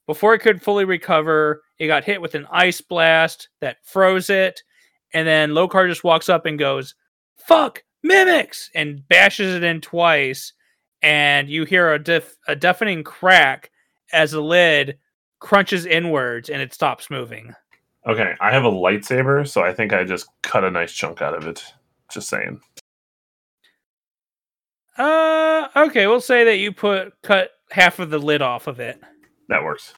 Before 0.06 0.32
he 0.32 0.38
could 0.38 0.62
fully 0.62 0.84
recover, 0.84 1.62
he 1.76 1.86
got 1.86 2.04
hit 2.04 2.20
with 2.20 2.34
an 2.34 2.46
ice 2.50 2.80
blast 2.80 3.48
that 3.60 3.78
froze 3.84 4.30
it. 4.30 4.62
And 5.12 5.26
then 5.26 5.50
Lokar 5.50 5.88
just 5.88 6.04
walks 6.04 6.28
up 6.28 6.46
and 6.46 6.58
goes, 6.58 6.94
"Fuck 7.36 7.84
mimics!" 8.02 8.70
and 8.74 9.06
bashes 9.08 9.54
it 9.54 9.64
in 9.64 9.80
twice. 9.80 10.52
And 11.02 11.48
you 11.48 11.64
hear 11.64 11.92
a 11.92 11.98
def- 11.98 12.36
a 12.46 12.54
deafening 12.54 13.04
crack 13.04 13.70
as 14.12 14.32
the 14.32 14.42
lid 14.42 14.98
crunches 15.38 15.86
inwards 15.86 16.50
and 16.50 16.60
it 16.60 16.74
stops 16.74 17.10
moving. 17.10 17.54
Okay, 18.06 18.34
I 18.40 18.50
have 18.50 18.64
a 18.64 18.70
lightsaber, 18.70 19.46
so 19.46 19.62
I 19.62 19.72
think 19.72 19.92
I 19.92 20.04
just 20.04 20.26
cut 20.42 20.64
a 20.64 20.70
nice 20.70 20.92
chunk 20.92 21.20
out 21.20 21.34
of 21.34 21.46
it. 21.46 21.62
Just 22.10 22.28
saying. 22.28 22.60
Uh, 24.96 25.68
okay, 25.76 26.06
we'll 26.06 26.20
say 26.20 26.44
that 26.44 26.58
you 26.58 26.72
put 26.72 27.12
cut 27.22 27.50
half 27.70 27.98
of 27.98 28.10
the 28.10 28.18
lid 28.18 28.42
off 28.42 28.66
of 28.66 28.80
it. 28.80 29.00
That 29.48 29.64
works. 29.64 29.94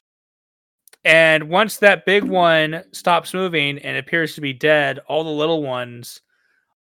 And 1.05 1.49
once 1.49 1.77
that 1.77 2.05
big 2.05 2.23
one 2.23 2.83
stops 2.93 3.33
moving 3.33 3.77
and 3.79 3.97
appears 3.97 4.35
to 4.35 4.41
be 4.41 4.53
dead, 4.53 4.99
all 5.07 5.23
the 5.23 5.29
little 5.29 5.63
ones 5.63 6.21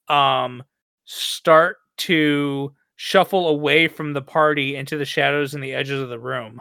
um 0.08 0.62
start 1.04 1.76
to 1.98 2.72
shuffle 3.00 3.46
away 3.48 3.86
from 3.86 4.12
the 4.12 4.20
party 4.20 4.74
into 4.74 4.98
the 4.98 5.04
shadows 5.04 5.54
and 5.54 5.62
the 5.62 5.72
edges 5.72 6.02
of 6.02 6.08
the 6.08 6.18
room. 6.18 6.60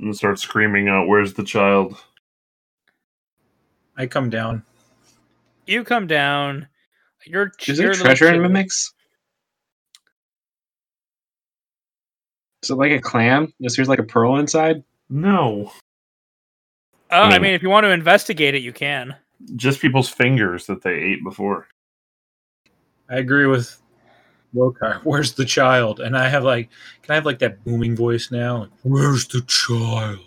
And 0.00 0.14
start 0.16 0.40
screaming 0.40 0.88
out, 0.88 1.06
"Where's 1.06 1.34
the 1.34 1.44
child?" 1.44 1.96
I 3.96 4.06
come 4.08 4.28
down. 4.30 4.64
You 5.66 5.84
come 5.84 6.08
down. 6.08 6.68
Your 7.24 7.52
Is 7.66 7.78
there 7.78 7.94
treasure 7.94 8.26
in 8.28 8.34
kid- 8.34 8.40
mimics? 8.42 8.92
Is 12.64 12.70
it 12.70 12.74
like 12.74 12.90
a 12.90 13.00
clam? 13.00 13.52
Is 13.60 13.76
there 13.76 13.84
like 13.84 14.00
a 14.00 14.04
pearl 14.04 14.36
inside? 14.38 14.82
No, 15.08 15.70
Uh, 17.10 17.14
I 17.20 17.30
mean- 17.34 17.42
mean, 17.42 17.54
if 17.54 17.62
you 17.62 17.70
want 17.70 17.84
to 17.84 17.90
investigate 17.90 18.54
it, 18.56 18.62
you 18.62 18.72
can. 18.72 19.14
Just 19.56 19.80
people's 19.80 20.08
fingers 20.08 20.66
that 20.66 20.82
they 20.82 20.94
ate 20.94 21.22
before. 21.24 21.66
I 23.08 23.16
agree 23.16 23.46
with 23.46 23.80
Lokar. 24.54 25.00
Where's 25.04 25.34
the 25.34 25.44
child? 25.44 26.00
And 26.00 26.16
I 26.16 26.28
have 26.28 26.44
like, 26.44 26.70
can 27.02 27.12
I 27.12 27.14
have 27.16 27.26
like 27.26 27.38
that 27.40 27.62
booming 27.64 27.96
voice 27.96 28.30
now? 28.30 28.58
Like, 28.62 28.70
Where's 28.82 29.26
the 29.28 29.42
child? 29.42 30.20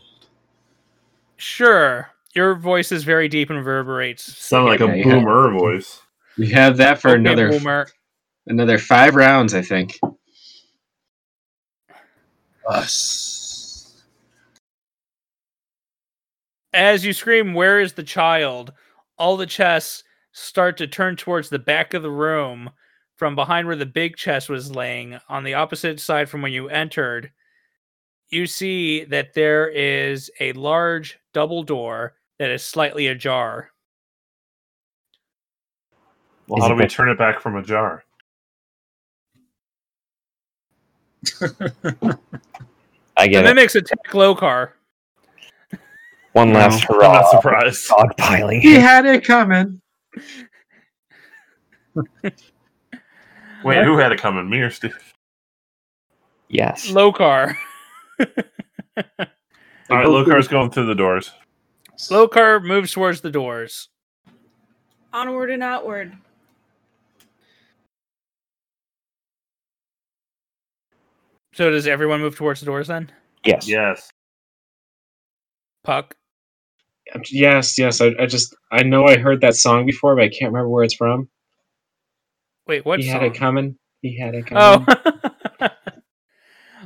Sure. 1.38 2.10
Your 2.34 2.56
voice 2.56 2.91
is 2.91 3.03
very 3.03 3.27
deep 3.27 3.49
and 3.49 3.57
reverberates. 3.57 4.38
Sound 4.38 4.65
like 4.68 4.80
a 4.81 4.88
Yeah, 4.88 4.94
yeah. 4.95 5.03
boomer 5.19 5.52
voice. 5.52 6.02
We 6.38 6.49
have 6.52 6.77
that 6.77 7.02
for 7.02 7.10
Okay, 7.10 7.19
another 7.19 7.49
boomer. 7.49 7.88
another 8.45 8.77
five 8.77 9.15
rounds, 9.15 9.53
I 9.56 9.61
think. 9.61 9.99
Us. 12.68 14.03
as 16.73 17.06
you 17.06 17.14
scream, 17.14 17.53
Where 17.53 17.80
is 17.80 17.94
the 17.94 18.03
child? 18.03 18.73
All 19.18 19.38
the 19.38 19.45
chests 19.45 20.03
start 20.31 20.77
to 20.77 20.88
turn 20.88 21.15
towards 21.15 21.49
the 21.49 21.60
back 21.60 21.94
of 21.94 22.03
the 22.03 22.11
room 22.11 22.69
from 23.15 23.35
behind 23.35 23.65
where 23.68 23.76
the 23.76 23.85
big 23.85 24.15
chest 24.15 24.48
was 24.49 24.72
laying 24.76 25.19
on 25.27 25.44
the 25.44 25.56
opposite 25.56 25.99
side 25.99 26.30
from 26.30 26.41
when 26.41 26.52
you 26.52 26.69
entered. 26.69 27.31
You 28.30 28.45
see 28.45 29.06
that 29.06 29.34
there 29.34 29.68
is 29.69 30.30
a 30.39 30.52
large 30.53 31.18
double 31.34 31.64
door 31.64 32.14
that 32.38 32.52
is 32.52 32.64
slightly 32.64 33.07
ajar. 33.07 33.72
Well, 36.48 36.60
Is 36.60 36.64
how 36.64 36.69
do 36.69 36.76
we 36.76 36.81
bet- 36.84 36.91
turn 36.91 37.10
it 37.10 37.18
back 37.18 37.39
from 37.41 37.56
ajar? 37.56 38.03
I 41.41 43.27
get 43.27 43.38
And 43.39 43.45
it. 43.45 43.49
that 43.49 43.56
makes 43.56 43.76
attack 43.76 43.98
Lokar. 44.11 44.72
One 46.38 46.53
last 46.53 46.88
I'm 46.88 46.95
hurrah. 46.95 47.14
not 47.14 47.31
surprised. 47.31 47.88
Dog 47.88 48.15
piling. 48.15 48.61
He 48.61 48.73
had 48.76 49.07
it 49.07 49.23
coming. 49.23 49.81
Wait, 53.64 53.84
who 53.84 53.97
had 53.97 54.11
it 54.11 54.19
coming? 54.19 54.47
Me 54.47 54.59
or 54.59 54.69
Steve? 54.69 54.95
Yes. 56.47 56.91
Lokar. 56.91 57.55
All 58.19 58.27
right, 59.89 60.05
Lokar's 60.05 60.47
going 60.47 60.69
through 60.69 60.85
the 60.85 60.93
doors. 60.93 61.31
Lokar 61.97 62.64
moves 62.64 62.91
towards 62.91 63.22
the 63.22 63.31
doors. 63.31 63.89
Onward 65.11 65.49
and 65.49 65.64
outward. 65.64 66.15
So 71.55 71.72
does 71.72 71.88
everyone 71.88 72.22
move 72.22 72.35
towards 72.35 72.59
the 72.59 72.68
doors 72.68 72.89
then? 72.89 73.11
Yes. 73.43 73.68
Yes. 73.68 74.11
Puck. 75.84 76.15
Yes, 77.29 77.77
yes. 77.77 78.01
I, 78.01 78.13
I 78.19 78.25
just 78.25 78.55
I 78.71 78.84
know 78.84 79.05
I 79.05 79.17
heard 79.17 79.41
that 79.41 79.55
song 79.55 79.85
before, 79.85 80.15
but 80.15 80.23
I 80.23 80.29
can't 80.29 80.51
remember 80.51 80.69
where 80.69 80.84
it's 80.84 80.95
from. 80.95 81.29
Wait, 82.67 82.85
what 82.85 82.99
he 82.99 83.07
had 83.07 83.23
it 83.23 83.34
coming. 83.34 83.77
He 84.01 84.17
had 84.17 84.35
it 84.35 84.45
coming. 84.45 84.85
Oh. 84.88 85.69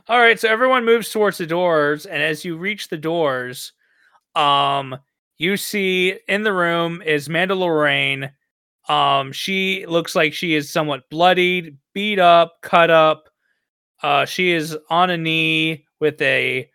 All 0.08 0.20
right, 0.20 0.40
so 0.40 0.50
everyone 0.50 0.84
moves 0.84 1.12
towards 1.12 1.38
the 1.38 1.46
doors, 1.46 2.06
and 2.06 2.22
as 2.22 2.44
you 2.44 2.58
reach 2.58 2.90
the 2.90 2.98
doors, 2.98 3.74
um, 4.36 4.98
you 5.38 5.58
see 5.58 6.18
in 6.28 6.44
the 6.44 6.54
room 6.54 7.02
is 7.02 7.28
Mandalorian. 7.28 8.32
Um, 8.90 9.32
she 9.32 9.86
looks 9.86 10.16
like 10.16 10.34
she 10.34 10.56
is 10.56 10.72
somewhat 10.72 11.10
bloodied, 11.10 11.78
beat 11.94 12.20
up, 12.20 12.56
cut 12.62 12.90
up. 12.90 13.30
Uh, 14.02 14.26
she 14.26 14.52
is 14.52 14.78
on 14.90 15.12
a 15.12 15.18
knee 15.18 15.86
with 16.00 16.20
a 16.22 16.70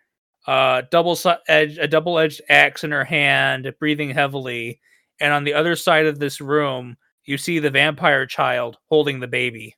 uh 0.47 0.83
double 0.91 1.19
edge, 1.49 1.79
a 1.79 1.89
double 1.89 2.19
edged 2.19 2.41
axe 2.49 2.85
in 2.85 2.93
her 2.93 3.05
hand, 3.05 3.73
breathing 3.79 4.11
heavily. 4.11 4.81
And 5.21 5.33
on 5.33 5.45
the 5.45 5.55
other 5.55 5.77
side 5.77 6.07
of 6.07 6.19
this 6.19 6.41
room, 6.41 6.97
you 7.25 7.39
see 7.39 7.59
the 7.59 7.71
vampire 7.71 8.27
child 8.27 8.79
holding 8.89 9.21
the 9.21 9.29
baby. 9.29 9.77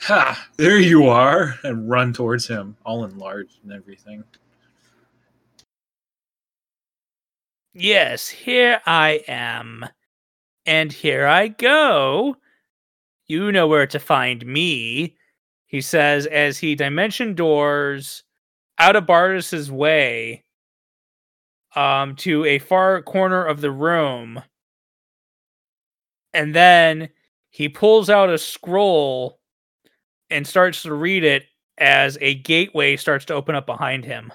Ha! 0.00 0.48
There 0.56 0.80
you 0.80 1.06
are, 1.06 1.58
and 1.62 1.88
run 1.88 2.12
towards 2.12 2.48
him, 2.48 2.76
all 2.84 3.04
enlarged 3.04 3.58
and 3.62 3.72
everything. 3.72 4.24
Yes, 7.74 8.28
here 8.28 8.80
I 8.84 9.22
am. 9.28 9.86
And 10.66 10.92
here 10.92 11.26
I 11.26 11.48
go. 11.48 12.36
You 13.32 13.50
know 13.52 13.66
where 13.66 13.86
to 13.86 13.98
find 13.98 14.44
me, 14.46 15.16
he 15.66 15.80
says 15.80 16.26
as 16.26 16.58
he 16.58 16.74
dimension 16.74 17.34
doors 17.34 18.24
out 18.78 18.96
of 18.96 19.06
Bardis's 19.06 19.70
way. 19.70 20.44
um, 21.74 22.16
to 22.16 22.44
a 22.44 22.58
far 22.58 23.02
corner 23.02 23.44
of 23.44 23.60
the 23.60 23.70
room. 23.70 24.42
And 26.34 26.54
then 26.54 27.10
he 27.50 27.68
pulls 27.68 28.10
out 28.10 28.30
a 28.30 28.38
scroll 28.38 29.40
and 30.30 30.46
starts 30.46 30.82
to 30.82 30.94
read 30.94 31.24
it 31.24 31.44
as 31.78 32.18
a 32.20 32.34
gateway 32.34 32.96
starts 32.96 33.24
to 33.26 33.34
open 33.34 33.54
up 33.54 33.66
behind 33.66 34.04
him. 34.04 34.32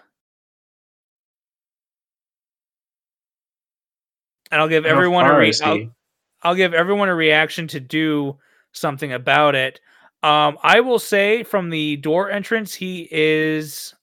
And 4.52 4.62
I'll 4.62 4.68
give 4.68 4.86
everyone 4.86 5.26
a 5.26 5.38
re- 5.38 5.54
I'll, 5.64 5.80
I'll 6.44 6.56
give 6.56 6.74
everyone 6.74 7.10
a 7.10 7.16
reaction 7.16 7.68
to 7.70 7.80
do 7.80 8.38
something 8.78 9.14
about 9.14 9.56
it. 9.56 9.80
Um, 10.24 10.58
I 10.64 10.80
will 10.80 11.00
say 11.00 11.44
from 11.44 11.70
the 11.70 11.98
door 11.98 12.32
entrance, 12.32 12.74
he 12.74 13.08
is, 13.12 13.94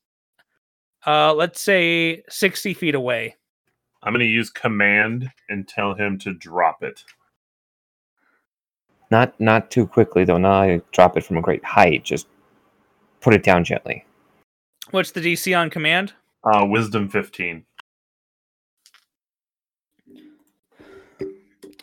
uh, 1.07 1.35
let's 1.35 1.61
say, 1.61 2.23
sixty 2.29 2.75
feet 2.75 2.95
away. 2.95 3.37
I'm 4.03 4.13
going 4.13 4.21
to 4.21 4.27
use 4.27 4.51
command 4.51 5.31
and 5.49 5.67
tell 5.67 5.95
him 5.95 6.19
to 6.21 6.35
drop 6.35 6.83
it. 6.83 7.03
Not 9.11 9.39
not 9.41 9.71
too 9.71 9.87
quickly 9.87 10.25
though. 10.25 10.39
Not 10.39 10.91
drop 10.93 11.17
it 11.17 11.25
from 11.25 11.37
a 11.37 11.43
great 11.43 11.65
height. 11.65 12.05
Just 12.05 12.27
put 13.21 13.35
it 13.35 13.43
down 13.43 13.65
gently. 13.65 14.05
What's 14.91 15.13
the 15.13 15.21
DC 15.21 15.59
on 15.59 15.71
command? 15.71 16.13
Uh, 16.45 16.67
wisdom 16.69 17.09
15. 17.09 17.65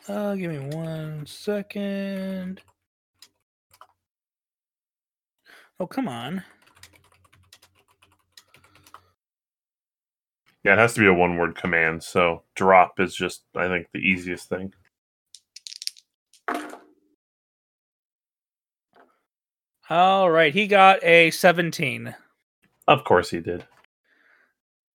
Uh, 0.08 0.36
give 0.36 0.52
me 0.52 0.76
one 0.76 1.26
second. 1.26 2.62
Oh, 5.82 5.88
come 5.88 6.08
on. 6.08 6.44
Yeah, 10.64 10.74
it 10.74 10.78
has 10.78 10.94
to 10.94 11.00
be 11.00 11.08
a 11.08 11.14
one 11.14 11.38
word 11.38 11.56
command. 11.56 12.04
So 12.04 12.44
drop 12.54 13.00
is 13.00 13.16
just, 13.16 13.42
I 13.56 13.68
think, 13.68 13.88
the 13.92 13.98
easiest 13.98 14.48
thing. 14.48 14.74
All 19.90 20.30
right, 20.30 20.54
he 20.54 20.68
got 20.68 21.04
a 21.04 21.32
17. 21.32 22.14
Of 22.88 23.04
course 23.04 23.32
he 23.32 23.40
did. 23.40 23.66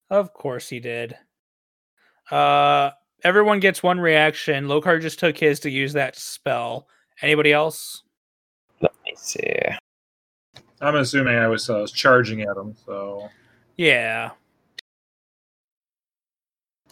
Of 0.08 0.32
course 0.34 0.68
he 0.68 0.78
did. 0.78 1.16
Uh, 2.30 2.90
everyone 3.24 3.58
gets 3.58 3.82
one 3.82 3.98
reaction. 3.98 4.66
Lokar 4.66 5.02
just 5.02 5.18
took 5.18 5.36
his 5.36 5.58
to 5.60 5.68
use 5.68 5.94
that 5.94 6.14
spell. 6.14 6.86
Anybody 7.22 7.52
else? 7.52 8.04
Let 8.80 8.92
me 9.04 9.14
see. 9.16 9.50
I'm 10.80 10.96
assuming 10.96 11.36
I 11.36 11.48
was, 11.48 11.68
uh, 11.70 11.74
was 11.74 11.92
charging 11.92 12.42
at 12.42 12.56
him, 12.56 12.74
so 12.84 13.28
Yeah. 13.76 14.30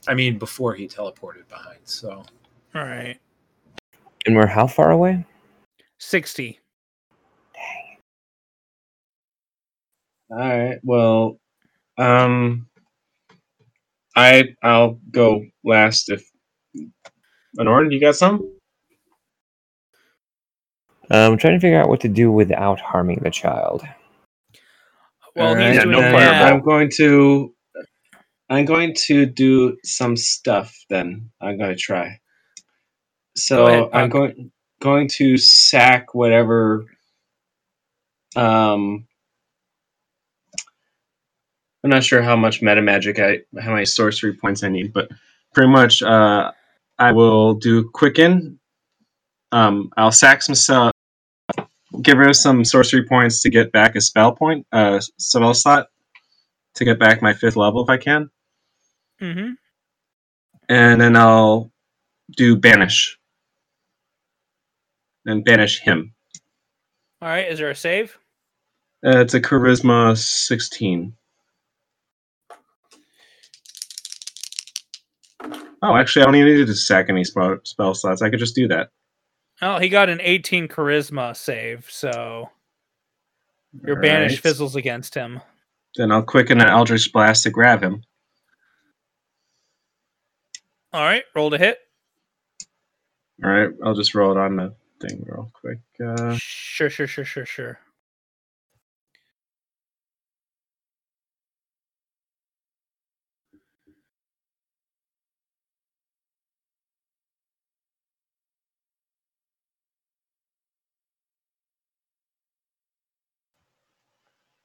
I 0.06 0.14
mean 0.14 0.38
before 0.38 0.74
he 0.74 0.86
teleported 0.88 1.48
behind. 1.48 1.80
So 1.84 2.24
All 2.74 2.82
right. 2.82 3.18
And 4.26 4.34
we're 4.36 4.46
how 4.46 4.66
far 4.66 4.90
away? 4.90 5.24
60. 5.98 6.58
Dang. 7.54 7.98
All 10.30 10.38
right. 10.38 10.78
Well, 10.82 11.38
um, 11.98 12.66
I 14.16 14.54
I'll 14.62 14.98
go 15.10 15.44
last 15.64 16.08
if. 16.10 16.28
Anoran, 17.58 17.92
you 17.92 18.00
got 18.00 18.16
some? 18.16 18.53
Um, 21.10 21.32
I'm 21.32 21.38
trying 21.38 21.54
to 21.54 21.60
figure 21.60 21.80
out 21.80 21.88
what 21.88 22.00
to 22.00 22.08
do 22.08 22.30
without 22.32 22.80
harming 22.80 23.20
the 23.22 23.30
child. 23.30 23.82
Well, 25.36 25.54
right, 25.54 25.74
Yeah, 25.74 25.84
no 25.84 26.00
then 26.00 26.12
fireball. 26.12 26.54
I'm 26.54 26.60
going 26.60 26.90
to. 26.96 27.54
I'm 28.50 28.64
going 28.64 28.94
to 29.06 29.26
do 29.26 29.76
some 29.84 30.16
stuff. 30.16 30.76
Then 30.88 31.30
I'm 31.40 31.58
going 31.58 31.70
to 31.70 31.76
try. 31.76 32.20
So 33.36 33.66
ahead, 33.66 33.88
I'm 33.92 34.08
going 34.08 34.50
going 34.80 35.08
to 35.08 35.36
sack 35.36 36.14
whatever. 36.14 36.84
Um, 38.36 39.06
I'm 41.82 41.90
not 41.90 42.04
sure 42.04 42.22
how 42.22 42.36
much 42.36 42.62
meta 42.62 42.80
magic 42.80 43.18
I 43.18 43.40
how 43.60 43.72
many 43.72 43.84
sorcery 43.84 44.34
points 44.34 44.62
I 44.62 44.68
need, 44.68 44.92
but 44.92 45.10
pretty 45.52 45.70
much 45.70 46.02
uh, 46.02 46.50
I 46.98 47.12
will 47.12 47.54
do 47.54 47.88
quicken. 47.90 48.58
Um, 49.52 49.90
I'll 49.96 50.12
sack 50.12 50.42
some 50.42 50.54
stuff. 50.54 50.93
Give 52.02 52.18
her 52.18 52.32
some 52.32 52.64
sorcery 52.64 53.04
points 53.04 53.42
to 53.42 53.50
get 53.50 53.72
back 53.72 53.94
a 53.96 54.00
spell 54.00 54.34
point, 54.34 54.66
uh, 54.72 55.00
spell 55.18 55.54
slot, 55.54 55.88
to 56.74 56.84
get 56.84 56.98
back 56.98 57.22
my 57.22 57.32
fifth 57.34 57.56
level 57.56 57.82
if 57.82 57.88
I 57.90 57.96
can, 57.98 58.30
Mm-hmm. 59.20 59.52
and 60.68 61.00
then 61.00 61.16
I'll 61.16 61.70
do 62.36 62.56
banish, 62.56 63.16
and 65.24 65.44
banish 65.44 65.78
him. 65.80 66.14
All 67.22 67.28
right. 67.28 67.48
Is 67.48 67.58
there 67.58 67.70
a 67.70 67.74
save? 67.74 68.18
Uh, 69.06 69.20
it's 69.20 69.34
a 69.34 69.40
charisma 69.40 70.16
16. 70.16 71.14
Oh, 75.82 75.96
actually, 75.96 76.22
I 76.22 76.24
don't 76.26 76.36
even 76.36 76.56
need 76.56 76.66
to 76.66 76.74
sack 76.74 77.06
any 77.10 77.24
spell, 77.24 77.58
spell 77.64 77.94
slots. 77.94 78.22
I 78.22 78.30
could 78.30 78.38
just 78.38 78.54
do 78.54 78.66
that. 78.68 78.88
Oh, 79.62 79.78
he 79.78 79.88
got 79.88 80.08
an 80.08 80.20
18 80.20 80.68
charisma 80.68 81.36
save, 81.36 81.88
so 81.90 82.50
your 83.86 84.00
banish 84.00 84.32
Alright. 84.32 84.42
fizzles 84.42 84.76
against 84.76 85.14
him. 85.14 85.40
Then 85.96 86.10
I'll 86.12 86.22
quicken 86.22 86.60
an 86.60 86.68
Eldritch 86.68 87.12
Blast 87.12 87.44
to 87.44 87.50
grab 87.50 87.82
him. 87.82 88.02
All 90.92 91.02
right. 91.04 91.24
Roll 91.34 91.50
to 91.50 91.58
hit. 91.58 91.78
All 93.42 93.50
right, 93.50 93.70
I'll 93.84 93.94
just 93.94 94.14
roll 94.14 94.30
it 94.30 94.38
on 94.38 94.56
the 94.56 94.74
thing 95.00 95.24
real 95.26 95.50
quick. 95.60 95.78
Uh, 96.04 96.36
Sure, 96.38 96.88
sure, 96.88 97.06
sure, 97.08 97.24
sure, 97.24 97.44
sure. 97.46 97.78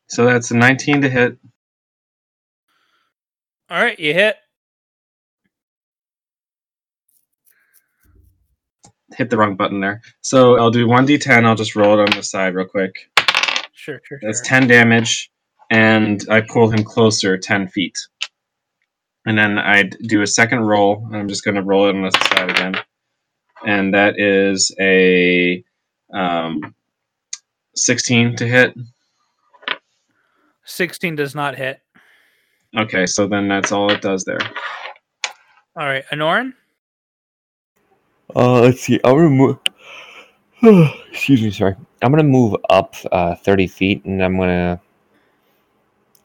So 0.10 0.26
that's 0.26 0.52
a 0.52 0.58
19 0.58 1.02
to 1.02 1.10
hit. 1.10 1.38
All 3.70 3.82
right. 3.82 4.00
You 4.00 4.14
hit. 4.14 4.36
Hit 9.16 9.30
the 9.30 9.38
wrong 9.38 9.56
button 9.56 9.80
there. 9.80 10.02
So 10.22 10.58
I'll 10.58 10.72
do 10.72 10.88
1d10. 10.88 11.46
I'll 11.46 11.56
just 11.56 11.76
roll 11.76 12.00
it 12.00 12.10
on 12.10 12.16
the 12.16 12.24
side 12.24 12.56
real 12.56 12.68
quick. 12.68 12.96
Sure, 13.74 14.02
sure, 14.04 14.20
That's 14.22 14.40
sure. 14.40 14.60
10 14.60 14.68
damage, 14.68 15.32
and 15.72 16.24
I 16.30 16.42
pull 16.42 16.70
him 16.70 16.84
closer 16.84 17.38
10 17.38 17.68
feet. 17.70 17.98
And 19.26 19.38
then 19.38 19.58
I'd 19.58 19.98
do 20.00 20.22
a 20.22 20.28
second 20.28 20.62
roll, 20.62 21.06
and 21.08 21.16
I'm 21.16 21.28
just 21.28 21.44
going 21.44 21.56
to 21.56 21.64
roll 21.64 21.88
it 21.88 21.96
on 21.96 22.02
the 22.04 22.12
side 22.12 22.50
again. 22.52 22.76
And 23.66 23.94
that 23.94 24.20
is 24.20 24.72
a 24.80 25.64
um, 26.14 26.76
16 27.76 28.38
to 28.38 28.48
hit. 28.48 28.74
16 30.70 31.16
does 31.16 31.36
not 31.36 31.56
hit. 31.56 31.82
Okay, 32.78 33.06
so 33.06 33.28
then 33.28 33.48
that's 33.48 33.72
all 33.72 33.92
it 33.92 34.02
does 34.02 34.24
there. 34.24 34.40
All 35.76 35.86
right. 35.86 36.06
Anoran? 36.12 36.54
Uh, 38.36 38.62
let's 38.62 38.82
see. 38.82 39.00
I'll 39.04 39.18
remove. 39.18 39.58
Excuse 41.12 41.42
me, 41.42 41.52
sorry. 41.52 41.76
I'm 42.02 42.12
gonna 42.12 42.24
move 42.24 42.56
up 42.70 42.96
uh, 43.12 43.36
30 43.36 43.68
feet, 43.68 44.06
and 44.06 44.24
I'm 44.24 44.38
gonna 44.38 44.80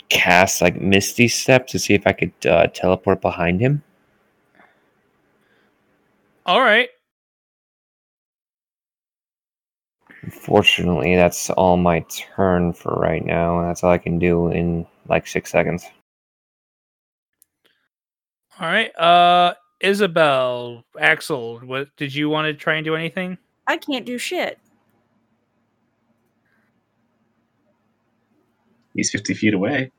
cast 0.08 0.60
like 0.60 0.80
Misty 0.80 1.28
Step 1.28 1.66
to 1.68 1.78
see 1.78 1.94
if 1.94 2.06
I 2.06 2.12
could 2.12 2.32
uh, 2.46 2.66
teleport 2.68 3.20
behind 3.20 3.60
him. 3.60 3.82
All 6.46 6.60
right. 6.60 6.90
Unfortunately, 10.24 11.16
that's 11.16 11.50
all 11.50 11.76
my 11.76 12.00
turn 12.08 12.72
for 12.72 12.94
right 12.94 13.24
now, 13.24 13.58
and 13.58 13.68
that's 13.68 13.84
all 13.84 13.90
I 13.90 13.98
can 13.98 14.18
do 14.18 14.48
in 14.48 14.86
like 15.06 15.26
six 15.26 15.50
seconds. 15.50 15.84
All 18.58 18.66
right. 18.68 18.96
Uh 18.96 19.54
Isabel, 19.80 20.82
Axel, 20.98 21.58
what 21.58 21.94
did 21.96 22.14
you 22.14 22.30
want 22.30 22.46
to 22.46 22.54
try 22.54 22.76
and 22.76 22.84
do 22.86 22.94
anything? 22.96 23.36
I 23.66 23.76
can't 23.76 24.06
do 24.06 24.16
shit. 24.16 24.58
He's 28.94 29.10
50 29.10 29.34
feet 29.34 29.52
away. 29.52 29.90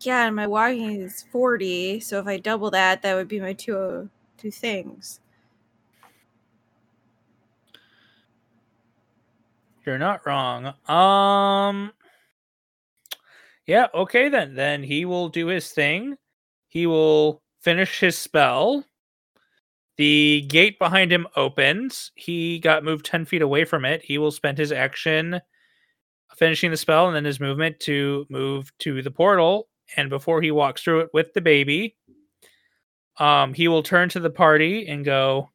Yeah, 0.00 0.26
and 0.26 0.36
my 0.36 0.46
walking 0.46 1.02
is 1.02 1.24
40, 1.30 2.00
so 2.00 2.20
if 2.20 2.26
I 2.26 2.38
double 2.38 2.70
that, 2.70 3.02
that 3.02 3.14
would 3.16 3.28
be 3.28 3.40
my 3.40 3.52
two 3.52 4.08
two 4.38 4.50
things. 4.50 5.20
You're 9.84 9.98
not 9.98 10.26
wrong. 10.26 10.74
Um 10.88 11.92
Yeah, 13.66 13.86
okay 13.94 14.28
then. 14.28 14.54
Then 14.54 14.82
he 14.82 15.04
will 15.04 15.28
do 15.28 15.46
his 15.46 15.70
thing. 15.70 16.16
He 16.68 16.86
will 16.86 17.42
finish 17.60 18.00
his 18.00 18.16
spell. 18.16 18.84
The 19.96 20.46
gate 20.48 20.78
behind 20.78 21.12
him 21.12 21.26
opens. 21.36 22.10
He 22.14 22.58
got 22.58 22.84
moved 22.84 23.04
10 23.04 23.26
feet 23.26 23.42
away 23.42 23.64
from 23.64 23.84
it. 23.84 24.02
He 24.02 24.18
will 24.18 24.30
spend 24.30 24.56
his 24.56 24.72
action 24.72 25.40
finishing 26.36 26.70
the 26.70 26.76
spell 26.76 27.06
and 27.06 27.16
then 27.16 27.24
his 27.24 27.40
movement 27.40 27.80
to 27.80 28.26
move 28.30 28.72
to 28.78 29.02
the 29.02 29.10
portal. 29.10 29.68
And 29.96 30.08
before 30.08 30.40
he 30.40 30.52
walks 30.52 30.82
through 30.82 31.00
it 31.00 31.10
with 31.12 31.34
the 31.34 31.40
baby, 31.40 31.96
um, 33.18 33.52
he 33.52 33.68
will 33.68 33.82
turn 33.82 34.08
to 34.10 34.20
the 34.20 34.30
party 34.30 34.86
and 34.88 35.04
go, 35.04 35.50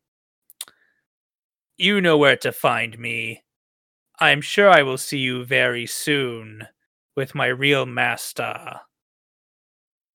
You 1.78 2.02
know 2.02 2.18
where 2.18 2.38
to 2.38 2.52
find 2.52 3.00
me. 3.00 3.45
I'm 4.20 4.42
sure 4.42 4.70
I 4.70 4.82
will 4.84 4.98
see 4.98 5.18
you 5.18 5.44
very 5.44 5.86
soon 5.86 6.68
with 7.16 7.36
my 7.36 7.48
real 7.48 7.86
master. 7.86 8.80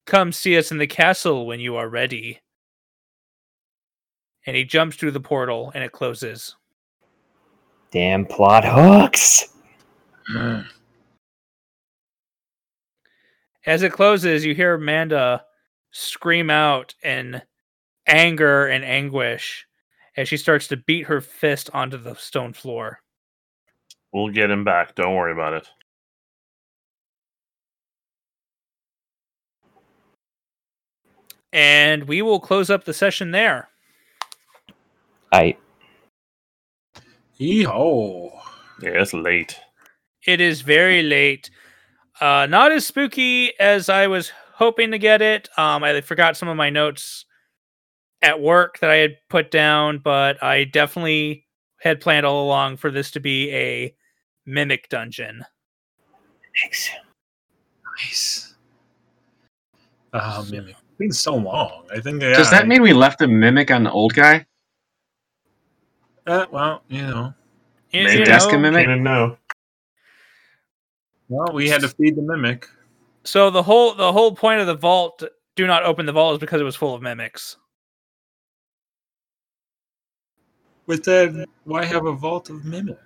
Come 0.06 0.32
see 0.32 0.56
us 0.56 0.70
in 0.70 0.78
the 0.78 0.86
castle 0.86 1.46
when 1.46 1.60
you 1.60 1.76
are 1.76 1.88
ready. 1.88 2.40
And 4.46 4.56
he 4.56 4.64
jumps 4.64 4.96
through 4.96 5.10
the 5.10 5.20
portal 5.20 5.70
and 5.74 5.84
it 5.84 5.92
closes. 5.92 6.56
Damn 7.90 8.24
plot 8.24 8.64
hooks. 8.64 9.48
As 13.66 13.82
it 13.82 13.92
closes, 13.92 14.44
you 14.44 14.54
hear 14.54 14.74
Amanda 14.74 15.44
scream 15.90 16.48
out 16.48 16.94
in 17.02 17.42
anger 18.06 18.66
and 18.66 18.84
anguish 18.84 19.66
as 20.16 20.28
she 20.28 20.36
starts 20.36 20.66
to 20.68 20.76
beat 20.76 21.06
her 21.06 21.20
fist 21.20 21.68
onto 21.74 21.98
the 21.98 22.14
stone 22.14 22.52
floor. 22.54 23.00
We'll 24.12 24.30
get 24.30 24.50
him 24.50 24.64
back. 24.64 24.94
Don't 24.94 25.14
worry 25.14 25.32
about 25.32 25.54
it. 25.54 25.68
And 31.52 32.04
we 32.04 32.22
will 32.22 32.40
close 32.40 32.70
up 32.70 32.84
the 32.84 32.94
session 32.94 33.32
there. 33.32 33.68
I 35.32 35.56
Yeehaw. 37.38 38.30
Yeah, 38.82 38.90
it's 38.90 39.14
late. 39.14 39.58
It 40.26 40.40
is 40.40 40.60
very 40.60 41.02
late. 41.02 41.50
Uh, 42.20 42.46
not 42.46 42.70
as 42.70 42.86
spooky 42.86 43.58
as 43.58 43.88
I 43.88 44.06
was 44.06 44.32
hoping 44.54 44.90
to 44.90 44.98
get 44.98 45.22
it. 45.22 45.48
Um, 45.56 45.82
I 45.82 46.00
forgot 46.02 46.36
some 46.36 46.48
of 46.48 46.56
my 46.56 46.68
notes 46.68 47.24
at 48.20 48.40
work 48.40 48.78
that 48.80 48.90
I 48.90 48.96
had 48.96 49.16
put 49.30 49.50
down, 49.50 49.98
but 49.98 50.42
I 50.42 50.64
definitely 50.64 51.46
had 51.80 52.00
planned 52.00 52.26
all 52.26 52.44
along 52.44 52.76
for 52.76 52.90
this 52.90 53.10
to 53.12 53.20
be 53.20 53.50
a 53.52 53.94
mimic 54.46 54.88
dungeon. 54.88 55.44
Thanks. 56.60 56.90
Nice. 57.98 58.54
Oh, 60.12 60.46
mimic. 60.50 60.70
It's 60.70 60.98
been 60.98 61.12
so 61.12 61.34
long. 61.36 61.86
I 61.94 62.00
think. 62.00 62.22
Yeah, 62.22 62.34
Does 62.34 62.50
that 62.50 62.64
I- 62.64 62.66
mean 62.66 62.82
we 62.82 62.92
left 62.92 63.20
a 63.22 63.28
mimic 63.28 63.70
on 63.70 63.84
the 63.84 63.90
old 63.92 64.14
guy? 64.14 64.46
Uh, 66.26 66.46
well, 66.50 66.82
you 66.88 67.02
know. 67.02 67.34
You- 67.90 68.04
Maybe 68.04 68.20
you 68.20 68.24
Deska 68.24 68.52
know, 68.52 68.58
mimic? 68.60 68.86
Didn't 68.86 69.02
know. 69.02 69.36
Well, 71.28 71.52
we 71.52 71.68
had 71.68 71.80
to 71.82 71.88
feed 71.88 72.16
the 72.16 72.22
mimic. 72.22 72.68
So 73.24 73.50
the 73.50 73.62
whole 73.62 73.94
the 73.94 74.12
whole 74.12 74.34
point 74.34 74.60
of 74.60 74.66
the 74.66 74.74
vault, 74.74 75.22
do 75.56 75.66
not 75.66 75.84
open 75.84 76.06
the 76.06 76.12
vault, 76.12 76.34
is 76.34 76.38
because 76.40 76.60
it 76.60 76.64
was 76.64 76.74
full 76.76 76.94
of 76.94 77.02
mimics. 77.02 77.56
But 80.86 81.04
then, 81.04 81.44
why 81.64 81.84
have 81.84 82.06
a 82.06 82.12
vault 82.12 82.50
of 82.50 82.64
mimics? 82.64 83.00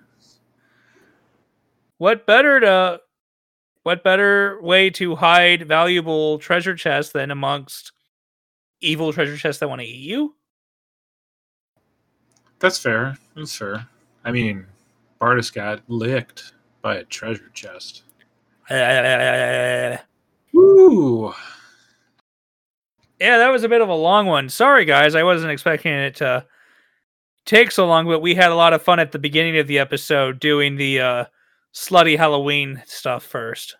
What 1.97 2.25
better 2.25 2.59
to 2.59 3.01
what 3.83 4.03
better 4.03 4.59
way 4.61 4.89
to 4.91 5.15
hide 5.15 5.67
valuable 5.67 6.39
treasure 6.39 6.75
chests 6.75 7.11
than 7.13 7.31
amongst 7.31 7.91
evil 8.81 9.13
treasure 9.13 9.37
chests 9.37 9.59
that 9.59 9.69
want 9.69 9.81
to 9.81 9.87
eat 9.87 10.09
you? 10.09 10.35
That's 12.59 12.79
fair. 12.79 13.17
That's 13.35 13.55
fair. 13.55 13.87
I 14.23 14.31
mean, 14.31 14.65
Bardis 15.21 15.53
got 15.53 15.81
licked 15.87 16.53
by 16.81 16.95
a 16.95 17.03
treasure 17.03 17.49
chest. 17.53 18.03
yeah, 18.69 20.01
Woo! 20.53 21.33
that 23.19 23.49
was 23.49 23.63
a 23.63 23.69
bit 23.69 23.81
of 23.81 23.89
a 23.89 23.93
long 23.95 24.25
one. 24.25 24.49
Sorry 24.49 24.85
guys, 24.85 25.15
I 25.15 25.23
wasn't 25.23 25.51
expecting 25.51 25.93
it 25.93 26.15
to 26.15 26.45
take 27.45 27.71
so 27.71 27.85
long, 27.87 28.05
but 28.07 28.19
we 28.21 28.35
had 28.35 28.51
a 28.51 28.55
lot 28.55 28.73
of 28.73 28.81
fun 28.81 28.99
at 28.99 29.11
the 29.11 29.19
beginning 29.19 29.57
of 29.57 29.67
the 29.67 29.79
episode 29.79 30.39
doing 30.39 30.75
the 30.75 30.99
uh 31.01 31.25
slutty 31.75 32.17
Halloween 32.17 32.81
stuff 32.87 33.23
first. 33.23 33.75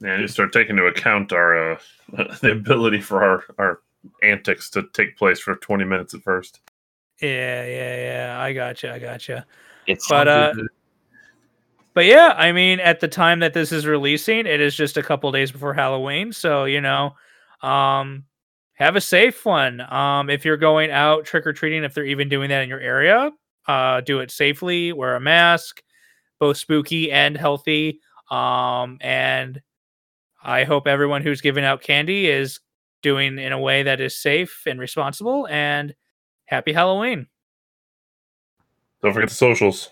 Yeah, 0.00 0.18
you 0.18 0.26
start 0.26 0.52
taking 0.52 0.76
into 0.76 0.86
account 0.86 1.32
our 1.32 1.72
uh, 1.72 1.78
the 2.40 2.52
ability 2.52 3.00
for 3.00 3.22
our 3.22 3.44
our 3.58 3.80
antics 4.22 4.68
to 4.70 4.84
take 4.92 5.16
place 5.16 5.38
for 5.38 5.54
20 5.54 5.84
minutes 5.84 6.14
at 6.14 6.22
first. 6.22 6.60
Yeah, 7.20 7.64
yeah, 7.64 7.96
yeah. 7.96 8.40
I 8.40 8.52
gotcha, 8.52 8.92
I 8.92 8.98
gotcha. 8.98 9.46
it's 9.86 10.08
But 10.08 10.26
uh 10.26 10.52
But 11.94 12.06
yeah, 12.06 12.34
I 12.36 12.50
mean, 12.50 12.80
at 12.80 12.98
the 12.98 13.08
time 13.08 13.38
that 13.38 13.54
this 13.54 13.70
is 13.70 13.86
releasing, 13.86 14.46
it 14.46 14.60
is 14.60 14.74
just 14.74 14.96
a 14.96 15.02
couple 15.02 15.30
days 15.30 15.52
before 15.52 15.72
Halloween. 15.72 16.32
So, 16.32 16.64
you 16.64 16.80
know, 16.80 17.14
um, 17.62 18.24
have 18.74 18.96
a 18.96 19.00
safe 19.00 19.46
one. 19.46 19.80
Um, 19.80 20.28
if 20.28 20.44
you're 20.44 20.56
going 20.56 20.90
out 20.90 21.24
trick 21.24 21.46
or 21.46 21.52
treating, 21.52 21.84
if 21.84 21.94
they're 21.94 22.04
even 22.04 22.28
doing 22.28 22.48
that 22.48 22.64
in 22.64 22.68
your 22.68 22.80
area, 22.80 23.30
uh, 23.68 24.00
do 24.00 24.18
it 24.18 24.32
safely, 24.32 24.92
wear 24.92 25.14
a 25.14 25.20
mask, 25.20 25.83
both 26.44 26.58
spooky 26.58 27.10
and 27.10 27.38
healthy. 27.38 28.00
Um, 28.30 28.98
and 29.00 29.62
I 30.42 30.64
hope 30.64 30.86
everyone 30.86 31.22
who's 31.22 31.40
giving 31.40 31.64
out 31.64 31.80
candy 31.80 32.28
is 32.28 32.60
doing 33.02 33.38
in 33.38 33.52
a 33.52 33.58
way 33.58 33.84
that 33.84 33.98
is 33.98 34.14
safe 34.14 34.64
and 34.66 34.78
responsible. 34.78 35.48
And 35.48 35.94
happy 36.44 36.74
Halloween. 36.74 37.28
Don't 39.02 39.14
forget 39.14 39.30
the 39.30 39.34
socials. 39.34 39.88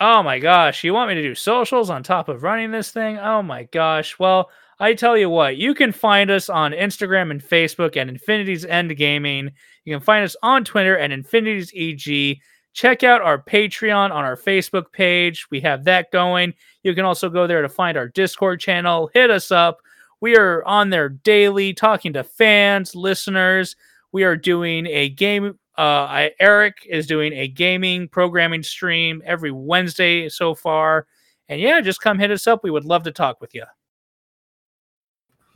Oh 0.00 0.22
my 0.22 0.38
gosh, 0.38 0.82
you 0.82 0.94
want 0.94 1.10
me 1.10 1.14
to 1.16 1.22
do 1.22 1.34
socials 1.34 1.90
on 1.90 2.02
top 2.02 2.30
of 2.30 2.42
running 2.42 2.70
this 2.70 2.90
thing? 2.90 3.18
Oh 3.18 3.42
my 3.42 3.64
gosh. 3.64 4.18
Well, 4.18 4.48
I 4.80 4.94
tell 4.94 5.16
you 5.16 5.28
what, 5.28 5.58
you 5.58 5.74
can 5.74 5.92
find 5.92 6.30
us 6.30 6.48
on 6.48 6.72
Instagram 6.72 7.30
and 7.30 7.42
Facebook 7.42 7.98
at 7.98 8.08
Infinity's 8.08 8.64
End 8.64 8.96
Gaming. 8.96 9.50
You 9.84 9.94
can 9.94 10.02
find 10.02 10.24
us 10.24 10.36
on 10.42 10.64
Twitter 10.64 10.96
at 10.96 11.12
Infinity's 11.12 11.70
EG. 11.74 12.38
Check 12.76 13.02
out 13.02 13.22
our 13.22 13.42
Patreon 13.42 14.10
on 14.10 14.12
our 14.12 14.36
Facebook 14.36 14.92
page. 14.92 15.46
We 15.50 15.62
have 15.62 15.84
that 15.84 16.12
going. 16.12 16.52
You 16.82 16.94
can 16.94 17.06
also 17.06 17.30
go 17.30 17.46
there 17.46 17.62
to 17.62 17.70
find 17.70 17.96
our 17.96 18.08
Discord 18.08 18.60
channel. 18.60 19.08
Hit 19.14 19.30
us 19.30 19.50
up. 19.50 19.78
We 20.20 20.36
are 20.36 20.62
on 20.66 20.90
there 20.90 21.08
daily 21.08 21.72
talking 21.72 22.12
to 22.12 22.22
fans, 22.22 22.94
listeners. 22.94 23.76
We 24.12 24.24
are 24.24 24.36
doing 24.36 24.86
a 24.88 25.08
game 25.08 25.58
uh, 25.78 25.80
I, 25.80 26.30
Eric 26.38 26.86
is 26.86 27.06
doing 27.06 27.32
a 27.32 27.48
gaming 27.48 28.08
programming 28.08 28.62
stream 28.62 29.22
every 29.24 29.52
Wednesday 29.52 30.28
so 30.28 30.54
far. 30.54 31.06
And 31.48 31.58
yeah, 31.58 31.80
just 31.80 32.02
come 32.02 32.18
hit 32.18 32.30
us 32.30 32.46
up. 32.46 32.62
We 32.62 32.70
would 32.70 32.84
love 32.84 33.04
to 33.04 33.12
talk 33.12 33.40
with 33.40 33.54
you. 33.54 33.64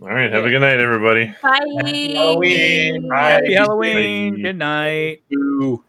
All 0.01 0.09
right, 0.09 0.33
have 0.33 0.47
a 0.47 0.49
good 0.49 0.61
night, 0.61 0.81
everybody. 0.81 1.35
Bye. 1.43 1.61
Halloween. 2.15 3.11
Happy 3.11 3.53
Halloween. 3.53 4.37
Bye. 4.37 4.43
Good 4.43 4.57
night. 4.57 5.23
Ooh. 5.35 5.85